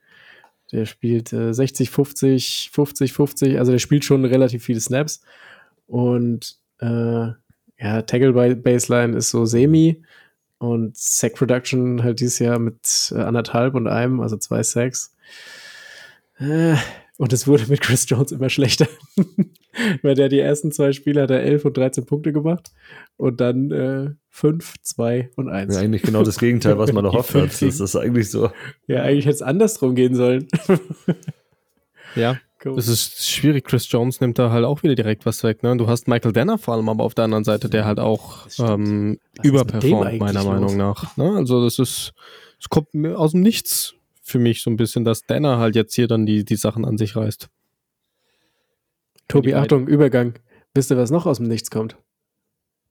Der 0.72 0.86
spielt 0.86 1.32
äh, 1.32 1.52
60, 1.54 1.88
50, 1.90 2.70
50, 2.72 3.12
50. 3.12 3.58
Also 3.58 3.70
der 3.72 3.78
spielt 3.78 4.04
schon 4.04 4.24
relativ 4.24 4.64
viele 4.64 4.80
Snaps. 4.80 5.20
Und 5.90 6.56
Äh, 6.80 7.32
ja, 7.78 8.02
Tackle 8.02 8.32
by 8.32 8.54
Baseline 8.54 9.16
ist 9.16 9.30
so 9.30 9.44
semi 9.44 10.02
und 10.58 10.96
Sack 10.96 11.34
Production 11.34 12.02
halt 12.02 12.20
dieses 12.20 12.38
Jahr 12.38 12.58
mit 12.58 13.12
äh, 13.14 13.20
anderthalb 13.20 13.74
und 13.74 13.86
einem, 13.86 14.20
also 14.20 14.36
zwei 14.36 14.62
Sacks. 14.62 15.14
Äh, 16.38 16.76
und 17.16 17.32
es 17.34 17.46
wurde 17.46 17.66
mit 17.68 17.80
Chris 17.82 18.08
Jones 18.08 18.32
immer 18.32 18.48
schlechter. 18.48 18.86
Weil 20.02 20.14
der 20.14 20.28
die 20.28 20.40
ersten 20.40 20.72
zwei 20.72 20.92
Spiele 20.92 21.22
hat 21.22 21.30
er 21.30 21.42
11 21.42 21.64
und 21.66 21.76
13 21.76 22.06
Punkte 22.06 22.32
gemacht 22.32 22.70
und 23.16 23.40
dann 23.40 23.70
äh, 23.70 24.10
5, 24.30 24.74
2 24.82 25.30
und 25.36 25.48
1. 25.48 25.74
Ja, 25.74 25.80
eigentlich 25.80 26.02
genau 26.02 26.22
das 26.22 26.38
Gegenteil, 26.38 26.78
was 26.78 26.92
man 26.92 27.04
erhofft 27.04 27.34
hat. 27.34 27.50
50. 27.52 27.68
Das 27.68 27.80
ist 27.80 27.96
eigentlich 27.96 28.30
so. 28.30 28.50
Ja, 28.86 29.02
eigentlich 29.02 29.26
hätte 29.26 29.36
es 29.36 29.42
andersrum 29.42 29.94
gehen 29.94 30.14
sollen. 30.14 30.48
Ja, 32.14 32.38
Cool. 32.62 32.78
es 32.78 32.88
ist 32.88 33.26
schwierig. 33.28 33.64
Chris 33.64 33.90
Jones 33.90 34.20
nimmt 34.20 34.38
da 34.38 34.50
halt 34.50 34.66
auch 34.66 34.82
wieder 34.82 34.94
direkt 34.94 35.24
was 35.24 35.42
weg. 35.44 35.62
Ne? 35.62 35.76
Du 35.76 35.86
hast 35.86 36.08
Michael 36.08 36.32
Danner 36.32 36.58
vor 36.58 36.74
allem 36.74 36.88
aber 36.88 37.04
auf 37.04 37.14
der 37.14 37.24
anderen 37.24 37.44
Seite, 37.44 37.70
der 37.70 37.86
halt 37.86 37.98
auch 37.98 38.44
Das 38.44 38.58
ähm, 38.58 39.18
überperformt, 39.42 40.18
meiner 40.18 40.44
los? 40.44 40.52
Meinung 40.52 40.76
nach. 40.76 41.16
Ne? 41.16 41.36
Also 41.36 41.64
das 41.64 41.78
ist, 41.78 42.12
es 42.60 42.68
kommt 42.68 42.92
mir 42.92 43.18
aus 43.18 43.32
dem 43.32 43.40
Nichts 43.40 43.94
für 44.22 44.38
mich 44.38 44.62
so 44.62 44.70
ein 44.70 44.76
bisschen, 44.76 45.04
dass 45.04 45.22
Danner 45.22 45.58
halt 45.58 45.74
jetzt 45.74 45.94
hier 45.94 46.06
dann 46.06 46.26
die, 46.26 46.44
die 46.44 46.56
Sachen 46.56 46.84
an 46.84 46.98
sich 46.98 47.16
reißt. 47.16 47.48
Tobi, 49.26 49.54
Achtung, 49.54 49.86
Übergang. 49.86 50.34
Wisst 50.74 50.90
ihr, 50.90 50.96
was 50.96 51.10
noch 51.10 51.24
aus 51.26 51.38
dem 51.38 51.48
Nichts 51.48 51.70
kommt? 51.70 51.96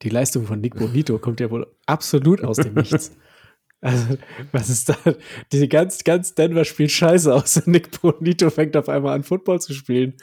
Die 0.02 0.08
Leistung 0.08 0.46
von 0.46 0.60
Nick 0.60 0.74
Bonito 0.76 1.18
kommt 1.18 1.40
ja 1.40 1.50
wohl 1.50 1.66
absolut 1.86 2.42
aus 2.42 2.56
dem 2.56 2.74
Nichts. 2.74 3.16
Also, 3.82 4.18
was 4.52 4.68
ist 4.68 4.90
da? 4.90 4.96
Die 5.52 5.68
ganz, 5.68 6.04
ganz 6.04 6.34
Denver 6.34 6.64
spielt 6.66 6.90
scheiße 6.90 7.32
aus. 7.32 7.56
und 7.56 7.68
Nick 7.68 8.00
Bonito 8.00 8.50
fängt 8.50 8.76
auf 8.76 8.90
einmal 8.90 9.14
an, 9.14 9.22
Football 9.22 9.60
zu 9.60 9.72
spielen. 9.72 10.14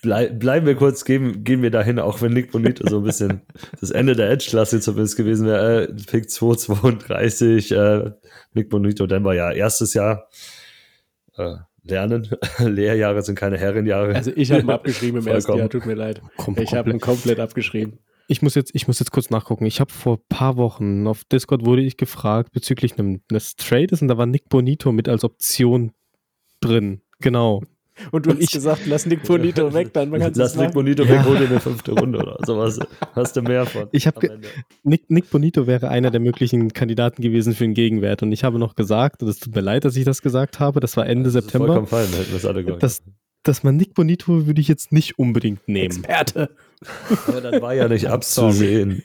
Blei 0.00 0.28
bleiben 0.28 0.66
wir 0.66 0.76
kurz, 0.76 1.04
gehen, 1.04 1.42
gehen 1.42 1.62
wir 1.62 1.70
dahin, 1.70 1.98
auch 1.98 2.22
wenn 2.22 2.32
Nick 2.32 2.52
Bonito 2.52 2.88
so 2.88 2.98
ein 2.98 3.04
bisschen 3.04 3.42
das 3.80 3.90
Ende 3.90 4.14
der 4.14 4.30
Edge-Klasse 4.30 4.80
zumindest 4.80 5.16
gewesen 5.16 5.46
wäre. 5.48 5.88
Äh, 5.88 5.94
Pick 5.94 6.30
232, 6.30 7.72
äh, 7.72 8.12
Nick 8.54 8.70
Bonito, 8.70 9.06
Denver, 9.08 9.34
ja, 9.34 9.50
erstes 9.50 9.94
Jahr. 9.94 10.28
Äh, 11.36 11.56
lernen. 11.82 12.28
Lehrjahre 12.58 13.22
sind 13.22 13.34
keine 13.34 13.58
Herrenjahre. 13.58 14.14
Also, 14.14 14.30
ich 14.36 14.52
habe 14.52 14.62
ihn 14.62 14.70
abgeschrieben 14.70 15.20
im 15.20 15.26
ersten. 15.26 15.56
Jahr, 15.56 15.68
tut 15.68 15.86
mir 15.86 15.94
leid. 15.94 16.22
Kom 16.36 16.56
Ich 16.58 16.74
habe 16.74 16.90
ihn 16.90 17.00
komplett 17.00 17.40
abgeschrieben. 17.40 17.98
Ich 18.32 18.40
muss 18.42 18.54
jetzt, 18.54 18.70
ich 18.74 18.86
muss 18.88 18.98
jetzt 18.98 19.12
kurz 19.12 19.28
nachgucken. 19.28 19.66
Ich 19.66 19.78
habe 19.78 19.92
vor 19.92 20.16
ein 20.16 20.22
paar 20.30 20.56
Wochen 20.56 21.06
auf 21.06 21.22
Discord 21.24 21.66
wurde 21.66 21.82
ich 21.82 21.98
gefragt 21.98 22.52
bezüglich 22.52 22.98
einem, 22.98 23.20
eines 23.30 23.56
Trades 23.56 24.00
und 24.00 24.08
da 24.08 24.16
war 24.16 24.24
Nick 24.26 24.48
Bonito 24.48 24.90
mit 24.90 25.06
als 25.08 25.22
Option 25.22 25.92
drin. 26.60 27.02
Genau. 27.20 27.62
Und 28.10 28.24
du 28.24 28.30
Und 28.30 28.36
hast 28.36 28.44
ich- 28.44 28.50
gesagt, 28.52 28.86
lass 28.86 29.04
Nick 29.04 29.22
Bonito 29.24 29.74
weg, 29.74 29.92
dann 29.92 30.08
man 30.08 30.20
kann 30.20 30.32
Lass 30.34 30.54
Nick 30.54 30.64
machen. 30.68 30.74
Bonito 30.74 31.06
weg, 31.06 31.24
hol 31.26 31.36
dir 31.36 31.46
eine 31.46 31.60
fünfte 31.60 31.92
Runde 31.92 32.20
oder 32.20 32.38
sowas. 32.46 32.80
Hast 33.14 33.36
du 33.36 33.42
mehr 33.42 33.66
von. 33.66 33.88
Ich 33.92 34.06
hab 34.06 34.16
am 34.16 34.20
ge- 34.22 34.30
Ende. 34.30 34.48
Nick, 34.82 35.10
Nick 35.10 35.28
Bonito 35.30 35.66
wäre 35.66 35.90
einer 35.90 36.10
der 36.10 36.20
möglichen 36.20 36.72
Kandidaten 36.72 37.20
gewesen 37.20 37.52
für 37.54 37.64
den 37.64 37.74
Gegenwert. 37.74 38.22
Und 38.22 38.32
ich 38.32 38.44
habe 38.44 38.58
noch 38.58 38.76
gesagt, 38.76 39.22
und 39.22 39.28
es 39.28 39.40
tut 39.40 39.54
mir 39.54 39.60
leid, 39.60 39.84
dass 39.84 39.94
ich 39.96 40.06
das 40.06 40.22
gesagt 40.22 40.58
habe, 40.58 40.80
das 40.80 40.96
war 40.96 41.06
Ende 41.06 41.24
Das 41.24 41.34
ist 41.34 41.42
September, 41.44 41.66
Vollkommen 41.66 41.86
fein, 41.86 42.06
hätten 42.08 42.30
wir 42.30 42.36
es 42.38 42.46
alle 42.46 42.64
gesagt. 42.64 43.02
Dass, 43.42 43.62
man 43.62 43.76
Nick 43.76 43.94
Bonito 43.94 44.46
würde 44.46 44.60
ich 44.60 44.68
jetzt 44.68 44.92
nicht 44.92 45.18
unbedingt 45.18 45.66
nehmen. 45.68 45.86
Experte. 45.86 46.50
Aber 47.26 47.40
dann 47.40 47.62
war 47.62 47.74
ja 47.74 47.88
nicht 47.88 48.06
abzusehen. 48.10 49.02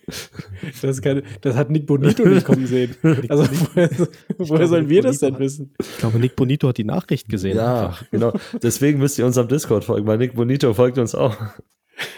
Das, 0.82 1.02
kann, 1.02 1.22
das 1.42 1.56
hat 1.56 1.70
Nick 1.70 1.86
Bonito 1.86 2.26
nicht 2.26 2.46
kommen 2.46 2.68
sehen. 2.68 2.96
Also, 3.30 3.44
woher, 3.74 3.90
woher 4.38 4.68
sollen 4.68 4.90
wir 4.90 5.02
das 5.02 5.20
denn 5.20 5.38
wissen? 5.40 5.74
Ich 5.80 5.98
glaube, 5.98 6.20
Nick 6.20 6.36
Bonito 6.36 6.68
hat 6.68 6.78
die 6.78 6.84
Nachricht 6.84 7.30
gesehen. 7.30 7.58
Ja, 7.58 7.88
einfach. 7.88 8.10
genau. 8.12 8.34
Deswegen 8.62 9.00
müsst 9.00 9.18
ihr 9.20 9.26
unserem 9.26 9.48
Discord 9.48 9.84
folgen, 9.84 10.08
weil 10.08 10.18
Nick 10.18 10.34
Bonito 10.36 10.74
folgt 10.74 10.98
uns 10.98 11.16
auch. 11.16 11.36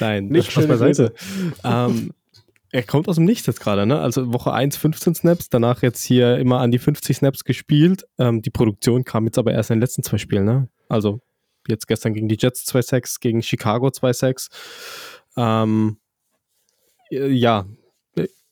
Nein, 0.00 0.28
Nick, 0.28 0.44
Spaß 0.44 0.66
beiseite. 0.66 1.12
ähm, 1.64 2.12
er 2.70 2.82
kommt 2.82 3.08
aus 3.08 3.16
dem 3.16 3.24
Nichts 3.24 3.46
jetzt 3.46 3.60
gerade, 3.60 3.86
ne? 3.86 4.00
Also 4.00 4.32
Woche 4.32 4.52
1 4.52 4.76
15 4.76 5.14
Snaps, 5.14 5.48
danach 5.48 5.82
jetzt 5.82 6.02
hier 6.02 6.38
immer 6.38 6.60
an 6.60 6.70
die 6.70 6.78
50 6.78 7.16
Snaps 7.16 7.44
gespielt. 7.44 8.04
Ähm, 8.18 8.42
die 8.42 8.50
Produktion 8.50 9.04
kam 9.04 9.24
jetzt 9.24 9.38
aber 9.38 9.52
erst 9.52 9.70
in 9.70 9.76
den 9.76 9.80
letzten 9.80 10.02
zwei 10.02 10.18
Spielen, 10.18 10.44
ne? 10.44 10.68
Also 10.88 11.20
jetzt 11.68 11.86
gestern 11.88 12.14
gegen 12.14 12.28
die 12.28 12.36
Jets 12.38 12.64
2 12.64 12.82
Sacks, 12.82 13.20
gegen 13.20 13.42
Chicago 13.42 13.90
2 13.90 14.12
Sacks. 14.12 14.48
Ähm, 15.36 15.98
äh, 17.10 17.28
ja, 17.28 17.66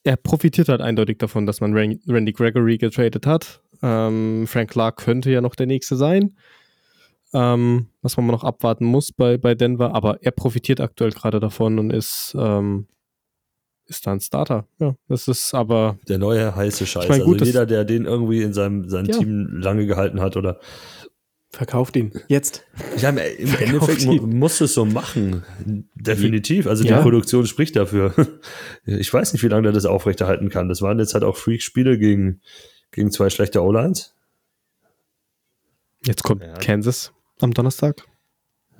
er 0.04 0.16
profitiert 0.16 0.68
halt 0.68 0.82
eindeutig 0.82 1.18
davon, 1.18 1.46
dass 1.46 1.60
man 1.60 1.76
Ran- 1.76 2.00
Randy 2.06 2.32
Gregory 2.32 2.78
getradet 2.78 3.26
hat. 3.26 3.62
Ähm, 3.82 4.46
Frank 4.46 4.70
Clark 4.70 4.98
könnte 4.98 5.30
ja 5.30 5.40
noch 5.40 5.54
der 5.54 5.66
nächste 5.66 5.96
sein. 5.96 6.36
Ähm, 7.32 7.88
was 8.02 8.16
man 8.16 8.26
noch 8.26 8.44
abwarten 8.44 8.84
muss 8.84 9.10
bei, 9.10 9.38
bei 9.38 9.54
Denver, 9.54 9.92
aber 9.94 10.22
er 10.22 10.30
profitiert 10.30 10.80
aktuell 10.80 11.10
gerade 11.10 11.40
davon 11.40 11.78
und 11.80 11.90
ist, 11.90 12.36
ähm, 12.38 12.86
ist 13.86 14.06
da 14.06 14.12
ein 14.12 14.20
Starter. 14.20 14.66
Ja, 14.78 14.94
das 15.08 15.28
ist 15.28 15.54
aber, 15.54 15.98
Der 16.08 16.18
neue 16.18 16.54
heiße 16.56 16.86
Scheiß. 16.86 17.04
Ich 17.04 17.10
mein, 17.10 17.20
gut, 17.22 17.34
also 17.40 17.44
jeder, 17.44 17.66
der 17.66 17.84
den 17.84 18.06
irgendwie 18.06 18.42
in 18.42 18.52
seinem, 18.52 18.88
seinem 18.88 19.06
Ja. 19.06 19.18
Team 19.18 19.56
lange 19.60 19.86
gehalten 19.86 20.20
hat 20.20 20.36
oder 20.36 20.60
Verkauft 21.50 21.94
ihn. 21.94 22.10
Jetzt. 22.26 22.64
Ja, 22.96 23.10
im, 23.10 23.18
im 23.18 23.54
Endeffekt 23.54 24.04
mu 24.06 24.14
ihn. 24.14 24.38
muss 24.40 24.60
es 24.60 24.74
so 24.74 24.84
machen. 24.84 25.44
Definitiv. 25.94 26.66
Also 26.66 26.82
Ja. 26.82 26.96
die 26.96 27.02
Produktion 27.02 27.46
spricht 27.46 27.76
dafür. 27.76 28.12
Ich 28.86 29.12
weiß 29.14 29.32
nicht, 29.32 29.42
wie 29.44 29.48
lange 29.48 29.62
der 29.62 29.72
das 29.72 29.84
aufrechterhalten 29.86 30.48
kann. 30.48 30.68
Das 30.68 30.82
waren 30.82 30.98
jetzt 30.98 31.14
halt 31.14 31.22
auch 31.22 31.36
Freak-Spiele 31.36 31.96
gegen, 31.96 32.40
gegen 32.90 33.12
zwei 33.12 33.30
schlechte 33.30 33.62
O-Lines. 33.62 34.14
jetzt 36.04 36.24
kommt 36.24 36.42
Ja. 36.42 36.54
Kansas 36.54 37.12
am 37.40 37.54
Donnerstag. 37.54 38.02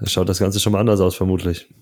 Da 0.00 0.07
schaut 0.07 0.28
das 0.28 0.40
Ganze 0.40 0.59
schon 0.59 0.72
mal 0.72 0.80
anders 0.80 1.00
aus, 1.00 1.14
vermutlich. 1.14 1.72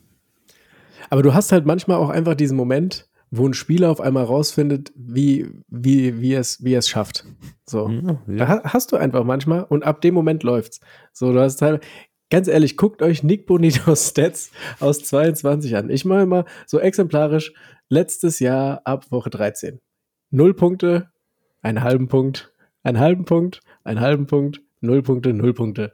Aber 1.08 1.22
du 1.22 1.32
hast 1.32 1.52
halt 1.52 1.64
manchmal 1.64 1.96
auch 1.96 2.10
einfach 2.10 2.34
diesen 2.34 2.56
Moment, 2.56 3.08
wo 3.34 3.46
ein 3.48 3.54
Spieler 3.54 3.90
auf 3.90 4.00
einmal 4.00 4.24
rausfindet, 4.24 4.92
wie, 4.94 5.48
wie, 5.68 6.20
wie, 6.20 6.34
es, 6.34 6.62
wie 6.62 6.74
es 6.74 6.86
schafft. 6.88 7.24
So. 7.66 7.88
Da 8.26 8.46
ha- 8.48 8.62
hast 8.64 8.92
du 8.92 8.96
einfach 8.96 9.24
manchmal 9.24 9.64
und 9.64 9.84
ab 9.84 10.02
dem 10.02 10.12
Moment 10.14 10.42
läuft's. 10.42 10.80
So, 11.14 11.32
du 11.32 11.40
hast 11.40 11.62
halt, 11.62 11.82
ganz 12.30 12.46
ehrlich, 12.46 12.76
guckt 12.76 13.00
euch 13.00 13.22
Nick 13.22 13.46
Bonitos 13.46 14.10
Stats 14.10 14.50
aus 14.80 15.02
22 15.04 15.74
an. 15.76 15.88
Ich 15.88 16.04
mache 16.04 16.26
mal 16.26 16.44
so 16.66 16.78
exemplarisch 16.78 17.54
letztes 17.88 18.38
Jahr 18.38 18.82
ab 18.84 19.10
Woche 19.10 19.30
13. 19.30 19.80
Null 20.30 20.52
Punkte, 20.54 21.08
einen 21.62 21.82
halben 21.82 22.08
Punkt, 22.08 22.52
einen 22.82 23.00
halben 23.00 23.24
Punkt, 23.24 23.60
einen 23.82 24.00
halben 24.00 24.26
Punkt, 24.26 24.60
null 24.80 25.02
Punkte, 25.02 25.32
null 25.32 25.54
Punkte. 25.54 25.92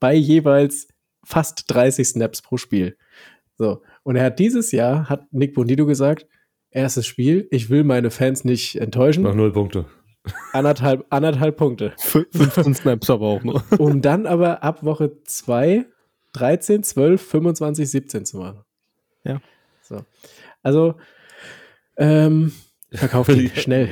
Bei 0.00 0.14
jeweils 0.14 0.88
fast 1.22 1.64
30 1.68 2.08
Snaps 2.08 2.40
pro 2.40 2.56
Spiel. 2.56 2.96
So. 3.58 3.82
Und 4.04 4.16
er 4.16 4.24
hat 4.24 4.38
dieses 4.38 4.72
Jahr, 4.72 5.10
hat 5.10 5.30
Nick 5.32 5.52
Bonito 5.54 5.84
gesagt, 5.84 6.26
erstes 6.78 7.06
Spiel, 7.06 7.46
ich 7.50 7.68
will 7.70 7.84
meine 7.84 8.10
Fans 8.10 8.44
nicht 8.44 8.80
enttäuschen. 8.80 9.24
Noch 9.24 9.34
null 9.34 9.52
Punkte. 9.52 9.84
Anderthalb, 10.52 11.06
anderthalb 11.10 11.56
Punkte. 11.56 11.92
F 11.98 12.24
15 12.32 12.74
Snaps 12.74 13.10
aber 13.10 13.26
auch 13.26 13.42
nur. 13.44 13.62
Um 13.78 14.02
dann 14.02 14.26
aber 14.26 14.62
ab 14.62 14.82
Woche 14.84 15.12
2 15.24 15.86
13, 16.34 16.82
12, 16.82 17.20
25, 17.22 17.90
17 17.90 18.24
zu 18.26 18.36
machen. 18.38 18.60
Ja. 19.24 19.40
So. 19.82 20.04
Also, 20.62 20.94
ähm, 21.96 22.52
verkauft 22.92 23.30
ihn 23.30 23.50
schnell. 23.56 23.88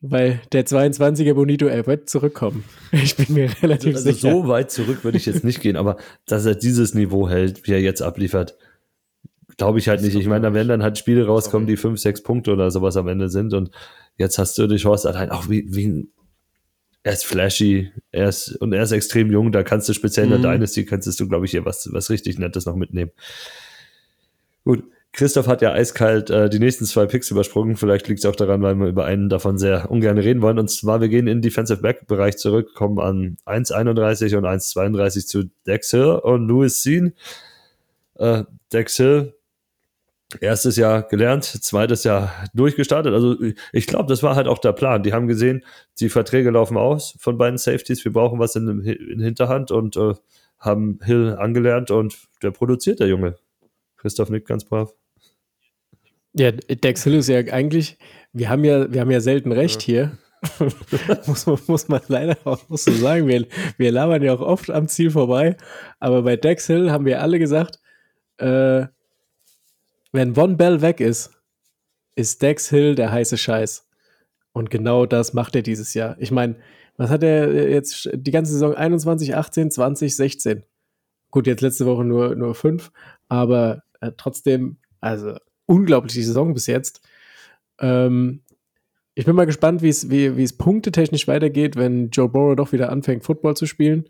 Weil 0.00 0.40
der 0.52 0.66
22er 0.66 1.34
Bonito, 1.34 1.66
er 1.66 1.86
wird 1.86 2.08
zurückkommen. 2.10 2.64
Ich 2.92 3.16
bin 3.16 3.32
mir 3.34 3.50
relativ 3.62 3.94
Also 3.94 4.10
sicher. 4.12 4.30
so 4.30 4.48
weit 4.48 4.70
zurück 4.70 5.04
würde 5.04 5.16
ich 5.16 5.26
jetzt 5.26 5.42
nicht 5.42 5.60
gehen, 5.60 5.76
aber 5.76 5.96
dass 6.26 6.44
er 6.44 6.54
dieses 6.54 6.94
Niveau 6.94 7.28
hält, 7.28 7.66
wie 7.66 7.72
er 7.72 7.80
jetzt 7.80 8.02
abliefert, 8.02 8.56
glaube 9.56 9.78
ich 9.78 9.88
halt 9.88 10.02
nicht. 10.02 10.14
Ich 10.14 10.26
meine, 10.26 10.48
da 10.48 10.54
werden 10.54 10.68
dann 10.68 10.82
halt 10.82 10.98
Spiele 10.98 11.26
rauskommen, 11.26 11.66
die 11.66 11.76
fünf, 11.76 12.00
sechs 12.00 12.22
Punkte 12.22 12.52
oder 12.52 12.70
sowas 12.70 12.96
am 12.96 13.08
Ende 13.08 13.28
sind 13.28 13.54
und 13.54 13.70
jetzt 14.16 14.38
hast 14.38 14.58
du 14.58 14.66
die 14.66 14.76
Chance, 14.76 15.08
allein 15.08 15.30
auch 15.30 15.48
wie, 15.48 15.66
wie 15.68 15.86
ein, 15.86 16.08
er 17.02 17.12
ist 17.12 17.24
flashy, 17.24 17.92
er 18.10 18.28
ist, 18.28 18.56
und 18.56 18.72
er 18.72 18.82
ist 18.82 18.92
extrem 18.92 19.30
jung, 19.30 19.52
da 19.52 19.62
kannst 19.62 19.88
du 19.88 19.92
speziell 19.92 20.24
in 20.24 20.30
der 20.30 20.38
Mhm. 20.40 20.54
Dynasty, 20.54 20.84
kannst 20.84 21.20
du, 21.20 21.28
glaube 21.28 21.44
ich, 21.44 21.52
hier 21.52 21.64
was, 21.64 21.88
was 21.92 22.10
richtig 22.10 22.38
Nettes 22.38 22.66
noch 22.66 22.74
mitnehmen. 22.74 23.12
Gut, 24.64 24.82
Christoph 25.16 25.46
hat 25.46 25.62
ja 25.62 25.72
eiskalt 25.72 26.28
äh, 26.28 26.50
die 26.50 26.58
nächsten 26.58 26.84
zwei 26.84 27.06
Picks 27.06 27.30
übersprungen. 27.30 27.76
Vielleicht 27.76 28.06
liegt 28.06 28.20
es 28.20 28.26
auch 28.26 28.36
daran, 28.36 28.60
weil 28.60 28.74
wir 28.74 28.88
über 28.88 29.06
einen 29.06 29.30
davon 29.30 29.56
sehr 29.56 29.90
ungern 29.90 30.18
reden 30.18 30.42
wollen. 30.42 30.58
Und 30.58 30.68
zwar, 30.70 31.00
wir 31.00 31.08
gehen 31.08 31.26
in 31.26 31.38
den 31.38 31.42
Defensive 31.42 31.80
Back-Bereich 31.80 32.36
zurück, 32.36 32.74
kommen 32.74 32.98
an 32.98 33.38
1,31 33.46 34.36
und 34.36 34.44
1,32 34.44 35.26
zu 35.26 35.44
Dex 35.66 35.90
Hill 35.92 36.20
und 36.22 36.46
Louis 36.46 36.82
Sean. 36.82 37.14
Äh, 38.16 38.44
Dex 38.74 38.98
Hill, 38.98 39.35
erstes 40.40 40.76
Jahr 40.76 41.02
gelernt, 41.02 41.44
zweites 41.44 42.04
Jahr 42.04 42.32
durchgestartet. 42.54 43.12
Also 43.12 43.36
ich 43.72 43.86
glaube, 43.86 44.08
das 44.08 44.22
war 44.22 44.34
halt 44.34 44.48
auch 44.48 44.58
der 44.58 44.72
Plan. 44.72 45.02
Die 45.02 45.12
haben 45.12 45.28
gesehen, 45.28 45.64
die 46.00 46.08
Verträge 46.08 46.50
laufen 46.50 46.76
aus 46.76 47.16
von 47.20 47.38
beiden 47.38 47.58
Safeties. 47.58 48.04
Wir 48.04 48.12
brauchen 48.12 48.38
was 48.38 48.56
in, 48.56 48.80
in 48.80 49.20
Hinterhand 49.20 49.70
und 49.70 49.96
äh, 49.96 50.14
haben 50.58 50.98
Hill 51.04 51.36
angelernt 51.38 51.90
und 51.90 52.16
der 52.42 52.50
produziert, 52.50 53.00
der 53.00 53.08
Junge. 53.08 53.36
Christoph 53.96 54.30
nickt 54.30 54.48
ganz 54.48 54.64
brav. 54.64 54.92
Ja, 56.32 56.50
Dex 56.52 57.04
Hill 57.04 57.14
ist 57.14 57.28
ja 57.28 57.38
eigentlich, 57.38 57.98
wir 58.32 58.50
haben 58.50 58.64
ja, 58.64 58.92
wir 58.92 59.00
haben 59.00 59.10
ja 59.10 59.20
selten 59.20 59.52
recht 59.52 59.80
hier. 59.80 60.18
muss, 61.26 61.46
man, 61.46 61.58
muss 61.66 61.88
man 61.88 62.00
leider 62.08 62.36
auch 62.44 62.60
so 62.68 62.92
sagen. 62.92 63.26
Wir, 63.26 63.46
wir 63.78 63.92
labern 63.92 64.22
ja 64.22 64.34
auch 64.34 64.40
oft 64.40 64.70
am 64.70 64.86
Ziel 64.88 65.10
vorbei. 65.10 65.56
Aber 65.98 66.22
bei 66.22 66.36
Dex 66.36 66.66
Hill 66.66 66.90
haben 66.90 67.06
wir 67.06 67.22
alle 67.22 67.38
gesagt, 67.38 67.78
äh, 68.38 68.86
wenn 70.16 70.34
Von 70.34 70.56
Bell 70.56 70.82
weg 70.82 71.00
ist, 71.00 71.30
ist 72.16 72.42
Dex 72.42 72.68
Hill 72.70 72.94
der 72.94 73.12
heiße 73.12 73.38
Scheiß. 73.38 73.88
Und 74.52 74.70
genau 74.70 75.06
das 75.06 75.34
macht 75.34 75.54
er 75.54 75.62
dieses 75.62 75.94
Jahr. 75.94 76.16
Ich 76.18 76.30
meine, 76.30 76.56
was 76.96 77.10
hat 77.10 77.22
er 77.22 77.70
jetzt 77.70 78.08
die 78.14 78.30
ganze 78.30 78.52
Saison 78.52 78.74
21, 78.74 79.36
18, 79.36 79.70
20, 79.70 80.16
16? 80.16 80.62
Gut, 81.30 81.46
jetzt 81.46 81.60
letzte 81.60 81.84
Woche 81.84 82.04
nur, 82.04 82.34
nur 82.34 82.54
fünf, 82.54 82.90
aber 83.28 83.82
äh, 84.00 84.12
trotzdem, 84.16 84.78
also 85.00 85.36
unglaublich 85.66 86.14
die 86.14 86.22
Saison 86.22 86.54
bis 86.54 86.66
jetzt. 86.66 87.02
Ähm, 87.78 88.42
ich 89.14 89.26
bin 89.26 89.36
mal 89.36 89.44
gespannt, 89.46 89.82
wie 89.82 89.88
es 89.88 90.10
wie, 90.10 90.26
es 90.26 90.56
punktetechnisch 90.56 91.28
weitergeht, 91.28 91.76
wenn 91.76 92.10
Joe 92.10 92.28
Burrow 92.28 92.56
doch 92.56 92.72
wieder 92.72 92.90
anfängt, 92.90 93.24
Football 93.24 93.56
zu 93.56 93.66
spielen. 93.66 94.08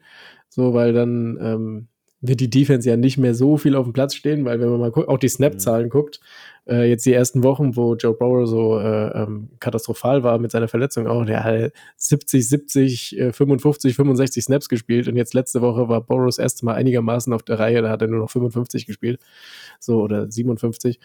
So, 0.48 0.74
weil 0.74 0.92
dann 0.92 1.38
ähm, 1.40 1.88
wird 2.20 2.40
die 2.40 2.50
Defense 2.50 2.88
ja 2.88 2.96
nicht 2.96 3.18
mehr 3.18 3.34
so 3.34 3.56
viel 3.56 3.76
auf 3.76 3.84
dem 3.84 3.92
Platz 3.92 4.14
stehen, 4.14 4.44
weil 4.44 4.58
wenn 4.60 4.70
man 4.70 4.80
mal 4.80 4.92
auch 4.92 5.18
die 5.18 5.28
Snap-Zahlen 5.28 5.86
mhm. 5.86 5.90
guckt, 5.90 6.20
äh, 6.66 6.88
jetzt 6.88 7.04
die 7.06 7.12
ersten 7.12 7.42
Wochen, 7.42 7.76
wo 7.76 7.94
Joe 7.94 8.14
Burrow 8.14 8.48
so 8.48 8.78
äh, 8.78 9.22
ähm, 9.22 9.50
katastrophal 9.60 10.22
war 10.22 10.38
mit 10.38 10.50
seiner 10.50 10.68
Verletzung 10.68 11.06
auch, 11.06 11.24
der 11.24 11.44
hat 11.44 11.72
70, 11.96 12.48
70, 12.48 13.18
äh, 13.18 13.32
55, 13.32 13.94
65 13.94 14.44
Snaps 14.44 14.68
gespielt 14.68 15.08
und 15.08 15.16
jetzt 15.16 15.34
letzte 15.34 15.60
Woche 15.60 15.88
war 15.88 16.00
Burrow 16.00 16.26
das 16.26 16.38
erste 16.38 16.64
Mal 16.64 16.74
einigermaßen 16.74 17.32
auf 17.32 17.42
der 17.42 17.58
Reihe, 17.58 17.82
da 17.82 17.90
hat 17.90 18.02
er 18.02 18.08
nur 18.08 18.20
noch 18.20 18.30
55 18.30 18.86
gespielt, 18.86 19.20
so 19.78 20.00
oder 20.00 20.30
57 20.30 20.98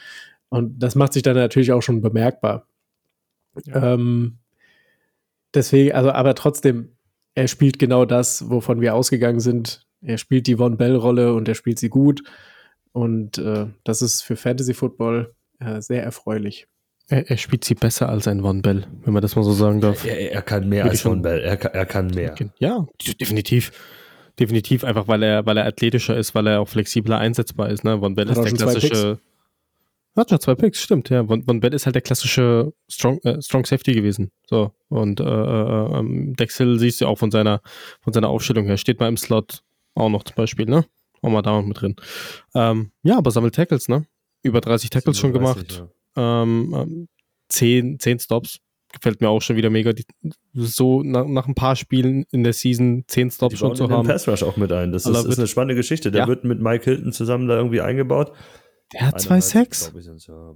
und 0.49 0.79
das 0.79 0.95
macht 0.95 1.13
sich 1.13 1.23
dann 1.23 1.35
natürlich 1.35 1.71
auch 1.71 1.81
schon 1.81 2.01
bemerkbar. 2.01 2.67
Ja. 3.65 3.93
Ähm, 3.93 4.39
deswegen, 5.53 5.91
also 5.93 6.11
aber 6.11 6.35
trotzdem, 6.35 6.95
er 7.35 7.47
spielt 7.47 7.79
genau 7.79 8.05
das, 8.05 8.49
wovon 8.49 8.81
wir 8.81 8.95
ausgegangen 8.95 9.39
sind, 9.39 9.85
er 10.01 10.17
spielt 10.17 10.47
die 10.47 10.55
Von 10.57 10.77
Bell-Rolle 10.77 11.33
und 11.33 11.47
er 11.47 11.55
spielt 11.55 11.79
sie 11.79 11.89
gut. 11.89 12.23
Und 12.91 13.37
äh, 13.37 13.67
das 13.83 14.01
ist 14.01 14.21
für 14.21 14.35
Fantasy 14.35 14.73
Football 14.73 15.33
äh, 15.59 15.81
sehr 15.81 16.03
erfreulich. 16.03 16.67
Er, 17.07 17.29
er, 17.29 17.37
spielt 17.37 17.63
sie 17.63 17.75
besser 17.75 18.09
als 18.09 18.27
ein 18.27 18.41
Von 18.41 18.61
Bell, 18.61 18.87
wenn 19.03 19.13
man 19.13 19.21
das 19.21 19.35
mal 19.35 19.43
so 19.43 19.51
sagen 19.51 19.81
darf. 19.81 20.05
Er, 20.05 20.31
er 20.31 20.41
kann 20.41 20.67
mehr 20.67 20.83
Würde 20.83 20.91
als 20.91 21.01
Von 21.01 21.21
Bell. 21.21 21.39
Er, 21.39 21.59
er 21.61 21.85
kann 21.85 22.07
mehr. 22.07 22.35
Ja, 22.59 22.85
definitiv. 23.19 23.71
Definitiv, 24.39 24.83
einfach 24.83 25.07
weil 25.07 25.23
er, 25.23 25.45
weil 25.45 25.57
er 25.57 25.65
athletischer 25.65 26.15
ist, 26.17 26.33
weil 26.33 26.47
er 26.47 26.61
auch 26.61 26.69
flexibler 26.69 27.17
einsetzbar 27.17 27.69
ist. 27.69 27.83
Ne? 27.83 27.99
Von 27.99 28.15
Bell 28.15 28.29
ist 28.29 28.41
der 28.41 28.51
klassische. 28.53 29.19
Hat 30.15 30.29
schon 30.29 30.39
zwei 30.41 30.55
Picks, 30.55 30.81
stimmt, 30.81 31.09
ja. 31.09 31.25
Von, 31.25 31.43
Von 31.43 31.59
Bell 31.61 31.73
ist 31.73 31.85
halt 31.85 31.95
der 31.95 32.01
klassische 32.01 32.73
Strong, 32.89 33.19
äh, 33.23 33.41
Strong 33.41 33.65
Safety 33.65 33.93
gewesen. 33.93 34.31
So. 34.49 34.71
Und 34.89 35.19
äh, 35.19 35.23
äh, 35.23 35.99
ähm, 35.99 36.33
Dex 36.35 36.57
Hill 36.57 36.79
siehst 36.79 36.99
du 36.99 37.07
auch 37.07 37.17
von 37.17 37.31
seiner, 37.31 37.61
von 38.01 38.11
seiner 38.11 38.29
Aufstellung 38.29 38.65
her. 38.65 38.77
Steht 38.77 38.99
mal 38.99 39.07
im 39.07 39.15
Slot, 39.15 39.63
auch 39.95 40.09
noch 40.09 40.23
zum 40.23 40.35
Beispiel, 40.35 40.65
ne? 40.65 40.85
Auch 41.21 41.29
mal 41.29 41.41
da 41.41 41.61
mit 41.61 41.79
drin. 41.79 41.95
Ähm, 42.55 42.91
ja, 43.03 43.17
aber 43.17 43.31
sammelt 43.31 43.55
Tackles, 43.55 43.87
ne? 43.87 44.05
Über 44.43 44.61
30 44.61 44.89
Tackles 44.89 45.17
37, 45.17 45.21
schon 45.21 45.33
gemacht. 45.33 45.83
Ja. 46.15 46.43
Ähm, 46.43 46.73
ähm, 46.75 47.07
10, 47.49 47.99
10 47.99 48.19
Stops. 48.19 48.59
Gefällt 48.93 49.21
mir 49.21 49.29
auch 49.29 49.41
schon 49.41 49.55
wieder 49.55 49.69
mega. 49.69 49.93
Die, 49.93 50.03
so 50.53 51.01
nach, 51.03 51.25
nach, 51.25 51.47
ein 51.47 51.55
paar 51.55 51.75
Spielen 51.75 52.25
in 52.31 52.43
der 52.43 52.53
Season 52.53 53.05
10 53.07 53.31
Stops 53.31 53.53
die 53.53 53.57
schon 53.57 53.75
zu 53.75 53.89
haben. 53.89 54.05
Den 54.05 54.11
Pass 54.11 54.27
Rush 54.27 54.43
auch 54.43 54.57
mit 54.57 54.71
ein. 54.71 54.91
Das 54.91 55.05
ist, 55.05 55.25
ist, 55.25 55.37
eine 55.37 55.47
spannende 55.47 55.75
Geschichte. 55.75 56.11
Der 56.11 56.23
ja. 56.23 56.27
wird 56.27 56.43
mit 56.43 56.59
Mike 56.59 56.83
Hilton 56.83 57.13
zusammen 57.13 57.47
da 57.47 57.55
irgendwie 57.55 57.81
eingebaut. 57.81 58.33
Der 58.93 59.07
hat 59.07 59.21
zwei 59.21 59.39
Sex. 59.39 59.93
Ja, 60.27 60.53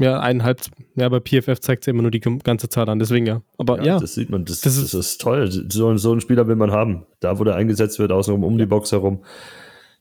ja, 0.00 0.18
eineinhalb. 0.18 0.60
Ja, 0.96 1.08
bei 1.10 1.20
PFF 1.20 1.60
zeigt 1.60 1.84
es 1.84 1.88
immer 1.88 2.00
nur 2.00 2.10
die 2.10 2.20
ganze 2.20 2.70
Zahl 2.70 2.88
an, 2.88 2.98
deswegen 2.98 3.26
ja. 3.26 3.42
Aber 3.58 3.78
ja. 3.78 3.84
ja 3.84 4.00
das 4.00 4.14
sieht 4.14 4.30
man. 4.30 4.46
Das, 4.46 4.62
das, 4.62 4.76
ist, 4.76 4.94
das 4.94 5.06
ist, 5.06 5.20
toll. 5.20 5.50
So, 5.50 5.94
so 5.98 6.10
einen 6.12 6.20
Spieler 6.22 6.48
will 6.48 6.56
man 6.56 6.70
haben. 6.70 7.06
Da, 7.20 7.38
wo 7.38 7.44
der 7.44 7.54
eingesetzt 7.54 7.98
wird, 7.98 8.10
außenrum 8.10 8.42
um 8.42 8.56
die 8.56 8.66
Box 8.66 8.92
herum. 8.92 9.22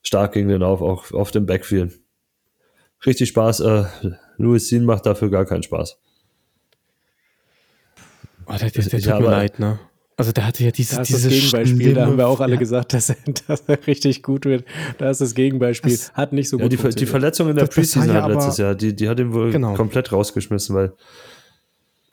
Stark 0.02 0.32
gegen 0.32 0.48
den 0.48 0.62
Lauf, 0.62 0.82
auch 0.82 1.12
auf 1.12 1.32
dem 1.32 1.46
Backfield. 1.46 2.00
Richtig 3.06 3.28
Spaß. 3.30 3.60
Äh, 3.60 3.86
Louis 4.38 4.70
Sean 4.70 4.86
macht 4.86 5.06
dafür 5.06 5.30
gar 5.30 5.46
keinen 5.46 5.64
Spaß. 5.64 6.00
Oh, 8.48 8.54
der, 8.58 8.72
der, 8.72 8.84
der 8.84 9.02
tut 9.02 9.20
mir 9.20 9.30
leid, 9.30 9.60
ne? 9.60 9.80
Also 10.20 10.34
der 10.34 10.46
hatte 10.46 10.66
ja 10.66 10.72
diese, 10.72 10.96
da 10.96 11.02
ist 11.02 11.08
dieses 11.08 11.30
Gegenbeispiel, 11.30 11.94
da 11.94 12.06
haben 12.06 12.18
wir 12.18 12.28
auch 12.28 12.42
alle 12.42 12.54
ja. 12.54 12.60
gesagt, 12.60 12.94
dass 12.94 13.10
er, 13.10 13.16
dass 13.48 13.64
er, 13.68 13.88
richtig 13.88 14.22
gut 14.22 14.46
wird. 14.46 14.66
Da 14.98 15.10
ist 15.10 15.22
das 15.22 15.34
Gegenbeispiel. 15.34 15.92
Das, 15.92 16.14
hat 16.14 16.34
nicht 16.34 16.50
so 16.50 16.58
gut 16.58 16.74
ja, 16.74 16.90
die, 16.90 16.96
die 16.96 17.06
Verletzung 17.06 17.50
in 17.50 17.56
der 17.56 17.68
Preseason 17.68 18.10
ja 18.10 18.28
letztes 18.28 18.58
Jahr, 18.58 18.76
die, 18.76 18.94
die 18.94 19.08
hat 19.08 19.20
ihn 19.20 19.34
wohl 19.34 19.52
genau. 19.52 19.76
komplett 19.76 20.12
rausgeschmissen, 20.12 20.76
weil 20.76 20.94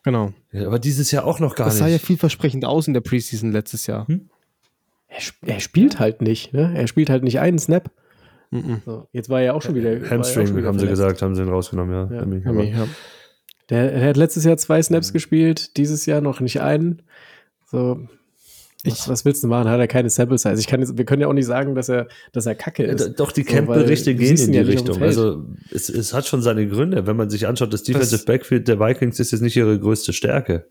Genau. 0.05 0.33
Ja, 0.53 0.69
aber 0.69 0.79
dieses 0.79 1.11
Jahr 1.11 1.25
auch 1.25 1.41
noch 1.41 1.57
gar 1.57 1.65
das 1.65 1.75
nicht. 1.75 1.81
Das 1.83 1.89
sah 1.89 1.93
ja 1.93 1.99
vielversprechend 1.99 2.65
aus 2.65 2.87
in 2.87 2.95
der 2.95 3.01
Preseason 3.01 3.51
letztes 3.51 3.89
Jahr. 3.89 4.07
Hm? 4.07 4.31
Er, 5.09 5.19
er, 5.55 5.59
spielt 5.59 5.99
halt 5.99 6.23
nicht. 6.23 6.53
Ne? 6.53 6.73
Er 6.77 6.87
spielt 6.87 7.11
halt 7.11 7.25
nicht 7.25 7.41
einen 7.41 7.59
Snap. 7.59 7.91
Mhm. 8.53 8.83
So, 8.87 9.09
jetzt 9.11 9.29
war 9.29 9.41
er 9.41 9.47
ja 9.47 9.53
auch 9.55 9.63
schon 9.63 9.75
wieder. 9.75 10.09
Hamstring, 10.09 10.47
schon 10.47 10.57
wieder 10.57 10.69
haben 10.69 10.79
verletzt. 10.79 10.97
sie 10.97 11.03
gesagt, 11.03 11.23
haben 11.23 11.35
sie 11.35 11.43
ihn 11.43 11.49
rausgenommen, 11.49 11.93
ja. 11.93 12.25
ja. 12.25 12.63
ja. 12.63 12.87
Der, 13.69 13.91
der, 13.91 14.09
hat 14.11 14.17
letztes 14.17 14.45
Jahr 14.45 14.57
zwei 14.59 14.81
Snaps 14.81 15.11
mhm. 15.11 15.15
gespielt, 15.15 15.77
dieses 15.77 16.07
Jahr 16.07 16.21
noch 16.21 16.39
nicht 16.39 16.61
einen. 16.61 17.03
So, 17.67 18.07
was, 18.85 19.09
was, 19.09 19.25
willst 19.25 19.43
du 19.43 19.49
machen? 19.49 19.69
Hat 19.69 19.81
er 19.81 19.89
keine 19.89 20.11
Sample 20.11 20.39
Size? 20.39 20.59
Ich 20.59 20.67
kann 20.67 20.81
jetzt, 20.81 20.97
wir 20.97 21.05
können 21.05 21.23
ja 21.23 21.29
auch 21.29 21.33
nicht 21.33 21.47
sagen, 21.47 21.75
dass 21.75 21.89
er, 21.89 22.09
dass 22.33 22.47
er 22.47 22.55
kacke 22.55 22.85
ist. 22.85 23.19
Doch, 23.19 23.33
die 23.33 23.45
Camp-Berichte 23.45 24.13
so, 24.13 24.19
gehen 24.19 24.37
in 24.37 24.53
die 24.53 24.59
ja 24.59 24.65
Richtung. 24.65 25.03
Also, 25.03 25.45
es, 25.73 25.89
es 25.89 26.15
hat 26.15 26.27
schon 26.27 26.43
seine 26.43 26.69
Gründe. 26.69 27.07
Wenn 27.07 27.17
man 27.17 27.31
sich 27.31 27.47
anschaut, 27.47 27.73
das 27.73 27.83
Defensive 27.83 28.17
das, 28.17 28.25
Backfield 28.25 28.69
der 28.69 28.79
Vikings 28.79 29.19
ist 29.19 29.33
jetzt 29.33 29.41
nicht 29.41 29.57
ihre 29.57 29.79
größte 29.79 30.13
Stärke. 30.13 30.67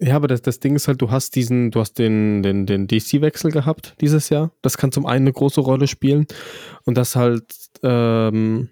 Ja, 0.00 0.16
aber 0.16 0.26
das, 0.26 0.42
das 0.42 0.58
Ding 0.58 0.74
ist 0.74 0.88
halt, 0.88 1.00
du 1.00 1.10
hast 1.10 1.36
diesen, 1.36 1.70
du 1.70 1.80
hast 1.80 1.98
den, 1.98 2.42
den, 2.42 2.66
den 2.66 2.88
DC-Wechsel 2.88 3.52
gehabt 3.52 3.94
dieses 4.00 4.28
Jahr. 4.28 4.50
Das 4.60 4.76
kann 4.76 4.90
zum 4.90 5.06
einen 5.06 5.24
eine 5.24 5.32
große 5.32 5.60
Rolle 5.60 5.86
spielen. 5.86 6.26
Und 6.84 6.98
das 6.98 7.14
halt, 7.14 7.44
ähm, 7.82 8.70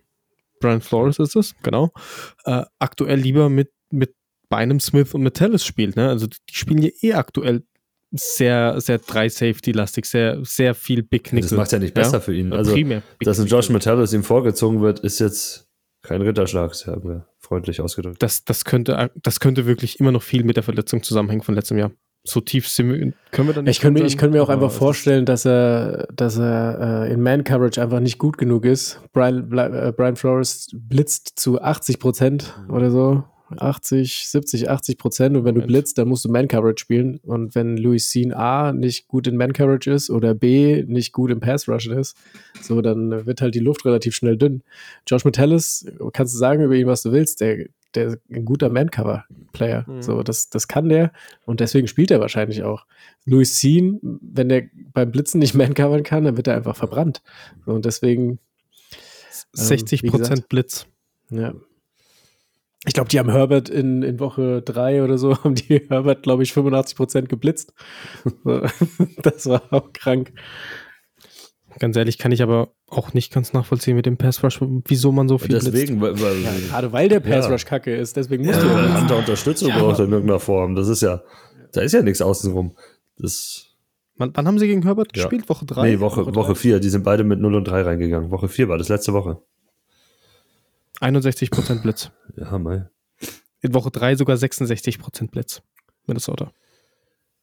Brian 0.60 0.80
Flores 0.80 1.18
ist 1.20 1.36
es, 1.36 1.54
genau, 1.62 1.92
äh, 2.44 2.64
aktuell 2.78 3.20
lieber 3.20 3.48
mit, 3.48 3.70
mit 3.90 4.14
Bynum 4.52 4.80
Smith 4.80 5.14
und 5.14 5.22
Metellus 5.22 5.64
spielt. 5.64 5.96
Ne? 5.96 6.08
Also 6.08 6.26
die 6.26 6.54
spielen 6.54 6.82
ja 6.82 6.90
eh 7.00 7.14
aktuell 7.14 7.62
sehr, 8.10 8.78
sehr 8.80 8.98
drei 8.98 9.30
Safety-lastig, 9.30 10.04
sehr, 10.04 10.44
sehr 10.44 10.74
viel 10.74 11.02
Big 11.02 11.32
Nickel. 11.32 11.48
Das 11.48 11.56
macht 11.56 11.72
ja 11.72 11.78
nicht 11.78 11.94
besser 11.94 12.18
ja? 12.18 12.20
für 12.20 12.34
ihn. 12.34 12.52
Also, 12.52 12.76
dass 13.20 13.40
ein 13.40 13.46
Josh 13.46 13.70
Metellus 13.70 14.12
ihm 14.12 14.22
vorgezogen 14.22 14.82
wird, 14.82 15.00
ist 15.00 15.18
jetzt 15.18 15.68
kein 16.02 16.20
Ritterschlag, 16.20 16.70
das 16.70 16.86
haben 16.86 17.08
wir 17.08 17.26
freundlich 17.38 17.80
ausgedrückt. 17.80 18.22
Das, 18.22 18.44
das, 18.44 18.66
könnte, 18.66 19.10
das 19.22 19.40
könnte 19.40 19.66
wirklich 19.66 19.98
immer 19.98 20.12
noch 20.12 20.22
viel 20.22 20.44
mit 20.44 20.56
der 20.56 20.62
Verletzung 20.62 21.02
zusammenhängen 21.02 21.42
von 21.42 21.54
letztem 21.54 21.78
Jahr. 21.78 21.92
So 22.24 22.40
tief 22.40 22.68
sind 22.68 22.92
wir, 22.92 23.12
können 23.30 23.48
wir 23.48 23.54
dann 23.54 23.64
nicht. 23.64 23.76
Ich 23.76 23.80
könnte 23.80 24.00
mir, 24.00 24.06
ich 24.06 24.18
könnte 24.18 24.36
mir 24.36 24.42
auch 24.42 24.48
einfach 24.48 24.70
vorstellen, 24.70 25.24
dass 25.24 25.44
er, 25.44 26.06
dass 26.14 26.36
er 26.36 27.06
äh, 27.08 27.12
in 27.12 27.22
Man-Coverage 27.22 27.80
einfach 27.80 28.00
nicht 28.00 28.18
gut 28.18 28.36
genug 28.36 28.64
ist. 28.64 29.00
Brian, 29.12 29.50
äh, 29.56 29.92
Brian 29.96 30.16
Flores 30.16 30.68
blitzt 30.72 31.32
zu 31.36 31.60
80 31.60 31.98
Prozent 31.98 32.54
mhm. 32.68 32.74
oder 32.74 32.90
so 32.90 33.24
80, 33.58 34.28
70, 34.28 34.70
80 34.70 34.98
Prozent. 34.98 35.36
Und 35.36 35.44
wenn 35.44 35.54
du 35.54 35.62
blitzt, 35.62 35.98
dann 35.98 36.08
musst 36.08 36.24
du 36.24 36.30
Man-Coverage 36.30 36.80
spielen. 36.80 37.20
Und 37.24 37.54
wenn 37.54 37.76
Louis 37.76 38.10
Sean 38.10 38.32
A 38.32 38.72
nicht 38.72 39.08
gut 39.08 39.26
in 39.26 39.36
Man-Coverage 39.36 39.90
ist 39.90 40.10
oder 40.10 40.34
B 40.34 40.84
nicht 40.86 41.12
gut 41.12 41.30
im 41.30 41.40
Pass-Rush 41.40 41.88
ist, 41.88 42.16
so, 42.60 42.80
dann 42.80 43.26
wird 43.26 43.40
halt 43.40 43.54
die 43.54 43.60
Luft 43.60 43.84
relativ 43.84 44.14
schnell 44.14 44.36
dünn. 44.36 44.62
Josh 45.06 45.24
Metellus, 45.24 45.86
kannst 46.12 46.34
du 46.34 46.38
sagen 46.38 46.62
über 46.62 46.74
ihn, 46.74 46.86
was 46.86 47.02
du 47.02 47.12
willst, 47.12 47.40
der, 47.40 47.66
der 47.94 48.06
ist 48.08 48.18
ein 48.30 48.44
guter 48.44 48.68
Man-Cover-Player. 48.68 49.84
Mhm. 49.88 50.02
So, 50.02 50.22
das, 50.22 50.50
das 50.50 50.68
kann 50.68 50.88
der 50.88 51.12
und 51.44 51.60
deswegen 51.60 51.88
spielt 51.88 52.10
er 52.10 52.20
wahrscheinlich 52.20 52.62
auch. 52.62 52.86
Louis 53.24 53.60
Sean, 53.60 54.00
wenn 54.02 54.48
der 54.48 54.64
beim 54.92 55.10
Blitzen 55.10 55.38
nicht 55.38 55.54
Man-Covern 55.54 56.02
kann, 56.02 56.24
dann 56.24 56.36
wird 56.36 56.46
er 56.46 56.56
einfach 56.56 56.76
verbrannt. 56.76 57.22
So, 57.66 57.72
und 57.72 57.84
deswegen. 57.84 58.38
60 59.54 60.04
ähm, 60.04 60.10
Prozent 60.10 60.48
Blitz. 60.48 60.86
Ja, 61.30 61.54
ich 62.84 62.94
glaube, 62.94 63.08
die 63.08 63.18
haben 63.18 63.30
Herbert 63.30 63.68
in, 63.68 64.02
in 64.02 64.18
Woche 64.18 64.60
drei 64.62 65.02
oder 65.04 65.18
so, 65.18 65.36
haben 65.44 65.54
die 65.54 65.82
Herbert, 65.88 66.22
glaube 66.22 66.42
ich, 66.42 66.52
85 66.52 66.96
Prozent 66.96 67.28
geblitzt. 67.28 67.72
das 69.22 69.46
war 69.46 69.62
auch 69.70 69.92
krank. 69.92 70.32
Ganz 71.78 71.96
ehrlich, 71.96 72.18
kann 72.18 72.32
ich 72.32 72.42
aber 72.42 72.74
auch 72.86 73.14
nicht 73.14 73.32
ganz 73.32 73.52
nachvollziehen 73.54 73.96
mit 73.96 74.04
dem 74.04 74.18
Pass 74.18 74.44
Rush, 74.44 74.60
wieso 74.60 75.10
man 75.10 75.28
so 75.28 75.38
viel 75.38 75.58
deswegen, 75.58 76.00
blitzt. 76.00 76.22
Weil, 76.22 76.34
weil, 76.34 76.42
ja, 76.42 76.50
gerade 76.68 76.92
weil 76.92 77.08
der 77.08 77.20
Pass 77.20 77.48
Rush 77.48 77.62
ja. 77.62 77.68
kacke 77.68 77.94
ist, 77.94 78.16
deswegen 78.16 78.44
muss 78.44 78.56
ja, 78.56 78.62
du 78.62 78.68
ja 78.68 79.00
Hunter 79.00 79.18
Unterstützung 79.18 79.68
ja, 79.70 79.78
braucht 79.78 80.00
in 80.00 80.10
irgendeiner 80.10 80.40
Form. 80.40 80.74
Das 80.74 80.88
ist 80.88 81.00
ja, 81.00 81.22
da 81.72 81.80
ist 81.80 81.92
ja 81.92 82.02
nichts 82.02 82.20
außenrum. 82.20 82.76
Das 83.16 83.68
wann, 84.16 84.32
wann 84.34 84.46
haben 84.46 84.58
sie 84.58 84.66
gegen 84.66 84.82
Herbert 84.82 85.16
ja. 85.16 85.22
gespielt? 85.22 85.48
Woche 85.48 85.64
drei? 85.64 85.90
Nee, 85.90 86.00
Woche, 86.00 86.34
Woche, 86.34 86.54
vier. 86.54 86.78
Die 86.78 86.90
sind 86.90 87.04
beide 87.04 87.24
mit 87.24 87.40
0 87.40 87.54
und 87.54 87.64
3 87.64 87.82
reingegangen. 87.82 88.30
Woche 88.30 88.48
vier 88.48 88.68
war 88.68 88.76
das 88.76 88.88
letzte 88.88 89.12
Woche. 89.12 89.40
61% 91.02 91.82
Blitz. 91.82 92.10
Ja, 92.36 92.58
mal. 92.58 92.90
In 93.60 93.74
Woche 93.74 93.90
3 93.90 94.16
sogar 94.16 94.36
66% 94.36 95.30
Blitz. 95.30 95.62
Minnesota. 96.06 96.52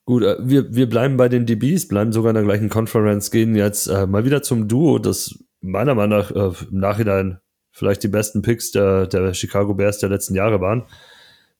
Gut, 0.06 0.23
äh, 0.23 0.38
wir, 0.40 0.73
wir 0.73 0.90
bleiben 0.90 1.18
bei 1.18 1.30
den 1.30 1.45
DBs, 1.45 1.88
bleiben 1.88 2.11
sogar 2.11 2.31
in 2.31 2.36
der 2.36 2.44
gleichen 2.44 2.69
Conference, 2.69 3.31
gehen 3.31 3.56
jetzt 3.56 3.88
äh, 3.88 4.07
mal 4.07 4.26
wieder 4.26 4.41
zum 4.41 4.68
Duo, 4.68 4.99
das 4.99 5.38
meiner 5.61 5.95
Meinung 5.95 6.19
nach 6.19 6.31
äh, 6.31 6.65
im 6.72 6.80
Nachhinein 6.80 7.40
vielleicht 7.72 8.03
die 8.03 8.07
besten 8.07 8.41
Picks 8.41 8.72
der, 8.72 9.07
der 9.07 9.34
Chicago 9.34 9.73
Bears 9.73 9.99
der 9.99 10.10
letzten 10.10 10.36
Jahre 10.36 10.61
waren. 10.61 10.86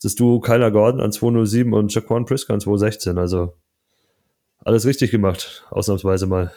Das 0.02 0.16
Duo 0.16 0.40
Kyler 0.40 0.72
Gordon 0.72 1.02
an 1.02 1.12
207 1.12 1.74
und 1.74 1.94
Jaquan 1.94 2.26
Priska 2.26 2.54
an 2.54 2.62
216. 2.62 3.18
Also 3.18 3.54
alles 4.60 4.86
richtig 4.86 5.12
gemacht, 5.12 5.66
ausnahmsweise 5.70 6.26
mal. 6.26 6.54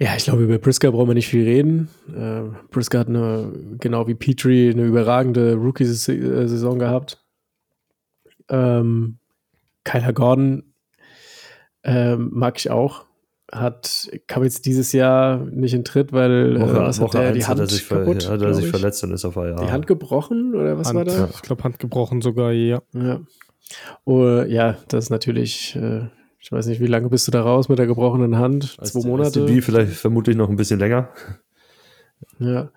Ja, 0.00 0.14
ich 0.16 0.24
glaube, 0.24 0.44
über 0.44 0.58
Priska 0.58 0.90
brauchen 0.90 1.08
wir 1.08 1.14
nicht 1.14 1.28
viel 1.28 1.44
reden. 1.44 1.88
Äh, 2.08 2.42
Priska 2.70 3.00
hat 3.00 3.08
eine, 3.08 3.52
genau 3.80 4.06
wie 4.06 4.14
Petrie, 4.14 4.70
eine 4.70 4.84
überragende 4.84 5.54
Rookie-Saison 5.54 6.78
gehabt. 6.78 7.24
Ähm, 8.48 9.18
Kyler 9.82 10.12
Gordon 10.12 10.74
ähm, 11.82 12.30
mag 12.32 12.58
ich 12.58 12.70
auch. 12.70 13.06
Hat, 13.50 14.10
kam 14.26 14.44
jetzt 14.44 14.66
dieses 14.66 14.92
Jahr 14.92 15.38
nicht 15.38 15.72
in 15.72 15.82
Tritt, 15.82 16.12
weil 16.12 16.60
Woche, 16.60 16.70
äh, 16.70 16.80
was 16.80 17.00
Woche 17.00 17.18
hat 17.18 17.24
der, 17.24 17.32
die 17.32 17.46
Hand 17.46 17.60
hat 17.60 17.66
er 17.66 17.66
sich, 17.66 17.82
ver 17.82 18.00
kaputt, 18.00 18.24
ja, 18.24 18.30
hat 18.30 18.42
er 18.42 18.54
sich 18.54 18.66
ich. 18.66 18.70
verletzt 18.70 19.02
und 19.04 19.12
ist 19.12 19.24
auf 19.24 19.36
IR. 19.36 19.56
Die 19.56 19.72
Hand 19.72 19.86
gebrochen 19.86 20.54
oder 20.54 20.78
was 20.78 20.88
Hand, 20.88 20.96
war 20.96 21.04
da? 21.06 21.28
Ich 21.32 21.42
glaube, 21.42 21.64
Hand 21.64 21.78
gebrochen 21.78 22.20
sogar, 22.20 22.52
ja. 22.52 22.82
Ja. 22.92 23.20
Oh, 24.04 24.42
ja, 24.42 24.76
das 24.88 25.06
ist 25.06 25.10
natürlich, 25.10 25.74
äh, 25.76 26.08
ich 26.40 26.52
weiß 26.52 26.66
nicht, 26.66 26.80
wie 26.80 26.86
lange 26.86 27.08
bist 27.08 27.26
du 27.26 27.32
da 27.32 27.42
raus 27.42 27.68
mit 27.68 27.78
der 27.78 27.86
gebrochenen 27.86 28.38
Hand? 28.38 28.76
Als- 28.78 28.92
Zwei 28.92 28.98
als 29.00 29.06
Monate. 29.06 29.46
DB 29.46 29.60
vielleicht 29.60 29.92
vermutlich 29.92 30.36
noch 30.36 30.48
ein 30.48 30.56
bisschen 30.56 30.78
länger. 30.78 31.08
Ja. 32.38 32.70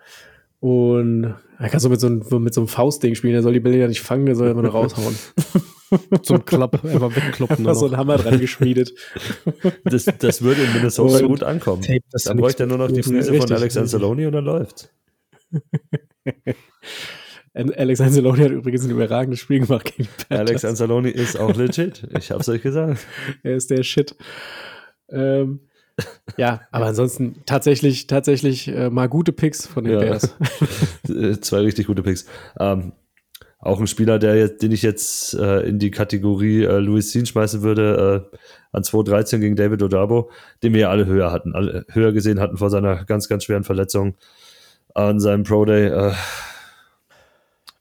Und 0.60 1.34
er 1.58 1.70
kann 1.70 1.80
so 1.80 1.90
mit 1.90 2.00
so 2.00 2.08
einem, 2.08 2.24
mit 2.44 2.54
so 2.54 2.62
einem 2.62 2.68
Faustding 2.68 3.16
spielen, 3.16 3.34
er 3.34 3.42
soll 3.42 3.54
die 3.54 3.60
Bälle 3.60 3.78
ja 3.78 3.88
nicht 3.88 4.02
fangen, 4.02 4.28
der 4.28 4.36
soll 4.36 4.50
immer 4.50 4.62
nur 4.62 4.72
raushauen. 4.72 5.16
Zum 6.22 6.46
Klapp, 6.46 6.86
einfach 6.86 7.16
wegkloppen. 7.16 7.58
Einfach 7.58 7.76
so 7.76 7.88
ein 7.88 7.98
Hammer 7.98 8.18
dran 8.18 8.40
geschmiedet. 8.40 8.94
Das, 9.84 10.06
das 10.06 10.42
würde 10.42 10.62
in 10.64 10.74
Minnesota 10.74 11.18
Und 11.18 11.28
gut 11.28 11.44
ankommen. 11.44 11.82
Tape, 11.82 12.02
Dann 12.26 12.38
bräuchte 12.38 12.64
er 12.64 12.68
nur 12.68 12.78
noch 12.78 12.88
die. 12.92 13.02
Prise 13.02 13.34
von 13.34 13.52
Alex. 13.52 13.76
Anzalone 13.76 14.28
und 14.28 14.34
dann 14.34 14.46
läuft. 14.46 14.90
Alex 17.54 18.00
Anzalone 18.00 18.46
hat 18.46 18.52
übrigens 18.52 18.86
ein 18.86 18.92
überragendes 18.92 19.40
Spiel 19.40 19.60
gemacht 19.60 19.86
gegen 19.86 20.04
die 20.04 20.34
Alex 20.34 20.52
Panthers. 20.52 20.66
Anzalone 20.66 21.10
ist 21.10 21.38
auch 21.38 21.56
legit. 21.56 22.08
Ich 22.18 22.32
hab's 22.32 22.48
euch 22.48 22.62
gesagt. 22.62 23.00
Er 23.44 23.56
ist 23.56 23.70
der 23.70 23.84
Shit. 23.84 24.16
Ähm, 25.10 25.60
ja, 26.38 26.62
aber 26.72 26.86
ansonsten 26.86 27.44
tatsächlich, 27.46 28.08
tatsächlich 28.08 28.70
äh, 28.70 28.90
mal 28.90 29.10
gute 29.10 29.34
Picks 29.34 29.68
von 29.68 29.84
den 29.84 29.94
Ja. 29.94 30.00
Bears. 30.00 30.36
Äh, 31.10 31.40
Zwei 31.42 31.60
richtig 31.60 31.88
gute 31.88 32.04
Picks. 32.04 32.26
Ähm, 32.58 32.94
auch 33.60 33.80
ein 33.80 33.88
Spieler, 33.88 34.18
der 34.18 34.36
jetzt, 34.38 34.64
den 34.64 34.72
ich 34.72 34.82
jetzt 34.82 35.34
äh, 35.34 35.62
in 35.68 35.78
die 35.78 35.92
Kategorie 35.92 36.64
äh, 36.64 36.80
Louis 36.80 37.12
Sean 37.12 37.26
schmeißen 37.26 37.62
würde, 37.62 38.32
äh, 38.32 38.38
an 38.72 38.84
2.13 38.84 39.40
gegen 39.40 39.56
David 39.58 39.84
Odabo, 39.84 40.32
den 40.64 40.74
wir 40.74 40.82
ja 40.82 40.90
alle 40.90 41.06
höher 41.06 41.32
hatten, 41.32 41.54
alle 41.54 41.86
höher 41.90 42.14
gesehen 42.14 42.40
hatten 42.40 42.58
vor 42.58 42.70
seiner 42.70 43.04
ganz, 43.04 43.28
ganz 43.28 43.44
schweren 43.44 43.64
Verletzung 43.66 44.16
an 44.96 45.20
seinem 45.20 45.44
Pro 45.44 45.66
Day. 45.66 45.88
Äh, 45.88 46.14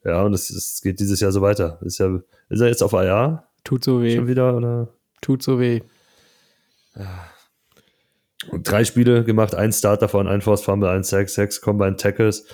ja, 0.05 0.23
und 0.23 0.33
es, 0.35 0.51
es 0.51 0.81
geht 0.83 1.01
dieses 1.01 1.21
Jahr 1.21 1.33
so 1.33 1.43
weiter. 1.43 1.79
Ist, 1.83 1.99
ja, 1.99 2.21
ist 2.49 2.61
er 2.61 2.69
jetzt 2.69 2.83
auf 2.83 2.93
IR 2.93 3.45
Tut 3.65 3.85
so 3.85 4.03
weh. 4.03 4.17
schon 4.17 4.27
wieder? 4.29 4.57
Oder? 4.57 4.89
Tut 5.21 5.43
so 5.43 5.61
weh. 5.61 5.83
Und 8.51 8.69
drei 8.71 8.85
Spiele 8.85 9.25
gemacht, 9.25 9.55
ein 9.55 9.73
Start 9.73 10.03
davon, 10.03 10.27
ein 10.27 10.41
Force 10.41 10.63
Fumble, 10.63 10.89
ein 10.89 11.03
Sack, 11.05 11.29
sechs 11.29 11.61
Combine 11.61 11.97
Tackles. 11.97 12.47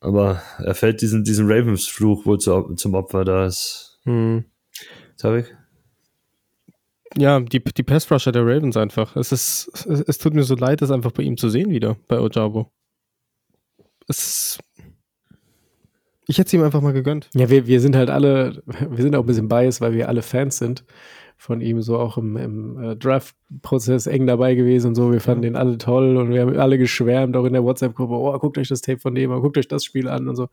Aber 0.00 0.42
er 0.58 0.74
fällt 0.74 1.00
diesen, 1.00 1.22
diesen 1.22 1.46
Ravens-Fluch 1.50 2.26
wohl 2.26 2.38
zu, 2.40 2.74
zum 2.74 2.94
Opfer. 2.94 3.24
Da 3.24 3.46
ist 3.46 4.00
Hm. 4.04 4.44
Tarek? 5.16 5.56
Ja, 7.16 7.38
die, 7.40 7.62
die 7.62 7.82
Pass-Rusher 7.82 8.32
der 8.32 8.42
Ravens 8.44 8.76
einfach. 8.76 9.14
Es, 9.16 9.30
ist, 9.32 9.70
es, 9.86 10.00
es 10.00 10.18
tut 10.18 10.34
mir 10.34 10.42
so 10.44 10.54
leid, 10.56 10.80
das 10.82 10.90
einfach 10.90 11.12
bei 11.12 11.22
ihm 11.22 11.36
zu 11.36 11.50
sehen 11.50 11.70
wieder, 11.70 11.96
bei 12.08 12.18
Ojabo. 12.18 12.72
Es 14.08 14.18
ist, 14.18 14.58
ich 16.32 16.38
hätte 16.38 16.46
es 16.46 16.52
ihm 16.54 16.62
einfach 16.62 16.80
mal 16.80 16.94
gegönnt. 16.94 17.28
Ja, 17.34 17.50
wir, 17.50 17.66
wir 17.66 17.78
sind 17.80 17.94
halt 17.94 18.08
alle, 18.08 18.62
wir 18.90 19.02
sind 19.02 19.14
auch 19.14 19.20
ein 19.20 19.26
bisschen 19.26 19.48
biased, 19.48 19.82
weil 19.82 19.92
wir 19.92 20.08
alle 20.08 20.22
Fans 20.22 20.56
sind 20.56 20.82
von 21.36 21.60
ihm, 21.60 21.82
so 21.82 21.98
auch 21.98 22.16
im, 22.16 22.36
im 22.38 22.82
äh, 22.82 22.96
Draft-Prozess 22.96 24.06
eng 24.06 24.26
dabei 24.26 24.54
gewesen 24.54 24.88
und 24.88 24.94
so. 24.94 25.12
Wir 25.12 25.20
fanden 25.20 25.42
den 25.42 25.56
alle 25.56 25.76
toll 25.76 26.16
und 26.16 26.30
wir 26.30 26.40
haben 26.40 26.58
alle 26.58 26.78
geschwärmt, 26.78 27.36
auch 27.36 27.44
in 27.44 27.52
der 27.52 27.64
WhatsApp-Gruppe, 27.64 28.14
oh, 28.14 28.38
guckt 28.38 28.56
euch 28.56 28.68
das 28.68 28.80
Tape 28.80 28.98
von 28.98 29.14
dem 29.14 29.30
an, 29.30 29.42
guckt 29.42 29.58
euch 29.58 29.68
das 29.68 29.84
Spiel 29.84 30.08
an 30.08 30.26
und 30.26 30.36
so. 30.36 30.48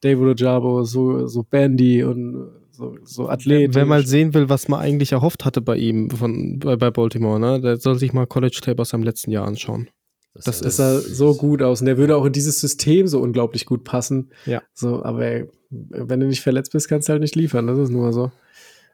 David 0.00 0.40
Ojabo, 0.40 0.82
so, 0.82 1.28
so 1.28 1.44
Bandy 1.44 2.02
und 2.02 2.48
so, 2.72 2.96
so 3.04 3.28
Athleten. 3.28 3.74
Wer 3.74 3.86
mal 3.86 4.04
sehen 4.04 4.34
will, 4.34 4.48
was 4.48 4.66
man 4.66 4.80
eigentlich 4.80 5.12
erhofft 5.12 5.44
hatte 5.44 5.60
bei 5.60 5.76
ihm 5.76 6.10
von, 6.10 6.58
bei, 6.58 6.74
bei 6.74 6.90
Baltimore, 6.90 7.38
ne, 7.38 7.60
der 7.60 7.76
soll 7.76 7.98
sich 7.98 8.12
mal 8.12 8.26
College 8.26 8.58
Tape 8.60 8.80
aus 8.82 8.88
seinem 8.88 9.04
letzten 9.04 9.30
Jahr 9.30 9.46
anschauen. 9.46 9.88
Das 10.34 10.60
das 10.60 10.76
sah 10.76 11.00
so 11.00 11.34
gut 11.34 11.60
aus 11.62 11.80
und 11.80 11.86
der 11.86 11.98
würde 11.98 12.16
auch 12.16 12.24
in 12.24 12.32
dieses 12.32 12.60
System 12.60 13.08
so 13.08 13.20
unglaublich 13.20 13.66
gut 13.66 13.84
passen. 13.84 14.30
Ja. 14.46 14.62
So, 14.74 15.02
aber 15.02 15.24
ey, 15.26 15.48
wenn 15.70 16.20
du 16.20 16.26
nicht 16.26 16.40
verletzt 16.40 16.72
bist, 16.72 16.88
kannst 16.88 17.08
du 17.08 17.12
halt 17.12 17.22
nicht 17.22 17.34
liefern. 17.34 17.66
Das 17.66 17.78
ist 17.78 17.90
nur 17.90 18.12
so. 18.12 18.30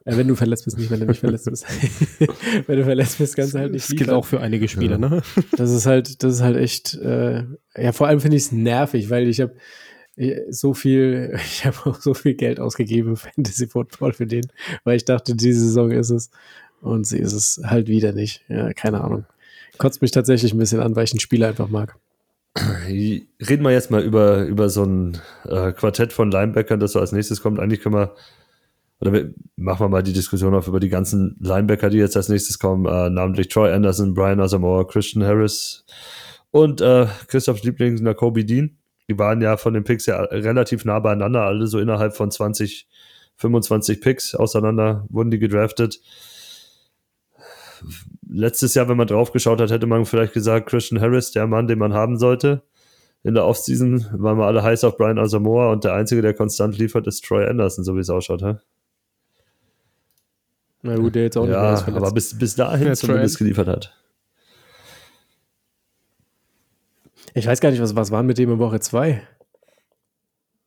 Äh, 0.06 0.16
wenn 0.16 0.28
du 0.28 0.34
verletzt 0.34 0.64
bist, 0.64 0.78
nicht 0.78 0.90
wenn 0.90 1.00
du 1.00 1.06
nicht 1.06 1.20
verletzt 1.20 1.44
bist. 1.50 1.66
wenn 2.66 2.78
du 2.78 2.84
verletzt 2.84 3.18
bist, 3.18 3.36
kannst 3.36 3.54
du 3.54 3.58
halt 3.58 3.72
nicht 3.72 3.84
Das 3.84 3.90
gilt 3.90 4.00
liefern. 4.00 4.14
auch 4.14 4.24
für 4.24 4.40
einige 4.40 4.68
Spieler, 4.68 4.98
ne? 4.98 5.22
Das 5.56 5.70
ist 5.70 5.84
halt, 5.84 6.22
das 6.22 6.34
ist 6.34 6.42
halt 6.42 6.56
echt, 6.56 6.94
äh, 6.94 7.44
ja, 7.76 7.92
vor 7.92 8.06
allem 8.06 8.20
finde 8.20 8.36
ich 8.36 8.44
es 8.44 8.52
nervig, 8.52 9.10
weil 9.10 9.28
ich 9.28 9.40
habe 9.40 9.54
so 10.48 10.74
viel, 10.74 11.36
ich 11.44 11.66
habe 11.66 11.76
auch 11.84 12.00
so 12.00 12.14
viel 12.14 12.34
Geld 12.34 12.60
ausgegeben 12.60 13.16
für 13.16 13.28
Fantasy 13.34 13.66
Football 13.66 14.12
für 14.12 14.26
den, 14.26 14.46
weil 14.84 14.96
ich 14.96 15.04
dachte, 15.04 15.34
diese 15.34 15.60
Saison 15.60 15.90
ist 15.90 16.10
es 16.10 16.30
und 16.80 17.06
sie 17.06 17.18
ist 17.18 17.32
es 17.32 17.60
halt 17.64 17.88
wieder 17.88 18.12
nicht. 18.12 18.42
Ja, 18.48 18.72
keine 18.72 19.02
Ahnung. 19.02 19.26
Kotzt 19.78 20.02
mich 20.02 20.10
tatsächlich 20.10 20.52
ein 20.52 20.58
bisschen 20.58 20.80
an, 20.80 20.96
weil 20.96 21.04
ich 21.04 21.10
den 21.10 21.20
Spieler 21.20 21.48
einfach 21.48 21.68
mag. 21.68 21.96
Reden 22.88 23.62
wir 23.62 23.70
jetzt 23.70 23.90
mal 23.90 24.02
über, 24.02 24.44
über 24.44 24.70
so 24.70 24.84
ein 24.84 25.18
äh, 25.44 25.72
Quartett 25.72 26.12
von 26.12 26.30
Linebackern, 26.30 26.80
das 26.80 26.92
so 26.92 27.00
als 27.00 27.12
nächstes 27.12 27.42
kommt. 27.42 27.60
Eigentlich 27.60 27.80
können 27.82 27.96
wir, 27.96 28.14
oder 29.00 29.12
wir, 29.12 29.34
machen 29.56 29.80
wir 29.80 29.88
mal 29.88 30.02
die 30.02 30.14
Diskussion 30.14 30.54
auf 30.54 30.66
über 30.66 30.80
die 30.80 30.88
ganzen 30.88 31.36
Linebacker, 31.40 31.90
die 31.90 31.98
jetzt 31.98 32.16
als 32.16 32.30
nächstes 32.30 32.58
kommen, 32.58 32.86
äh, 32.86 33.10
namentlich 33.10 33.48
Troy 33.48 33.70
Anderson, 33.72 34.14
Brian 34.14 34.40
Asamoah, 34.40 34.86
Christian 34.88 35.24
Harris 35.24 35.84
und 36.50 36.80
äh, 36.80 37.06
Christophs 37.28 37.62
Liebling, 37.62 38.02
Kobe 38.14 38.44
Dean. 38.44 38.78
Die 39.08 39.18
waren 39.18 39.42
ja 39.42 39.56
von 39.56 39.74
den 39.74 39.84
Picks 39.84 40.06
ja 40.06 40.20
relativ 40.22 40.84
nah 40.84 40.98
beieinander, 40.98 41.42
alle 41.42 41.66
so 41.66 41.78
innerhalb 41.78 42.16
von 42.16 42.30
20, 42.30 42.88
25 43.36 44.00
Picks 44.00 44.34
auseinander 44.34 45.06
wurden 45.10 45.30
die 45.30 45.38
gedraftet. 45.38 46.00
Letztes 48.28 48.74
Jahr, 48.74 48.88
wenn 48.88 48.96
man 48.96 49.06
drauf 49.06 49.30
geschaut 49.32 49.60
hat, 49.60 49.70
hätte 49.70 49.86
man 49.86 50.04
vielleicht 50.04 50.32
gesagt, 50.32 50.68
Christian 50.68 51.00
Harris, 51.00 51.30
der 51.30 51.46
Mann, 51.46 51.68
den 51.68 51.78
man 51.78 51.92
haben 51.94 52.18
sollte. 52.18 52.62
In 53.22 53.34
der 53.34 53.44
Offseason 53.44 54.04
waren 54.12 54.38
wir 54.38 54.46
alle 54.46 54.62
heiß 54.62 54.84
auf 54.84 54.96
Brian 54.96 55.18
Asamoah 55.18 55.70
und 55.72 55.84
der 55.84 55.94
Einzige, 55.94 56.22
der 56.22 56.34
konstant 56.34 56.76
liefert, 56.78 57.06
ist 57.06 57.24
Troy 57.24 57.44
Anderson, 57.46 57.84
so 57.84 57.94
wie 57.96 58.00
es 58.00 58.10
ausschaut. 58.10 58.42
Hä? 58.42 58.56
Na 60.82 60.96
gut, 60.96 61.14
der 61.14 61.24
jetzt 61.24 61.36
auch 61.36 61.42
nicht 61.42 61.50
mehr 61.50 61.60
Ja, 61.62 61.74
ist 61.74 61.82
verletzt. 61.82 62.04
aber 62.04 62.14
bis, 62.14 62.38
bis 62.38 62.54
dahin 62.56 62.88
Ja, 62.88 62.94
zumindest 62.94 63.38
geliefert 63.38 63.66
hat. 63.68 63.92
ich 67.34 67.46
weiß 67.46 67.60
gar 67.60 67.70
nicht, 67.70 67.80
was, 67.82 67.96
was 67.96 68.10
waren 68.10 68.26
mit 68.26 68.38
dem 68.38 68.50
in 68.52 68.58
Woche 68.58 68.80
2? 68.80 69.22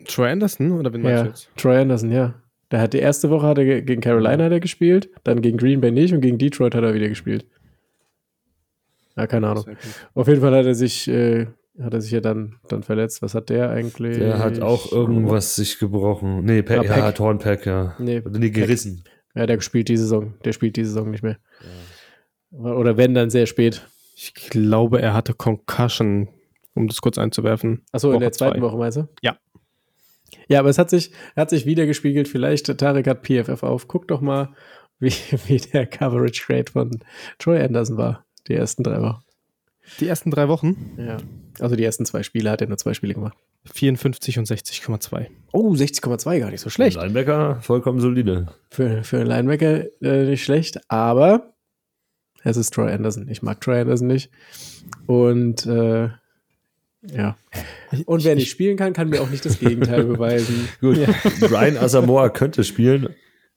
Troy 0.05 0.29
Anderson, 0.29 0.71
oder 0.73 0.93
wen 0.93 1.01
meinst 1.01 1.19
du 1.21 1.23
Ja, 1.25 1.29
jetzt? 1.29 1.49
Troy 1.57 1.77
Anderson, 1.77 2.11
ja. 2.11 2.33
Der 2.71 2.81
hat 2.81 2.93
die 2.93 2.99
erste 2.99 3.29
Woche 3.29 3.47
hat 3.47 3.57
er 3.57 3.65
ge- 3.65 3.81
gegen 3.81 4.01
Carolina 4.01 4.43
hat 4.45 4.51
er 4.51 4.59
gespielt, 4.59 5.09
dann 5.23 5.41
gegen 5.41 5.57
Green 5.57 5.81
Bay 5.81 5.91
nicht 5.91 6.13
und 6.13 6.21
gegen 6.21 6.37
Detroit 6.37 6.75
hat 6.75 6.83
er 6.83 6.93
wieder 6.93 7.09
gespielt. 7.09 7.45
Ja, 9.17 9.27
keine 9.27 9.47
Ahnung. 9.49 9.65
Auf 10.13 10.27
jeden 10.27 10.41
Fall 10.41 10.53
hat 10.55 10.65
er 10.65 10.75
sich, 10.75 11.07
äh, 11.07 11.47
hat 11.81 11.93
er 11.93 12.01
sich 12.01 12.11
ja 12.11 12.19
dann, 12.21 12.55
dann 12.69 12.83
verletzt. 12.83 13.21
Was 13.21 13.33
hat 13.35 13.49
der 13.49 13.69
eigentlich? 13.71 14.17
Der 14.17 14.39
hat 14.39 14.61
auch 14.61 14.91
irgendwas 14.91 15.55
sich 15.55 15.79
gebrochen. 15.79 16.45
Nee, 16.45 16.61
Pack, 16.61 16.77
Ja, 16.77 16.83
ja, 16.83 17.01
Pack. 17.05 17.15
Tornpack, 17.15 17.65
ja. 17.65 17.95
Nee, 17.99 18.21
nee, 18.29 18.49
gerissen. 18.49 19.03
Ja, 19.35 19.45
der 19.45 19.59
spielt 19.61 19.89
die 19.89 19.97
Saison. 19.97 20.35
Der 20.45 20.53
spielt 20.53 20.75
die 20.77 20.85
Saison 20.85 21.09
nicht 21.11 21.23
mehr. 21.23 21.37
Oder 22.51 22.97
wenn, 22.97 23.13
dann 23.13 23.29
sehr 23.29 23.45
spät. 23.45 23.85
Ich 24.15 24.33
glaube, 24.33 25.01
er 25.01 25.13
hatte 25.13 25.33
Concussion, 25.33 26.29
um 26.75 26.87
das 26.87 26.99
kurz 27.01 27.17
einzuwerfen. 27.17 27.83
Achso, 27.91 28.11
in 28.11 28.19
der 28.19 28.31
zweiten 28.31 28.59
zwei. 28.59 28.61
Woche 28.61 28.77
meinst 28.77 28.97
du? 28.97 29.07
Ja. 29.21 29.37
Ja, 30.49 30.59
aber 30.59 30.69
es 30.69 30.77
hat 30.77 30.89
sich, 30.89 31.11
hat 31.35 31.49
sich 31.49 31.65
wieder 31.65 31.85
gespiegelt. 31.85 32.27
Vielleicht, 32.27 32.77
Tarek 32.77 33.07
hat 33.07 33.25
PFF 33.25 33.63
auf. 33.63 33.87
Guck 33.87 34.07
doch 34.07 34.19
mal, 34.19 34.49
wie, 34.99 35.13
wie 35.47 35.57
der 35.57 35.85
Coverage 35.85 36.43
Rate 36.49 36.71
von 36.73 36.99
Troy 37.37 37.61
Anderson 37.61 37.97
war. 37.97 38.25
Die 38.47 38.55
ersten 38.55 38.83
drei 38.83 39.01
Wochen. 39.01 39.23
Die 39.99 40.07
ersten 40.07 40.29
drei 40.29 40.47
Wochen 40.49 40.97
Ja. 40.97 41.17
Also 41.59 41.75
die 41.75 41.83
ersten 41.83 42.05
zwei 42.05 42.23
Spiele 42.23 42.51
hat 42.51 42.61
er 42.61 42.67
nur 42.67 42.77
zwei 42.77 42.93
Spiele 42.93 43.13
gemacht. 43.13 43.37
54 43.73 44.39
und 44.39 44.47
60,2. 44.47 45.27
Oh, 45.51 45.73
60,2 45.73 46.39
gar 46.39 46.51
nicht 46.51 46.61
so 46.61 46.69
schlecht. 46.69 46.97
Linebacker, 46.97 47.61
vollkommen 47.61 47.99
solide. 47.99 48.47
Für, 48.69 49.03
für 49.03 49.17
einen 49.17 49.27
Linebacker 49.27 49.85
äh, 50.01 50.25
nicht 50.25 50.43
schlecht, 50.43 50.79
aber 50.89 51.53
es 52.43 52.57
ist 52.57 52.73
Troy 52.73 52.91
Anderson. 52.91 53.27
Ich 53.27 53.41
mag 53.41 53.59
Troy 53.61 53.81
Anderson 53.81 54.07
nicht. 54.07 54.31
Und 55.07 55.65
äh, 55.65 56.09
ja. 57.01 57.37
Und 58.05 58.23
wer 58.23 58.35
nicht 58.35 58.49
spielen 58.49 58.77
kann, 58.77 58.93
kann 58.93 59.09
mir 59.09 59.21
auch 59.21 59.29
nicht 59.29 59.45
das 59.45 59.59
Gegenteil 59.59 60.03
beweisen. 60.05 60.67
Gut, 60.81 60.99
Brian 61.39 61.77
Asamoah 61.77 62.29
könnte 62.29 62.63
spielen, 62.63 63.09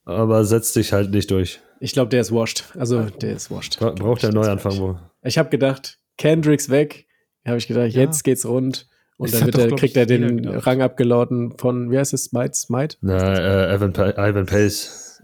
aber 0.04 0.44
setzt 0.44 0.74
sich 0.74 0.92
halt 0.92 1.10
nicht 1.10 1.30
durch. 1.30 1.60
Ich 1.80 1.92
glaube, 1.92 2.10
der 2.10 2.20
ist 2.20 2.32
washed. 2.32 2.64
Also, 2.78 3.02
der 3.02 3.34
ist 3.34 3.50
washed. 3.50 3.78
Bra 3.80 3.90
braucht 3.90 4.22
er 4.22 4.28
einen 4.30 4.36
Neuanfang 4.40 4.78
wohl. 4.78 5.00
Ich 5.22 5.38
habe 5.38 5.48
gedacht, 5.50 5.98
Kendricks 6.16 6.70
weg. 6.70 7.06
Habe 7.44 7.58
ich 7.58 7.66
gedacht, 7.66 7.92
Ja. 7.92 8.02
jetzt 8.02 8.22
geht's 8.22 8.46
rund. 8.46 8.86
Und 9.18 9.32
dann 9.34 9.40
hat 9.42 9.46
wird 9.48 9.56
doch, 9.58 9.70
er, 9.72 9.76
kriegt 9.76 9.96
er 9.96 10.06
den 10.06 10.36
gedacht. 10.42 10.66
Rang 10.66 10.80
abgelauten 10.80 11.56
von, 11.58 11.90
wie 11.90 11.98
heißt 11.98 12.12
es, 12.14 12.24
Smite? 12.24 12.54
Smite? 12.54 12.96
Na, 13.02 13.34
äh, 13.70 13.74
Evan 13.74 13.92
pa 13.92 14.10
Ivan 14.16 14.46
Pace. 14.46 15.20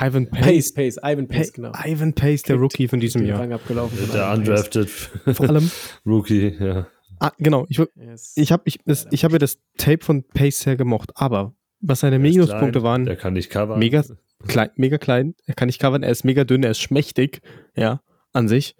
Ivan 0.00 0.28
Pace, 0.30 0.72
Pace. 0.72 0.74
Pace, 0.74 0.98
Ivan 1.04 1.28
Pace, 1.28 1.52
genau. 1.52 1.72
Ivan 1.84 2.12
Pace, 2.14 2.42
der 2.42 2.56
Rookie 2.56 2.88
von 2.88 2.98
diesem 3.00 3.24
Jahr. 3.24 3.40
Rang 3.40 3.52
abgelaufen 3.52 3.96
von 3.98 4.10
Der 4.12 4.24
Ivan 4.24 4.38
undrafted 4.38 4.88
Vor 4.88 5.48
allem, 5.48 5.70
Rookie, 6.06 6.56
ja. 6.58 6.86
Ah, 7.20 7.32
genau, 7.38 7.66
ich, 7.68 7.78
Yes. 7.94 8.32
ich 8.36 8.52
habe 8.52 8.62
ich, 8.66 8.80
ich 9.10 9.24
hab 9.24 9.32
ja 9.32 9.38
das 9.38 9.58
Tape 9.76 10.04
von 10.04 10.24
Pace 10.24 10.60
sehr 10.60 10.76
gemocht, 10.76 11.12
aber 11.14 11.54
was 11.80 12.00
seine 12.00 12.18
Minuspunkte 12.18 12.82
waren, 12.82 13.04
Der 13.06 13.16
kann 13.16 13.34
nicht 13.34 13.50
covern. 13.50 13.78
mega 13.78 14.02
klein, 14.46 14.70
mega 14.76 14.98
klein, 14.98 15.34
er 15.46 15.54
kann 15.54 15.66
nicht 15.66 15.80
covern, 15.80 16.02
er 16.02 16.10
ist 16.10 16.24
mega 16.24 16.44
dünn, 16.44 16.62
er 16.62 16.72
ist 16.72 16.80
schmächtig, 16.80 17.40
ja, 17.76 18.02
an 18.32 18.48
sich. 18.48 18.76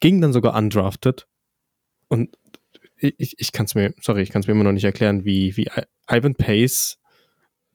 Ging 0.00 0.20
dann 0.20 0.32
sogar 0.32 0.56
undrafted. 0.56 1.26
Und 2.08 2.30
ich, 2.96 3.38
ich, 3.38 3.52
kann 3.52 3.66
es 3.66 3.74
mir, 3.74 3.94
sorry, 4.00 4.22
ich 4.22 4.30
kann 4.30 4.40
es 4.40 4.46
mir 4.46 4.52
immer 4.52 4.64
noch 4.64 4.72
nicht 4.72 4.84
erklären, 4.84 5.24
wie, 5.24 5.56
wie 5.56 5.68
Ivan 6.08 6.34
Pace 6.34 6.98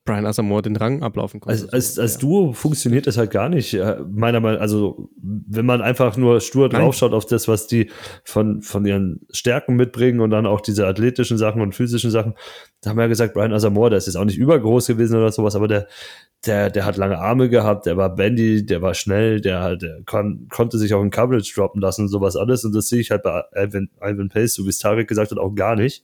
Brian 0.06 0.28
Asamoah 0.28 0.62
den 0.62 0.76
Rang 0.76 1.02
ablaufen 1.02 1.40
konnte. 1.40 1.64
Als, 1.64 1.74
als, 1.74 2.00
als 2.00 2.14
ja. 2.14 2.20
Duo 2.20 2.54
funktioniert 2.54 3.08
das 3.08 3.18
halt 3.18 3.32
gar 3.32 3.50
nicht. 3.50 3.76
Meiner 4.08 4.40
Meinung 4.40 4.62
also 4.62 5.10
wenn 5.22 5.66
man 5.66 5.82
einfach 5.82 6.16
nur 6.16 6.42
stur 6.42 6.70
Nein. 6.70 6.82
draufschaut 6.82 7.14
auf 7.14 7.26
das, 7.26 7.48
was 7.48 7.66
die 7.66 7.90
von, 8.24 8.62
von 8.62 8.86
ihren 8.86 9.22
Stärken 9.32 9.76
mitbringen 9.76 10.22
und 10.22 10.30
dann 10.30 10.46
auch 10.46 10.62
diese 10.62 10.86
athletischen 10.86 11.40
Sachen 11.40 11.62
und 11.62 11.74
physischen 11.74 12.12
Sachen, 12.12 12.36
da 12.82 12.92
haben 12.92 12.98
wir 12.98 13.04
ja 13.04 13.10
gesagt, 13.10 13.34
Brian 13.34 13.52
Asamoah, 13.52 13.90
der 13.90 13.98
ist 13.98 14.06
jetzt 14.06 14.16
auch 14.16 14.26
nicht 14.26 14.38
übergroß 14.38 14.86
gewesen 14.88 15.18
oder 15.18 15.32
sowas, 15.32 15.56
aber 15.56 15.68
der, 15.68 15.88
der, 16.46 16.70
der 16.70 16.86
hat 16.86 16.98
lange 16.98 17.18
Arme 17.18 17.50
gehabt, 17.50 17.88
der 17.88 17.98
war 17.98 18.14
bendy, 18.14 18.64
der 18.64 18.84
war 18.84 18.94
schnell, 18.94 19.42
der, 19.42 19.62
halt, 19.62 19.82
der 19.82 20.02
kon, 20.06 20.48
konnte 20.50 20.78
sich 20.78 20.94
auch 20.94 21.02
in 21.02 21.10
Coverage 21.10 21.52
droppen 21.56 21.82
lassen 21.82 22.04
und 22.04 22.08
sowas 22.10 22.36
alles. 22.36 22.64
Und 22.64 22.76
das 22.76 22.90
sehe 22.90 23.00
ich 23.00 23.10
halt 23.10 23.24
bei 23.24 23.44
Ivan, 23.56 23.90
Ivan 24.02 24.30
Pace, 24.30 24.54
so 24.54 24.66
wie 24.66 24.70
es 24.70 24.78
Tarek 24.78 25.08
gesagt 25.08 25.32
hat, 25.32 25.40
auch 25.40 25.56
gar 25.56 25.76
nicht. 25.76 26.04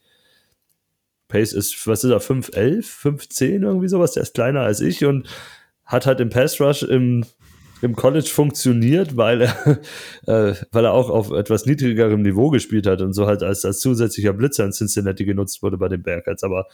Pace 1.31 1.53
ist, 1.53 1.87
was 1.87 2.03
ist 2.03 2.11
er, 2.11 2.19
5'11, 2.21 2.83
5'10 2.85 3.63
irgendwie 3.63 3.87
sowas, 3.87 4.11
der 4.13 4.23
ist 4.23 4.33
kleiner 4.35 4.61
als 4.61 4.81
ich 4.81 5.03
und 5.05 5.27
hat 5.85 6.05
halt 6.05 6.19
im 6.19 6.29
Pass 6.29 6.59
Rush 6.61 6.83
im, 6.83 7.25
im 7.81 7.95
College 7.95 8.27
funktioniert, 8.27 9.17
weil 9.17 9.41
er, 9.41 9.79
äh, 10.27 10.53
weil 10.71 10.85
er 10.85 10.93
auch 10.93 11.09
auf 11.09 11.31
etwas 11.31 11.65
niedrigerem 11.65 12.21
Niveau 12.21 12.49
gespielt 12.49 12.85
hat 12.85 13.01
und 13.01 13.13
so 13.13 13.25
halt 13.27 13.41
als, 13.43 13.65
als 13.65 13.79
zusätzlicher 13.79 14.33
Blitzer 14.33 14.65
in 14.65 14.71
Cincinnati 14.71 15.25
genutzt 15.25 15.63
wurde 15.63 15.77
bei 15.77 15.87
den 15.87 16.03
Bearcats, 16.03 16.43
aber 16.43 16.67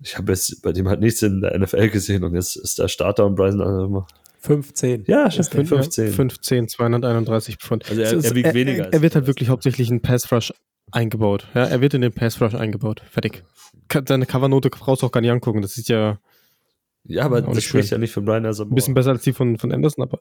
ich 0.00 0.16
habe 0.18 0.32
jetzt 0.32 0.62
bei 0.62 0.72
dem 0.72 0.88
halt 0.88 1.00
nichts 1.00 1.22
in 1.22 1.40
der 1.40 1.58
NFL 1.58 1.88
gesehen 1.88 2.24
und 2.24 2.34
jetzt 2.34 2.56
ist 2.56 2.78
der 2.78 2.88
Starter 2.88 3.26
und 3.26 3.34
Bryson 3.36 3.60
also 3.62 3.84
immer. 3.86 4.06
15. 4.40 5.04
Ja, 5.06 5.26
Ist 5.26 5.54
der- 5.54 5.64
15. 5.64 6.12
15, 6.12 6.68
231 6.68 7.56
Pfund. 7.56 7.88
Also 7.88 8.02
er- 8.02 8.12
ist- 8.12 8.24
er 8.26 8.34
wiegt 8.34 8.52
weniger 8.52 8.84
als 8.84 8.92
Er, 8.94 9.00
wird 9.00 9.14
halt 9.14 9.26
wirklich 9.26 9.48
hauptsächlich 9.48 9.90
in 9.90 10.02
Pass 10.02 10.30
Rush 10.30 10.52
eingebaut. 10.94 11.48
Ja, 11.54 11.64
er 11.64 11.80
wird 11.80 11.94
in 11.94 12.00
den 12.00 12.12
Pass 12.12 12.40
Rush 12.40 12.54
eingebaut. 12.54 13.02
Fertig. 13.10 13.44
Seine 14.08 14.26
Covernote 14.26 14.70
brauchst 14.70 15.02
du 15.02 15.06
auch 15.06 15.12
gar 15.12 15.20
nicht 15.20 15.30
angucken. 15.30 15.62
Das 15.62 15.76
ist 15.76 15.88
ja 15.88 16.18
Ja, 17.04 17.24
aber 17.24 17.42
das 17.42 17.62
spricht 17.62 17.88
schön. 17.88 17.96
ja 17.96 17.98
nicht 17.98 18.12
für 18.12 18.22
Brian 18.22 18.44
ein 18.44 18.46
Asamoah. 18.46 18.74
bisschen 18.74 18.94
besser 18.94 19.10
als 19.10 19.22
die 19.22 19.32
von, 19.32 19.58
von 19.58 19.72
Anderson, 19.72 20.02
aber. 20.04 20.20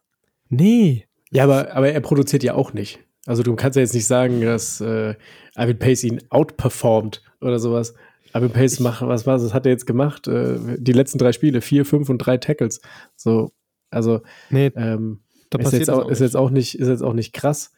Nee. 0.50 1.08
Ja, 1.32 1.46
aber, 1.46 1.74
aber 1.76 1.90
er 1.92 2.02
produziert 2.02 2.44
ja 2.44 2.54
auch 2.56 2.74
nicht. 2.74 3.00
Also 3.26 3.42
du 3.42 3.56
kannst 3.56 3.76
ja 3.78 3.82
jetzt 3.82 3.94
nicht 3.94 4.06
sagen, 4.06 4.42
dass 4.42 4.82
äh, 4.82 5.16
Ivan 5.56 5.80
Pace 5.80 6.04
ihn 6.04 6.20
outperformt 6.30 7.24
oder 7.40 7.58
sowas. 7.60 7.94
Ivan 8.36 8.50
Pace 8.52 8.80
macht, 8.82 9.02
was 9.08 9.26
war 9.26 9.38
das, 9.38 9.54
hat 9.54 9.66
er 9.66 9.72
jetzt 9.72 9.86
gemacht? 9.88 10.28
Äh, 10.28 10.58
die 10.78 10.92
letzten 10.92 11.18
drei 11.20 11.32
Spiele, 11.32 11.62
vier, 11.62 11.86
fünf 11.86 12.10
und 12.10 12.18
drei 12.18 12.38
Tackles. 12.38 12.82
So, 13.16 13.52
also 13.90 14.22
Nee, 14.50 14.72
ähm, 14.76 15.22
da 15.50 15.60
ist, 15.60 15.64
passiert 15.66 15.80
jetzt 15.82 15.88
das 15.90 15.96
auch, 16.00 16.10
ist 16.10 16.20
jetzt 16.20 16.36
auch 16.36 16.50
nicht, 16.50 16.78
ist 16.78 16.88
jetzt 16.90 17.04
auch 17.04 17.14
nicht 17.14 17.32
krass. 17.34 17.72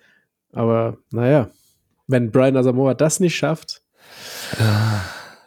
Aber 0.52 0.98
naja, 1.12 1.52
wenn 2.08 2.32
Brian 2.32 2.58
Asamoah 2.58 2.96
das 2.96 3.20
nicht 3.20 3.36
schafft, 3.36 3.82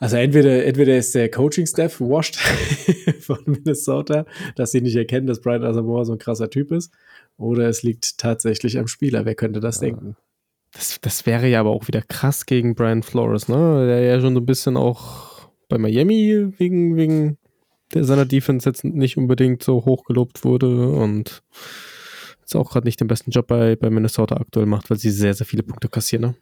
also 0.00 0.16
entweder, 0.16 0.64
entweder 0.64 0.96
ist 0.96 1.14
der 1.14 1.30
Coaching-Staff 1.30 2.00
washed 2.00 2.36
von 3.20 3.38
Minnesota, 3.46 4.26
dass 4.54 4.70
sie 4.72 4.80
nicht 4.80 4.96
erkennen, 4.96 5.26
dass 5.26 5.40
Brian 5.40 5.64
Asamoah 5.64 6.04
so 6.04 6.12
ein 6.12 6.18
krasser 6.18 6.50
Typ 6.50 6.70
ist, 6.70 6.92
oder 7.36 7.68
es 7.68 7.82
liegt 7.82 8.18
tatsächlich 8.18 8.78
am 8.78 8.86
Spieler. 8.86 9.24
Wer 9.24 9.34
könnte 9.34 9.60
das 9.60 9.80
denken? 9.80 10.16
Das, 10.72 11.00
das 11.00 11.26
wäre 11.26 11.48
ja 11.48 11.60
aber 11.60 11.70
auch 11.70 11.88
wieder 11.88 12.02
krass 12.02 12.46
gegen 12.46 12.74
Brian 12.74 13.02
Flores, 13.02 13.48
ne? 13.48 13.86
Der 13.86 14.00
ja 14.02 14.20
schon 14.20 14.34
so 14.34 14.40
ein 14.40 14.46
bisschen 14.46 14.76
auch 14.76 15.48
bei 15.68 15.78
Miami 15.78 16.52
wegen, 16.58 16.96
wegen 16.96 17.38
der 17.94 18.04
seiner 18.04 18.26
Defense 18.26 18.68
jetzt 18.68 18.84
nicht 18.84 19.16
unbedingt 19.16 19.62
so 19.62 19.84
hoch 19.84 20.04
gelobt 20.04 20.44
wurde 20.44 20.90
und 20.90 21.42
jetzt 22.40 22.54
auch 22.54 22.70
gerade 22.70 22.86
nicht 22.86 23.00
den 23.00 23.08
besten 23.08 23.30
Job 23.30 23.46
bei, 23.46 23.76
bei 23.76 23.88
Minnesota 23.88 24.36
aktuell 24.36 24.66
macht, 24.66 24.90
weil 24.90 24.98
sie 24.98 25.10
sehr, 25.10 25.34
sehr 25.34 25.46
viele 25.46 25.62
Punkte 25.62 25.88
kassieren, 25.88 26.22
ne? 26.22 26.34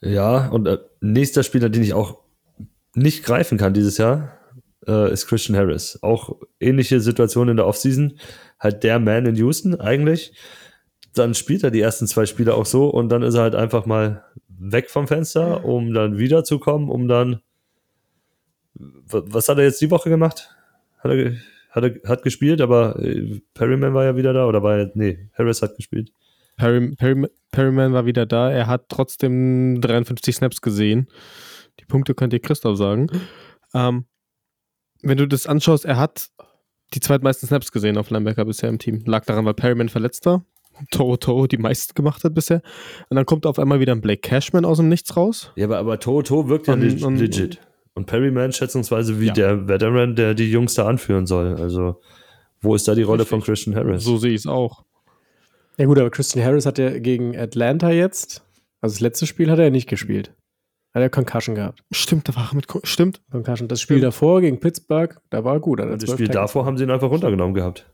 Ja, 0.00 0.48
und 0.48 0.66
äh, 0.66 0.78
nächster 1.00 1.42
Spieler, 1.42 1.68
den 1.68 1.82
ich 1.82 1.94
auch 1.94 2.20
nicht 2.94 3.24
greifen 3.24 3.58
kann 3.58 3.74
dieses 3.74 3.98
Jahr, 3.98 4.36
äh, 4.86 5.12
ist 5.12 5.26
Christian 5.26 5.56
Harris. 5.56 5.98
Auch 6.02 6.36
ähnliche 6.60 7.00
Situation 7.00 7.48
in 7.48 7.56
der 7.56 7.66
Offseason. 7.66 8.18
Halt 8.58 8.82
der 8.84 8.98
Man 8.98 9.26
in 9.26 9.36
Houston 9.36 9.74
eigentlich. 9.74 10.32
Dann 11.14 11.34
spielt 11.34 11.64
er 11.64 11.70
die 11.70 11.80
ersten 11.80 12.06
zwei 12.06 12.26
Spiele 12.26 12.54
auch 12.54 12.66
so 12.66 12.88
und 12.88 13.08
dann 13.08 13.22
ist 13.22 13.34
er 13.34 13.42
halt 13.42 13.54
einfach 13.54 13.86
mal 13.86 14.24
weg 14.48 14.90
vom 14.90 15.06
Fenster, 15.06 15.64
um 15.64 15.92
dann 15.92 16.18
wiederzukommen, 16.18 16.88
um 16.88 17.08
dann. 17.08 17.40
Was 18.74 19.48
hat 19.48 19.56
er 19.56 19.64
jetzt 19.64 19.80
die 19.80 19.90
Woche 19.90 20.10
gemacht? 20.10 20.54
Hat 20.98 21.10
er, 21.10 21.32
hat 21.70 21.84
er 21.84 22.08
hat 22.08 22.22
gespielt, 22.22 22.60
aber 22.60 22.98
äh, 23.02 23.40
Perryman 23.54 23.94
war 23.94 24.04
ja 24.04 24.16
wieder 24.16 24.34
da 24.34 24.46
oder 24.46 24.62
war 24.62 24.76
er, 24.76 24.90
nee, 24.94 25.30
Harris 25.32 25.62
hat 25.62 25.76
gespielt. 25.76 26.12
Perry, 26.56 26.94
Perry, 26.96 27.26
Perryman 27.50 27.92
war 27.92 28.06
wieder 28.06 28.26
da. 28.26 28.50
Er 28.50 28.66
hat 28.66 28.88
trotzdem 28.88 29.80
53 29.80 30.36
Snaps 30.36 30.60
gesehen. 30.60 31.08
Die 31.80 31.84
Punkte 31.84 32.14
könnt 32.14 32.32
ihr 32.32 32.40
Christoph 32.40 32.76
sagen. 32.78 33.08
Ähm, 33.74 34.06
wenn 35.02 35.18
du 35.18 35.26
das 35.28 35.46
anschaust, 35.46 35.84
er 35.84 35.96
hat 35.98 36.30
die 36.94 37.00
zweitmeisten 37.00 37.46
Snaps 37.48 37.72
gesehen 37.72 37.98
auf 37.98 38.10
Linebacker 38.10 38.44
bisher 38.44 38.68
im 38.68 38.78
Team. 38.78 39.02
Lag 39.06 39.24
daran, 39.26 39.44
weil 39.44 39.54
Perryman 39.54 39.88
verletzt 39.88 40.24
war. 40.26 40.44
Toro 40.90 41.16
Toro 41.16 41.46
die 41.46 41.56
meisten 41.58 41.94
gemacht 41.94 42.22
hat 42.24 42.34
bisher. 42.34 42.60
Und 43.08 43.16
dann 43.16 43.24
kommt 43.26 43.46
auf 43.46 43.58
einmal 43.58 43.80
wieder 43.80 43.92
ein 43.92 44.00
Blake 44.02 44.20
Cashman 44.20 44.64
aus 44.64 44.76
dem 44.78 44.88
Nichts 44.88 45.16
raus. 45.16 45.50
Ja, 45.56 45.66
aber, 45.66 45.78
aber 45.78 45.98
Toto 45.98 46.48
wirkt 46.48 46.66
ja 46.66 46.74
Und- 46.74 47.02
und- 47.02 47.16
legit. 47.18 47.60
Und 47.94 48.06
Perryman 48.06 48.52
schätzungsweise 48.52 49.20
wie 49.20 49.26
Ja. 49.28 49.32
der 49.32 49.68
Veteran, 49.68 50.16
der 50.16 50.34
die 50.34 50.50
Jungs 50.50 50.74
da 50.74 50.86
anführen 50.86 51.26
soll. 51.26 51.54
Also, 51.54 52.00
wo 52.60 52.74
ist 52.74 52.86
da 52.86 52.94
die 52.94 53.02
Rolle 53.02 53.20
Richtig. 53.20 53.30
von 53.30 53.40
Christian 53.42 53.74
Harris? 53.74 54.04
So 54.04 54.18
sehe 54.18 54.32
ich 54.32 54.40
es 54.40 54.46
auch. 54.46 54.84
Ja 55.78 55.86
gut, 55.86 55.98
aber 55.98 56.10
Christian 56.10 56.44
Harris 56.44 56.66
hat 56.66 56.78
ja 56.78 56.98
gegen 56.98 57.36
Atlanta 57.36 57.90
jetzt, 57.90 58.42
also 58.80 58.94
das 58.94 59.00
letzte 59.00 59.26
Spiel 59.26 59.50
hat 59.50 59.58
er 59.58 59.64
ja 59.66 59.70
nicht 59.70 59.88
gespielt. 59.88 60.32
Hat 60.94 61.02
er 61.02 61.10
Concussion 61.10 61.54
gehabt. 61.54 61.84
Stimmt, 61.90 62.26
da 62.28 62.34
war 62.36 62.48
er 62.50 62.54
mit. 62.54 62.66
Stimmt. 62.84 63.20
Concussion. 63.30 63.68
Das 63.68 63.82
Spiel 63.82 64.00
davor 64.00 64.40
gegen 64.40 64.58
Pittsburgh, 64.60 65.14
da 65.28 65.44
war 65.44 65.54
er 65.54 65.60
gut. 65.60 65.78
hat 65.78 65.88
er 65.88 65.92
Und 65.92 66.02
das 66.02 66.06
12 66.08 66.16
Spiel 66.16 66.26
Tackles 66.28 66.42
davor 66.50 66.64
haben 66.64 66.78
sie 66.78 66.84
ihn 66.84 66.90
einfach 66.90 67.10
runtergenommen 67.10 67.54
gehabt. 67.54 67.86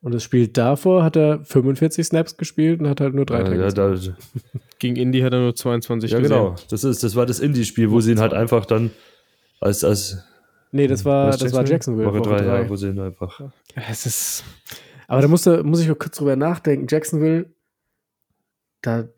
Und 0.00 0.12
das 0.12 0.24
Spiel 0.24 0.48
davor 0.48 1.04
hat 1.04 1.16
er 1.16 1.44
45 1.44 2.04
Snaps 2.04 2.36
gespielt 2.36 2.80
und 2.80 2.88
hat 2.88 3.00
halt 3.00 3.14
nur 3.14 3.24
drei 3.24 3.42
Ja, 3.42 3.54
ja, 3.54 3.68
Tackles. 3.70 4.06
da, 4.06 4.16
Gegen 4.80 4.96
Indy 4.96 5.20
hat 5.20 5.32
er 5.32 5.40
nur 5.40 5.54
22 5.54 6.10
ja 6.10 6.18
gesehen. 6.18 6.36
genau. 6.36 6.54
Das, 6.70 6.82
ist, 6.82 7.04
das 7.04 7.14
war 7.14 7.24
das 7.24 7.38
Indie-Spiel, 7.38 7.90
wo 7.92 8.00
sie 8.00 8.12
ihn 8.12 8.20
halt 8.20 8.34
einfach 8.34 8.66
dann 8.66 8.90
als. 9.60 9.84
als 9.84 10.18
nee, 10.72 10.86
das 10.88 11.04
war, 11.04 11.28
was 11.28 11.38
das 11.38 11.52
war 11.52 11.64
Jacksonville. 11.64 12.08
Woche 12.08 12.20
drei, 12.20 12.38
drei. 12.38 12.62
ja, 12.62 12.68
wo 12.68 12.74
sie 12.74 12.88
ihn 12.88 12.98
einfach. 12.98 13.40
Es 13.88 14.06
ist. 14.06 14.44
Aber 15.08 15.22
da 15.22 15.28
musste, 15.28 15.62
muss 15.62 15.80
ich 15.80 15.90
auch 15.90 15.98
kurz 15.98 16.16
drüber 16.16 16.36
nachdenken. 16.36 16.86
Jacksonville, 16.88 17.46
da 18.82 19.08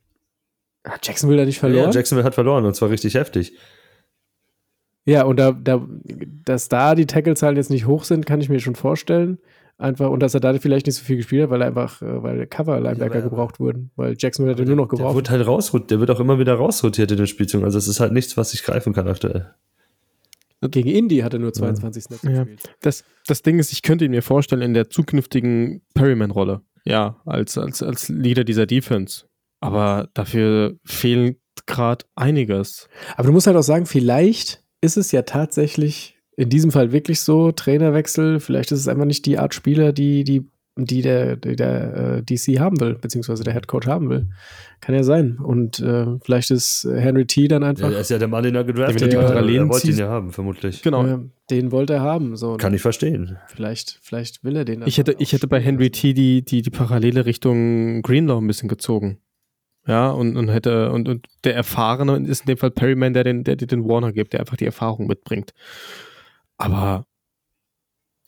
hat 0.87 1.07
Jacksonville 1.07 1.39
da 1.41 1.47
nicht 1.47 1.57
Ja, 1.57 1.61
verloren? 1.61 1.93
Jacksonville 1.93 2.25
hat 2.27 2.35
verloren 2.35 2.65
und 2.65 2.75
zwar 2.75 2.91
richtig 2.91 3.15
heftig. 3.15 3.53
Ja, 5.05 5.25
und 5.25 5.39
da, 5.39 5.53
da, 5.53 5.87
dass 6.45 6.69
da 6.69 6.95
die 6.95 7.07
Tacklezahlen 7.07 7.57
jetzt 7.57 7.71
nicht 7.71 7.87
hoch 7.87 8.05
sind, 8.05 8.27
kann 8.27 8.41
ich 8.43 8.49
mir 8.51 8.61
schon 8.61 8.75
vorstellen. 8.75 9.39
Einfach, 9.79 10.11
und 10.11 10.21
dass 10.21 10.35
er 10.35 10.41
da 10.41 10.53
vielleicht 10.59 10.87
nicht 10.87 10.97
so 10.97 11.05
viel 11.05 11.17
gespielt 11.17 11.45
hat, 11.45 11.51
weil 11.51 11.63
er 11.63 11.69
einfach, 11.69 12.03
äh, 12.03 12.23
weil 12.23 12.47
Cover-Linebacker 12.47 13.15
Ja, 13.17 13.21
gebraucht 13.21 13.61
wurden. 13.61 13.91
Weil 13.97 14.17
Jacksonville 14.19 14.53
hat 14.55 14.61
ihn 14.61 14.67
nur 14.67 14.77
noch 14.77 14.89
Der 14.89 14.99
gebraucht. 14.99 15.15
wird 15.15 15.31
halt 15.31 15.47
rausrotiert, 15.47 15.91
der 15.93 16.01
wird 16.01 16.11
auch 16.11 16.19
immer 16.21 16.39
wieder 16.41 16.55
rausrotiert 16.55 17.11
in 17.13 17.17
den 17.17 17.27
Spielzügen. 17.29 17.65
Also, 17.65 17.79
es 17.79 17.87
ist 17.87 18.01
halt 18.01 18.13
nichts, 18.13 18.37
was 18.37 18.53
ich 18.55 18.65
greifen 18.65 18.93
kann 18.93 19.07
aktuell. 19.09 19.55
Gegen 20.61 20.89
Indy 20.89 21.19
hat 21.19 21.33
er 21.35 21.39
nur 21.39 21.53
22 21.53 22.05
Snaps 22.05 22.23
Ja. 22.25 22.31
gespielt. 22.45 22.75
Das, 22.81 23.05
das 23.27 23.43
Ding 23.43 23.59
ist, 23.59 23.73
ich 23.73 23.83
könnte 23.83 24.05
ihn 24.05 24.11
mir 24.11 24.23
vorstellen 24.23 24.63
in 24.63 24.75
der 24.75 24.91
zukünftigen 24.91 25.83
Perryman-Rolle. 25.95 26.63
Ja, 26.85 27.21
als, 27.27 27.57
als, 27.59 27.83
als 27.83 28.09
Leader 28.09 28.45
dieser 28.45 28.67
Defense. 28.67 29.27
Aber 29.61 30.09
dafür 30.15 30.79
fehlt 30.85 31.39
gerade 31.67 32.05
einiges. 32.15 32.89
Aber 33.17 33.27
du 33.29 33.33
musst 33.33 33.47
halt 33.47 33.57
auch 33.57 33.63
sagen, 33.63 33.87
vielleicht 33.87 34.63
ist 34.81 34.97
es 34.97 35.13
ja 35.13 35.23
tatsächlich 35.23 36.17
in 36.37 36.49
diesem 36.51 36.71
Fall 36.71 36.93
wirklich 36.93 37.21
so, 37.21 37.51
Trainerwechsel, 37.53 38.39
vielleicht 38.41 38.71
ist 38.73 38.79
es 38.81 38.89
einfach 38.89 39.05
nicht 39.05 39.27
die 39.27 39.39
Art 39.39 39.55
Spieler, 39.55 39.93
die, 39.93 40.23
die, 40.23 40.49
die 40.85 41.03
der, 41.03 41.37
die 41.37 41.57
der 41.57 42.19
äh, 42.19 42.23
DC 42.23 42.59
haben 42.61 42.81
will, 42.81 42.95
beziehungsweise 42.95 43.45
der 43.45 43.53
Head 43.53 43.67
Coach 43.67 43.87
haben 43.87 44.09
will. 44.11 44.29
Kann 44.81 44.95
ja 44.95 45.03
sein. 45.03 45.39
Und 45.39 45.81
äh, 45.81 46.07
vielleicht 46.23 46.51
ist 46.51 46.89
Henry 46.91 47.27
T 47.27 47.49
dann 47.49 47.63
Ja, 47.63 47.69
einfach, 47.69 47.91
er 47.91 48.01
ist 48.01 48.11
ja 48.11 48.19
der 48.19 48.29
Mann, 48.29 48.45
den 48.45 48.55
er 48.55 48.65
gedraftet 48.65 49.15
hat. 49.15 49.27
Parallelen 49.27 49.69
Er 49.69 49.69
wollte 49.69 49.91
ihn 49.91 49.99
ja 49.99 50.09
haben, 50.09 50.33
vermutlich. 50.33 50.83
Genau. 50.83 51.05
äh, 51.05 51.19
den 51.51 51.73
wollte 51.73 51.95
er 51.95 52.03
haben. 52.03 52.37
So. 52.37 52.57
Kann 52.57 52.75
ich 52.75 52.83
verstehen. 52.83 53.39
vielleicht, 53.49 53.99
vielleicht 54.03 54.45
will 54.45 54.57
er 54.57 54.65
den. 54.65 54.83
Ich 54.87 54.99
hätte, 54.99 55.17
ich 55.19 55.33
hätte 55.33 55.49
bei 55.49 55.61
Henry. 55.61 55.91
T 55.91 56.13
die, 56.13 56.45
die, 56.45 56.63
die 56.63 56.71
Parallele 56.71 57.27
Richtung 57.27 58.03
Greenlaw 58.03 58.41
ein 58.41 58.47
bisschen 58.47 58.69
gezogen. 58.69 59.19
Ja, 59.87 60.11
und, 60.11 60.37
und 60.37 60.51
hätte, 60.51 60.93
und, 60.93 61.09
und 61.09 61.27
der 61.45 61.57
Erfahrene 61.57 62.19
ist 62.29 62.43
in 62.43 62.47
dem 62.47 62.59
Fall 62.59 62.71
Perryman, 62.71 63.15
der 63.15 63.25
den, 63.25 63.43
der 63.43 63.57
dir 63.57 63.67
den 63.67 63.89
Warner 63.89 64.13
gibt, 64.13 64.35
der 64.35 64.41
einfach 64.41 64.59
die 64.59 64.67
Erfahrung 64.67 65.07
mitbringt. 65.07 65.55
Aber 66.59 67.07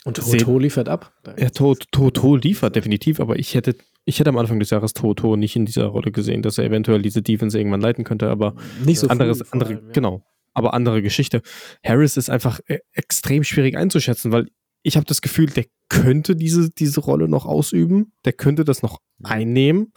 Und 0.05 0.17
Toto 0.17 0.59
liefert 0.59 0.89
ab. 0.89 1.13
Ja, 1.39 1.51
Toto 1.51 2.11
to 2.11 2.37
liefert 2.37 2.75
definitiv, 2.75 3.21
aber 3.21 3.39
ich 3.39 3.55
hätte, 3.55 3.77
ich 4.07 4.19
hätte 4.19 4.31
am 4.31 4.39
Anfang 4.39 4.59
des 4.59 4.71
Jahres 4.71 4.95
Toto 4.95 5.37
nicht 5.37 5.57
in 5.57 5.67
dieser 5.67 5.87
Rolle 5.87 6.11
gesehen, 6.11 6.43
dass 6.43 6.57
er 6.57 6.65
eventuell 6.65 7.03
diese 7.03 7.21
Defense 7.21 7.59
irgendwann 7.59 7.83
leiten 7.83 8.05
könnte, 8.05 8.31
aber 8.31 8.55
Nicht 8.85 9.01
so 9.01 9.09
anderes, 9.09 9.39
früh 9.39 9.47
andere, 9.51 9.71
allem, 9.71 9.87
ja. 9.87 9.93
genau. 9.93 10.25
Aber 10.55 10.75
andere 10.75 11.03
Geschichte. 11.03 11.43
Harris 11.85 12.17
ist 12.17 12.31
einfach 12.31 12.61
äh, 12.67 12.79
extrem 12.93 13.45
schwierig 13.45 13.77
einzuschätzen, 13.77 14.33
weil 14.33 14.49
ich 14.83 14.97
habe 14.97 15.07
das 15.07 15.21
Gefühl, 15.21 15.47
der 15.47 15.67
könnte 15.89 16.35
diese, 16.35 16.71
diese 16.71 17.01
Rolle 17.01 17.29
noch 17.29 17.45
ausüben, 17.45 18.13
der 18.25 18.33
könnte 18.33 18.65
das 18.65 18.83
noch 18.83 19.01
einnehmen. 19.23 19.93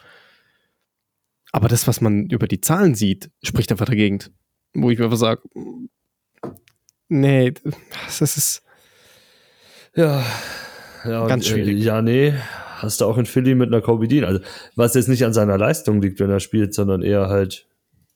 Aber 1.53 1.67
das, 1.67 1.88
was 1.88 2.01
man 2.01 2.25
über 2.30 2.47
die 2.47 2.61
Zahlen 2.61 2.95
sieht, 2.95 3.30
spricht 3.41 3.71
einfach 3.71 3.85
dagegen. 3.85 4.19
Wo 4.73 4.89
ich 4.89 4.97
mir 4.97 5.05
einfach 5.05 5.17
sage, 5.17 5.41
nee, 7.07 7.53
das 8.05 8.21
ist, 8.21 8.62
Ja, 9.95 10.26
ja 11.06 11.28
Ganz 11.28 11.45
und, 11.45 11.52
schwierig. 11.53 11.80
Äh, 11.82 11.86
ja, 11.86 12.02
nee, 12.02 12.34
hast 12.78 13.02
du 13.02 13.06
auch 13.06 13.18
in 13.18 13.26
Philly 13.26 13.56
mit 13.56 13.68
einer 13.68 13.82
Kobe 13.82 14.07
Dean. 14.07 14.26
Also, 14.26 14.40
was 14.76 14.95
jetzt 14.95 15.10
nicht 15.10 15.24
an 15.26 15.34
seiner 15.34 15.57
Leistung 15.57 16.02
liegt, 16.02 16.20
wenn 16.20 16.30
er 16.30 16.40
spielt, 16.40 16.74
sondern 16.74 17.02
eher 17.02 17.28
halt, 17.28 17.68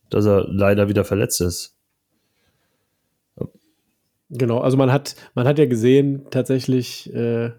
dass 0.10 0.26
er 0.26 0.46
leider 0.48 0.90
wieder 0.90 1.06
verletzt 1.06 1.42
ist. 1.42 1.76
Genau, 4.30 4.60
also 4.60 4.76
man 4.76 4.92
hat, 4.92 5.16
man 5.36 5.48
hat 5.48 5.58
ja 5.58 5.68
gesehen, 5.68 6.26
tatsächlich, 6.32 7.14
äh, 7.14 7.52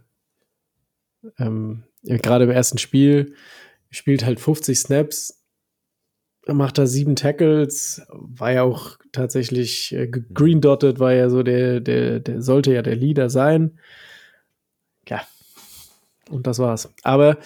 ähm, 1.39 1.85
gerade 2.03 2.45
im 2.45 2.51
ersten 2.51 2.77
Spiel, 2.79 3.35
spielt 3.91 4.25
halt 4.25 4.39
50 4.39 4.79
Snaps, 4.79 5.43
macht 6.47 6.77
da 6.77 6.87
sieben 6.87 7.17
Tackles, 7.17 8.03
war 8.11 8.53
ja 8.53 8.63
auch 8.65 8.99
tatsächlich 9.13 9.95
äh, 9.95 10.09
ge- 10.09 10.25
green 10.33 10.61
dotted, 10.61 10.99
war 10.99 11.15
ja 11.15 11.31
so 11.31 11.43
der, 11.43 11.81
der, 11.81 12.21
der 12.21 12.43
sollte 12.43 12.73
ja 12.75 12.83
der 12.83 12.97
Leader 12.97 13.31
sein. 13.31 13.79
Ja. 15.09 15.23
Und 16.31 16.47
das 16.47 16.59
war's. 16.59 16.93
Aber 17.03 17.39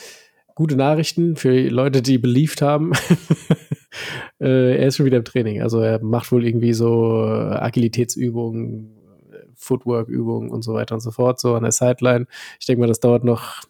gute 0.54 0.76
Nachrichten 0.76 1.36
für 1.36 1.68
Leute, 1.68 2.02
die 2.02 2.18
beliebt 2.18 2.62
haben. 2.62 2.92
äh, 4.40 4.76
er 4.76 4.86
ist 4.86 4.96
schon 4.96 5.06
wieder 5.06 5.18
im 5.18 5.24
Training. 5.24 5.62
Also 5.62 5.80
er 5.80 6.02
macht 6.02 6.32
wohl 6.32 6.44
irgendwie 6.44 6.72
so 6.72 7.24
äh, 7.24 7.56
Agilitätsübungen, 7.56 8.96
äh, 9.32 9.46
Footwork-Übungen 9.54 10.50
und 10.50 10.62
so 10.62 10.74
weiter 10.74 10.94
und 10.94 11.00
so 11.00 11.10
fort, 11.10 11.40
so 11.40 11.54
an 11.54 11.62
der 11.62 11.72
Sideline. 11.72 12.26
Ich 12.60 12.66
denke 12.66 12.80
mal, 12.80 12.88
das 12.88 13.00
dauert 13.00 13.24
noch 13.24 13.62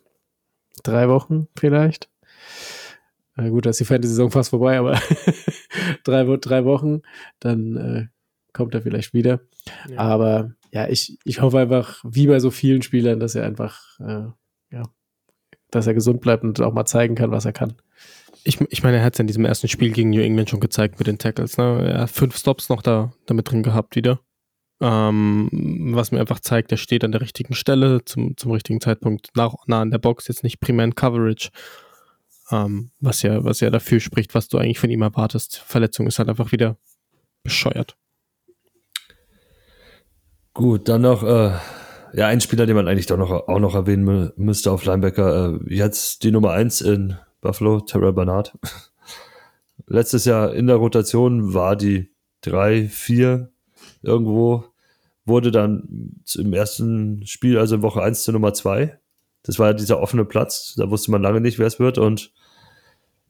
drei 0.82 1.08
Wochen 1.08 1.48
vielleicht. 1.56 2.08
Äh, 3.36 3.50
gut, 3.50 3.66
da 3.66 3.70
ist 3.70 3.80
die 3.80 3.84
Fantasy-Saison 3.84 4.30
fast 4.30 4.50
vorbei, 4.50 4.78
aber 4.78 5.00
drei, 6.04 6.24
drei 6.36 6.64
Wochen, 6.64 7.02
dann 7.40 7.76
äh, 7.76 8.06
kommt 8.52 8.74
er 8.74 8.82
vielleicht 8.82 9.14
wieder. 9.14 9.40
Ja. 9.88 9.98
Aber 9.98 10.52
ja, 10.72 10.88
ich, 10.88 11.18
ich 11.24 11.40
hoffe 11.42 11.58
einfach, 11.58 12.02
wie 12.02 12.26
bei 12.26 12.40
so 12.40 12.50
vielen 12.50 12.82
Spielern, 12.82 13.20
dass 13.20 13.34
er 13.34 13.44
einfach, 13.44 14.00
äh, 14.00 14.24
ja, 14.70 14.82
dass 15.70 15.86
er 15.86 15.94
gesund 15.94 16.22
bleibt 16.22 16.44
und 16.44 16.60
auch 16.62 16.72
mal 16.72 16.86
zeigen 16.86 17.14
kann, 17.14 17.30
was 17.30 17.44
er 17.44 17.52
kann. 17.52 17.74
Ich, 18.44 18.60
ich 18.60 18.82
meine, 18.82 18.96
er 18.96 19.04
hat 19.04 19.14
es 19.14 19.20
in 19.20 19.26
diesem 19.26 19.44
ersten 19.44 19.68
Spiel 19.68 19.92
gegen 19.92 20.10
New 20.10 20.22
England 20.22 20.50
schon 20.50 20.60
gezeigt 20.60 20.98
mit 20.98 21.06
den 21.06 21.18
Tackles. 21.18 21.58
Ne? 21.58 21.92
Er 21.92 22.00
hat 22.02 22.10
fünf 22.10 22.36
Stops 22.36 22.70
noch 22.70 22.82
da 22.82 23.12
damit 23.26 23.50
drin 23.50 23.62
gehabt 23.62 23.94
wieder. 23.94 24.20
Ähm, 24.80 25.48
was 25.94 26.10
mir 26.10 26.18
einfach 26.18 26.40
zeigt, 26.40 26.72
er 26.72 26.78
steht 26.78 27.04
an 27.04 27.12
der 27.12 27.20
richtigen 27.20 27.54
Stelle 27.54 28.04
zum, 28.04 28.36
zum 28.36 28.50
richtigen 28.50 28.80
Zeitpunkt 28.80 29.28
nach, 29.36 29.54
nah 29.66 29.82
an 29.82 29.92
der 29.92 29.98
Box, 29.98 30.26
jetzt 30.26 30.42
nicht 30.42 30.58
primär 30.58 30.86
in 30.86 30.94
Coverage. 30.94 31.50
Ähm, 32.50 32.90
was, 32.98 33.22
ja, 33.22 33.44
was 33.44 33.60
ja 33.60 33.70
dafür 33.70 34.00
spricht, 34.00 34.34
was 34.34 34.48
du 34.48 34.58
eigentlich 34.58 34.80
von 34.80 34.90
ihm 34.90 35.02
erwartest. 35.02 35.58
Verletzung 35.58 36.06
ist 36.06 36.18
halt 36.18 36.28
einfach 36.28 36.50
wieder 36.50 36.78
bescheuert. 37.44 37.96
Gut, 40.54 40.88
dann 40.88 41.02
noch, 41.02 41.22
äh, 41.22 41.52
ja, 42.12 42.26
ein 42.26 42.42
Spieler, 42.42 42.66
den 42.66 42.76
man 42.76 42.86
eigentlich 42.86 43.06
doch 43.06 43.16
noch, 43.16 43.30
auch 43.30 43.58
noch 43.58 43.74
erwähnen 43.74 44.04
mü 44.04 44.32
müsste 44.36 44.70
auf 44.70 44.84
Linebacker. 44.84 45.60
Äh, 45.66 45.74
jetzt 45.74 46.24
die 46.24 46.30
Nummer 46.30 46.50
eins 46.50 46.82
in 46.82 47.16
Buffalo, 47.40 47.80
Terrell 47.80 48.12
Bernard. 48.12 48.58
Letztes 49.86 50.26
Jahr 50.26 50.52
in 50.54 50.66
der 50.66 50.76
Rotation 50.76 51.54
war 51.54 51.74
die 51.74 52.10
drei, 52.42 52.86
vier 52.88 53.50
irgendwo, 54.02 54.64
wurde 55.24 55.50
dann 55.50 56.22
im 56.34 56.52
ersten 56.52 57.26
Spiel, 57.26 57.58
also 57.58 57.76
in 57.76 57.82
Woche 57.82 58.02
eins 58.02 58.22
zur 58.22 58.34
Nummer 58.34 58.52
zwei. 58.52 58.98
Das 59.44 59.58
war 59.58 59.68
ja 59.68 59.72
dieser 59.72 60.00
offene 60.00 60.24
Platz, 60.24 60.74
da 60.76 60.90
wusste 60.90 61.10
man 61.10 61.22
lange 61.22 61.40
nicht, 61.40 61.58
wer 61.58 61.66
es 61.66 61.80
wird 61.80 61.98
und 61.98 62.32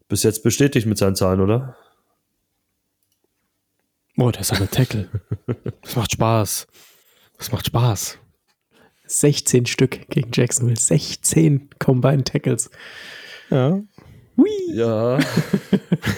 bis 0.09 0.24
jetzt 0.24 0.43
bestätigt 0.43 0.86
mit 0.86 0.99
seinen 0.99 1.15
Zahlen, 1.15 1.40
oder? 1.40 1.77
Oh, 4.19 4.31
der 4.31 4.43
ist 4.43 4.53
eine 4.53 4.69
Tackle. 4.69 5.09
Das 5.82 5.97
macht 5.97 6.12
Spaß. 6.12 6.66
Das 7.43 7.51
macht 7.51 7.66
Spaß. 7.66 8.19
16 9.09 9.66
Stück 9.66 10.09
gegen 10.10 10.31
Jacksonville. 10.32 10.78
16 10.78 11.70
Combined 11.81 12.28
Tackles. 12.28 12.70
Ja. 13.51 13.81
Hui. 14.36 14.48
Ja, 14.73 15.19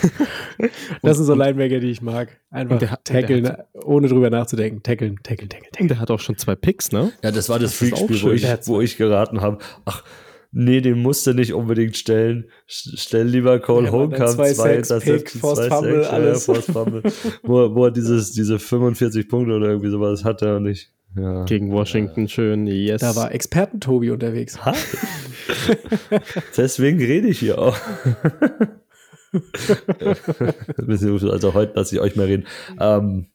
Das 1.02 1.16
sind 1.16 1.24
so 1.24 1.32
Linebacker, 1.34 1.80
die 1.80 1.90
ich 1.90 2.02
mag. 2.02 2.28
Einfach 2.50 2.78
der 2.78 2.90
hat- 2.90 3.08
der 3.08 3.22
tackeln, 3.22 3.56
ohne 3.84 4.08
drüber 4.08 4.28
nachzudenken. 4.28 4.82
Tackeln, 4.82 5.18
tackeln, 5.22 5.48
tackeln, 5.48 5.70
tackeln. 5.72 5.88
der 5.88 5.98
hat 5.98 6.10
auch 6.10 6.20
schon 6.20 6.36
zwei 6.36 6.56
Picks, 6.56 6.92
ne? 6.92 7.10
Ja, 7.22 7.30
das 7.30 7.48
war 7.48 7.58
das, 7.58 7.70
Das 7.70 7.78
Freakspiel, 7.78 8.22
wo 8.22 8.30
ich, 8.32 8.44
wo 8.66 8.80
ich 8.82 8.98
geraten 8.98 9.40
habe. 9.40 9.58
Ach, 9.86 10.04
nee, 10.52 10.82
den 10.82 11.00
musst 11.00 11.26
du 11.26 11.32
nicht 11.32 11.54
unbedingt 11.54 11.96
stellen. 11.96 12.50
Stell 12.66 13.26
lieber 13.28 13.58
Cole 13.60 13.86
Ja, 13.86 13.92
Holcomb, 13.92 14.28
zwei 14.28 14.52
zwei 14.52 14.74
Interceptions, 14.76 15.40
zwei 15.54 15.68
Fumble, 15.70 16.02
Sacks, 16.02 16.06
ja, 16.06 16.12
alles. 16.12 16.44
Forced 16.44 16.70
Fumble. 16.70 17.02
wo, 17.42 17.74
wo 17.74 17.86
er 17.86 17.90
dieses, 17.92 18.30
diese 18.32 18.58
45 18.58 19.26
Punkte 19.26 19.54
oder 19.54 19.68
irgendwie 19.68 19.90
sowas 19.90 20.22
hatte 20.22 20.54
und 20.56 20.66
ich. 20.66 20.90
Ja. 21.16 21.44
Gegen 21.44 21.70
Washington 21.70 22.28
schön. 22.28 22.66
Yes. 22.66 23.00
Da 23.00 23.14
war 23.14 23.32
Experten-Tobi 23.32 24.10
unterwegs. 24.10 24.64
Ha? 24.64 24.74
Deswegen 26.56 26.98
rede 26.98 27.28
ich 27.28 27.38
hier 27.38 27.58
auch. 27.58 27.76
also 30.76 31.54
heute 31.54 31.72
lasse 31.76 31.94
ich 31.94 32.00
euch 32.00 32.16
mal 32.16 32.26
reden. 32.26 32.46
Ähm, 32.80 33.26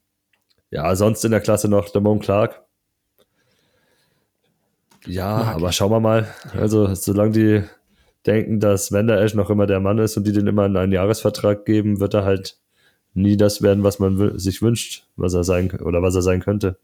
ja, 0.70 0.94
sonst 0.94 1.24
in 1.24 1.30
der 1.30 1.40
Klasse 1.40 1.68
noch 1.68 1.88
Damon 1.88 2.20
Clark. 2.20 2.62
Ja, 5.06 5.38
Mag 5.38 5.56
aber 5.56 5.72
schauen 5.72 5.90
wir 5.90 6.00
mal. 6.00 6.28
Also, 6.52 6.94
solange 6.94 7.32
die 7.32 7.62
denken, 8.26 8.60
dass 8.60 8.92
Vander 8.92 9.20
Esch 9.20 9.34
noch 9.34 9.48
immer 9.48 9.66
der 9.66 9.80
Mann 9.80 9.98
ist 9.98 10.16
und 10.16 10.26
die 10.26 10.32
den 10.32 10.46
immer 10.46 10.64
einen 10.64 10.92
Jahresvertrag 10.92 11.64
geben, 11.64 12.00
wird 12.00 12.12
er 12.14 12.24
halt 12.24 12.58
nie 13.14 13.36
das 13.36 13.62
werden, 13.62 13.82
was 13.82 13.98
man 13.98 14.38
sich 14.38 14.62
wünscht, 14.62 15.06
was 15.16 15.34
er 15.34 15.44
sein 15.44 15.70
oder 15.80 16.02
was 16.02 16.14
er 16.14 16.22
sein 16.22 16.40
könnte. 16.40 16.76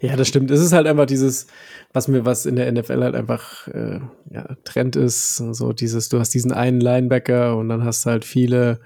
Ja, 0.00 0.16
das 0.16 0.28
stimmt. 0.28 0.50
Es 0.50 0.60
ist 0.60 0.72
halt 0.72 0.86
einfach 0.86 1.06
dieses, 1.06 1.46
was 1.92 2.08
mir, 2.08 2.24
was 2.24 2.46
in 2.46 2.56
der 2.56 2.70
NFL 2.70 3.02
halt 3.02 3.14
einfach 3.14 3.68
äh, 3.68 4.00
ja, 4.30 4.56
Trend 4.64 4.96
ist, 4.96 5.36
so 5.36 5.72
dieses, 5.72 6.08
du 6.08 6.18
hast 6.18 6.34
diesen 6.34 6.52
einen 6.52 6.80
Linebacker 6.80 7.56
und 7.56 7.68
dann 7.68 7.84
hast 7.84 8.04
du 8.04 8.10
halt 8.10 8.24
viele, 8.24 8.80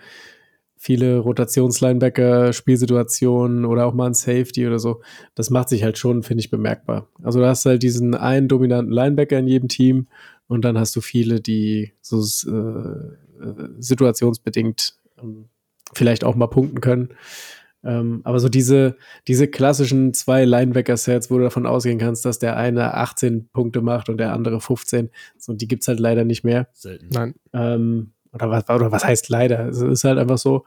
viele 0.76 1.18
Rotationslinebacker, 1.18 2.52
Spielsituationen 2.52 3.64
oder 3.64 3.86
auch 3.86 3.94
mal 3.94 4.06
ein 4.06 4.14
Safety 4.14 4.66
oder 4.66 4.78
so. 4.78 5.00
Das 5.34 5.50
macht 5.50 5.68
sich 5.68 5.84
halt 5.84 5.98
schon, 5.98 6.22
finde 6.22 6.40
ich, 6.40 6.50
bemerkbar. 6.50 7.08
Also 7.22 7.40
du 7.40 7.46
hast 7.46 7.64
halt 7.66 7.82
diesen 7.82 8.14
einen 8.14 8.48
dominanten 8.48 8.92
Linebacker 8.92 9.38
in 9.38 9.46
jedem 9.46 9.68
Team 9.68 10.08
und 10.48 10.64
dann 10.64 10.78
hast 10.78 10.94
du 10.96 11.00
viele, 11.00 11.40
die 11.40 11.92
so 12.00 12.20
äh, 12.50 12.52
äh, 13.42 13.68
situationsbedingt 13.78 14.94
ähm, 15.22 15.48
vielleicht 15.94 16.24
auch 16.24 16.34
mal 16.34 16.46
punkten 16.46 16.80
können. 16.80 17.10
Ähm, 17.84 18.20
aber 18.24 18.38
so 18.38 18.48
diese, 18.48 18.96
diese 19.26 19.48
klassischen 19.48 20.14
zwei 20.14 20.44
Linebacker-Sets, 20.44 21.30
wo 21.30 21.38
du 21.38 21.44
davon 21.44 21.66
ausgehen 21.66 21.98
kannst, 21.98 22.24
dass 22.24 22.38
der 22.38 22.56
eine 22.56 22.94
18 22.94 23.48
Punkte 23.48 23.80
macht 23.80 24.08
und 24.08 24.18
der 24.18 24.32
andere 24.32 24.60
15, 24.60 25.10
so, 25.36 25.52
die 25.52 25.66
gibt's 25.66 25.88
halt 25.88 25.98
leider 25.98 26.24
nicht 26.24 26.44
mehr. 26.44 26.68
Selten. 26.72 27.08
Nein. 27.10 27.34
Ähm, 27.52 28.12
oder, 28.32 28.50
was, 28.50 28.68
oder 28.68 28.92
was 28.92 29.04
heißt 29.04 29.28
leider? 29.28 29.68
Es 29.68 29.80
ist 29.80 30.04
halt 30.04 30.18
einfach 30.18 30.38
so. 30.38 30.64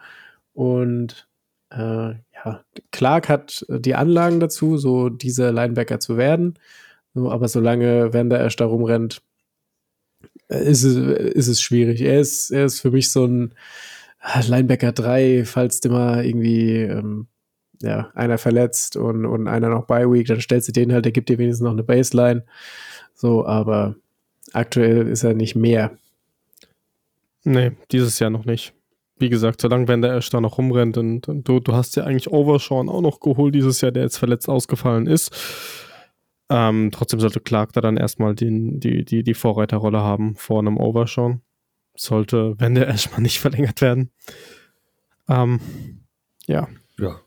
Und 0.54 1.28
äh, 1.72 2.10
ja, 2.10 2.64
Clark 2.92 3.30
hat 3.30 3.66
die 3.70 3.96
Anlagen 3.96 4.40
dazu, 4.40 4.78
so 4.78 5.10
dieser 5.10 5.52
Linebacker 5.52 6.00
zu 6.00 6.18
werden. 6.18 6.60
So, 7.14 7.32
aber 7.32 7.48
solange 7.48 8.14
Vander 8.14 8.44
Esch 8.44 8.58
da 8.58 8.66
rumrennt, 8.66 9.22
äh, 10.50 10.64
ist 10.64 10.84
es, 10.84 10.96
ist 10.96 11.48
es 11.48 11.62
schwierig. 11.62 12.02
Er 12.02 12.20
ist, 12.20 12.52
er 12.52 12.66
ist 12.66 12.82
für 12.82 12.92
mich 12.92 13.12
so 13.12 13.26
ein 13.26 13.54
Linebacker 14.48 14.92
3, 14.92 15.46
falls 15.46 15.80
du 15.80 15.90
mal 15.90 16.26
irgendwie 16.26 16.82
ähm, 16.82 17.28
ja, 17.82 18.12
einer 18.16 18.38
verletzt 18.38 18.96
und, 18.96 19.26
und 19.26 19.48
einer 19.48 19.70
noch 19.70 19.86
bei 19.86 20.10
Week, 20.10 20.28
dann 20.28 20.42
stellst 20.42 20.68
du 20.68 20.72
den 20.72 20.94
halt, 20.94 21.06
der 21.06 21.12
gibt 21.12 21.30
dir 21.30 21.38
wenigstens 21.38 21.64
noch 21.64 21.72
eine 21.72 21.84
Baseline. 21.84 22.44
So, 23.14 23.46
aber 23.46 23.96
aktuell 24.54 25.08
ist 25.08 25.24
er 25.24 25.34
nicht 25.34 25.56
mehr. 25.56 25.92
Nee, 27.44 27.72
dieses 27.92 28.20
Jahr 28.20 28.30
noch 28.30 28.46
nicht. 28.46 28.74
Wie 29.18 29.30
gesagt, 29.30 29.62
solange 29.62 29.88
Van 29.88 30.02
der 30.02 30.14
Esch 30.16 30.30
da 30.30 30.42
noch 30.42 30.58
rumrennt 30.58 30.98
und, 30.98 31.30
und 31.30 31.48
du, 31.48 31.60
du 31.60 31.74
hast 31.74 31.96
ja 31.96 32.04
eigentlich 32.04 32.32
Overshawn 32.32 32.90
auch 32.90 33.02
noch 33.02 33.20
geholt 33.20 33.56
dieses 33.56 33.80
Jahr, 33.80 33.92
der 33.92 34.04
jetzt 34.04 34.18
verletzt 34.18 34.50
ausgefallen 34.50 35.08
ist. 35.08 35.32
Ähm, 36.50 36.90
trotzdem 36.92 37.20
sollte 37.20 37.40
Clark 37.40 37.74
da 37.74 37.82
dann 37.82 37.98
erstmal 37.98 38.36
den, 38.36 38.80
die, 38.80 39.06
die, 39.06 39.24
die 39.24 39.34
Vorreiterrolle 39.34 40.00
haben 40.00 40.36
vor 40.36 40.60
einem 40.60 40.78
Overshawn. 40.78 41.42
Sollte 41.96 42.56
Van 42.60 42.76
der 42.76 42.90
Esch 42.90 43.12
mal 43.12 43.22
nicht 43.22 43.40
verlängert 43.40 43.82
werden. 43.82 44.12
Ähm, 45.30 45.60
ja. 46.48 46.68
Ja. 46.98 47.20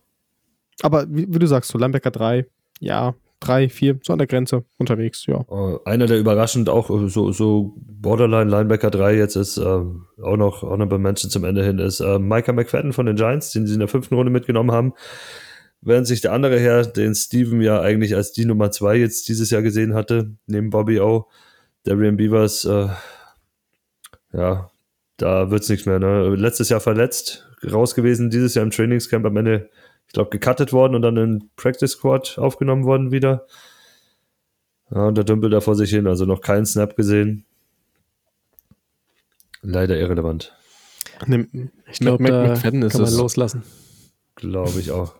Aber 0.82 1.06
wie, 1.08 1.26
wie 1.28 1.38
du 1.38 1.46
sagst, 1.46 1.70
so 1.70 1.78
Linebacker 1.78 2.10
3, 2.10 2.46
ja, 2.80 3.14
drei, 3.40 3.68
vier, 3.68 3.98
so 4.02 4.12
an 4.12 4.18
der 4.18 4.26
Grenze 4.26 4.64
unterwegs, 4.78 5.26
ja. 5.26 5.44
Äh, 5.50 5.78
einer, 5.84 6.06
der 6.06 6.18
überraschend 6.18 6.68
auch 6.68 6.90
äh, 6.90 7.08
so, 7.08 7.32
so 7.32 7.74
Borderline 7.76 8.50
Linebacker 8.50 8.90
3 8.90 9.16
jetzt 9.16 9.36
ist, 9.36 9.58
äh, 9.58 9.62
auch 9.62 10.36
noch 10.36 10.62
Honorable 10.62 10.98
Mention 10.98 11.30
zum 11.30 11.44
Ende 11.44 11.64
hin, 11.64 11.78
ist 11.78 12.00
äh, 12.00 12.18
Micah 12.18 12.52
McFadden 12.52 12.92
von 12.92 13.06
den 13.06 13.16
Giants, 13.16 13.52
den 13.52 13.66
sie 13.66 13.74
in 13.74 13.80
der 13.80 13.88
fünften 13.88 14.14
Runde 14.14 14.30
mitgenommen 14.30 14.72
haben. 14.72 14.94
Während 15.80 16.08
sich 16.08 16.20
der 16.20 16.32
andere 16.32 16.58
Herr, 16.58 16.84
den 16.84 17.14
Steven 17.14 17.60
ja 17.60 17.80
eigentlich 17.80 18.16
als 18.16 18.32
die 18.32 18.44
Nummer 18.44 18.72
zwei 18.72 18.96
jetzt 18.96 19.28
dieses 19.28 19.50
Jahr 19.50 19.62
gesehen 19.62 19.94
hatte, 19.94 20.32
neben 20.46 20.70
Bobby 20.70 21.00
O, 21.00 21.28
Darian 21.84 22.16
Beavers, 22.16 22.64
äh, 22.64 22.88
ja, 24.32 24.70
da 25.16 25.50
wird's 25.50 25.68
nichts 25.68 25.86
mehr. 25.86 25.98
Ne? 25.98 26.34
Letztes 26.36 26.68
Jahr 26.68 26.80
verletzt, 26.80 27.48
raus 27.70 27.94
gewesen, 27.94 28.30
dieses 28.30 28.54
Jahr 28.54 28.64
im 28.64 28.70
Trainingscamp 28.70 29.24
am 29.26 29.36
Ende, 29.36 29.68
ich 30.06 30.12
glaube, 30.12 30.30
gecuttet 30.30 30.72
worden 30.72 30.94
und 30.94 31.02
dann 31.02 31.16
in 31.16 31.50
Practice 31.56 31.92
Squad 31.92 32.38
aufgenommen 32.38 32.84
worden 32.84 33.10
wieder. 33.10 33.46
Ja, 34.90 35.08
und 35.08 35.16
der 35.16 35.24
dümpelt 35.24 35.52
da 35.52 35.60
vor 35.60 35.74
sich 35.74 35.90
hin, 35.90 36.06
also 36.06 36.24
noch 36.24 36.40
keinen 36.40 36.64
Snap 36.66 36.96
gesehen. 36.96 37.44
Leider 39.60 39.98
irrelevant, 39.98 40.54
Ne, 41.26 41.48
Ich 41.90 41.98
glaube, 41.98 42.22
da 42.24 42.46
McFadden 42.48 42.82
ist 42.82 42.92
kann 42.92 43.00
man 43.02 43.10
es. 43.10 43.18
loslassen. 43.18 43.64
glaube 44.36 44.78
ich 44.78 44.92
auch. 44.92 45.14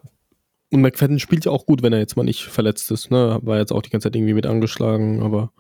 Und 0.71 0.81
McFadden 0.83 1.19
spielt 1.19 1.45
ja 1.45 1.51
auch 1.51 1.67
gut, 1.67 1.83
wenn 1.83 1.93
er 1.93 1.99
jetzt 1.99 2.17
mal 2.17 2.23
nicht 2.23 2.45
verletzt 2.45 2.91
ist. 2.93 3.11
Ne? 3.11 3.41
War 3.43 3.59
jetzt 3.59 3.73
auch 3.73 3.83
die 3.83 3.91
ganze 3.91 4.07
Zeit 4.07 4.17
irgendwie 4.17 4.35
mit 4.35 4.47
angeschlagen, 4.47 5.23
aber 5.23 5.51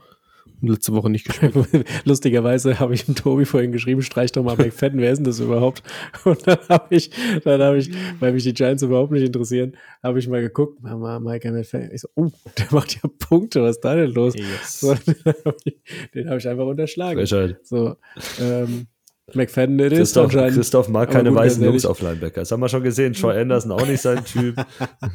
letzte 0.60 0.92
Woche 0.92 1.10
nicht 1.10 1.26
gespielt. 1.26 1.54
Lustigerweise 2.04 2.78
habe 2.80 2.94
ich 2.94 3.04
dem 3.04 3.14
Tobi 3.14 3.44
vorhin 3.44 3.72
geschrieben, 3.72 4.02
streich 4.02 4.32
doch 4.32 4.42
mal 4.42 4.56
McFadden, 4.56 5.00
wer 5.00 5.12
ist 5.12 5.18
denn 5.18 5.24
das 5.24 5.40
überhaupt? 5.40 5.82
Und 6.24 6.46
dann 6.46 6.58
habe 6.68 6.94
ich, 6.94 7.10
dann 7.44 7.60
habe 7.60 7.78
ich, 7.78 7.90
weil 8.20 8.32
mich 8.32 8.44
die 8.44 8.54
Giants 8.54 8.82
überhaupt 8.82 9.12
nicht 9.12 9.24
interessieren, 9.24 9.76
habe 10.02 10.18
ich 10.18 10.28
mal 10.28 10.40
geguckt, 10.40 10.82
Mama, 10.82 11.20
Michael 11.20 11.52
McFadden. 11.52 11.90
Ich 11.92 12.02
so, 12.02 12.08
oh, 12.14 12.30
der 12.58 12.66
macht 12.70 12.94
ja 12.94 13.08
Punkte, 13.18 13.62
was 13.62 13.76
ist 13.76 13.84
da 13.84 13.94
denn 13.94 14.12
los? 14.12 14.34
So, 14.64 14.94
den 15.06 15.34
habe 15.44 15.56
ich, 15.64 16.26
hab 16.26 16.38
ich 16.38 16.48
einfach 16.48 16.66
unterschlagen. 16.66 17.18
Frechheit. 17.18 17.58
So, 17.64 17.96
ähm, 18.40 18.86
McFadden 19.34 19.78
it 19.78 19.92
is 19.92 19.98
Christoph, 19.98 20.24
anscheinend. 20.24 20.54
Christoph 20.54 20.88
mag 20.88 21.10
keine 21.10 21.28
gut, 21.28 21.38
weißen 21.38 21.62
Jungs 21.62 21.84
auf 21.84 22.00
Linebacker. 22.00 22.40
Das 22.40 22.50
haben 22.50 22.60
wir 22.60 22.68
schon 22.68 22.82
gesehen. 22.82 23.12
Troy 23.12 23.38
Anderson 23.38 23.72
auch 23.72 23.86
nicht 23.86 24.00
sein 24.00 24.24
Typ. 24.24 24.56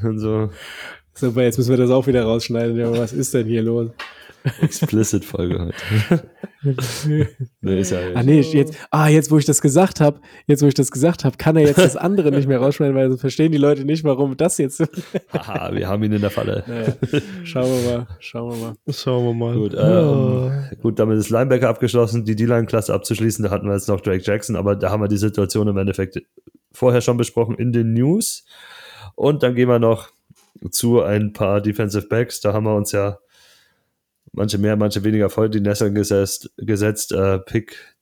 Und 0.04 0.20
so 0.20 0.50
Super, 1.16 1.44
jetzt 1.44 1.58
müssen 1.58 1.70
wir 1.70 1.78
das 1.78 1.92
auch 1.92 2.08
wieder 2.08 2.24
rausschneiden. 2.24 2.76
Ja, 2.76 2.92
was 2.92 3.14
ist 3.14 3.34
denn 3.34 3.46
hier 3.46 3.62
los? 3.62 3.92
Explicit 4.62 5.26
Folge 5.26 5.60
heute. 5.60 6.30
nee, 7.62 7.80
ist 7.80 7.92
ja 7.92 8.00
Ah 8.14 8.24
nee, 8.24 8.42
jetzt, 8.42 8.76
ah, 8.92 9.08
jetzt 9.08 9.32
wo 9.32 9.38
ich 9.38 9.46
das 9.46 9.62
gesagt 9.62 10.00
habe, 10.00 10.20
jetzt 10.48 10.64
wo 10.64 10.68
ich 10.68 10.74
das 10.74 10.92
gesagt 10.92 11.26
habe, 11.26 11.38
kann 11.38 11.56
er 11.56 11.64
jetzt 11.64 11.78
das 11.78 11.96
andere 11.96 12.32
nicht 12.32 12.48
mehr 12.48 12.60
rausschneiden, 12.60 12.96
weil 12.96 13.10
sonst 13.10 13.22
verstehen 13.22 13.52
die 13.52 13.58
Leute 13.58 13.86
nicht, 13.86 14.04
warum 14.04 14.38
das 14.38 14.58
jetzt. 14.58 14.84
Haha, 15.32 15.72
wir 15.74 15.88
haben 15.88 16.04
ihn 16.04 16.14
in 16.14 16.22
der 16.22 16.30
Falle. 16.30 16.64
naja, 16.68 16.94
schauen 17.44 17.72
wir 17.72 17.92
mal, 17.92 18.08
schauen 18.20 18.52
wir 18.52 18.58
mal. 18.58 18.76
Schauen 18.90 19.26
wir 19.26 19.34
mal. 19.34 19.56
Gut, 19.56 19.76
ähm, 19.78 20.80
gut, 20.82 21.00
damit 21.00 21.18
ist 21.18 21.30
Linebacker 21.30 21.70
abgeschlossen, 21.70 22.26
die 22.26 22.36
D-Line-Klasse 22.36 22.94
abzuschließen. 22.94 23.44
Da 23.44 23.52
hatten 23.52 23.68
wir 23.68 23.74
jetzt 23.74 23.90
noch 23.90 24.02
Drake 24.02 24.24
Jackson, 24.24 24.56
aber 24.56 24.76
da 24.76 24.90
haben 24.90 25.02
wir 25.02 25.08
die 25.08 25.18
Situation 25.18 25.68
im 25.68 25.78
Endeffekt 25.78 26.22
vorher 26.72 27.02
schon 27.02 27.18
besprochen 27.18 27.56
in 27.56 27.72
den 27.72 27.94
News. 27.94 28.46
Und 29.16 29.44
dann 29.44 29.56
gehen 29.56 29.70
wir 29.70 29.80
noch 29.80 30.10
zu 30.72 31.02
ein 31.02 31.34
paar 31.34 31.62
Defensive 31.62 32.08
Backs. 32.08 32.42
Da 32.42 32.54
haben 32.54 32.66
wir 32.66 32.76
uns 32.76 32.92
ja 32.92 33.20
manche 34.34 34.58
mehr, 34.58 34.76
manche 34.76 35.04
weniger 35.04 35.30
voll 35.30 35.50
die 35.50 35.62
Nesseln 35.62 35.96
gesetzt. 35.96 36.52
gesetzt. 36.58 37.12
Äh, 37.14 37.40
Pick 37.40 37.96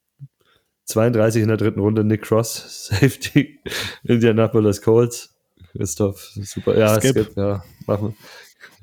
32 0.86 1.42
in 1.44 1.48
der 1.48 1.58
dritten 1.58 1.80
Runde, 1.80 2.04
Nick 2.04 2.24
Cross, 2.24 2.88
Safety, 2.92 3.60
Indianapolis 4.04 4.82
Colts. 4.82 5.36
Christoph, 5.72 6.20
super. 6.36 6.78
Ja, 6.78 7.00
Skip. 7.00 7.12
Skip, 7.18 7.38
ja, 7.38 7.64
machen 7.88 8.16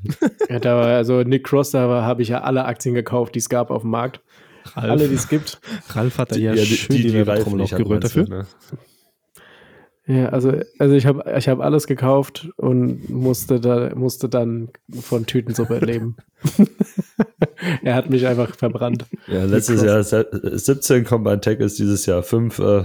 wir. 0.05 0.29
Ja, 0.49 0.59
da 0.61 0.77
war, 0.77 0.87
also 0.87 1.23
Nick 1.23 1.45
Cross, 1.45 1.73
da 1.73 1.81
habe 2.03 2.23
ich 2.23 2.29
ja 2.29 2.43
alle 2.43 2.65
Aktien 2.65 2.95
gekauft, 2.95 3.35
die 3.35 3.41
es 3.41 3.49
gab 3.49 3.71
auf 3.71 3.83
dem 3.83 3.91
Markt. 3.91 4.21
Alle, 4.75 5.09
die 5.09 5.15
es 5.15 5.29
gibt. 5.29 5.61
Ralf 5.91 6.19
hat 6.19 6.33
da 6.33 6.37
ja, 6.37 6.55
Ja, 6.55 6.65
schön 6.65 6.97
die, 6.97 7.11
die 7.11 7.21
Reifen 7.21 7.61
aufgerührt 7.61 7.89
meinst 8.03 8.17
du, 8.17 8.21
dafür. 8.25 8.39
ne? 8.39 8.47
Ja, 10.09 10.31
also, 10.31 10.53
also 10.79 10.95
ich 10.95 11.05
habe 11.05 11.23
ich 11.37 11.49
hab 11.49 11.61
alles 11.61 11.87
gekauft 11.87 12.49
und 12.57 13.11
musste, 13.11 13.61
da, 13.61 13.95
musste 13.95 14.31
dann 14.31 14.71
von 14.99 15.27
Tütensuppe 15.27 15.79
leben. 15.85 16.17
er 17.83 17.95
hat 17.95 18.09
mich 18.09 18.27
einfach 18.27 18.55
verbrannt. 18.57 19.05
Ja, 19.27 19.45
letztes 19.45 19.83
Jahr 19.83 20.03
se- 20.03 20.29
17 20.43 21.05
Combine 21.05 21.41
Tackles, 21.41 21.75
dieses 21.75 22.07
Jahr 22.07 22.23
5, 22.23 22.59
äh, 22.59 22.85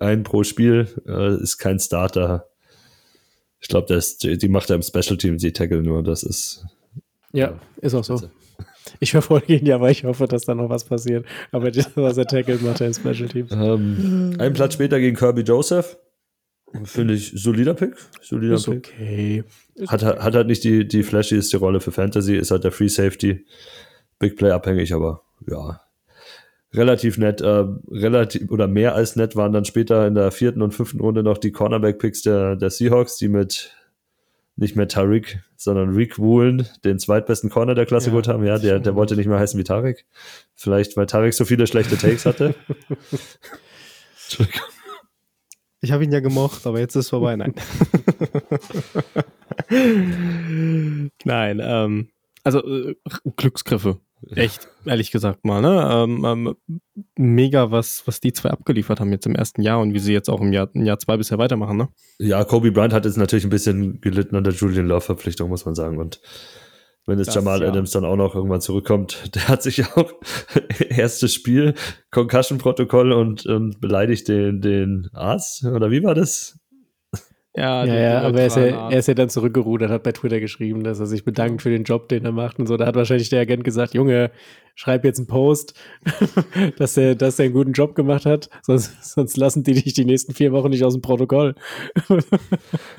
ein 0.00 0.22
pro 0.22 0.42
Spiel, 0.42 0.88
äh, 1.06 1.34
ist 1.42 1.58
kein 1.58 1.78
Starter. 1.78 2.46
Ich 3.60 3.68
glaube, 3.68 4.00
die, 4.22 4.38
die 4.38 4.48
macht 4.48 4.70
er 4.70 4.76
im 4.76 4.82
Special 4.82 5.18
Team, 5.18 5.36
die 5.36 5.52
Tackle 5.52 5.82
nur, 5.82 6.02
das 6.02 6.22
ist. 6.22 6.64
Ja, 7.32 7.52
ist 7.82 7.94
auch 7.94 8.04
so. 8.04 8.18
Ich 8.98 9.12
verfolge 9.12 9.54
ihn 9.56 9.66
ja, 9.66 9.80
weil 9.80 9.92
ich 9.92 10.04
hoffe, 10.04 10.26
dass 10.26 10.46
da 10.46 10.54
noch 10.54 10.68
was 10.70 10.84
passiert. 10.84 11.24
Aber 11.52 11.70
das, 11.70 11.90
was 11.96 12.16
er 12.16 12.26
tackelt, 12.26 12.62
macht 12.62 12.80
er 12.80 12.88
in 12.88 12.94
Special 12.94 13.28
Teams. 13.28 13.52
Ähm, 13.52 14.34
ein 14.38 14.52
Platz 14.54 14.72
später 14.74 14.98
gegen 14.98 15.16
Kirby 15.16 15.42
Joseph. 15.42 15.96
Finde 16.84 17.14
ich 17.14 17.32
solider 17.34 17.74
Pick. 17.74 17.94
Solider 18.22 18.54
Ist 18.54 18.66
Pick. 18.66 18.92
okay. 18.94 19.44
Hat, 19.88 20.02
hat 20.04 20.20
hat 20.20 20.34
halt 20.34 20.46
nicht 20.46 20.62
die, 20.64 20.86
die 20.86 21.02
flashieste 21.02 21.56
Rolle 21.58 21.80
für 21.80 21.90
Fantasy, 21.92 22.36
ist 22.36 22.50
halt 22.50 22.64
der 22.64 22.72
Free 22.72 22.88
Safety. 22.88 23.44
Big 24.18 24.36
Play 24.36 24.50
abhängig, 24.50 24.92
aber 24.94 25.22
ja. 25.48 25.80
Relativ 26.72 27.18
nett, 27.18 27.40
äh, 27.40 27.64
relativ 27.90 28.48
oder 28.50 28.68
mehr 28.68 28.94
als 28.94 29.16
nett 29.16 29.34
waren 29.34 29.52
dann 29.52 29.64
später 29.64 30.06
in 30.06 30.14
der 30.14 30.30
vierten 30.30 30.62
und 30.62 30.72
fünften 30.72 31.00
Runde 31.00 31.22
noch 31.24 31.38
die 31.38 31.50
Cornerback-Picks 31.50 32.22
der, 32.22 32.54
der 32.54 32.70
Seahawks, 32.70 33.16
die 33.16 33.28
mit 33.28 33.74
nicht 34.54 34.76
mehr 34.76 34.86
Tariq, 34.86 35.40
sondern 35.56 35.94
Rick 35.94 36.18
Woolen, 36.18 36.68
den 36.84 36.98
zweitbesten 37.00 37.50
Corner 37.50 37.74
der 37.74 37.86
Klasse 37.86 38.06
Ja. 38.06 38.10
geholt 38.10 38.28
haben. 38.28 38.44
Ja, 38.44 38.58
der, 38.58 38.78
der 38.78 38.94
wollte 38.94 39.16
nicht 39.16 39.26
mehr 39.26 39.38
heißen 39.38 39.58
wie 39.58 39.64
Tarek. 39.64 40.04
Vielleicht, 40.54 40.96
weil 40.96 41.06
Tarek 41.06 41.34
so 41.34 41.44
viele 41.44 41.66
schlechte 41.66 41.96
Takes 41.96 42.26
hatte. 42.26 42.54
Entschuldigung. 44.24 44.60
Ich 45.80 45.92
habe 45.92 46.04
ihn 46.04 46.12
ja 46.12 46.20
gemocht, 46.20 46.66
aber 46.66 46.78
jetzt 46.78 46.94
ist 46.94 47.06
es 47.06 47.10
vorbei. 47.10 47.36
Nein. 47.36 47.54
Nein, 51.24 51.60
ähm, 51.62 52.08
also 52.44 52.64
äh, 52.64 52.94
Glücksgriffe. 53.36 54.00
Echt, 54.34 54.68
ehrlich 54.84 55.10
gesagt 55.10 55.46
mal. 55.46 55.62
Ne? 55.62 55.88
Ähm, 55.90 56.24
ähm, 56.26 56.54
mega, 57.16 57.70
was, 57.70 58.06
was 58.06 58.20
die 58.20 58.34
zwei 58.34 58.50
abgeliefert 58.50 59.00
haben 59.00 59.12
jetzt 59.12 59.24
im 59.24 59.34
ersten 59.34 59.62
Jahr 59.62 59.80
und 59.80 59.94
wie 59.94 59.98
sie 59.98 60.12
jetzt 60.12 60.28
auch 60.28 60.42
im 60.42 60.52
Jahr, 60.52 60.68
im 60.74 60.84
Jahr 60.84 60.98
zwei 60.98 61.16
bisher 61.16 61.38
weitermachen. 61.38 61.78
Ne? 61.78 61.88
Ja, 62.18 62.44
Kobe 62.44 62.70
Bryant 62.70 62.92
hat 62.92 63.06
jetzt 63.06 63.16
natürlich 63.16 63.44
ein 63.44 63.50
bisschen 63.50 64.00
gelitten 64.02 64.36
an 64.36 64.44
der 64.44 64.52
Julian 64.52 64.86
Love-Verpflichtung, 64.86 65.48
muss 65.48 65.64
man 65.64 65.74
sagen. 65.74 65.98
Und 65.98 66.20
wenn 67.06 67.18
jetzt 67.18 67.28
Das, 67.28 67.34
Jamal 67.36 67.62
ja. 67.62 67.68
Adams 67.68 67.90
dann 67.90 68.04
auch 68.04 68.16
noch 68.16 68.34
irgendwann 68.34 68.60
zurückkommt, 68.60 69.30
der 69.34 69.48
hat 69.48 69.62
sich 69.62 69.84
auch 69.96 70.12
erstes 70.88 71.34
Spiel, 71.34 71.74
Concussion-Protokoll 72.10 73.12
und, 73.12 73.46
und 73.46 73.80
beleidigt 73.80 74.28
den, 74.28 74.60
den 74.60 75.08
Arzt. 75.12 75.64
Oder 75.64 75.90
wie 75.90 76.02
war 76.02 76.14
das? 76.14 76.58
Ja, 77.56 77.84
den 77.84 77.94
ja, 77.94 78.20
aber 78.20 78.40
er 78.40 78.46
ist 78.46 78.56
ja, 78.56 78.90
er 78.90 78.98
ist 78.98 79.08
ja 79.08 79.14
dann 79.14 79.28
zurückgerudert, 79.28 79.90
hat 79.90 80.04
bei 80.04 80.12
Twitter 80.12 80.38
geschrieben, 80.38 80.84
dass 80.84 81.00
er 81.00 81.06
sich 81.06 81.24
bedankt 81.24 81.62
für 81.62 81.70
den 81.70 81.82
Job, 81.82 82.08
den 82.08 82.24
er 82.24 82.30
macht 82.30 82.60
und 82.60 82.68
so. 82.68 82.76
Da 82.76 82.86
hat 82.86 82.94
wahrscheinlich 82.94 83.28
der 83.28 83.40
Agent 83.40 83.64
gesagt, 83.64 83.92
Junge, 83.92 84.30
schreib 84.76 85.04
jetzt 85.04 85.18
einen 85.18 85.26
Post, 85.26 85.74
dass 86.78 86.96
er, 86.96 87.16
dass 87.16 87.40
er 87.40 87.46
einen 87.46 87.54
guten 87.54 87.72
Job 87.72 87.96
gemacht 87.96 88.24
hat, 88.24 88.50
sonst, 88.62 89.02
sonst 89.02 89.36
lassen 89.36 89.64
die 89.64 89.74
dich 89.74 89.94
die 89.94 90.04
nächsten 90.04 90.32
vier 90.32 90.52
Wochen 90.52 90.70
nicht 90.70 90.84
aus 90.84 90.94
dem 90.94 91.02
Protokoll. 91.02 91.56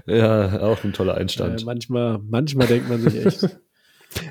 Ja, 0.06 0.60
auch 0.62 0.84
ein 0.84 0.92
toller 0.92 1.16
Äh, 1.16 1.22
Einstand. 1.22 1.66
manchmal, 1.66 2.20
manchmal 2.22 2.68
denkt 2.68 2.90
man 2.90 3.00
sich 3.00 3.26
echt. 3.26 3.58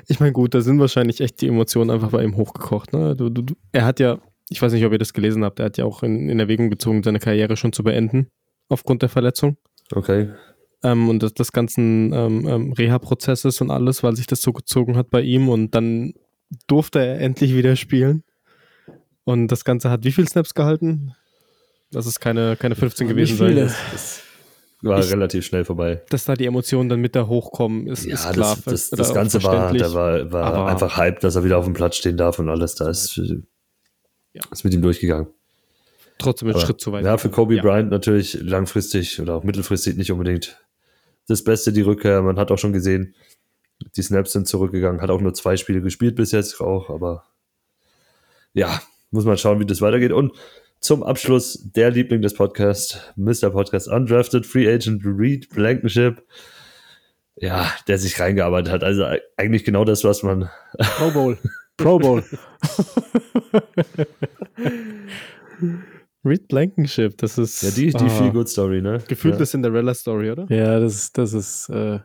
Ich 0.07 0.19
meine, 0.19 0.31
gut, 0.31 0.53
da 0.53 0.61
sind 0.61 0.79
wahrscheinlich 0.79 1.21
echt 1.21 1.41
die 1.41 1.47
Emotionen 1.47 1.89
einfach 1.89 2.11
bei 2.11 2.23
ihm 2.23 2.35
hochgekocht. 2.37 2.93
Ne? 2.93 3.15
Du, 3.15 3.29
du, 3.29 3.41
du, 3.41 3.55
er 3.71 3.85
hat 3.85 3.99
ja, 3.99 4.19
ich 4.49 4.61
weiß 4.61 4.73
nicht, 4.73 4.85
ob 4.85 4.91
ihr 4.91 4.99
das 4.99 5.13
gelesen 5.13 5.43
habt, 5.43 5.59
er 5.59 5.65
hat 5.65 5.77
ja 5.77 5.85
auch 5.85 6.03
in, 6.03 6.29
in 6.29 6.39
Erwägung 6.39 6.69
gezogen, 6.69 7.03
seine 7.03 7.19
Karriere 7.19 7.57
schon 7.57 7.73
zu 7.73 7.83
beenden, 7.83 8.27
aufgrund 8.69 9.01
der 9.01 9.09
Verletzung. 9.09 9.57
Okay. 9.93 10.29
ähm, 10.83 11.09
und 11.09 11.21
des, 11.23 11.33
des 11.33 11.51
ganzen 11.51 12.13
ähm, 12.13 12.47
ähm, 12.47 12.73
Reha-Prozesses 12.73 13.59
und 13.61 13.71
alles, 13.71 14.03
weil 14.03 14.15
sich 14.15 14.27
das 14.27 14.41
so 14.41 14.53
gezogen 14.53 14.97
hat 14.97 15.09
bei 15.09 15.21
ihm 15.21 15.49
und 15.49 15.75
dann 15.75 16.13
durfte 16.67 16.99
er 16.99 17.19
endlich 17.19 17.55
wieder 17.55 17.75
spielen. 17.75 18.23
Und 19.23 19.47
das 19.49 19.63
Ganze 19.65 19.89
hat 19.89 20.03
wie 20.03 20.11
viel 20.11 20.27
Snaps 20.27 20.53
gehalten? 20.53 21.13
Das 21.91 22.05
ist 22.07 22.19
keine, 22.19 22.55
keine 22.57 22.75
15 22.75 23.05
Nicht 23.07 23.15
gewesen 23.15 23.37
viele. 23.37 23.69
sein. 23.69 23.77
Das 23.91 24.23
war 24.81 24.99
Ich- 24.99 25.11
relativ 25.11 25.45
schnell 25.45 25.63
vorbei. 25.65 26.01
Dass 26.09 26.25
da 26.25 26.35
die 26.35 26.45
Emotionen 26.45 26.89
dann 26.89 26.99
mit 27.01 27.15
da 27.15 27.27
hochkommen, 27.27 27.87
ist, 27.87 28.05
Ja, 28.05 28.15
ist 28.15 28.31
klar. 28.33 28.55
das, 28.65 28.89
das, 28.89 28.89
das 28.91 29.13
Ganze 29.13 29.43
war, 29.43 29.71
der 29.73 29.93
war, 29.93 30.31
war 30.31 30.67
einfach 30.67 30.97
Hype, 30.97 31.19
dass 31.19 31.35
er 31.35 31.43
wieder 31.43 31.57
auf 31.57 31.65
dem 31.65 31.73
Platz 31.73 31.95
stehen 31.97 32.17
darf 32.17 32.39
und 32.39 32.49
alles. 32.49 32.75
Da 32.75 32.89
ist, 32.89 33.15
Ja. 34.33 34.41
ist 34.51 34.63
mit 34.63 34.73
ihm 34.73 34.81
durchgegangen. 34.81 35.27
trotzdem 36.17 36.49
Aber, 36.49 36.59
Schritt 36.59 36.79
zu 36.79 36.91
weit. 36.91 37.03
Ja, 37.03 37.17
für 37.17 37.29
Kobe 37.29 37.55
Ja. 37.55 37.61
Bryant 37.63 37.89
natürlich 37.89 38.33
langfristig 38.41 39.19
oder 39.19 39.35
auch 39.35 39.43
mittelfristig 39.43 39.97
nicht 39.97 40.11
unbedingt 40.11 40.59
das 41.27 41.43
Beste, 41.43 41.73
die 41.73 41.81
Rückkehr. 41.81 42.21
Man 42.21 42.37
hat 42.37 42.51
auch 42.51 42.57
schon 42.59 42.73
gesehen, 42.73 43.15
die 43.95 44.01
Snaps 44.03 44.33
sind 44.33 44.47
zurückgegangen, 44.47 45.01
hat 45.01 45.09
auch 45.09 45.19
nur 45.21 45.33
zwei 45.33 45.57
Spiele 45.57 45.81
gespielt 45.81 46.15
bis 46.15 46.31
jetzt 46.31 46.61
auch, 46.61 46.89
aber 46.91 47.23
ja, 48.53 48.81
muss 49.09 49.25
man 49.25 49.37
schauen, 49.37 49.59
wie 49.59 49.65
das 49.65 49.81
weitergeht. 49.81 50.11
Und 50.11 50.33
zum 50.81 51.03
Abschluss 51.03 51.61
der 51.75 51.91
Liebling 51.91 52.21
des 52.21 52.33
Podcasts, 52.33 52.99
Mr. 53.15 53.51
Podcast 53.51 53.87
Undrafted, 53.87 54.45
Free 54.45 54.67
Agent 54.67 55.03
Reed 55.05 55.49
Blankenship. 55.49 56.23
ja, 57.35 57.71
der 57.87 57.97
sich 57.97 58.19
reingearbeitet 58.19 58.73
hat. 58.73 58.83
Also 58.83 59.05
eigentlich 59.37 59.63
genau 59.63 59.85
das, 59.85 60.03
was 60.03 60.23
man. 60.23 60.49
Pro 60.77 61.11
Bowl. 61.11 61.37
Pro 61.77 61.99
Bowl. 61.99 62.23
Reed 66.23 66.47
Blankenship, 66.47 67.17
das 67.17 67.37
ist. 67.37 67.61
Ja, 67.63 67.69
die, 67.71 67.89
die 67.89 68.05
ah, 68.05 68.09
Feel 68.09 68.31
Good 68.31 68.49
Story, 68.49 68.81
ne? 68.81 69.01
Gefühlte 69.07 69.39
ja. 69.39 69.45
Cinderella-Story, 69.45 70.31
oder? 70.31 70.45
Ja, 70.49 70.79
das 70.79 70.95
ist, 70.95 71.17
das 71.17 71.33
ist, 71.33 71.69
äh, 71.69 71.99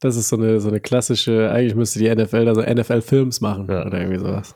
das 0.00 0.16
ist 0.16 0.28
so 0.28 0.36
eine, 0.36 0.60
so 0.60 0.68
eine 0.68 0.80
klassische, 0.80 1.50
eigentlich 1.50 1.74
müsste 1.74 1.98
die 1.98 2.08
NFL 2.14 2.46
da 2.46 2.54
so 2.54 2.62
NFL-Films 2.62 3.40
machen 3.42 3.66
Ja. 3.68 3.84
oder 3.86 3.98
irgendwie 4.00 4.18
sowas. 4.20 4.54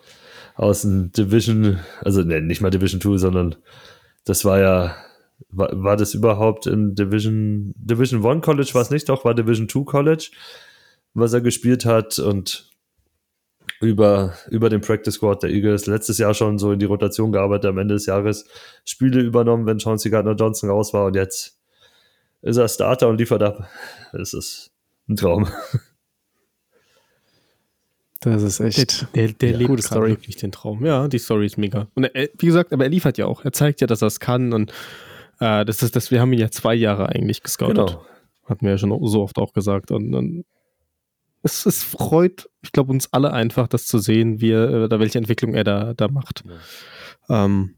Aus 0.54 0.82
dem 0.82 1.10
Division, 1.12 1.80
also 2.00 2.22
ne, 2.22 2.40
nicht 2.40 2.60
mal 2.60 2.70
Division 2.70 3.00
2, 3.00 3.16
sondern 3.18 3.56
das 4.24 4.44
war 4.44 4.60
ja, 4.60 4.96
war, 5.50 5.70
war 5.72 5.96
das 5.96 6.14
überhaupt 6.14 6.66
in 6.66 6.94
Division, 6.94 7.74
Division 7.76 8.24
1 8.24 8.44
College 8.44 8.70
war 8.72 8.82
es 8.82 8.90
nicht, 8.90 9.08
doch, 9.08 9.24
war 9.24 9.34
Division 9.34 9.68
2 9.68 9.84
College, 9.84 10.30
was 11.12 11.32
er 11.32 11.40
gespielt 11.40 11.84
hat 11.84 12.18
und 12.18 12.70
über, 13.80 14.34
über 14.50 14.68
den 14.68 14.80
Practice 14.80 15.14
Squad 15.14 15.42
der 15.42 15.50
Eagles 15.50 15.86
letztes 15.86 16.18
Jahr 16.18 16.34
schon 16.34 16.58
so 16.58 16.72
in 16.72 16.78
die 16.78 16.86
Rotation 16.86 17.32
gearbeitet, 17.32 17.66
am 17.66 17.78
Ende 17.78 17.94
des 17.94 18.06
Jahres 18.06 18.46
Spiele 18.84 19.20
übernommen, 19.20 19.66
wenn 19.66 19.80
Chauncey 19.80 20.10
Gardner-Johnson 20.10 20.70
raus 20.70 20.92
war 20.92 21.06
und 21.06 21.16
jetzt 21.16 21.58
ist 22.42 22.58
er 22.58 22.68
Starter 22.68 23.08
und 23.08 23.18
liefert 23.18 23.42
ab. 23.42 23.68
Das 24.12 24.34
ist 24.34 24.70
ein 25.08 25.16
Traum. 25.16 25.48
Das 28.24 28.42
ist 28.42 28.60
echt. 28.60 29.06
Der, 29.14 29.28
der 29.28 29.50
Ja, 29.50 29.56
lebt 29.58 29.70
gute 29.70 29.82
Story. 29.82 30.10
wirklich 30.10 30.36
den 30.36 30.50
Traum. 30.52 30.84
Ja, 30.84 31.08
die 31.08 31.18
Story 31.18 31.46
ist 31.46 31.58
mega. 31.58 31.86
Und 31.94 32.04
er, 32.04 32.28
wie 32.38 32.46
gesagt, 32.46 32.72
aber 32.72 32.84
er 32.84 32.90
liefert 32.90 33.18
ja 33.18 33.26
auch. 33.26 33.44
Er 33.44 33.52
zeigt 33.52 33.80
ja, 33.80 33.86
dass 33.86 34.02
er 34.02 34.08
es 34.08 34.20
kann 34.20 34.52
und 34.52 34.72
äh, 35.40 35.64
das 35.64 35.82
ist 35.82 35.94
das, 35.96 36.10
wir 36.10 36.20
haben 36.20 36.32
ihn 36.32 36.38
ja 36.40 36.50
zwei 36.50 36.74
Jahre 36.74 37.08
eigentlich 37.08 37.42
gescoutet. 37.42 37.76
Genau. 37.88 38.04
Hatten 38.46 38.64
wir 38.64 38.72
ja 38.72 38.78
schon 38.78 38.90
so 39.06 39.22
oft 39.22 39.38
auch 39.38 39.52
gesagt. 39.52 39.90
Und, 39.90 40.14
und 40.14 40.44
es, 41.42 41.66
es 41.66 41.82
freut, 41.82 42.48
ich 42.62 42.72
glaube, 42.72 42.92
uns 42.92 43.12
alle 43.12 43.32
einfach, 43.32 43.68
das 43.68 43.86
zu 43.86 43.98
sehen, 43.98 44.40
wie 44.40 44.50
er, 44.52 44.84
oder 44.84 45.00
welche 45.00 45.18
Entwicklung 45.18 45.54
er 45.54 45.64
da, 45.64 45.94
da 45.94 46.08
macht. 46.08 46.44
Ähm, 47.28 47.74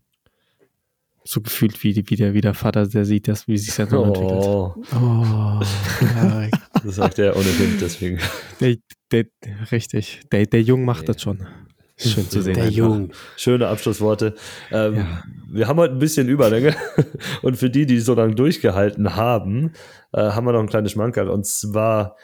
so 1.27 1.41
gefühlt 1.41 1.83
wie, 1.83 1.97
wie, 2.09 2.17
der, 2.17 2.35
wie 2.35 2.41
der 2.41 2.55
Vater, 2.55 2.87
der 2.87 3.05
sieht, 3.05 3.29
dass, 3.29 3.49
wie 3.49 3.59
sich 3.59 3.73
sein 3.75 3.89
Sohn 3.89 4.09
entwickelt. 4.09 4.43
Oh, 4.45 4.75
Oh, 4.95 5.61
ja, 6.01 6.49
das 6.85 6.95
sagt 6.97 7.19
er 7.19 7.37
ohne 7.37 7.51
Kind, 7.51 7.81
deswegen. 7.81 8.19
Der, 8.61 8.77
der, 9.13 9.27
richtig. 9.73 10.21
Der, 10.33 10.47
der 10.47 10.63
Jung 10.63 10.85
macht 10.85 11.09
das 11.09 11.21
schon. 11.23 11.47
Schön 11.99 12.29
zu 12.29 12.43
sehen. 12.43 12.55
der 12.55 12.65
einfach. 12.65 12.77
Jung. 12.77 13.13
Schöne 13.37 13.69
Abschlussworte. 13.69 14.35
Ähm, 14.71 14.97
Ja. 14.97 15.23
Wir 15.51 15.69
haben 15.69 15.79
heute 15.79 15.95
ein 15.95 15.99
bisschen 15.99 16.29
Überlänge 16.29 16.75
und 17.43 17.57
für 17.57 17.71
die, 17.71 17.87
die 17.87 18.01
so 18.01 18.15
lange 18.15 18.35
durchgehalten 18.35 19.17
haben, 19.17 19.73
äh, 20.13 20.21
haben 20.21 20.47
wir 20.47 20.53
noch 20.53 20.61
ein 20.61 20.69
kleines 20.69 20.93
Schmankerl 20.93 21.31
und 21.31 21.47
zwar 21.47 22.17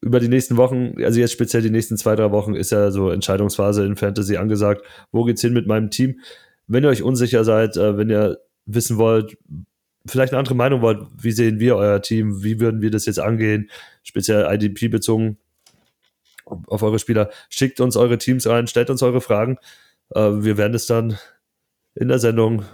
über 0.00 0.18
die 0.18 0.28
nächsten 0.28 0.56
Wochen, 0.56 0.94
also 1.02 1.20
jetzt 1.20 1.32
speziell 1.32 1.62
die 1.62 1.70
nächsten 1.70 1.96
zwei, 1.96 2.16
drei 2.16 2.32
Wochen 2.32 2.54
ist 2.54 2.72
ja 2.72 2.90
so 2.90 3.10
Entscheidungsphase 3.10 3.84
in 3.84 3.94
Fantasy 3.94 4.36
angesagt. 4.36 4.82
Wo 5.12 5.22
geht's 5.24 5.42
hin 5.42 5.52
mit 5.52 5.66
meinem 5.68 5.90
Team? 5.90 6.20
Wenn 6.66 6.84
ihr 6.84 6.90
euch 6.90 7.02
unsicher 7.02 7.44
seid, 7.44 7.76
äh, 7.76 7.96
wenn 7.96 8.10
ihr 8.10 8.38
wissen 8.66 8.98
wollt, 8.98 9.36
vielleicht 10.06 10.32
eine 10.32 10.38
andere 10.38 10.54
Meinung 10.54 10.82
wollt, 10.82 11.06
wie 11.20 11.32
sehen 11.32 11.60
wir 11.60 11.76
euer 11.76 12.02
Team? 12.02 12.42
Wie 12.42 12.60
würden 12.60 12.80
wir 12.82 12.90
das 12.90 13.06
jetzt 13.06 13.20
angehen? 13.20 13.70
Speziell 14.02 14.52
IDP 14.52 14.88
bezogen 14.88 15.38
auf 16.44 16.82
eure 16.82 16.98
Spieler. 16.98 17.30
Schickt 17.48 17.80
uns 17.80 17.96
eure 17.96 18.18
Teams 18.18 18.46
rein, 18.46 18.66
stellt 18.66 18.90
uns 18.90 19.02
eure 19.02 19.20
Fragen. 19.20 19.58
Äh, 20.14 20.20
wir 20.20 20.56
werden 20.56 20.74
es 20.74 20.86
dann 20.86 21.18
in 21.94 22.08
der 22.08 22.18
Sendung 22.18 22.64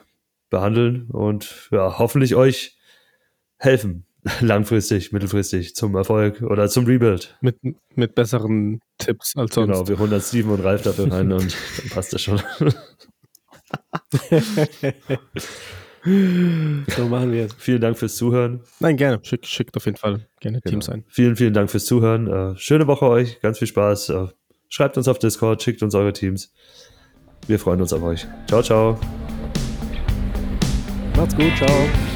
behandeln 0.51 1.07
und 1.11 1.69
ja, 1.71 1.99
hoffentlich 1.99 2.35
euch 2.35 2.77
helfen. 3.57 4.05
Langfristig, 4.41 5.13
mittelfristig 5.13 5.75
zum 5.75 5.97
Erfolg 5.97 6.43
oder 6.43 6.69
zum 6.69 6.85
Rebuild. 6.87 7.37
Mit, 7.41 7.57
mit 7.97 8.15
besseren 8.15 8.81
Tipps 8.99 9.35
als 9.37 9.55
sonst. 9.55 9.73
Genau, 9.73 9.89
wir 9.89 9.99
holen 9.99 10.13
dann 10.13 10.21
Steven 10.21 10.53
und 10.53 10.61
Ralf 10.61 10.83
dafür 10.83 11.11
rein 11.11 11.33
und 11.33 11.57
dann 11.79 11.91
passt 11.91 12.13
das 12.13 12.23
schon. 12.23 12.41
So 16.05 17.07
machen 17.09 17.31
wir 17.31 17.45
es. 17.47 17.55
vielen 17.59 17.81
Dank 17.81 17.97
fürs 17.97 18.17
Zuhören. 18.17 18.61
Nein, 18.81 18.97
gerne. 18.97 19.21
Schickt, 19.23 19.47
schickt 19.47 19.77
auf 19.77 19.85
jeden 19.85 19.97
Fall 19.99 20.27
gerne 20.41 20.61
Genau. 20.61 20.71
Teams 20.71 20.89
ein. 20.89 21.05
Vielen, 21.07 21.37
vielen 21.37 21.55
Dank 21.55 21.71
fürs 21.71 21.85
Zuhören. 21.85 22.27
Äh, 22.27 22.59
schöne 22.59 22.89
Woche 22.89 23.07
euch, 23.07 23.41
ganz 23.41 23.59
viel 23.59 23.69
Spaß. 23.69 24.09
Äh, 24.09 24.27
schreibt 24.69 24.97
uns 24.97 25.07
auf 25.07 25.21
Discord, 25.21 25.63
schickt 25.63 25.81
uns 25.81 25.95
eure 25.95 26.13
Teams. 26.13 26.53
Wir 27.47 27.61
freuen 27.61 27.81
uns 27.81 27.93
auf 27.93 28.03
euch. 28.03 28.27
Ciao, 28.49 28.63
ciao. 28.63 28.99
Macht's 31.17 31.37
gut, 31.37 31.57
ciao. 31.57 32.12